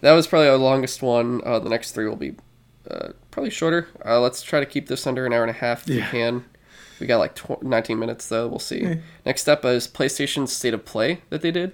That 0.00 0.12
was 0.12 0.28
probably 0.28 0.48
our 0.48 0.56
longest 0.58 1.02
one. 1.02 1.40
Uh, 1.44 1.58
the 1.58 1.68
next 1.70 1.90
three 1.92 2.06
will 2.08 2.16
be 2.16 2.36
uh, 2.88 3.08
probably 3.32 3.50
shorter. 3.50 3.88
Uh, 4.04 4.20
let's 4.20 4.42
try 4.42 4.60
to 4.60 4.66
keep 4.66 4.86
this 4.86 5.04
under 5.06 5.26
an 5.26 5.32
hour 5.32 5.42
and 5.42 5.50
a 5.50 5.54
half 5.54 5.82
if 5.88 5.96
Yeah. 5.96 6.04
we 6.04 6.10
can. 6.18 6.44
We 7.00 7.06
got 7.06 7.18
like 7.18 7.34
tw- 7.34 7.62
19 7.62 7.98
minutes 7.98 8.28
though. 8.28 8.46
We'll 8.46 8.58
see. 8.60 8.82
Yeah. 8.82 8.94
Next 9.26 9.48
up 9.48 9.64
is 9.64 9.88
PlayStation 9.88 10.48
State 10.48 10.74
of 10.74 10.84
Play 10.84 11.22
that 11.30 11.42
they 11.42 11.50
did. 11.50 11.72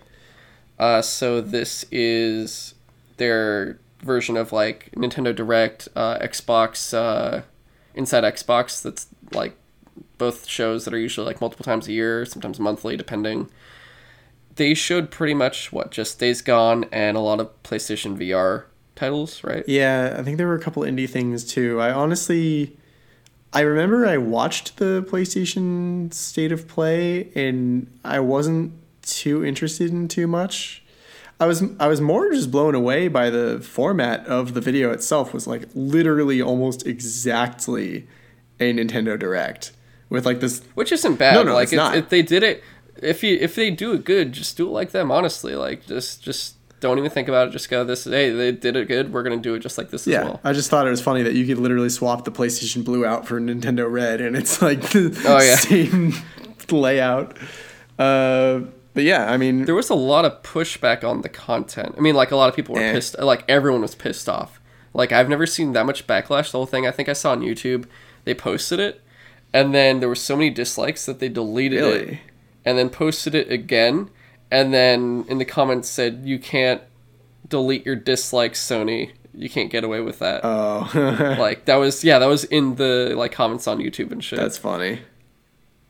Uh, 0.78 1.02
so 1.02 1.40
this 1.40 1.84
is 1.92 2.73
their 3.16 3.78
version 4.02 4.36
of 4.36 4.52
like 4.52 4.90
Nintendo 4.92 5.34
Direct, 5.34 5.88
uh, 5.96 6.18
Xbox, 6.18 6.94
uh, 6.94 7.42
Inside 7.94 8.24
Xbox. 8.24 8.82
That's 8.82 9.06
like 9.32 9.56
both 10.18 10.46
shows 10.46 10.84
that 10.84 10.94
are 10.94 10.98
usually 10.98 11.26
like 11.26 11.40
multiple 11.40 11.64
times 11.64 11.88
a 11.88 11.92
year, 11.92 12.24
sometimes 12.24 12.60
monthly, 12.60 12.96
depending. 12.96 13.50
They 14.56 14.74
showed 14.74 15.10
pretty 15.10 15.34
much 15.34 15.72
what 15.72 15.90
just 15.90 16.18
Days 16.18 16.40
Gone 16.42 16.84
and 16.92 17.16
a 17.16 17.20
lot 17.20 17.40
of 17.40 17.62
PlayStation 17.62 18.16
VR 18.16 18.64
titles, 18.94 19.42
right? 19.42 19.64
Yeah, 19.66 20.16
I 20.18 20.22
think 20.22 20.38
there 20.38 20.46
were 20.46 20.54
a 20.54 20.60
couple 20.60 20.82
indie 20.82 21.08
things 21.08 21.44
too. 21.44 21.80
I 21.80 21.90
honestly, 21.92 22.76
I 23.52 23.60
remember 23.60 24.06
I 24.06 24.18
watched 24.18 24.76
the 24.76 25.04
PlayStation 25.08 26.12
State 26.14 26.52
of 26.52 26.68
Play, 26.68 27.30
and 27.34 27.98
I 28.04 28.20
wasn't 28.20 28.72
too 29.02 29.44
interested 29.44 29.90
in 29.90 30.08
too 30.08 30.26
much. 30.26 30.83
I 31.40 31.46
was 31.46 31.62
I 31.80 31.88
was 31.88 32.00
more 32.00 32.30
just 32.30 32.50
blown 32.50 32.74
away 32.74 33.08
by 33.08 33.28
the 33.30 33.60
format 33.60 34.26
of 34.26 34.54
the 34.54 34.60
video 34.60 34.92
itself. 34.92 35.34
Was 35.34 35.46
like 35.46 35.64
literally 35.74 36.40
almost 36.40 36.86
exactly 36.86 38.06
a 38.60 38.72
Nintendo 38.72 39.18
Direct 39.18 39.72
with 40.08 40.24
like 40.26 40.40
this. 40.40 40.62
which 40.74 40.92
isn't 40.92 41.16
bad. 41.16 41.34
No, 41.34 41.42
no, 41.42 41.54
like 41.54 41.64
it's 41.64 41.72
it's 41.72 41.76
not. 41.78 41.96
if 41.96 42.08
they 42.08 42.22
did 42.22 42.42
it, 42.42 42.62
if 43.02 43.22
you 43.22 43.36
if 43.40 43.54
they 43.56 43.70
do 43.70 43.92
it 43.92 44.04
good, 44.04 44.32
just 44.32 44.56
do 44.56 44.66
it 44.68 44.70
like 44.70 44.92
them. 44.92 45.10
Honestly, 45.10 45.54
like 45.56 45.86
just 45.86 46.22
just 46.22 46.54
don't 46.80 46.98
even 46.98 47.10
think 47.10 47.28
about 47.28 47.48
it. 47.48 47.50
Just 47.50 47.68
go 47.68 47.82
this. 47.82 48.04
Hey, 48.04 48.30
they 48.30 48.52
did 48.52 48.76
it 48.76 48.86
good. 48.86 49.12
We're 49.12 49.22
gonna 49.24 49.38
do 49.38 49.54
it 49.54 49.60
just 49.60 49.76
like 49.76 49.90
this 49.90 50.06
Yeah, 50.06 50.20
as 50.20 50.24
well. 50.26 50.40
I 50.44 50.52
just 50.52 50.70
thought 50.70 50.86
it 50.86 50.90
was 50.90 51.00
funny 51.00 51.22
that 51.22 51.34
you 51.34 51.46
could 51.46 51.58
literally 51.58 51.88
swap 51.90 52.24
the 52.24 52.30
PlayStation 52.30 52.84
Blue 52.84 53.04
out 53.04 53.26
for 53.26 53.40
Nintendo 53.40 53.90
Red, 53.90 54.20
and 54.20 54.36
it's 54.36 54.62
like 54.62 54.80
the 54.90 55.20
Oh, 55.26 55.40
yeah. 55.42 55.56
same 55.56 56.12
layout. 56.70 57.36
Uh, 57.98 58.60
but 58.94 59.02
yeah, 59.02 59.30
I 59.30 59.36
mean, 59.36 59.64
There 59.64 59.74
was 59.74 59.90
a 59.90 59.94
lot 59.94 60.24
of 60.24 60.42
pushback 60.42 61.04
on 61.04 61.20
the 61.22 61.28
content. 61.28 61.94
I 61.98 62.00
mean, 62.00 62.14
like 62.14 62.30
a 62.30 62.36
lot 62.36 62.48
of 62.48 62.56
people 62.56 62.74
were 62.74 62.80
Eh. 62.80 62.92
pissed. 62.92 63.18
Like 63.18 63.44
everyone 63.48 63.82
was 63.82 63.94
pissed 63.94 64.28
off. 64.28 64.60
Like 64.92 65.10
I've 65.12 65.28
never 65.28 65.46
seen 65.46 65.72
that 65.72 65.84
much 65.86 66.06
backlash. 66.06 66.52
The 66.52 66.58
whole 66.58 66.66
thing. 66.66 66.86
I 66.86 66.90
think 66.92 67.08
I 67.08 67.12
saw 67.14 67.32
on 67.32 67.40
YouTube. 67.40 67.86
They 68.24 68.32
posted 68.34 68.80
it, 68.80 69.02
and 69.52 69.74
then 69.74 70.00
there 70.00 70.08
were 70.08 70.14
so 70.14 70.36
many 70.36 70.50
dislikes 70.50 71.04
that 71.06 71.18
they 71.18 71.28
deleted 71.28 71.80
it, 71.80 71.84
Really? 71.84 72.20
and 72.64 72.78
then 72.78 72.88
posted 72.88 73.34
it 73.34 73.50
again, 73.52 74.08
and 74.50 74.72
then 74.72 75.24
in 75.28 75.38
the 75.38 75.44
comments 75.44 75.88
said 75.88 76.22
you 76.24 76.38
can't 76.38 76.80
delete 77.48 77.84
your 77.84 77.96
dislikes, 77.96 78.64
Sony. 78.64 79.10
You 79.36 79.50
can't 79.50 79.68
get 79.70 79.82
away 79.82 80.00
with 80.00 80.20
that. 80.20 80.42
oh, 80.44 80.88
like 81.38 81.64
that 81.64 81.76
was 81.76 82.04
yeah 82.04 82.20
that 82.20 82.26
was 82.26 82.44
in 82.44 82.76
the 82.76 83.14
like 83.16 83.32
comments 83.32 83.66
on 83.66 83.78
youtube 83.78 84.12
and 84.12 84.22
shit 84.22 84.38
that's 84.38 84.56
funny. 84.56 85.00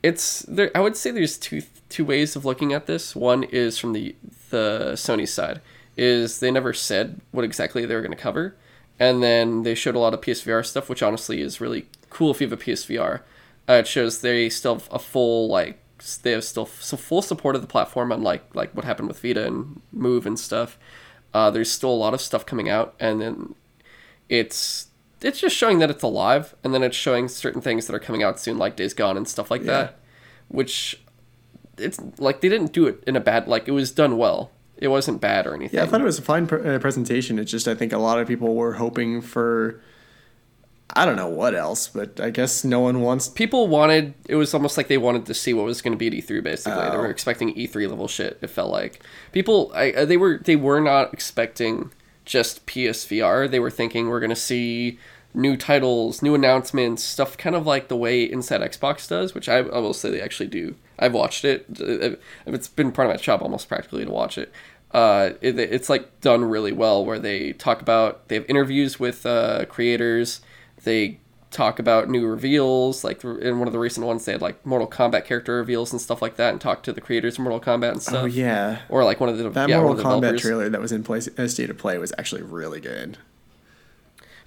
It's 0.05 0.43
there 0.43 0.71
i 0.75 0.79
would 0.79 0.95
say 0.95 1.11
there's 1.11 1.37
two 1.37 1.61
two 1.89 2.05
ways 2.05 2.35
of 2.35 2.45
looking 2.45 2.73
at 2.73 2.87
this. 2.87 3.15
One 3.15 3.43
is 3.43 3.77
from 3.77 3.93
the 3.93 4.15
the 4.49 4.91
sony 4.95 5.27
side 5.27 5.61
is 5.97 6.39
they 6.39 6.51
never 6.51 6.73
said 6.73 7.21
what 7.31 7.45
exactly 7.45 7.85
they 7.85 7.95
were 7.95 8.01
going 8.01 8.11
to 8.11 8.17
cover 8.17 8.55
and 8.99 9.23
then 9.23 9.63
they 9.63 9.73
showed 9.73 9.95
a 9.95 9.99
lot 9.99 10.13
of 10.13 10.21
psvr 10.21 10.65
stuff 10.65 10.89
which 10.89 11.01
honestly 11.01 11.41
is 11.41 11.61
really 11.61 11.87
cool 12.09 12.31
if 12.31 12.41
you 12.41 12.47
have 12.47 12.59
a 12.59 12.63
psvr 12.63 13.21
uh, 13.69 13.73
it 13.73 13.87
shows 13.87 14.19
they 14.19 14.49
still 14.49 14.75
have 14.75 14.89
a 14.91 14.99
full 14.99 15.47
like 15.47 15.79
they 16.21 16.31
have 16.31 16.43
still 16.43 16.65
so 16.65 16.97
full 16.97 17.21
support 17.21 17.55
of 17.55 17.61
the 17.61 17.67
platform 17.67 18.11
unlike 18.11 18.43
like 18.53 18.73
what 18.75 18.85
happened 18.85 19.07
with 19.07 19.21
vita 19.21 19.45
and 19.45 19.81
move 19.91 20.25
and 20.25 20.37
stuff. 20.37 20.77
Uh, 21.33 21.49
there's 21.49 21.71
still 21.71 21.89
a 21.89 21.95
lot 21.95 22.13
of 22.13 22.21
stuff 22.21 22.45
coming 22.45 22.69
out 22.69 22.93
and 22.99 23.21
then 23.21 23.55
it's 24.29 24.87
it's 25.25 25.39
just 25.39 25.55
showing 25.55 25.79
that 25.79 25.89
it's 25.89 26.03
alive 26.03 26.53
and 26.63 26.73
then 26.73 26.83
it's 26.83 26.95
showing 26.95 27.27
certain 27.27 27.59
things 27.61 27.87
that 27.87 27.93
are 27.95 27.99
coming 27.99 28.21
out 28.23 28.39
soon 28.39 28.57
like 28.57 28.75
days 28.75 28.93
gone 28.93 29.17
and 29.17 29.27
stuff 29.27 29.49
like 29.51 29.61
Yeah. 29.63 29.71
that 29.77 29.99
which 30.47 31.01
it's 31.77 31.99
like 32.19 32.39
they 32.41 32.47
didn't 32.49 32.71
do 32.71 32.85
it 32.87 33.03
in 33.07 33.15
a 33.15 33.19
bad 33.19 33.47
like 33.47 33.67
it 33.67 33.71
was 33.71 33.91
done 33.91 34.17
well 34.17 34.51
it 34.77 34.87
wasn't 34.89 35.19
bad 35.21 35.47
or 35.47 35.53
anything 35.55 35.77
Yeah, 35.77 35.83
I 35.83 35.87
thought 35.87 36.01
it 36.01 36.05
was 36.05 36.19
a 36.19 36.21
fine 36.21 36.47
pr- 36.47 36.65
uh, 36.67 36.79
presentation. 36.79 37.39
It's 37.39 37.49
just 37.51 37.67
I 37.67 37.75
think 37.75 37.91
a 37.93 37.97
lot 37.97 38.19
of 38.19 38.27
people 38.27 38.55
were 38.55 38.73
hoping 38.73 39.21
for. 39.21 39.81
I 40.95 41.03
don't 41.05 41.15
know 41.15 41.27
what 41.29 41.55
else, 41.55 41.87
but 41.87 42.19
I 42.19 42.29
guess 42.29 42.63
no 42.63 42.79
one 42.79 43.01
wants. 43.01 43.27
people 43.27 43.67
wanted 43.67 44.13
it 44.29 44.35
was 44.35 44.53
almost 44.53 44.77
like 44.77 44.87
they 44.87 44.97
wanted 44.97 45.25
to 45.25 45.33
see 45.33 45.53
what 45.53 45.65
was 45.65 45.81
going 45.81 45.93
to 45.93 45.97
be 45.97 46.07
at 46.07 46.13
E3 46.13 46.43
basically 46.43 46.81
they 46.83 46.89
Oh. 46.95 46.97
were 46.99 47.09
expecting 47.09 47.53
E3 47.55 47.89
level 47.89 48.07
shit 48.07 48.37
it 48.41 48.47
felt 48.47 48.71
like 48.71 49.01
people 49.31 49.71
I, 49.73 49.91
uh, 49.93 50.05
they 50.05 50.17
were 50.17 50.37
they 50.43 50.55
were 50.55 50.79
not 50.79 51.11
expecting 51.13 51.91
just 52.23 52.65
PSVR 52.67 53.49
they 53.49 53.59
were 53.59 53.71
thinking 53.71 54.07
we're 54.09 54.19
going 54.19 54.29
to 54.29 54.35
see 54.35 54.99
new 55.35 55.57
titles 55.57 56.21
new 56.21 56.33
announcements 56.33 57.03
stuff 57.03 57.37
kind 57.37 57.55
of 57.55 57.65
like 57.65 57.87
the 57.87 57.95
way 57.95 58.23
Inside 58.23 58.61
Xbox 58.61 59.07
does 59.07 59.33
which 59.35 59.49
I, 59.49 59.57
I 59.57 59.79
will 59.79 59.93
say 59.93 60.09
they 60.09 60.21
actually 60.21 60.47
do. 60.47 60.75
I've 60.97 61.13
watched 61.13 61.43
it. 61.43 61.65
It's 62.45 62.67
been 62.67 62.91
part 62.91 63.09
of 63.09 63.13
my 63.13 63.21
job 63.21 63.41
almost 63.41 63.67
practically 63.67 64.05
to 64.05 64.11
watch 64.11 64.37
it. 64.37 64.51
Uh, 64.91 65.31
it, 65.41 65.59
it's 65.59 65.89
like 65.89 66.21
done 66.21 66.45
really 66.45 66.71
well 66.71 67.03
where 67.03 67.19
they 67.19 67.51
talk 67.53 67.81
about 67.81 68.27
they 68.29 68.35
have 68.35 68.45
interviews 68.47 68.99
with 68.99 69.25
uh, 69.25 69.65
creators. 69.65 70.39
They 70.83 71.19
talk 71.51 71.79
about 71.79 72.09
new 72.09 72.27
reveals 72.27 73.03
like 73.03 73.23
in 73.23 73.59
one 73.59 73.67
of 73.67 73.71
the 73.71 73.79
recent 73.79 74.05
ones 74.05 74.25
they 74.25 74.33
had 74.33 74.41
like 74.41 74.65
mortal 74.65 74.87
kombat 74.87 75.23
character 75.23 75.55
reveals 75.55 75.93
and 75.93 76.01
stuff 76.01 76.21
like 76.21 76.35
that 76.35 76.51
and 76.51 76.59
talk 76.59 76.83
to 76.83 76.91
the 76.91 76.99
creators 76.99 77.35
of 77.35 77.39
mortal 77.39 77.61
kombat 77.61 77.91
and 77.91 78.01
stuff. 78.01 78.23
Oh 78.23 78.25
yeah, 78.25 78.79
or 78.89 79.03
like 79.03 79.19
one 79.19 79.29
of 79.29 79.37
the 79.37 79.49
that 79.49 79.69
yeah, 79.69 79.81
Mortal 79.81 80.03
Kombat 80.03 80.39
trailer 80.39 80.69
that 80.69 80.81
was 80.81 80.91
in 80.91 81.03
place 81.03 81.27
uh, 81.37 81.47
State 81.47 81.69
of 81.69 81.77
Play 81.77 81.97
was 81.97 82.13
actually 82.17 82.41
really 82.41 82.79
good. 82.79 83.17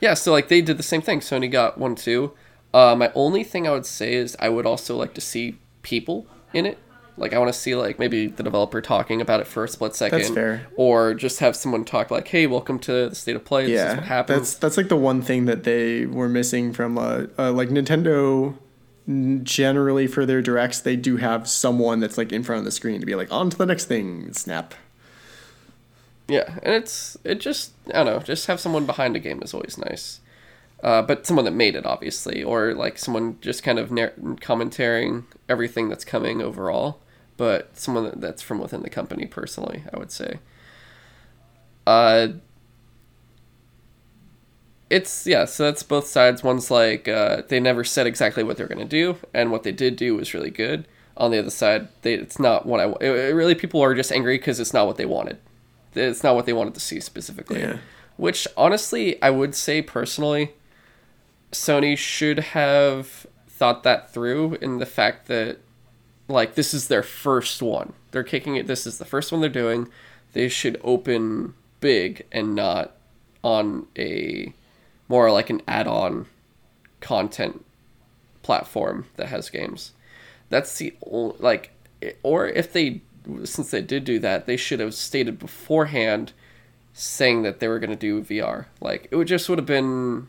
Yeah 0.00 0.14
so 0.14 0.32
like 0.32 0.48
they 0.48 0.60
did 0.60 0.76
the 0.76 0.82
same 0.82 1.02
thing 1.02 1.20
sony 1.20 1.50
got 1.50 1.78
one 1.78 1.94
too 1.94 2.32
uh, 2.74 2.94
my 2.94 3.10
only 3.14 3.44
thing 3.44 3.66
i 3.66 3.70
would 3.70 3.86
say 3.86 4.14
is 4.14 4.36
i 4.40 4.48
would 4.48 4.66
also 4.66 4.96
like 4.96 5.14
to 5.14 5.20
see 5.20 5.58
people 5.82 6.26
in 6.52 6.66
it 6.66 6.78
like 7.16 7.32
i 7.32 7.38
want 7.38 7.52
to 7.52 7.58
see 7.58 7.74
like 7.74 7.98
maybe 7.98 8.26
the 8.26 8.42
developer 8.42 8.80
talking 8.80 9.20
about 9.20 9.40
it 9.40 9.46
for 9.46 9.64
a 9.64 9.68
split 9.68 9.94
second 9.94 10.18
That's 10.18 10.30
fair. 10.30 10.66
or 10.76 11.14
just 11.14 11.40
have 11.40 11.56
someone 11.56 11.84
talk 11.84 12.10
like 12.10 12.28
hey 12.28 12.46
welcome 12.46 12.78
to 12.80 13.08
the 13.08 13.14
state 13.14 13.36
of 13.36 13.44
play 13.44 13.64
this 13.64 13.72
is 13.72 13.76
yeah, 13.76 13.94
what 13.94 14.04
happens 14.04 14.38
that's 14.38 14.54
that's 14.56 14.76
like 14.76 14.88
the 14.88 14.96
one 14.96 15.22
thing 15.22 15.46
that 15.46 15.64
they 15.64 16.06
were 16.06 16.28
missing 16.28 16.72
from 16.72 16.98
uh, 16.98 17.24
uh 17.38 17.52
like 17.52 17.68
Nintendo. 17.70 18.56
Generally, 19.42 20.08
for 20.08 20.26
their 20.26 20.42
directs, 20.42 20.80
they 20.80 20.94
do 20.94 21.16
have 21.16 21.48
someone 21.48 21.98
that's 21.98 22.18
like 22.18 22.30
in 22.30 22.42
front 22.42 22.58
of 22.58 22.66
the 22.66 22.70
screen 22.70 23.00
to 23.00 23.06
be 23.06 23.14
like, 23.14 23.32
on 23.32 23.48
to 23.48 23.56
the 23.56 23.64
next 23.64 23.86
thing, 23.86 24.30
snap. 24.34 24.74
Yeah, 26.28 26.58
and 26.62 26.74
it's 26.74 27.16
it 27.24 27.36
just 27.40 27.72
I 27.88 28.04
don't 28.04 28.06
know, 28.06 28.18
just 28.20 28.46
have 28.46 28.60
someone 28.60 28.84
behind 28.86 29.16
a 29.16 29.20
game 29.20 29.42
is 29.42 29.54
always 29.54 29.78
nice, 29.78 30.20
uh, 30.82 31.02
but 31.02 31.26
someone 31.26 31.44
that 31.46 31.52
made 31.52 31.76
it 31.76 31.86
obviously, 31.86 32.42
or 32.42 32.74
like 32.74 32.98
someone 32.98 33.38
just 33.40 33.62
kind 33.62 33.78
of 33.78 33.90
nar- 33.92 34.14
commentating 34.40 35.24
everything 35.48 35.88
that's 35.88 36.04
coming 36.04 36.42
overall, 36.42 37.00
but 37.38 37.76
someone 37.78 38.04
that, 38.04 38.20
that's 38.20 38.42
from 38.42 38.60
within 38.60 38.82
the 38.82 38.90
company 38.90 39.26
personally, 39.26 39.84
I 39.92 39.98
would 39.98 40.12
say. 40.12 40.40
Uh, 41.86 42.28
it's 44.90 45.26
yeah, 45.26 45.44
so 45.44 45.64
that's 45.64 45.82
both 45.82 46.06
sides. 46.06 46.42
One's 46.42 46.70
like 46.70 47.08
uh, 47.08 47.42
they 47.48 47.60
never 47.60 47.84
said 47.84 48.06
exactly 48.06 48.42
what 48.42 48.56
they're 48.56 48.66
gonna 48.68 48.84
do, 48.86 49.16
and 49.34 49.50
what 49.50 49.62
they 49.62 49.72
did 49.72 49.96
do 49.96 50.16
was 50.16 50.32
really 50.34 50.50
good. 50.50 50.86
On 51.16 51.30
the 51.30 51.38
other 51.38 51.50
side, 51.50 51.88
they 52.02 52.14
it's 52.14 52.38
not 52.38 52.64
what 52.64 52.80
I 52.80 52.88
it, 53.04 53.10
it 53.30 53.34
really 53.34 53.54
people 53.54 53.82
are 53.82 53.94
just 53.94 54.12
angry 54.12 54.38
because 54.38 54.60
it's 54.60 54.72
not 54.72 54.86
what 54.86 54.96
they 54.96 55.04
wanted 55.06 55.38
it's 55.98 56.22
not 56.22 56.34
what 56.34 56.46
they 56.46 56.52
wanted 56.52 56.74
to 56.74 56.80
see 56.80 57.00
specifically. 57.00 57.60
Yeah. 57.60 57.78
Which 58.16 58.48
honestly, 58.56 59.20
I 59.22 59.30
would 59.30 59.54
say 59.54 59.82
personally, 59.82 60.54
Sony 61.52 61.96
should 61.96 62.38
have 62.38 63.26
thought 63.48 63.82
that 63.82 64.12
through 64.12 64.54
in 64.60 64.78
the 64.78 64.86
fact 64.86 65.26
that 65.28 65.58
like 66.28 66.54
this 66.54 66.74
is 66.74 66.88
their 66.88 67.02
first 67.02 67.62
one. 67.62 67.94
They're 68.10 68.22
kicking 68.22 68.56
it 68.56 68.66
this 68.66 68.86
is 68.86 68.98
the 68.98 69.04
first 69.04 69.32
one 69.32 69.40
they're 69.40 69.50
doing. 69.50 69.88
They 70.32 70.48
should 70.48 70.80
open 70.84 71.54
big 71.80 72.26
and 72.30 72.54
not 72.54 72.96
on 73.42 73.86
a 73.96 74.52
more 75.08 75.30
like 75.32 75.48
an 75.48 75.62
add-on 75.66 76.26
content 77.00 77.64
platform 78.42 79.06
that 79.16 79.28
has 79.28 79.48
games. 79.48 79.92
That's 80.50 80.76
the 80.78 80.94
only, 81.06 81.36
like 81.38 81.70
or 82.22 82.46
if 82.46 82.72
they 82.72 83.00
since 83.44 83.70
they 83.70 83.82
did 83.82 84.04
do 84.04 84.18
that, 84.20 84.46
they 84.46 84.56
should 84.56 84.80
have 84.80 84.94
stated 84.94 85.38
beforehand 85.38 86.32
saying 86.92 87.42
that 87.42 87.60
they 87.60 87.68
were 87.68 87.78
going 87.78 87.90
to 87.90 87.96
do 87.96 88.22
VR. 88.22 88.66
Like 88.80 89.08
it 89.10 89.16
would 89.16 89.28
just 89.28 89.48
would 89.48 89.58
have 89.58 89.66
been 89.66 90.28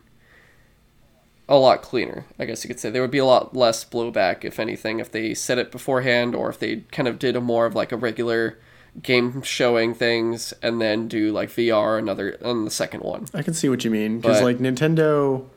a 1.48 1.58
lot 1.58 1.82
cleaner, 1.82 2.26
I 2.38 2.46
guess 2.46 2.64
you 2.64 2.68
could 2.68 2.80
say. 2.80 2.90
There 2.92 3.02
would 3.02 3.12
be 3.12 3.18
a 3.18 3.26
lot 3.26 3.56
less 3.56 3.84
blowback, 3.84 4.46
if 4.46 4.60
anything, 4.60 5.00
if 5.00 5.12
they 5.12 5.34
said 5.34 5.58
it 5.58 5.72
beforehand 5.72 6.36
or 6.36 6.50
if 6.50 6.60
they 6.60 6.78
kind 6.92 7.08
of 7.08 7.18
did 7.18 7.36
a 7.36 7.42
more 7.42 7.66
of 7.66 7.74
like 7.76 7.92
a 7.92 7.98
regular 7.98 8.60
game 9.02 9.42
showing 9.42 9.94
things 9.94 10.54
and 10.62 10.80
then 10.80 11.08
do 11.08 11.32
like 11.32 11.50
VR 11.50 11.98
another 11.98 12.38
on 12.44 12.66
the 12.66 12.72
second 12.72 13.02
one. 13.02 13.26
I 13.34 13.42
can 13.42 13.54
see 13.54 13.68
what 13.68 13.84
you 13.84 13.92
mean 13.92 14.20
because 14.20 14.42
like 14.42 14.60
Nintendo, 14.60 15.48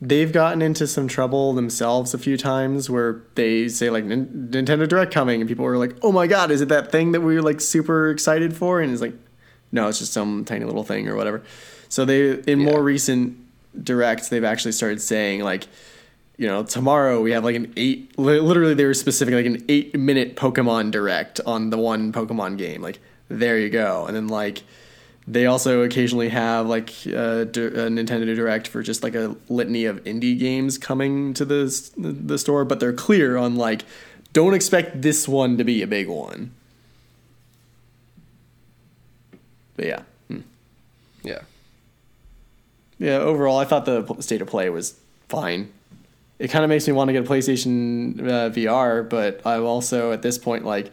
they've 0.00 0.32
gotten 0.32 0.62
into 0.62 0.86
some 0.86 1.08
trouble 1.08 1.52
themselves 1.54 2.14
a 2.14 2.18
few 2.18 2.36
times 2.36 2.88
where 2.88 3.22
they 3.34 3.68
say 3.68 3.90
like 3.90 4.04
"Nin- 4.04 4.48
Nintendo 4.52 4.88
Direct 4.88 5.12
coming 5.12 5.40
and 5.40 5.48
people 5.48 5.66
are 5.66 5.76
like, 5.76 5.96
oh 6.02 6.12
my 6.12 6.26
god, 6.26 6.50
is 6.50 6.60
it 6.60 6.68
that 6.68 6.92
thing 6.92 7.12
that 7.12 7.20
we 7.20 7.34
were 7.34 7.42
like 7.42 7.60
super 7.60 8.10
excited 8.10 8.56
for? 8.56 8.80
And 8.80 8.92
it's 8.92 9.02
like, 9.02 9.14
no, 9.72 9.88
it's 9.88 9.98
just 9.98 10.12
some 10.12 10.44
tiny 10.44 10.64
little 10.64 10.84
thing 10.84 11.08
or 11.08 11.16
whatever. 11.16 11.42
So 11.88 12.04
they 12.04 12.30
in 12.40 12.60
Yeah. 12.60 12.70
more 12.70 12.82
recent 12.82 13.36
directs 13.82 14.28
they've 14.28 14.44
actually 14.44 14.72
started 14.72 15.00
saying 15.00 15.42
like. 15.42 15.66
You 16.40 16.46
know, 16.46 16.62
tomorrow 16.62 17.20
we 17.20 17.32
have 17.32 17.42
like 17.42 17.56
an 17.56 17.72
eight. 17.76 18.16
Literally, 18.16 18.72
they 18.72 18.84
were 18.84 18.94
specific, 18.94 19.34
like 19.34 19.44
an 19.44 19.64
eight-minute 19.68 20.36
Pokemon 20.36 20.92
Direct 20.92 21.40
on 21.44 21.70
the 21.70 21.78
one 21.78 22.12
Pokemon 22.12 22.58
game. 22.58 22.80
Like, 22.80 23.00
there 23.28 23.58
you 23.58 23.68
go. 23.68 24.06
And 24.06 24.14
then 24.14 24.28
like, 24.28 24.62
they 25.30 25.44
also 25.44 25.82
occasionally 25.82 26.30
have 26.30 26.66
like 26.66 26.88
a, 27.06 27.42
a 27.42 27.46
Nintendo 27.46 28.34
Direct 28.34 28.66
for 28.66 28.82
just 28.82 29.02
like 29.02 29.14
a 29.14 29.36
litany 29.50 29.84
of 29.84 30.02
indie 30.04 30.38
games 30.38 30.78
coming 30.78 31.34
to 31.34 31.44
the 31.44 31.90
the 31.98 32.38
store, 32.38 32.64
but 32.64 32.80
they're 32.80 32.94
clear 32.94 33.36
on 33.36 33.56
like 33.56 33.84
don't 34.32 34.54
expect 34.54 35.02
this 35.02 35.28
one 35.28 35.58
to 35.58 35.64
be 35.64 35.82
a 35.82 35.86
big 35.86 36.08
one. 36.08 36.52
But 39.76 39.86
yeah, 39.86 40.02
Hmm. 40.28 40.40
Yeah. 41.22 41.40
yeah. 42.98 43.16
Overall, 43.18 43.58
I 43.58 43.64
thought 43.64 43.84
the 43.84 44.16
state 44.20 44.40
of 44.42 44.48
play 44.48 44.70
was 44.70 44.98
fine. 45.28 45.70
It 46.38 46.48
kind 46.48 46.64
of 46.64 46.68
makes 46.68 46.86
me 46.86 46.92
want 46.92 47.08
to 47.08 47.12
get 47.12 47.24
a 47.24 47.28
PlayStation 47.28 48.20
uh, 48.20 48.50
VR, 48.50 49.08
but 49.08 49.40
I'm 49.44 49.64
also 49.64 50.12
at 50.12 50.22
this 50.22 50.38
point 50.38 50.64
like 50.64 50.90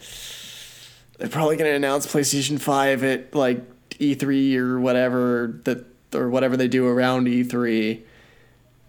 they're 1.18 1.30
probably 1.30 1.56
going 1.56 1.70
to 1.70 1.76
announce 1.76 2.06
PlayStation 2.06 2.60
5 2.60 3.04
at 3.04 3.34
like 3.34 3.62
E3 4.00 4.56
or 4.58 4.80
whatever 4.80 5.60
that 5.66 5.86
or 6.14 6.30
whatever 6.30 6.56
they 6.58 6.68
do 6.68 6.88
around 6.88 7.28
E 7.28 7.44
E3. 7.44 8.02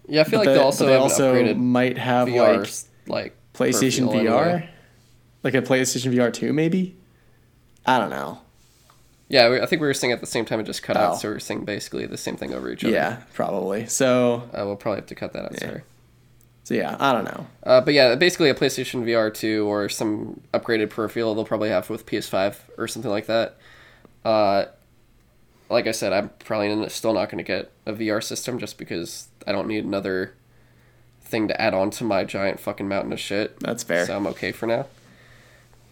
Yeah, 0.07 0.21
I 0.21 0.23
feel 0.23 0.39
But 0.39 0.45
like 0.45 0.45
they, 0.47 0.53
they 0.53 0.59
also 0.63 0.85
they 0.85 0.95
also 0.95 1.53
might 1.55 1.97
have 1.97 2.27
VR 2.27 2.59
like 2.59 2.69
like 3.07 3.35
PlayStation 3.53 4.07
VR, 4.11 4.15
anyway. 4.45 4.69
like 5.43 5.53
a 5.53 5.61
PlayStation 5.61 6.13
VR 6.13 6.31
2 6.31 6.53
maybe. 6.53 6.95
I 7.85 7.97
don't 7.99 8.09
know. 8.09 8.39
Yeah, 9.29 9.49
we- 9.49 9.59
I 9.61 9.65
think 9.65 9.81
we 9.81 9.87
were 9.87 9.93
saying 9.93 10.13
at 10.13 10.21
the 10.21 10.25
same 10.27 10.45
time 10.45 10.59
it 10.61 10.63
just 10.65 10.83
cut 10.83 10.95
Oh. 10.95 10.99
out, 11.01 11.19
so 11.19 11.27
we 11.27 11.33
were 11.33 11.39
saying 11.39 11.65
basically 11.65 12.05
the 12.05 12.17
same 12.17 12.37
thing 12.37 12.53
over 12.53 12.71
each 12.71 12.83
other. 12.85 12.93
Yeah, 12.93 13.17
probably. 13.33 13.85
So, 13.87 14.43
Uh, 14.53 14.63
we'll 14.65 14.75
probably 14.77 14.99
have 14.99 15.07
to 15.07 15.15
cut 15.15 15.33
that 15.33 15.43
out. 15.45 15.59
Sorry. 15.59 15.81
so 16.63 16.73
yeah, 16.73 16.95
I 16.99 17.11
don't 17.13 17.25
know. 17.25 17.47
Uh, 17.63 17.81
but 17.81 17.93
yeah, 17.93 18.15
basically 18.15 18.49
a 18.49 18.53
PlayStation 18.53 19.03
VR 19.05 19.29
2 19.33 19.65
or 19.67 19.89
some 19.89 20.39
upgraded 20.53 20.89
peripheral 20.89 21.33
they'll 21.35 21.43
probably 21.45 21.69
have 21.69 21.89
with 21.89 22.05
PS5 22.05 22.55
or 22.77 22.87
something 22.87 23.11
like 23.11 23.25
that. 23.27 23.57
Uh, 24.23 24.65
like 25.69 25.87
I 25.87 25.91
said, 25.91 26.13
I'm 26.13 26.29
probably 26.39 26.87
still 26.89 27.13
not 27.13 27.29
going 27.29 27.37
to 27.39 27.43
get 27.43 27.71
a 27.85 27.93
VR 27.93 28.23
system 28.23 28.59
just 28.59 28.77
because 28.77 29.27
I 29.45 29.51
don't 29.51 29.67
need 29.67 29.83
another 29.85 30.33
thing 31.21 31.47
to 31.49 31.61
add 31.61 31.73
on 31.73 31.89
to 31.91 32.03
my 32.03 32.23
giant 32.23 32.59
fucking 32.59 32.87
mountain 32.87 33.11
of 33.13 33.19
shit. 33.19 33.59
That's 33.59 33.83
fair. 33.83 34.05
So 34.05 34.15
I'm 34.15 34.27
okay 34.27 34.51
for 34.51 34.65
now. 34.65 34.85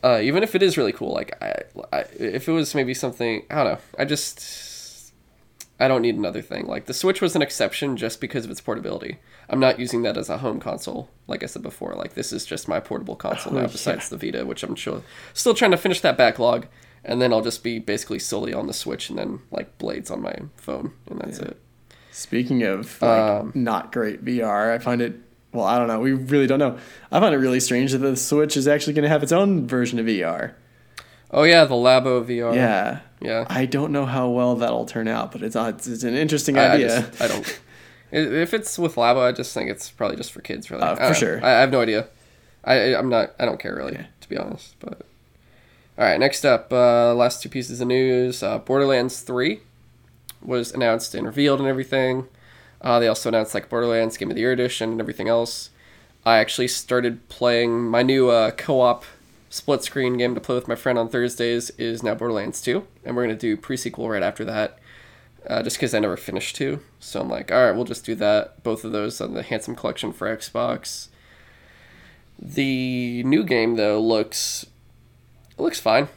Uh, 0.03 0.19
even 0.21 0.43
if 0.43 0.53
it 0.55 0.61
is 0.61 0.77
really 0.77 0.91
cool, 0.93 1.11
like 1.13 1.35
I, 1.41 1.63
I, 1.91 1.99
if 2.19 2.47
it 2.47 2.51
was 2.51 2.75
maybe 2.75 2.93
something, 2.93 3.43
I 3.49 3.55
don't 3.55 3.65
know. 3.73 3.79
I 3.97 4.05
just, 4.05 5.11
I 5.79 5.87
don't 5.87 6.03
need 6.03 6.15
another 6.15 6.41
thing. 6.43 6.67
Like 6.67 6.85
the 6.85 6.93
Switch 6.93 7.21
was 7.21 7.35
an 7.35 7.41
exception 7.41 7.97
just 7.97 8.21
because 8.21 8.45
of 8.45 8.51
its 8.51 8.61
portability. 8.61 9.17
I'm 9.49 9.59
not 9.59 9.79
using 9.79 10.03
that 10.03 10.15
as 10.15 10.29
a 10.29 10.37
home 10.37 10.59
console, 10.59 11.09
like 11.27 11.43
I 11.43 11.47
said 11.47 11.63
before. 11.63 11.95
Like 11.95 12.13
this 12.13 12.31
is 12.31 12.45
just 12.45 12.67
my 12.67 12.79
portable 12.79 13.15
console 13.15 13.53
Oh, 13.53 13.55
now, 13.55 13.61
yeah. 13.63 13.67
besides 13.71 14.09
the 14.09 14.17
Vita, 14.17 14.45
which 14.45 14.63
I'm 14.63 14.75
sure 14.75 15.01
still 15.33 15.53
trying 15.55 15.71
to 15.71 15.77
finish 15.77 16.01
that 16.01 16.17
backlog, 16.17 16.67
and 17.05 17.21
then 17.21 17.31
I'll 17.31 17.41
just 17.41 17.63
be 17.63 17.79
basically 17.79 18.19
solely 18.19 18.53
on 18.53 18.67
the 18.67 18.73
Switch 18.73 19.09
and 19.09 19.17
then 19.17 19.39
like 19.51 19.77
blades 19.77 20.11
on 20.11 20.21
my 20.21 20.35
phone, 20.57 20.91
and 21.09 21.19
that's 21.21 21.39
it. 21.39 21.57
Speaking 22.11 22.63
of 22.63 23.01
like 23.01 23.19
Um, 23.41 23.51
not 23.55 23.91
great 23.91 24.23
VR, 24.25 24.73
I 24.73 24.79
find 24.79 25.01
it. 25.01 25.15
Well, 25.51 25.65
I 25.65 25.77
don't 25.77 25.87
know. 25.87 25.99
We 26.01 26.11
really 26.11 26.47
don't 26.47 26.59
know. 26.59 26.77
I 27.11 27.19
find 27.21 27.33
it 27.33 27.37
really 27.37 27.59
strange 27.61 27.91
that 27.93 27.99
the 27.99 28.15
Switch 28.17 28.57
is 28.57 28.67
actually 28.67 28.93
going 28.93 29.03
to 29.03 29.09
have 29.09 29.23
its 29.23 29.31
own 29.31 29.67
version 29.67 29.99
of 29.99 30.05
VR. 30.05 30.51
Oh 31.31 31.43
yeah, 31.43 31.65
the 31.65 31.75
Labo 31.75 32.23
VR. 32.25 32.53
Yeah. 32.55 32.99
yeah. 33.21 33.45
I 33.49 33.65
don't 33.65 33.91
know 33.91 34.05
how 34.05 34.29
well 34.29 34.55
that'll 34.55 34.85
turn 34.85 35.07
out, 35.07 35.31
but 35.31 35.41
it's 35.41 35.55
uh, 35.55 35.71
it's, 35.75 35.87
it's 35.87 36.03
an 36.03 36.13
interesting 36.15 36.57
I, 36.57 36.63
I 36.65 36.71
idea. 36.73 36.87
just 37.09 37.21
I 37.21 37.27
don't. 37.27 37.59
If 38.11 38.53
it's 38.53 38.77
with 38.79 38.95
Labo, 38.95 39.21
I 39.27 39.31
just 39.33 39.53
think 39.53 39.69
it's 39.69 39.89
probably 39.89 40.15
just 40.15 40.31
for 40.31 40.39
kids. 40.39 40.69
Really, 40.71 40.83
Uh, 40.83 40.91
I 40.91 40.95
for 40.95 41.01
don't 41.03 41.15
sure. 41.15 41.43
I, 41.43 41.49
I 41.57 41.59
have 41.61 41.71
no 41.71 41.81
idea. 41.81 42.07
I 42.63 42.75
I- 42.93 42.97
I'm 42.99 43.09
not. 43.09 43.33
I 43.39 43.45
don't 43.45 43.59
care 43.59 43.75
really, 43.75 43.93
Yeah. 43.93 44.05
to 44.21 44.29
be 44.29 44.37
honest. 44.37 44.75
But 44.79 45.01
all 45.97 46.03
right, 46.03 46.19
next 46.19 46.43
up, 46.43 46.73
uh, 46.73 47.13
last 47.13 47.41
two 47.41 47.49
pieces 47.49 47.79
of 47.79 47.87
news: 47.87 48.43
uh, 48.43 48.57
Borderlands 48.57 49.21
Three 49.21 49.61
was 50.41 50.73
announced 50.73 51.15
and 51.15 51.25
revealed 51.25 51.59
and 51.59 51.69
everything. 51.69 52.27
Uh, 52.81 52.99
they 52.99 53.07
also 53.07 53.29
announced 53.29 53.53
like 53.53 53.69
Borderlands 53.69 54.17
Game 54.17 54.29
of 54.29 54.35
the 54.35 54.41
Year 54.41 54.51
edition 54.51 54.91
and 54.91 54.99
everything 54.99 55.29
else. 55.29 55.69
I 56.25 56.37
actually 56.37 56.67
started 56.67 57.27
playing 57.29 57.83
my 57.83 58.03
new 58.03 58.29
uh, 58.29 58.51
co-op 58.51 59.05
split 59.49 59.83
screen 59.83 60.17
game 60.17 60.35
to 60.35 60.41
play 60.41 60.55
with 60.55 60.67
my 60.67 60.75
friend 60.75 60.99
on 60.99 61.07
Thursdays 61.07 61.69
is 61.71 62.03
now 62.03 62.13
Borderlands 62.13 62.61
2, 62.61 62.85
and 63.05 63.15
we're 63.15 63.23
gonna 63.23 63.35
do 63.35 63.55
pre-sequel 63.55 64.09
right 64.09 64.23
after 64.23 64.43
that. 64.43 64.79
Uh, 65.47 65.63
just 65.63 65.77
because 65.77 65.93
I 65.93 65.99
never 65.99 66.17
finished 66.17 66.55
two, 66.55 66.79
so 66.99 67.21
I'm 67.21 67.29
like, 67.29 67.51
all 67.51 67.63
right, 67.63 67.71
we'll 67.75 67.85
just 67.85 68.03
do 68.03 68.15
that. 68.15 68.63
Both 68.63 68.83
of 68.83 68.91
those 68.91 69.21
on 69.21 69.35
the 69.35 69.43
Handsome 69.43 69.75
Collection 69.75 70.11
for 70.11 70.35
Xbox. 70.35 71.07
The 72.39 73.23
new 73.23 73.43
game 73.43 73.75
though 73.75 74.01
looks 74.01 74.65
it 75.57 75.61
looks 75.61 75.79
fine. 75.79 76.07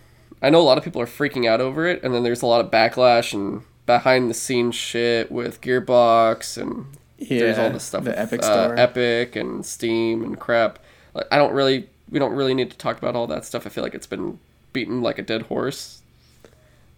I 0.41 0.51
know 0.51 0.61
a 0.61 0.63
lot 0.63 0.79
of 0.79 0.85
people 0.85 1.01
are 1.03 1.07
freaking 1.07 1.49
out 1.49 1.61
over 1.61 1.87
it, 1.87 2.03
and 2.03 2.15
then 2.15 2.23
there's 2.23 2.43
a 2.43 2.47
lot 2.47 2.65
of 2.65 2.71
backlash 2.71 3.33
and 3.33 3.63
behind 3.87 4.31
the 4.31 4.35
scenes 4.35 4.75
shit 4.75 5.33
with 5.33 5.61
Gearbox 5.61 6.61
and 6.61 6.87
there's 7.19 7.59
all 7.59 7.65
Yeah, 7.65 7.71
this 7.71 7.85
stuff 7.85 8.05
the 8.05 8.11
with, 8.11 8.19
Epic 8.19 8.45
uh, 8.45 8.75
Epic 8.77 9.35
and 9.35 9.65
Steam 9.65 10.23
and 10.23 10.39
crap. 10.39 10.79
Like, 11.15 11.27
I 11.33 11.39
don't 11.39 11.53
really, 11.53 11.89
we 12.11 12.19
don't 12.19 12.35
really 12.35 12.55
need 12.55 12.71
to 12.71 12.77
talk 12.77 12.99
about 12.99 13.17
all 13.17 13.27
that 13.29 13.45
stuff. 13.45 13.67
I 13.67 13.71
feel 13.71 13.83
like 13.83 13.95
it's 13.95 14.07
been 14.07 14.39
beaten 14.73 15.03
like 15.03 15.19
a 15.19 15.23
dead 15.23 15.43
horse. 15.43 16.03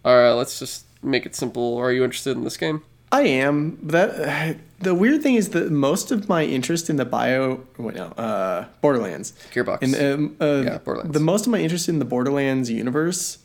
All 0.03 0.15
right, 0.15 0.33
let's 0.33 0.59
just 0.59 0.85
make 1.01 1.25
it 1.25 1.33
simple. 1.35 1.77
Are 1.77 1.91
you 1.91 2.03
interested 2.03 2.35
in 2.37 2.43
this 2.43 2.57
game? 2.57 2.83
I 3.11 3.21
am. 3.21 3.79
That 3.81 4.57
the 4.81 4.93
weird 4.95 5.21
thing 5.23 5.35
is 5.35 5.49
that 5.49 5.71
most 5.71 6.11
of 6.11 6.27
my 6.29 6.43
interest 6.43 6.89
in 6.89 6.95
the 6.97 7.05
bio, 7.05 7.63
wait 7.77 7.95
no, 7.95 8.05
uh, 8.17 8.65
Borderlands, 8.81 9.33
Gearbox. 9.53 9.79
and 9.81 9.95
um, 9.95 10.35
uh, 10.41 10.61
Yeah, 10.65 10.77
Borderlands. 10.79 11.13
the 11.13 11.19
most 11.19 11.45
of 11.45 11.51
my 11.51 11.59
interest 11.59 11.87
in 11.89 11.99
the 11.99 12.05
Borderlands 12.05 12.69
universe, 12.69 13.39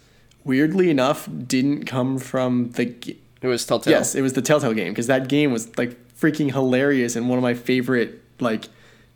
weirdly 0.45 0.91
enough, 0.91 1.29
didn't 1.47 1.85
come 1.85 2.19
from 2.19 2.71
the. 2.73 2.95
it 3.43 3.47
was 3.47 3.65
Telltale. 3.67 3.93
Yes, 3.93 4.15
it 4.15 4.23
was 4.23 4.33
the 4.35 4.43
Telltale 4.43 4.75
game 4.75 4.93
because 4.93 5.07
that 5.09 5.29
game 5.29 5.53
was 5.53 5.77
like 5.79 5.97
freaking 6.19 6.53
hilarious 6.53 7.15
and 7.17 7.29
one 7.29 7.39
of 7.39 7.43
my 7.43 7.55
favorite 7.55 8.23
like 8.41 8.69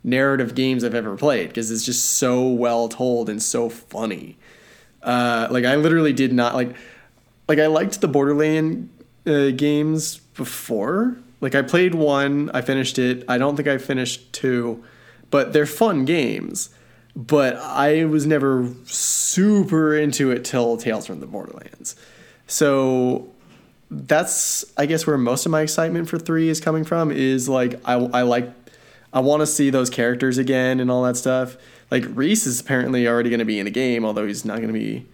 narrative 0.03 0.55
games 0.55 0.83
I've 0.83 0.95
ever 0.95 1.15
played 1.17 1.49
because 1.49 1.69
it's 1.71 1.83
just 1.83 2.05
so 2.17 2.47
well 2.47 2.87
told 2.89 3.29
and 3.29 3.41
so 3.41 3.69
funny. 3.69 4.37
Uh, 5.03 5.47
like 5.49 5.65
I 5.65 5.75
literally 5.75 6.13
did 6.13 6.31
not 6.33 6.53
like 6.55 6.75
like 7.47 7.59
I 7.59 7.67
liked 7.67 8.01
the 8.01 8.07
Borderland 8.07 8.89
uh, 9.25 9.49
games 9.51 10.17
before. 10.17 11.17
Like 11.41 11.55
I 11.55 11.63
played 11.63 11.95
one, 11.95 12.51
I 12.53 12.61
finished 12.61 12.99
it. 12.99 13.25
I 13.27 13.37
don't 13.37 13.55
think 13.55 13.67
I 13.67 13.77
finished 13.79 14.31
two, 14.31 14.83
but 15.31 15.53
they're 15.53 15.65
fun 15.65 16.05
games. 16.05 16.69
But 17.13 17.57
I 17.57 18.05
was 18.05 18.25
never 18.25 18.69
super 18.85 19.97
into 19.97 20.31
it 20.31 20.45
till 20.45 20.77
Tales 20.77 21.07
from 21.07 21.19
the 21.19 21.25
Borderlands. 21.25 21.95
So 22.47 23.29
that's 23.89 24.63
I 24.77 24.85
guess 24.85 25.05
where 25.05 25.17
most 25.17 25.45
of 25.45 25.51
my 25.51 25.61
excitement 25.61 26.07
for 26.07 26.17
three 26.17 26.47
is 26.47 26.61
coming 26.61 26.85
from 26.85 27.11
is 27.11 27.49
like 27.49 27.81
I, 27.83 27.95
I 27.95 28.21
like 28.21 28.49
I 29.11 29.19
want 29.19 29.41
to 29.41 29.47
see 29.47 29.69
those 29.69 29.89
characters 29.89 30.37
again 30.37 30.79
and 30.79 30.89
all 30.89 31.03
that 31.03 31.17
stuff. 31.17 31.57
Like 31.89 32.05
Rhys 32.07 32.47
is 32.47 32.61
apparently 32.61 33.07
already 33.07 33.29
going 33.29 33.39
to 33.39 33.45
be 33.45 33.59
in 33.59 33.65
the 33.65 33.71
game, 33.71 34.05
although 34.05 34.25
he's 34.25 34.45
not 34.45 34.57
going 34.57 34.69
to 34.69 34.79
be 34.79 35.05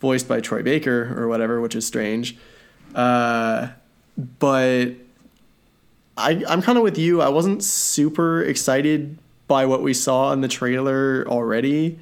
voiced 0.00 0.28
by 0.28 0.40
Troy 0.40 0.62
Baker 0.62 1.18
or 1.18 1.28
whatever, 1.28 1.60
which 1.60 1.74
is 1.74 1.86
strange. 1.86 2.36
Uh, 2.94 3.68
but 4.38 4.90
I, 6.18 6.42
I'm 6.48 6.60
kind 6.62 6.76
of 6.76 6.84
with 6.84 6.98
you. 6.98 7.22
I 7.22 7.28
wasn't 7.28 7.62
super 7.62 8.42
excited 8.42 9.18
by 9.46 9.64
what 9.66 9.82
we 9.82 9.94
saw 9.94 10.32
in 10.32 10.40
the 10.40 10.48
trailer 10.48 11.24
already, 11.28 11.98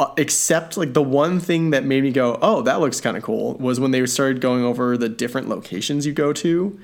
uh, 0.00 0.12
except 0.16 0.76
like 0.76 0.94
the 0.94 1.02
one 1.02 1.38
thing 1.38 1.70
that 1.70 1.84
made 1.84 2.02
me 2.02 2.10
go, 2.10 2.38
"Oh, 2.42 2.62
that 2.62 2.80
looks 2.80 3.00
kind 3.00 3.16
of 3.16 3.22
cool," 3.22 3.54
was 3.58 3.78
when 3.78 3.90
they 3.90 4.04
started 4.06 4.40
going 4.40 4.64
over 4.64 4.96
the 4.96 5.08
different 5.08 5.48
locations 5.48 6.06
you 6.06 6.12
go 6.12 6.32
to, 6.32 6.78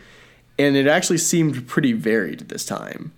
and 0.59 0.77
it 0.77 0.87
actually 0.87 1.19
seemed 1.19 1.67
pretty 1.67 1.93
varied 1.93 2.49
this 2.51 2.65
time. 2.65 3.13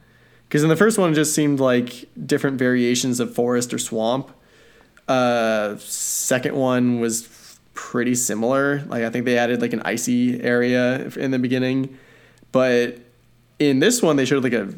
Because 0.48 0.62
in 0.62 0.68
the 0.68 0.76
first 0.76 0.98
one, 0.98 1.12
it 1.12 1.14
just 1.14 1.34
seemed 1.34 1.60
like 1.60 2.08
different 2.26 2.58
variations 2.58 3.20
of 3.20 3.34
forest 3.34 3.74
or 3.74 3.78
swamp. 3.78 4.30
Uh, 5.08 5.76
second 5.78 6.54
one 6.54 7.00
was 7.00 7.58
pretty 7.74 8.14
similar. 8.14 8.82
Like 8.86 9.02
I 9.02 9.10
think 9.10 9.24
they 9.24 9.36
added 9.36 9.60
like 9.60 9.72
an 9.72 9.82
icy 9.84 10.42
area 10.42 11.08
in 11.16 11.32
the 11.32 11.38
beginning, 11.38 11.98
but 12.52 12.98
in 13.68 13.78
this 13.78 14.02
one 14.02 14.16
they 14.16 14.24
showed 14.24 14.44
like 14.44 14.52
a 14.52 14.72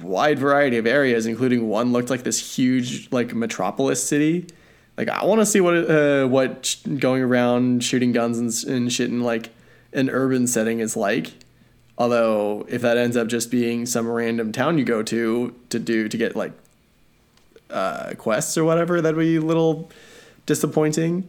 wide 0.00 0.38
variety 0.38 0.78
of 0.78 0.86
areas, 0.86 1.26
including 1.26 1.68
one 1.68 1.92
looked 1.92 2.10
like 2.10 2.22
this 2.22 2.56
huge 2.56 3.10
like 3.12 3.34
metropolis 3.34 4.02
city. 4.02 4.46
Like 4.96 5.08
I 5.08 5.24
want 5.24 5.40
to 5.40 5.46
see 5.46 5.60
what 5.60 5.74
uh, 5.74 6.26
what 6.26 6.76
going 6.98 7.22
around 7.22 7.84
shooting 7.84 8.12
guns 8.12 8.38
and, 8.38 8.74
and 8.74 8.92
shit 8.92 9.10
in 9.10 9.22
like 9.22 9.50
an 9.92 10.10
urban 10.10 10.46
setting 10.46 10.80
is 10.80 10.96
like. 10.96 11.32
Although 11.96 12.64
if 12.68 12.82
that 12.82 12.96
ends 12.96 13.16
up 13.16 13.28
just 13.28 13.50
being 13.50 13.86
some 13.86 14.08
random 14.08 14.52
town 14.52 14.78
you 14.78 14.84
go 14.84 15.02
to 15.02 15.54
to 15.70 15.78
do 15.78 16.08
to 16.08 16.16
get 16.16 16.36
like 16.36 16.52
uh, 17.70 18.14
quests 18.16 18.56
or 18.56 18.64
whatever, 18.64 19.00
that'd 19.00 19.18
be 19.18 19.36
a 19.36 19.40
little 19.40 19.90
disappointing. 20.46 21.28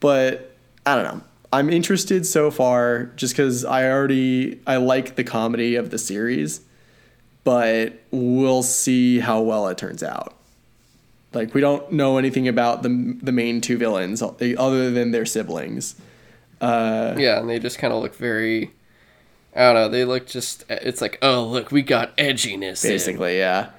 But 0.00 0.54
I 0.84 0.96
don't 0.96 1.04
know. 1.04 1.22
I'm 1.52 1.68
interested 1.68 2.24
so 2.26 2.50
far 2.50 3.04
just 3.16 3.34
because 3.34 3.64
I 3.64 3.88
already 3.90 4.60
I 4.66 4.76
like 4.76 5.16
the 5.16 5.24
comedy 5.24 5.74
of 5.74 5.90
the 5.90 5.98
series, 5.98 6.62
but 7.44 8.00
we'll 8.10 8.62
see 8.62 9.20
how 9.20 9.42
well 9.42 9.68
it 9.68 9.76
turns 9.76 10.02
out. 10.02 10.34
Like 11.34 11.54
we 11.54 11.60
don't 11.60 11.92
know 11.92 12.16
anything 12.16 12.48
about 12.48 12.82
the 12.82 13.18
the 13.22 13.32
main 13.32 13.60
two 13.60 13.76
villains 13.76 14.22
other 14.22 14.90
than 14.90 15.10
their 15.10 15.26
siblings. 15.26 15.94
Uh, 16.60 17.14
yeah, 17.18 17.40
and 17.40 17.48
they 17.48 17.58
just 17.58 17.78
kind 17.78 17.92
of 17.92 18.02
look 18.02 18.14
very. 18.14 18.70
I 19.54 19.60
don't 19.60 19.74
know. 19.74 19.88
They 19.88 20.04
look 20.04 20.26
just. 20.26 20.64
It's 20.70 21.00
like, 21.00 21.18
oh 21.20 21.44
look, 21.44 21.70
we 21.70 21.82
got 21.82 22.16
edginess. 22.16 22.84
in." 22.84 22.90
basically, 22.90 23.38
yeah. 23.38 23.70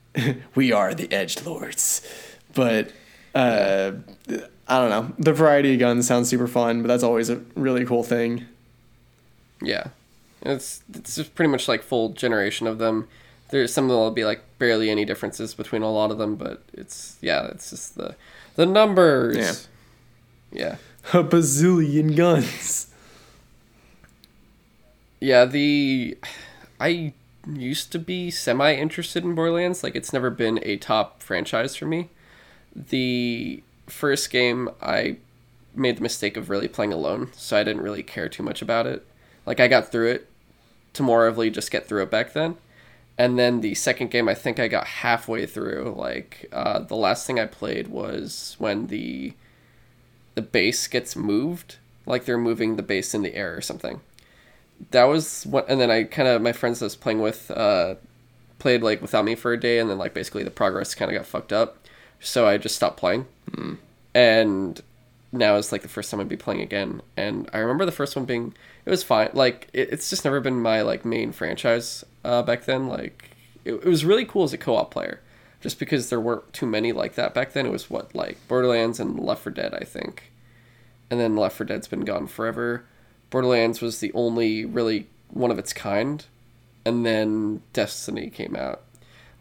we 0.54 0.72
are 0.72 0.92
the 0.94 1.10
edge 1.10 1.42
lords, 1.44 2.02
but 2.54 2.92
uh, 3.34 3.92
I 4.72 4.78
don't 4.78 4.88
know. 4.88 5.14
The 5.18 5.34
variety 5.34 5.74
of 5.74 5.80
guns 5.80 6.06
sounds 6.06 6.30
super 6.30 6.46
fun, 6.46 6.80
but 6.80 6.88
that's 6.88 7.02
always 7.02 7.28
a 7.28 7.42
really 7.54 7.84
cool 7.84 8.02
thing. 8.02 8.46
Yeah, 9.60 9.88
it's 10.40 10.82
it's 10.94 11.16
just 11.16 11.34
pretty 11.34 11.50
much 11.50 11.68
like 11.68 11.82
full 11.82 12.08
generation 12.14 12.66
of 12.66 12.78
them. 12.78 13.06
There's 13.50 13.70
some 13.70 13.88
that'll 13.88 14.12
be 14.12 14.24
like 14.24 14.40
barely 14.58 14.88
any 14.88 15.04
differences 15.04 15.52
between 15.52 15.82
a 15.82 15.92
lot 15.92 16.10
of 16.10 16.16
them, 16.16 16.36
but 16.36 16.62
it's 16.72 17.18
yeah, 17.20 17.48
it's 17.48 17.68
just 17.68 17.96
the 17.96 18.16
the 18.54 18.64
numbers. 18.64 19.68
Yeah, 20.50 20.76
yeah. 21.12 21.20
A 21.20 21.22
bazillion 21.22 22.16
guns. 22.16 22.86
Yeah, 25.20 25.44
the 25.44 26.16
I 26.80 27.12
used 27.46 27.92
to 27.92 27.98
be 27.98 28.30
semi 28.30 28.72
interested 28.74 29.22
in 29.22 29.34
Borderlands. 29.34 29.82
Like 29.82 29.96
it's 29.96 30.14
never 30.14 30.30
been 30.30 30.60
a 30.62 30.78
top 30.78 31.22
franchise 31.22 31.76
for 31.76 31.84
me. 31.84 32.08
The 32.74 33.62
first 33.86 34.30
game 34.30 34.70
I 34.80 35.16
made 35.74 35.96
the 35.96 36.02
mistake 36.02 36.36
of 36.36 36.50
really 36.50 36.68
playing 36.68 36.92
alone, 36.92 37.30
so 37.34 37.56
I 37.56 37.64
didn't 37.64 37.82
really 37.82 38.02
care 38.02 38.28
too 38.28 38.42
much 38.42 38.62
about 38.62 38.86
it. 38.86 39.06
Like 39.46 39.60
I 39.60 39.68
got 39.68 39.90
through 39.90 40.10
it 40.10 40.28
to 40.94 41.02
more 41.02 41.26
of 41.26 41.36
just 41.52 41.70
get 41.70 41.86
through 41.86 42.02
it 42.02 42.10
back 42.10 42.32
then. 42.32 42.56
And 43.18 43.38
then 43.38 43.60
the 43.60 43.74
second 43.74 44.10
game, 44.10 44.28
I 44.28 44.34
think 44.34 44.58
I 44.58 44.68
got 44.68 44.86
halfway 44.86 45.46
through. 45.46 45.94
Like 45.96 46.48
uh, 46.52 46.80
the 46.80 46.96
last 46.96 47.26
thing 47.26 47.38
I 47.38 47.46
played 47.46 47.88
was 47.88 48.56
when 48.58 48.86
the 48.88 49.34
the 50.34 50.42
base 50.42 50.86
gets 50.86 51.14
moved, 51.14 51.76
like 52.06 52.24
they're 52.24 52.38
moving 52.38 52.76
the 52.76 52.82
base 52.82 53.14
in 53.14 53.22
the 53.22 53.34
air 53.34 53.54
or 53.54 53.60
something. 53.60 54.00
That 54.90 55.04
was 55.04 55.44
what, 55.46 55.68
and 55.68 55.80
then 55.80 55.90
I 55.90 56.04
kind 56.04 56.26
of 56.26 56.40
my 56.40 56.52
friends 56.52 56.82
I 56.82 56.86
was 56.86 56.96
playing 56.96 57.20
with 57.20 57.50
uh, 57.50 57.96
played 58.58 58.82
like 58.82 59.02
without 59.02 59.24
me 59.24 59.34
for 59.34 59.52
a 59.52 59.60
day, 59.60 59.78
and 59.78 59.90
then 59.90 59.98
like 59.98 60.14
basically 60.14 60.42
the 60.42 60.50
progress 60.50 60.94
kind 60.94 61.10
of 61.10 61.16
got 61.16 61.26
fucked 61.26 61.52
up, 61.52 61.81
so 62.22 62.46
I 62.46 62.56
just 62.56 62.76
stopped 62.76 62.96
playing. 62.96 63.26
And 64.14 64.80
now 65.32 65.56
it's 65.56 65.72
like 65.72 65.82
the 65.82 65.88
first 65.88 66.10
time 66.10 66.20
I'd 66.20 66.28
be 66.28 66.36
playing 66.36 66.60
again, 66.60 67.00
and 67.16 67.48
I 67.52 67.58
remember 67.58 67.86
the 67.86 67.92
first 67.92 68.14
one 68.14 68.26
being 68.26 68.54
it 68.84 68.90
was 68.90 69.02
fine. 69.02 69.30
Like 69.32 69.68
it, 69.72 69.88
it's 69.92 70.10
just 70.10 70.24
never 70.24 70.40
been 70.40 70.60
my 70.60 70.82
like 70.82 71.04
main 71.04 71.32
franchise 71.32 72.04
uh, 72.24 72.42
back 72.42 72.64
then. 72.64 72.88
Like 72.88 73.30
it, 73.64 73.74
it 73.74 73.84
was 73.84 74.04
really 74.04 74.24
cool 74.24 74.44
as 74.44 74.52
a 74.52 74.58
co-op 74.58 74.90
player, 74.90 75.20
just 75.60 75.78
because 75.78 76.10
there 76.10 76.20
weren't 76.20 76.52
too 76.52 76.66
many 76.66 76.92
like 76.92 77.14
that 77.14 77.32
back 77.32 77.52
then. 77.52 77.66
It 77.66 77.72
was 77.72 77.88
what 77.88 78.14
like 78.14 78.36
Borderlands 78.46 79.00
and 79.00 79.18
Left 79.18 79.42
4 79.42 79.52
Dead, 79.52 79.74
I 79.74 79.84
think, 79.84 80.30
and 81.10 81.18
then 81.18 81.36
Left 81.36 81.56
4 81.56 81.66
Dead's 81.66 81.88
been 81.88 82.04
gone 82.04 82.26
forever. 82.26 82.84
Borderlands 83.30 83.80
was 83.80 84.00
the 84.00 84.12
only 84.12 84.66
really 84.66 85.06
one 85.30 85.50
of 85.50 85.58
its 85.58 85.72
kind, 85.72 86.26
and 86.84 87.06
then 87.06 87.62
Destiny 87.72 88.28
came 88.28 88.54
out. 88.54 88.82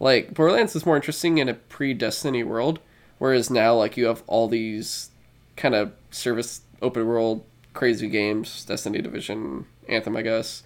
Like 0.02 0.34
Borderlands 0.34 0.76
is 0.76 0.84
more 0.84 0.96
interesting 0.96 1.38
in 1.38 1.48
a 1.48 1.54
pre-Destiny 1.54 2.42
world, 2.42 2.80
whereas 3.20 3.52
now 3.52 3.76
like 3.76 3.96
you 3.96 4.08
have 4.08 4.24
all 4.26 4.48
these 4.48 5.12
kind 5.56 5.76
of 5.76 5.94
service 6.10 6.62
open 6.82 7.06
world 7.06 7.44
crazy 7.74 8.08
games, 8.08 8.66
Destiny 8.66 9.00
Division, 9.00 9.68
Anthem, 9.88 10.18
I 10.18 10.24
guess. 10.24 10.64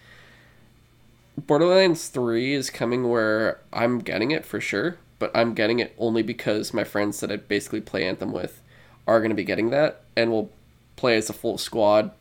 Borderlands 1.37 2.07
3 2.07 2.53
is 2.53 2.69
coming 2.69 3.09
where 3.09 3.59
I'm 3.73 3.99
getting 3.99 4.31
it 4.31 4.45
for 4.45 4.61
sure, 4.61 4.99
but 5.19 5.31
I'm 5.35 5.53
getting 5.53 5.79
it 5.79 5.93
only 5.97 6.23
because 6.23 6.73
my 6.73 6.85
friends 6.85 7.19
that 7.19 7.29
I 7.29 7.35
basically 7.35 7.81
play 7.81 8.07
Anthem 8.07 8.31
with 8.31 8.61
are 9.05 9.19
going 9.19 9.31
to 9.31 9.35
be 9.35 9.43
getting 9.43 9.69
that, 9.71 10.01
and 10.15 10.31
we'll 10.31 10.49
play 10.95 11.17
as 11.17 11.29
a 11.29 11.33
full 11.33 11.57
squad, 11.57 12.11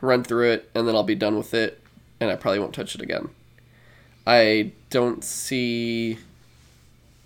run 0.00 0.22
through 0.22 0.52
it, 0.52 0.70
and 0.72 0.86
then 0.86 0.94
I'll 0.94 1.02
be 1.02 1.16
done 1.16 1.36
with 1.36 1.52
it, 1.52 1.80
and 2.20 2.30
I 2.30 2.36
probably 2.36 2.60
won't 2.60 2.74
touch 2.74 2.94
it 2.94 3.02
again. 3.02 3.30
I 4.26 4.72
don't 4.90 5.24
see 5.24 6.18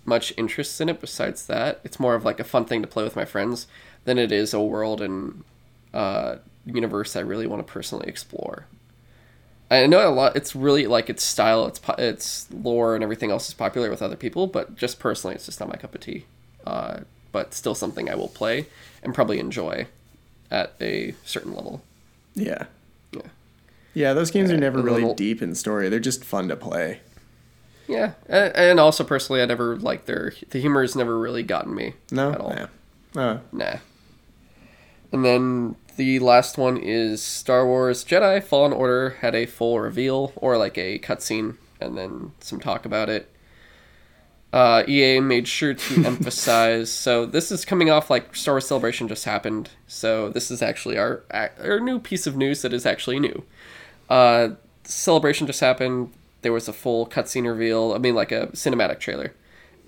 much 0.05 0.33
interest 0.37 0.81
in 0.81 0.89
it 0.89 1.01
besides 1.01 1.47
that. 1.47 1.81
It's 1.85 2.01
more 2.01 2.15
of 2.15 2.25
like 2.25 2.41
a 2.41 2.45
fun 2.45 2.65
thing 2.65 2.81
to 2.83 2.89
play 2.89 3.05
with 3.05 3.17
my 3.17 3.25
friends 3.25 3.67
than 4.05 4.19
it 4.19 4.33
is 4.33 4.55
a 4.55 4.61
world 4.61 5.01
and 5.01 5.45
uh, 5.93 6.37
universe 6.65 7.17
I 7.17 7.21
really 7.21 7.47
want 7.47 7.67
to 7.67 7.73
personally 7.73 8.09
explore. 8.09 8.67
I 9.71 9.87
know 9.87 10.09
a 10.09 10.11
lot. 10.11 10.37
It's 10.37 10.55
really 10.55 10.87
like 10.87 11.11
its 11.11 11.25
style, 11.25 11.67
its 11.67 11.81
its 11.99 12.47
lore, 12.53 12.95
and 12.95 13.03
everything 13.03 13.33
else 13.33 13.49
is 13.49 13.55
popular 13.55 13.91
with 13.91 14.01
other 14.01 14.15
people, 14.15 14.47
but 14.47 14.77
just 14.77 15.01
personally, 15.01 15.35
it's 15.35 15.47
just 15.47 15.59
not 15.59 15.69
my 15.69 15.75
cup 15.77 15.95
of 15.95 16.01
tea. 16.01 16.25
Uh, 16.65 17.01
but 17.33 17.53
still 17.53 17.75
something 17.75 18.09
I 18.09 18.15
will 18.15 18.29
play 18.29 18.67
and 19.03 19.15
probably 19.15 19.41
enjoy 19.41 19.89
at 20.51 20.75
a 20.81 21.15
certain 21.25 21.55
level. 21.55 21.83
Yeah. 22.35 22.67
Yeah. 23.97 24.13
Those 24.13 24.31
games 24.31 24.51
are 24.51 24.57
never 24.57 24.81
really 24.81 25.01
little- 25.01 25.15
deep 25.15 25.41
in 25.43 25.55
story. 25.55 25.89
They're 25.89 25.99
just 25.99 26.25
fun 26.25 26.49
to 26.49 26.57
play. 26.57 27.01
Yeah, 27.89 28.15
and, 28.29 28.55
and 28.57 28.81
also 28.81 29.05
personally, 29.05 29.41
I 29.41 29.45
never 29.47 29.77
like 29.77 30.07
their 30.07 30.33
the 30.51 30.59
humor 30.59 30.81
has 30.83 30.97
never 30.97 31.17
really 31.19 31.45
gotten 31.45 31.73
me 31.75 31.95
No? 32.11 32.33
at 32.33 32.41
all. 32.41 32.53
Yeah. 32.53 32.67
Oh. 33.15 33.41
Nah. 33.53 33.77
And 35.13 35.25
then 35.25 35.77
the 35.97 36.19
last 36.19 36.59
one 36.59 36.77
is 36.77 37.23
Star 37.23 37.65
Wars 37.65 38.05
Jedi 38.05 38.43
Fallen 38.43 38.73
Order 38.73 39.11
had 39.21 39.35
a 39.37 39.47
full 39.47 39.79
reveal 39.79 40.33
or 40.37 40.59
like 40.59 40.77
a 40.77 40.99
cutscene 40.99 41.57
and 41.81 41.97
then 41.97 42.33
some 42.41 42.59
talk 42.61 42.85
about 42.87 43.09
it. 43.09 43.31
Uh, 44.53 44.83
EA 44.89 45.21
made 45.21 45.47
sure 45.47 45.75
to 45.75 46.05
emphasize. 46.05 46.91
So 46.91 47.25
this 47.25 47.53
is 47.53 47.65
coming 47.65 47.89
off 47.91 48.11
like 48.11 48.35
Star 48.35 48.55
Wars 48.55 48.67
Celebration 48.67 49.07
just 49.07 49.25
happened. 49.27 49.71
So 49.87 50.29
this 50.29 50.51
is 50.51 50.61
actually 50.61 50.99
our 50.99 51.23
our 51.31 51.79
new 51.79 52.01
piece 52.01 52.27
of 52.27 52.37
news 52.37 52.63
that 52.63 52.73
is 52.73 52.85
actually 52.85 53.21
new. 53.21 53.45
Uh, 54.09 54.51
Celebration 54.85 55.47
just 55.47 55.61
happened. 55.61 56.13
There 56.43 56.53
was 56.53 56.69
a 56.69 56.73
full 56.73 57.07
cutscene 57.07 57.47
reveal. 57.47 57.93
I 57.93 57.99
mean, 57.99 58.15
like 58.15 58.33
a 58.33 58.49
cinematic 58.49 59.01
trailer. 59.01 59.35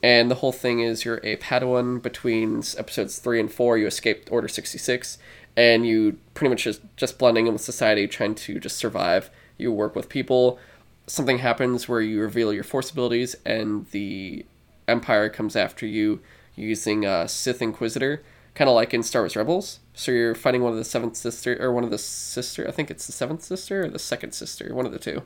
And 0.03 0.31
the 0.31 0.37
whole 0.37 0.53
thing 0.53 0.81
is 0.81 1.05
you're 1.05 1.21
a 1.25 1.37
Padawan 1.37 2.01
between 2.03 2.63
episodes 2.77 3.19
three 3.19 3.41
and 3.41 3.53
four. 3.53 3.79
You 3.79 3.87
escaped 3.87 4.31
Order 4.31 4.49
66, 4.49 5.19
and 5.57 5.87
you 5.87 6.19
pretty 6.35 6.51
much 6.51 6.65
just, 6.65 6.81
just 6.97 7.19
blending 7.19 7.47
in 7.47 7.53
with 7.53 7.63
society, 7.63 8.07
trying 8.07 8.35
to 8.37 8.61
just 8.61 8.77
survive. 8.77 9.31
You 9.57 9.73
work 9.73 9.97
with 9.97 10.09
people. 10.09 10.59
Something 11.07 11.39
happens 11.39 11.89
where 11.89 12.01
you 12.01 12.21
reveal 12.21 12.53
your 12.53 12.65
force 12.65 12.91
abilities, 12.91 13.35
and 13.45 13.89
the 13.91 14.45
Empire 14.87 15.29
comes 15.29 15.57
after 15.57 15.87
you 15.87 16.21
using 16.55 17.05
a 17.05 17.29
Sith 17.29 17.61
Inquisitor, 17.61 18.23
kind 18.55 18.69
of 18.69 18.75
like 18.75 18.95
in 18.95 19.03
Star 19.03 19.23
Wars 19.23 19.37
Rebels. 19.37 19.81
So 19.99 20.13
you're 20.13 20.37
fighting 20.37 20.63
one 20.63 20.71
of 20.71 20.79
the 20.79 20.85
seventh 20.85 21.17
sister, 21.17 21.61
or 21.61 21.73
one 21.73 21.83
of 21.83 21.91
the 21.91 21.99
sister. 21.99 22.69
I 22.69 22.71
think 22.71 22.89
it's 22.89 23.07
the 23.07 23.13
seventh 23.13 23.43
sister 23.43 23.85
or 23.85 23.89
the 23.89 23.99
second 23.99 24.31
sister, 24.33 24.73
one 24.73 24.87
of 24.87 24.93
the 24.93 24.99
two. 25.01 25.23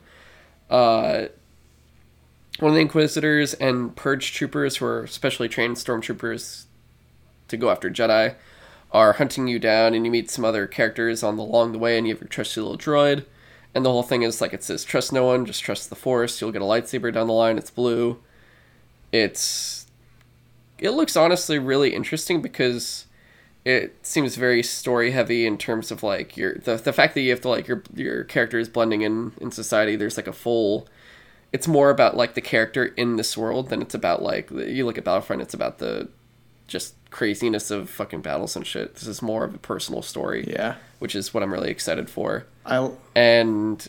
Uh, 0.70 1.26
one 2.58 2.70
of 2.70 2.74
the 2.74 2.80
Inquisitors 2.80 3.52
and 3.52 3.94
Purge 3.94 4.32
troopers, 4.32 4.76
who 4.78 4.86
are 4.86 5.06
specially 5.06 5.46
trained 5.46 5.76
stormtroopers 5.76 6.64
to 7.48 7.58
go 7.58 7.68
after 7.68 7.90
Jedi, 7.90 8.34
are 8.92 9.12
hunting 9.12 9.46
you 9.46 9.58
down, 9.58 9.92
and 9.92 10.06
you 10.06 10.10
meet 10.10 10.30
some 10.30 10.44
other 10.44 10.66
characters 10.66 11.22
on 11.22 11.36
the 11.36 11.42
along 11.42 11.72
the 11.72 11.78
way, 11.78 11.98
and 11.98 12.06
you 12.06 12.14
have 12.14 12.22
your 12.22 12.28
trusty 12.28 12.62
little 12.62 12.78
droid. 12.78 13.26
And 13.74 13.84
the 13.84 13.90
whole 13.90 14.02
thing 14.02 14.22
is 14.22 14.40
like 14.40 14.54
it 14.54 14.64
says, 14.64 14.84
trust 14.84 15.12
no 15.12 15.26
one, 15.26 15.44
just 15.44 15.62
trust 15.62 15.90
the 15.90 15.96
Force. 15.96 16.40
You'll 16.40 16.50
get 16.50 16.62
a 16.62 16.64
lightsaber 16.64 17.12
down 17.12 17.26
the 17.26 17.34
line. 17.34 17.58
It's 17.58 17.70
blue. 17.70 18.22
It's 19.12 19.86
it 20.78 20.90
looks 20.90 21.14
honestly 21.14 21.58
really 21.58 21.94
interesting 21.94 22.40
because 22.40 23.06
it 23.64 23.94
seems 24.04 24.36
very 24.36 24.62
story 24.62 25.12
heavy 25.12 25.46
in 25.46 25.56
terms 25.56 25.90
of 25.90 26.02
like 26.02 26.36
your 26.36 26.54
the, 26.56 26.76
the 26.76 26.92
fact 26.92 27.14
that 27.14 27.20
you 27.20 27.30
have 27.30 27.40
to 27.40 27.48
like 27.48 27.68
your 27.68 27.82
your 27.94 28.24
character 28.24 28.58
is 28.58 28.68
blending 28.68 29.02
in 29.02 29.32
in 29.40 29.50
society 29.50 29.94
there's 29.96 30.16
like 30.16 30.26
a 30.26 30.32
full 30.32 30.88
it's 31.52 31.68
more 31.68 31.90
about 31.90 32.16
like 32.16 32.34
the 32.34 32.40
character 32.40 32.86
in 32.96 33.16
this 33.16 33.36
world 33.36 33.68
than 33.68 33.80
it's 33.82 33.94
about 33.94 34.22
like 34.22 34.50
you 34.50 34.84
look 34.84 34.98
at 34.98 35.04
battlefront 35.04 35.40
it's 35.42 35.54
about 35.54 35.78
the 35.78 36.08
just 36.66 36.94
craziness 37.10 37.70
of 37.70 37.90
fucking 37.90 38.22
battles 38.22 38.56
and 38.56 38.66
shit. 38.66 38.94
This 38.94 39.06
is 39.06 39.20
more 39.20 39.44
of 39.44 39.54
a 39.54 39.58
personal 39.58 40.00
story 40.00 40.46
Yeah. 40.48 40.76
which 41.00 41.14
is 41.14 41.34
what 41.34 41.42
i'm 41.42 41.52
really 41.52 41.70
excited 41.70 42.08
for. 42.08 42.46
I 42.64 42.90
and 43.14 43.86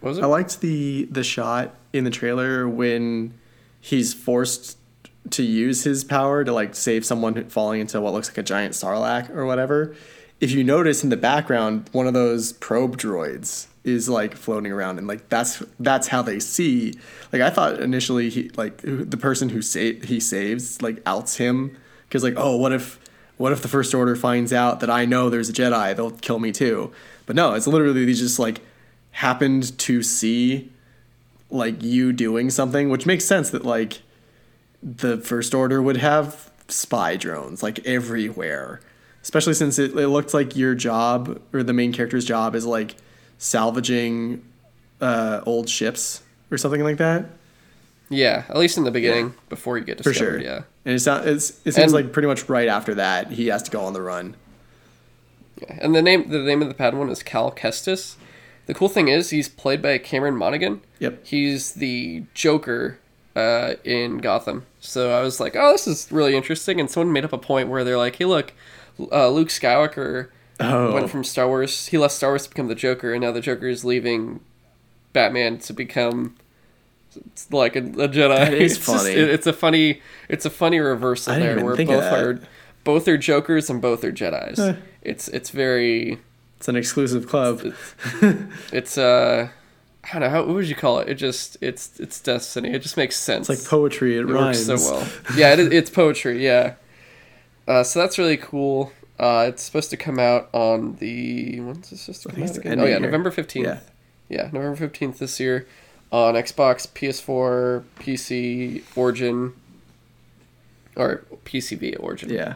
what 0.00 0.10
was 0.10 0.18
it? 0.18 0.24
I 0.24 0.26
liked 0.26 0.60
the 0.60 1.08
the 1.10 1.24
shot 1.24 1.74
in 1.94 2.04
the 2.04 2.10
trailer 2.10 2.68
when 2.68 3.32
he's 3.80 4.12
forced 4.12 4.76
to 5.30 5.42
use 5.42 5.84
his 5.84 6.04
power 6.04 6.44
to 6.44 6.52
like 6.52 6.74
save 6.74 7.04
someone 7.04 7.48
falling 7.48 7.80
into 7.80 8.00
what 8.00 8.12
looks 8.12 8.28
like 8.28 8.38
a 8.38 8.42
giant 8.42 8.74
sarlacc 8.74 9.30
or 9.30 9.46
whatever. 9.46 9.94
If 10.40 10.50
you 10.50 10.64
notice 10.64 11.02
in 11.02 11.10
the 11.10 11.16
background, 11.16 11.88
one 11.92 12.06
of 12.06 12.14
those 12.14 12.52
probe 12.52 12.98
droids 12.98 13.66
is 13.84 14.08
like 14.08 14.34
floating 14.34 14.72
around, 14.72 14.98
and 14.98 15.06
like 15.06 15.28
that's 15.28 15.62
that's 15.78 16.08
how 16.08 16.22
they 16.22 16.40
see. 16.40 16.94
Like 17.32 17.42
I 17.42 17.50
thought 17.50 17.80
initially, 17.80 18.30
he 18.30 18.50
like 18.56 18.78
the 18.82 19.16
person 19.16 19.50
who 19.50 19.62
sa- 19.62 19.78
he 20.02 20.20
saves 20.20 20.82
like 20.82 21.00
outs 21.06 21.36
him 21.36 21.76
because 22.08 22.22
like 22.22 22.34
oh 22.36 22.56
what 22.56 22.72
if 22.72 22.98
what 23.36 23.52
if 23.52 23.62
the 23.62 23.68
first 23.68 23.94
order 23.94 24.16
finds 24.16 24.52
out 24.52 24.80
that 24.80 24.90
I 24.90 25.04
know 25.04 25.28
there's 25.28 25.48
a 25.48 25.52
Jedi, 25.52 25.94
they'll 25.96 26.12
kill 26.12 26.38
me 26.38 26.52
too. 26.52 26.92
But 27.26 27.36
no, 27.36 27.54
it's 27.54 27.66
literally 27.66 28.04
they 28.04 28.12
just 28.12 28.38
like 28.38 28.60
happened 29.12 29.76
to 29.78 30.02
see 30.02 30.70
like 31.50 31.82
you 31.82 32.12
doing 32.12 32.50
something, 32.50 32.90
which 32.90 33.06
makes 33.06 33.24
sense 33.24 33.50
that 33.50 33.64
like 33.64 34.00
the 34.84 35.16
first 35.18 35.54
order 35.54 35.80
would 35.82 35.96
have 35.96 36.50
spy 36.68 37.16
drones 37.16 37.62
like 37.62 37.84
everywhere. 37.86 38.80
Especially 39.22 39.54
since 39.54 39.78
it, 39.78 39.96
it 39.96 40.08
looked 40.08 40.34
like 40.34 40.54
your 40.54 40.74
job 40.74 41.40
or 41.54 41.62
the 41.62 41.72
main 41.72 41.92
character's 41.92 42.26
job 42.26 42.54
is 42.54 42.66
like 42.66 42.94
salvaging 43.38 44.44
uh, 45.00 45.40
old 45.46 45.68
ships 45.68 46.22
or 46.50 46.58
something 46.58 46.82
like 46.82 46.98
that. 46.98 47.26
yeah 48.10 48.44
at 48.48 48.56
least 48.56 48.76
in 48.76 48.84
the 48.84 48.90
beginning 48.90 49.34
before 49.48 49.78
you 49.78 49.84
get 49.84 49.96
discovered. 49.98 50.14
For 50.14 50.18
sure. 50.24 50.40
yeah 50.40 50.62
And 50.84 50.94
it's 50.94 51.06
not, 51.06 51.26
it's, 51.26 51.50
it 51.64 51.72
seems 51.72 51.78
And- 51.78 51.92
like 51.92 52.12
pretty 52.12 52.28
much 52.28 52.48
right 52.48 52.68
after 52.68 52.94
that 52.96 53.30
he 53.32 53.46
has 53.48 53.62
to 53.64 53.70
go 53.70 53.80
on 53.84 53.92
the 53.94 54.02
run. 54.02 54.36
Yeah, 55.60 55.78
and 55.80 55.94
the 55.94 56.02
name 56.02 56.28
the 56.30 56.40
name 56.40 56.60
of 56.62 56.68
the 56.68 56.74
Padawan 56.74 57.10
is 57.10 57.22
Cal 57.22 57.50
Kestis. 57.52 58.16
The 58.66 58.74
cool 58.74 58.88
thing 58.88 59.08
is 59.08 59.30
he's 59.30 59.48
played 59.48 59.80
by 59.80 59.96
Cameron 59.98 60.36
Monaghan. 60.36 60.80
Yep. 60.98 61.24
He's 61.24 61.72
the 61.74 62.24
Joker 62.34 62.98
uh, 63.36 63.74
in 63.84 64.18
Gotham. 64.18 64.64
So 64.80 65.10
I 65.16 65.20
was 65.22 65.40
like, 65.40 65.56
oh, 65.56 65.72
this 65.72 65.86
is 65.86 66.10
really 66.12 66.36
interesting. 66.36 66.78
And 66.80 66.90
someone 66.90 67.12
made 67.12 67.24
up 67.24 67.32
a 67.32 67.38
point 67.38 67.68
where 67.68 67.84
they're 67.84 67.98
like, 67.98 68.16
hey, 68.16 68.24
look, 68.26 68.52
uh, 69.12 69.28
Luke 69.28 69.48
Skywalker 69.48 70.28
Oh. 70.60 70.92
went 70.94 71.10
from 71.10 71.24
Star 71.24 71.48
Wars. 71.48 71.88
He 71.88 71.98
left 71.98 72.14
Star 72.14 72.30
Wars 72.30 72.44
to 72.44 72.48
become 72.50 72.68
the 72.68 72.76
Joker, 72.76 73.12
and 73.12 73.22
now 73.22 73.32
the 73.32 73.40
Joker 73.40 73.66
is 73.66 73.84
leaving 73.84 74.38
Batman 75.12 75.58
to 75.58 75.72
become 75.72 76.36
like 77.50 77.74
a, 77.74 77.80
a 77.80 78.08
Jedi. 78.08 78.36
That 78.36 78.54
is 78.54 78.76
It's 78.76 78.86
just- 78.86 79.02
funny. 79.02 79.10
it- 79.14 79.30
it's 79.30 79.46
a 79.48 79.52
funny. 79.52 80.00
It's 80.28 80.44
a 80.44 80.50
funny 80.50 80.78
reversal 80.78 81.32
I 81.32 81.38
didn't 81.40 81.56
there, 81.56 81.64
where 81.64 81.76
both 81.76 81.88
that. 82.00 82.14
are 82.22 82.40
both 82.84 83.08
are 83.08 83.16
Jokers 83.16 83.68
and 83.68 83.82
both 83.82 84.04
are 84.04 84.12
Jedi's. 84.12 84.58
Huh. 84.58 84.74
It's 85.02 85.26
it's 85.28 85.50
very 85.50 86.18
It's 86.58 86.68
an 86.68 86.76
exclusive 86.76 87.26
club. 87.28 87.72
it's 88.72 88.96
uh 88.96 89.48
I 90.04 90.12
don't 90.12 90.22
know 90.22 90.28
how 90.28 90.44
what 90.44 90.54
would 90.54 90.68
you 90.68 90.74
call 90.74 90.98
it? 90.98 91.08
It 91.08 91.14
just 91.14 91.56
it's 91.60 91.98
it's 91.98 92.20
destiny. 92.20 92.72
It 92.72 92.80
just 92.80 92.96
makes 92.96 93.16
sense. 93.16 93.48
It's 93.48 93.62
like 93.62 93.70
poetry. 93.70 94.16
It, 94.16 94.20
it 94.20 94.26
rhymes. 94.26 94.68
works 94.68 94.82
so 94.82 94.92
well. 94.92 95.08
Yeah, 95.36 95.54
it, 95.54 95.72
it's 95.72 95.90
poetry. 95.90 96.44
Yeah. 96.44 96.74
Uh, 97.66 97.82
so 97.82 98.00
that's 98.00 98.18
really 98.18 98.36
cool. 98.36 98.92
Uh, 99.18 99.46
it's 99.48 99.62
supposed 99.62 99.90
to 99.90 99.96
come 99.96 100.18
out 100.18 100.50
on 100.52 100.96
the 100.96 101.60
when's 101.60 101.90
this 101.90 102.02
supposed 102.02 102.22
to 102.22 102.28
come 102.30 102.42
out 102.42 102.56
again? 102.56 102.80
Oh 102.80 102.84
yeah. 102.84 102.98
November 102.98 103.30
fifteenth. 103.30 103.66
Yeah. 103.66 103.80
Yeah, 104.28 104.50
November 104.52 104.76
fifteenth 104.76 105.18
this 105.18 105.40
year 105.40 105.66
on 106.12 106.34
Xbox, 106.34 106.86
PS4, 106.86 107.82
PC, 107.98 108.82
Origin, 108.96 109.52
or 110.96 111.24
PCV 111.44 111.96
Origin. 111.98 112.30
Yeah. 112.30 112.54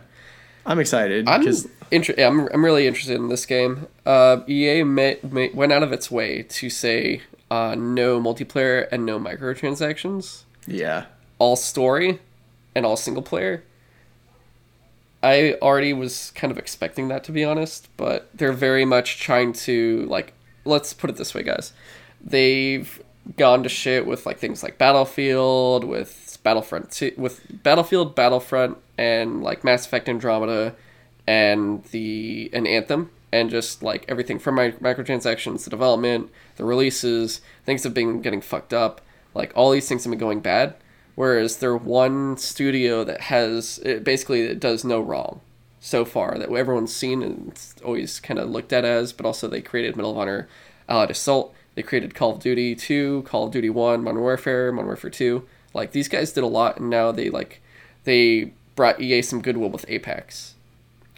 I'm 0.65 0.79
excited 0.79 1.27
I'm 1.27 1.47
inter- 1.91 2.15
yeah, 2.19 2.29
I'm 2.29 2.47
I'm 2.53 2.63
really 2.63 2.87
interested 2.87 3.17
in 3.17 3.29
this 3.29 3.47
game. 3.47 3.87
Uh, 4.05 4.41
EA 4.47 4.83
may, 4.83 5.19
may, 5.23 5.49
went 5.49 5.73
out 5.73 5.83
of 5.83 5.93
its 5.93 6.11
way 6.11 6.43
to 6.43 6.69
say 6.69 7.23
uh, 7.51 7.75
no 7.77 8.21
multiplayer 8.21 8.89
and 8.91 9.07
no 9.07 9.19
microtransactions, 9.19 10.43
yeah, 10.67 11.07
all 11.39 11.57
story, 11.57 12.21
and 12.75 12.85
all 12.85 12.97
single 12.97 13.23
player. 13.23 13.65
I 15.23 15.55
already 15.61 15.93
was 15.93 16.31
kind 16.37 16.51
of 16.51 16.59
expecting 16.59 17.09
that 17.09 17.25
to 17.25 17.33
be 17.33 17.45
honest, 17.45 17.89
but 17.97 18.31
they're 18.35 18.53
very 18.53 18.85
much 18.85 19.19
trying 19.19 19.53
to 19.55 20.07
like 20.09 20.33
let's 20.65 20.93
put 20.93 21.11
it 21.11 21.17
this 21.17 21.35
way, 21.35 21.43
guys. 21.43 21.73
They've 22.21 23.03
gone 23.37 23.63
to 23.63 23.69
shit 23.69 24.07
with 24.07 24.27
like 24.27 24.39
things 24.39 24.63
like 24.63 24.79
Battlefield, 24.79 25.85
with 25.85 26.39
Battlefront, 26.43 26.91
2, 26.91 27.13
with 27.17 27.63
Battlefield, 27.63 28.15
Battlefront, 28.15 28.79
and 28.97 29.43
like 29.43 29.65
Mass 29.65 29.87
Effect 29.87 30.09
Andromeda, 30.09 30.75
and 31.27 31.85
the 31.85 32.51
and 32.53 32.67
Anthem, 32.67 33.11
and 33.33 33.51
just 33.51 33.83
like 33.83 34.05
everything 34.09 34.39
from 34.39 34.55
my 34.55 34.71
microtransactions, 34.73 35.65
the 35.65 35.71
development, 35.71 36.31
the 36.57 36.65
releases, 36.65 37.41
things 37.65 37.85
have 37.85 37.95
been 37.95 38.23
getting 38.23 38.41
fucked 38.41 38.73
up. 38.73 39.01
Like 39.35 39.53
all 39.55 39.71
these 39.71 39.89
things 39.89 40.05
have 40.05 40.11
been 40.11 40.19
going 40.19 40.41
bad. 40.41 40.75
Whereas 41.15 41.57
they're 41.57 41.77
one 41.77 42.37
studio 42.37 43.03
that 43.05 43.23
has 43.23 43.79
it 43.85 44.05
basically 44.05 44.43
it 44.43 44.61
does 44.61 44.85
no 44.85 45.01
wrong 45.01 45.41
so 45.81 46.05
far 46.05 46.39
that 46.39 46.51
everyone's 46.51 46.95
seen 46.95 47.23
and 47.23 47.49
it's 47.49 47.75
always 47.85 48.21
kind 48.21 48.39
of 48.39 48.49
looked 48.49 48.73
at 48.73 48.85
as. 48.85 49.13
But 49.13 49.27
also 49.27 49.49
they 49.49 49.61
created 49.61 49.97
Medal 49.97 50.13
of 50.13 50.19
Honor, 50.19 50.49
Allied 50.89 51.11
Assault. 51.11 51.55
They 51.75 51.83
created 51.83 52.15
Call 52.15 52.35
of 52.35 52.41
Duty 52.41 52.75
2, 52.75 53.25
Call 53.27 53.47
of 53.47 53.53
Duty 53.53 53.71
1, 53.71 54.03
Modern 54.03 54.21
Warfare, 54.21 54.73
Modern 54.73 54.87
Warfare 54.87 55.11
2. 55.11 55.47
Like 55.75 55.93
these 55.93 56.09
guys 56.09 56.33
did 56.33 56.45
a 56.45 56.49
lot, 56.49 56.79
and 56.79 56.89
now 56.89 57.13
they 57.13 57.31
like 57.31 57.61
they 58.05 58.53
brought 58.75 59.01
EA 59.01 59.23
some 59.23 59.43
goodwill 59.43 59.71
with 59.71 59.85
Apex. 59.89 60.55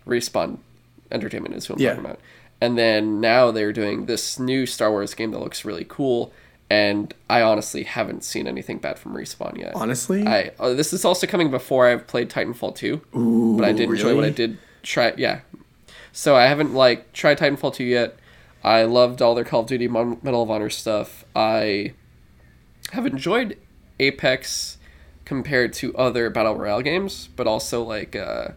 Respawn 0.06 0.58
Entertainment 1.10 1.54
is 1.54 1.66
who 1.66 1.74
I'm 1.74 1.80
Yeah. 1.80 1.90
talking 1.90 2.04
about. 2.04 2.20
And 2.60 2.76
then 2.76 3.20
now 3.20 3.50
they're 3.50 3.72
doing 3.72 4.06
this 4.06 4.38
new 4.38 4.66
Star 4.66 4.90
Wars 4.90 5.14
game 5.14 5.30
that 5.30 5.38
looks 5.40 5.64
really 5.64 5.86
cool. 5.88 6.32
And 6.68 7.12
I 7.28 7.42
honestly 7.42 7.82
haven't 7.82 8.22
seen 8.22 8.46
anything 8.46 8.78
bad 8.78 8.98
from 8.98 9.14
Respawn 9.14 9.58
yet. 9.58 9.72
honestly, 9.74 10.24
I 10.26 10.52
uh, 10.60 10.74
this 10.74 10.92
is 10.92 11.04
also 11.04 11.26
coming 11.26 11.50
before 11.50 11.88
I've 11.88 12.06
played 12.06 12.30
Titanfall 12.30 12.76
2, 12.76 13.56
but 13.58 13.64
I 13.64 13.72
did 13.72 13.88
enjoy 13.90 14.14
what 14.14 14.24
I 14.24 14.30
did 14.30 14.56
try. 14.84 15.12
Yeah, 15.16 15.40
so 16.12 16.36
I 16.36 16.46
haven't 16.46 16.72
like 16.74 17.12
tried 17.12 17.38
Titanfall 17.38 17.74
2 17.74 17.82
yet. 17.84 18.16
I 18.62 18.84
loved 18.84 19.20
all 19.20 19.34
their 19.34 19.42
Call 19.44 19.60
of 19.62 19.66
Duty 19.66 19.88
Mon- 19.88 20.18
Medal 20.22 20.42
of 20.44 20.50
Honor 20.50 20.70
stuff. 20.70 21.24
I 21.34 21.94
have 22.92 23.04
enjoyed 23.06 23.56
Apex 23.98 24.76
compared 25.24 25.72
to 25.72 25.96
other 25.96 26.30
battle 26.30 26.54
royale 26.56 26.82
games, 26.82 27.30
but 27.34 27.46
also 27.48 27.82
like 27.82 28.14
uh, 28.14 28.48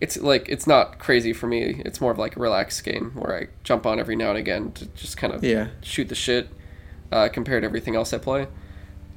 it's 0.00 0.16
like 0.18 0.48
it's 0.48 0.66
not 0.66 0.98
crazy 0.98 1.32
for 1.32 1.46
me. 1.46 1.82
It's 1.84 2.00
more 2.00 2.10
of 2.12 2.18
like 2.18 2.36
a 2.36 2.40
relaxed 2.40 2.84
game 2.84 3.12
where 3.14 3.36
I 3.36 3.46
jump 3.64 3.86
on 3.86 3.98
every 3.98 4.16
now 4.16 4.30
and 4.30 4.38
again 4.38 4.72
to 4.72 4.86
just 4.88 5.16
kind 5.16 5.32
of 5.32 5.42
Yeah. 5.42 5.68
shoot 5.82 6.08
the 6.08 6.14
shit 6.14 6.48
uh, 7.10 7.28
compared 7.32 7.62
to 7.62 7.66
everything 7.66 7.96
else 7.96 8.12
I 8.12 8.18
play. 8.18 8.46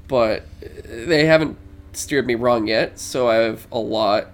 But 0.08 0.44
uh, 0.64 0.68
they 0.86 1.26
haven't 1.26 1.58
steered 1.94 2.26
me 2.26 2.36
wrong 2.36 2.68
yet, 2.68 2.98
so 3.00 3.28
I 3.30 3.36
have 3.36 3.68
a 3.72 3.80
lot 3.80 4.28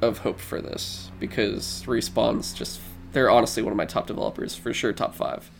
of 0.00 0.18
hope 0.18 0.38
for 0.40 0.60
this 0.60 1.10
because 1.18 1.82
Respawn's 1.86 2.52
just 2.54 2.80
they're 3.12 3.28
honestly 3.30 3.62
one 3.62 3.72
of 3.72 3.76
my 3.76 3.84
top 3.86 4.06
developers 4.06 4.54
for 4.54 4.72
sure, 4.72 4.92
top 4.92 5.14
five. 5.14 5.50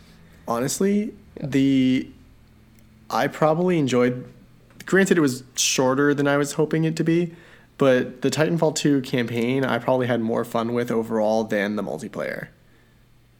honestly, 0.47 1.13
the 1.39 2.09
I 3.09 3.27
probably 3.27 3.77
enjoyed. 3.77 4.25
Granted, 4.85 5.17
it 5.17 5.21
was 5.21 5.43
shorter 5.55 6.13
than 6.13 6.27
I 6.27 6.37
was 6.37 6.53
hoping 6.53 6.85
it 6.85 6.95
to 6.95 7.03
be, 7.03 7.33
but 7.81 8.21
the 8.21 8.29
Titanfall 8.29 8.75
2 8.75 9.01
campaign 9.01 9.65
I 9.65 9.79
probably 9.79 10.05
had 10.05 10.21
more 10.21 10.45
fun 10.45 10.73
with 10.73 10.91
overall 10.91 11.45
than 11.45 11.77
the 11.77 11.81
multiplayer. 11.81 12.49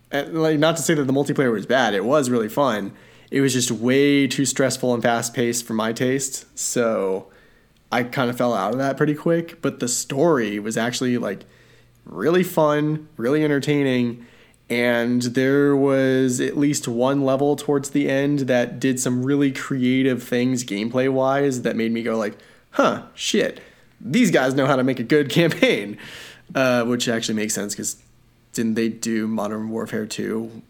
And, 0.10 0.42
like, 0.42 0.58
not 0.58 0.78
to 0.78 0.82
say 0.82 0.96
that 0.96 1.04
the 1.04 1.14
multiplayer 1.14 1.52
was 1.52 1.68
bad; 1.68 1.94
it 1.94 2.04
was 2.04 2.28
really 2.32 2.50
fun. 2.50 2.94
It 3.30 3.42
was 3.42 3.54
just 3.54 3.70
way 3.70 4.26
too 4.26 4.46
stressful 4.46 4.96
and 4.96 5.04
fast 5.04 5.36
paced 5.36 5.68
for 5.68 5.76
my 5.76 5.94
taste, 5.94 6.48
so 6.58 7.28
I 7.92 8.02
kind 8.02 8.32
of 8.32 8.38
fell 8.40 8.56
out 8.56 8.72
of 8.74 8.80
that 8.80 8.98
pretty 8.98 9.14
quick. 9.14 9.62
But 9.62 9.80
the 9.80 9.88
story 9.88 10.58
was 10.58 10.76
actually 10.76 11.20
like 11.20 11.46
really 12.04 12.42
fun, 12.42 13.10
really 13.18 13.44
entertaining, 13.44 14.26
and 14.72 15.22
there 15.22 15.76
was 15.76 16.42
at 16.42 16.58
least 16.58 16.88
one 16.88 17.22
level 17.22 17.56
towards 17.56 17.92
the 17.92 18.10
end 18.10 18.40
that 18.40 18.80
did 18.80 19.00
some 19.00 19.24
really 19.24 19.52
creative 19.52 20.24
things 20.24 20.64
gameplay 20.64 21.14
wise 21.14 21.62
that 21.62 21.76
made 21.76 21.92
me 21.92 22.02
go 22.02 22.18
like, 22.18 22.40
"Huh, 22.72 23.04
shit, 23.14 23.62
these 24.04 24.32
guys 24.32 24.54
know 24.54 24.66
how 24.66 24.76
to 24.76 24.84
make 24.84 25.00
a 25.00 25.04
good 25.04 25.30
campaign," 25.40 25.98
uh, 26.56 26.84
which 26.86 27.08
actually 27.08 27.36
makes 27.36 27.54
sense 27.54 27.74
because 27.74 27.98
didn't 28.54 28.74
they 28.76 28.90
do 28.90 29.28
Modern 29.28 29.70
Warfare 29.70 30.06
2, 30.06 30.62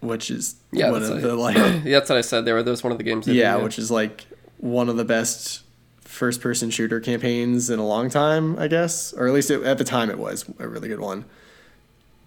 which 0.00 0.30
is 0.30 0.56
Yeah, 0.72 0.90
one 0.90 1.00
that's 1.00 1.10
of 1.12 1.18
a- 1.18 1.26
the 1.28 1.34
like 1.36 1.56
Yeah, 1.84 1.98
that's 1.98 2.08
what 2.10 2.18
I 2.18 2.22
said. 2.22 2.44
There 2.44 2.54
were 2.54 2.62
those 2.62 2.82
one 2.82 2.92
of 2.92 2.98
the 2.98 3.04
games. 3.04 3.26
they 3.26 3.32
did, 3.34 3.38
yeah, 3.40 3.56
which 3.56 3.78
is 3.78 3.90
like 3.90 4.26
one 4.58 4.88
of 4.88 4.96
the 4.96 5.04
best 5.04 5.62
first 6.00 6.40
person 6.40 6.70
shooter 6.70 6.98
campaigns 7.00 7.70
in 7.70 7.78
a 7.78 7.86
long 7.86 8.10
time, 8.10 8.58
I 8.58 8.66
guess, 8.66 9.12
or 9.12 9.28
at 9.28 9.32
least 9.34 9.50
it, 9.50 9.62
at 9.62 9.78
the 9.78 9.84
time 9.84 10.10
it 10.10 10.18
was 10.18 10.44
a 10.58 10.66
really 10.66 10.88
good 10.88 10.98
one. 11.00 11.24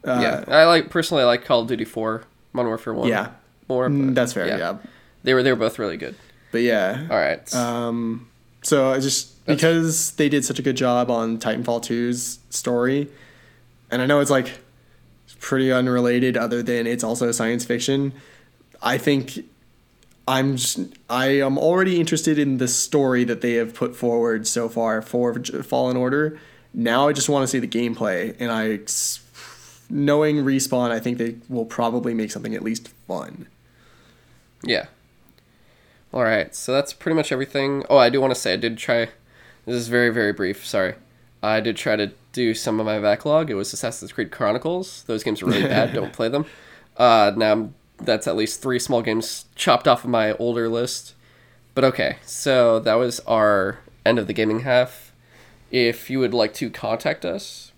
Uh, 0.05 0.19
yeah, 0.21 0.43
I 0.47 0.65
like 0.65 0.89
personally. 0.89 1.23
I 1.23 1.25
like 1.25 1.43
Call 1.45 1.61
of 1.61 1.67
Duty 1.67 1.85
Four, 1.85 2.23
Modern 2.53 2.69
Warfare 2.69 2.93
One. 2.93 3.07
yeah, 3.09 3.31
more. 3.67 3.88
Mm, 3.89 4.07
but 4.07 4.15
that's 4.15 4.33
fair. 4.33 4.47
Yeah. 4.47 4.77
they 5.23 5.33
were 5.33 5.43
they 5.43 5.51
were 5.51 5.57
both 5.59 5.77
really 5.77 5.97
good. 5.97 6.15
but 6.51 6.61
yeah. 6.61 7.05
All 7.09 7.17
right. 7.17 7.53
Um, 7.55 8.27
so 8.61 8.91
I 8.91 8.99
just 8.99 9.45
That's- 9.45 9.57
because 9.57 10.11
they 10.11 10.29
did 10.29 10.45
such 10.45 10.59
a 10.59 10.61
good 10.61 10.77
job 10.77 11.09
on 11.09 11.38
Titanfall 11.39 11.81
2's 11.83 12.39
story, 12.49 13.07
and 13.89 14.01
I 14.01 14.05
know 14.05 14.19
it's 14.19 14.31
like 14.31 14.59
pretty 15.39 15.71
unrelated, 15.71 16.38
other 16.38 16.61
than 16.61 16.85
it's 16.85 17.03
also 17.03 17.31
science 17.31 17.65
fiction. 17.65 18.13
I 18.81 18.97
think 18.97 19.45
I'm 20.27 20.55
just 20.57 20.79
I 21.09 21.27
am 21.39 21.57
already 21.57 21.99
interested 21.99 22.38
in 22.38 22.57
the 22.57 22.67
story 22.67 23.23
that 23.23 23.41
they 23.41 23.53
have 23.53 23.73
put 23.73 23.95
forward 23.95 24.45
so 24.47 24.69
far 24.69 25.01
for 25.01 25.33
Fallen 25.43 25.97
Order. 25.97 26.39
Now 26.73 27.07
I 27.07 27.13
just 27.13 27.27
want 27.27 27.43
to 27.43 27.47
see 27.47 27.59
the 27.59 27.67
gameplay, 27.67 28.35
and 28.39 28.51
I, 28.51 28.79
knowing 29.89 30.38
respawn, 30.38 30.91
I 30.91 30.99
think 30.99 31.17
they 31.17 31.35
will 31.49 31.65
probably 31.65 32.13
make 32.13 32.31
something 32.31 32.55
at 32.55 32.61
least 32.63 32.89
fun. 33.07 33.47
Yeah. 34.63 34.85
All 36.13 36.23
right, 36.23 36.53
so 36.53 36.73
that's 36.73 36.93
pretty 36.93 37.15
much 37.15 37.31
everything. 37.31 37.85
Oh, 37.89 37.97
I 37.97 38.09
do 38.09 38.19
want 38.19 38.33
to 38.33 38.39
say 38.39 38.53
I 38.53 38.57
did 38.57 38.77
try. 38.77 39.09
This 39.65 39.75
is 39.75 39.88
very 39.88 40.09
very 40.09 40.33
brief. 40.33 40.65
Sorry, 40.65 40.95
I 41.41 41.59
did 41.61 41.77
try 41.77 41.95
to 41.95 42.11
do 42.33 42.53
some 42.53 42.79
of 42.79 42.85
my 42.85 42.99
backlog. 42.99 43.49
It 43.49 43.55
was 43.55 43.71
Assassin's 43.73 44.11
Creed 44.11 44.31
Chronicles. 44.31 45.03
Those 45.03 45.23
games 45.23 45.41
are 45.41 45.45
really 45.45 45.63
bad. 45.63 45.93
Don't 45.93 46.13
play 46.13 46.29
them. 46.29 46.45
Uh, 46.97 47.31
now 47.35 47.47
I'm- 47.47 47.75
that's 48.03 48.25
at 48.25 48.35
least 48.35 48.63
three 48.63 48.79
small 48.79 49.03
games 49.03 49.45
chopped 49.55 49.88
off 49.88 50.03
of 50.03 50.09
my 50.09 50.33
older 50.33 50.67
list. 50.67 51.13
But 51.75 51.83
okay, 51.83 52.17
so 52.25 52.79
that 52.79 52.95
was 52.95 53.19
our 53.21 53.77
end 54.05 54.17
of 54.17 54.25
the 54.25 54.33
gaming 54.33 54.61
half. 54.61 55.13
If 55.69 56.09
you 56.09 56.17
would 56.19 56.33
like 56.33 56.51
to 56.55 56.71
contact 56.71 57.23
us, 57.23 57.71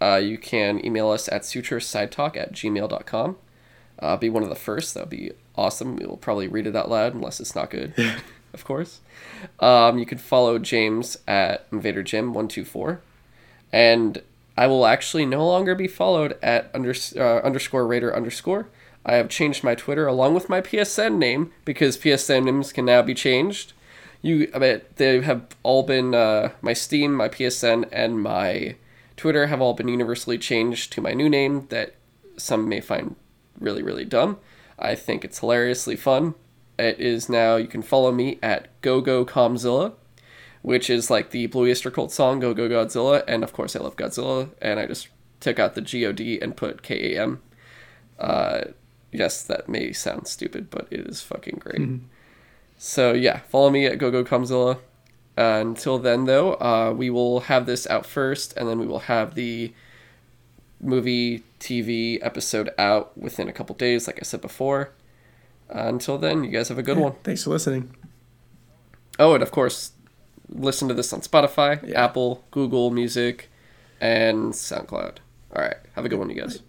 uh, 0.00 0.20
you 0.22 0.38
can 0.38 0.84
email 0.86 1.10
us 1.10 1.28
at 1.28 1.42
sutrosidetalk 1.42 2.36
at 2.36 2.52
gmail.com 2.52 3.36
uh, 3.98 4.16
be 4.16 4.30
one 4.30 4.42
of 4.42 4.48
the 4.48 4.54
first. 4.54 4.94
That 4.94 5.00
would 5.00 5.10
be 5.10 5.32
awesome. 5.60 5.96
We 5.96 6.06
will 6.06 6.16
probably 6.16 6.48
read 6.48 6.66
it 6.66 6.74
out 6.74 6.90
loud 6.90 7.14
unless 7.14 7.38
it's 7.38 7.54
not 7.54 7.70
good, 7.70 7.94
of 8.54 8.64
course. 8.64 9.00
Um, 9.60 9.98
you 9.98 10.06
can 10.06 10.18
follow 10.18 10.58
James 10.58 11.18
at 11.28 11.66
Invader 11.70 12.02
Jim 12.02 12.32
one 12.34 12.48
two 12.48 12.64
four, 12.64 13.00
and 13.72 14.22
I 14.56 14.66
will 14.66 14.86
actually 14.86 15.26
no 15.26 15.46
longer 15.46 15.74
be 15.74 15.88
followed 15.88 16.36
at 16.42 16.70
under, 16.74 16.94
uh, 17.16 17.40
underscore 17.40 17.86
Raider 17.86 18.14
underscore. 18.14 18.68
I 19.04 19.14
have 19.14 19.28
changed 19.28 19.64
my 19.64 19.74
Twitter 19.74 20.06
along 20.06 20.34
with 20.34 20.48
my 20.48 20.60
PSN 20.60 21.16
name 21.16 21.52
because 21.64 21.96
PSN 21.96 22.44
names 22.44 22.72
can 22.72 22.84
now 22.84 23.00
be 23.02 23.14
changed. 23.14 23.72
You, 24.20 24.50
I 24.54 24.58
bet 24.58 24.96
they 24.96 25.22
have 25.22 25.46
all 25.62 25.82
been 25.82 26.14
uh, 26.14 26.50
my 26.60 26.74
Steam, 26.74 27.14
my 27.14 27.28
PSN, 27.28 27.88
and 27.90 28.20
my 28.20 28.76
Twitter 29.16 29.46
have 29.46 29.62
all 29.62 29.72
been 29.72 29.88
universally 29.88 30.36
changed 30.36 30.92
to 30.92 31.00
my 31.00 31.12
new 31.14 31.30
name 31.30 31.66
that 31.70 31.94
some 32.36 32.68
may 32.68 32.80
find 32.80 33.16
really, 33.58 33.82
really 33.82 34.04
dumb. 34.04 34.38
I 34.80 34.94
think 34.94 35.24
it's 35.24 35.40
hilariously 35.40 35.96
fun. 35.96 36.34
It 36.78 36.98
is 36.98 37.28
now, 37.28 37.56
you 37.56 37.68
can 37.68 37.82
follow 37.82 38.10
me 38.10 38.38
at 38.42 38.68
GoGoKamzilla, 38.80 39.92
which 40.62 40.88
is 40.88 41.10
like 41.10 41.30
the 41.30 41.46
Blue 41.46 41.68
Oyster 41.68 41.90
Cult 41.90 42.10
song, 42.10 42.40
Go 42.40 42.54
Go 42.54 42.68
Godzilla. 42.68 43.22
And 43.28 43.44
of 43.44 43.52
course, 43.52 43.76
I 43.76 43.80
love 43.80 43.96
Godzilla, 43.96 44.50
and 44.62 44.80
I 44.80 44.86
just 44.86 45.08
took 45.40 45.58
out 45.58 45.74
the 45.74 45.80
G 45.80 46.06
O 46.06 46.12
D 46.12 46.40
and 46.40 46.56
put 46.56 46.82
K 46.82 47.14
A 47.14 47.22
M. 47.22 47.42
Uh, 48.18 48.60
yes, 49.12 49.42
that 49.42 49.68
may 49.68 49.92
sound 49.92 50.26
stupid, 50.26 50.70
but 50.70 50.88
it 50.90 51.00
is 51.00 51.20
fucking 51.22 51.58
great. 51.58 51.80
So 52.78 53.12
yeah, 53.12 53.40
follow 53.40 53.70
me 53.70 53.86
at 53.86 53.98
GoGoKamzilla. 53.98 54.78
Uh, 55.38 55.58
until 55.60 55.98
then, 55.98 56.24
though, 56.24 56.54
uh, 56.54 56.92
we 56.96 57.08
will 57.08 57.40
have 57.40 57.64
this 57.64 57.86
out 57.88 58.04
first, 58.04 58.54
and 58.56 58.68
then 58.68 58.78
we 58.78 58.86
will 58.86 59.00
have 59.00 59.34
the 59.34 59.72
movie 60.80 61.42
TV 61.58 62.18
episode 62.22 62.70
out 62.78 63.16
within 63.16 63.48
a 63.48 63.52
couple 63.52 63.74
days, 63.76 64.06
like 64.06 64.18
I 64.20 64.22
said 64.24 64.40
before. 64.40 64.92
Uh, 65.68 65.82
until 65.86 66.18
then, 66.18 66.42
you 66.44 66.50
guys 66.50 66.68
have 66.68 66.78
a 66.78 66.82
good 66.82 66.98
one. 66.98 67.14
Thanks 67.22 67.44
for 67.44 67.50
listening. 67.50 67.94
Oh, 69.18 69.34
and 69.34 69.42
of 69.42 69.50
course, 69.50 69.92
listen 70.48 70.88
to 70.88 70.94
this 70.94 71.12
on 71.12 71.20
Spotify, 71.20 71.86
Yeah. 71.86 72.04
Apple, 72.04 72.44
Google 72.50 72.90
Music, 72.90 73.48
and 74.00 74.52
SoundCloud. 74.52 75.18
All 75.54 75.62
right, 75.62 75.76
have 75.94 76.04
a 76.04 76.08
good 76.08 76.18
one, 76.18 76.30
you 76.30 76.36
guys. 76.40 76.60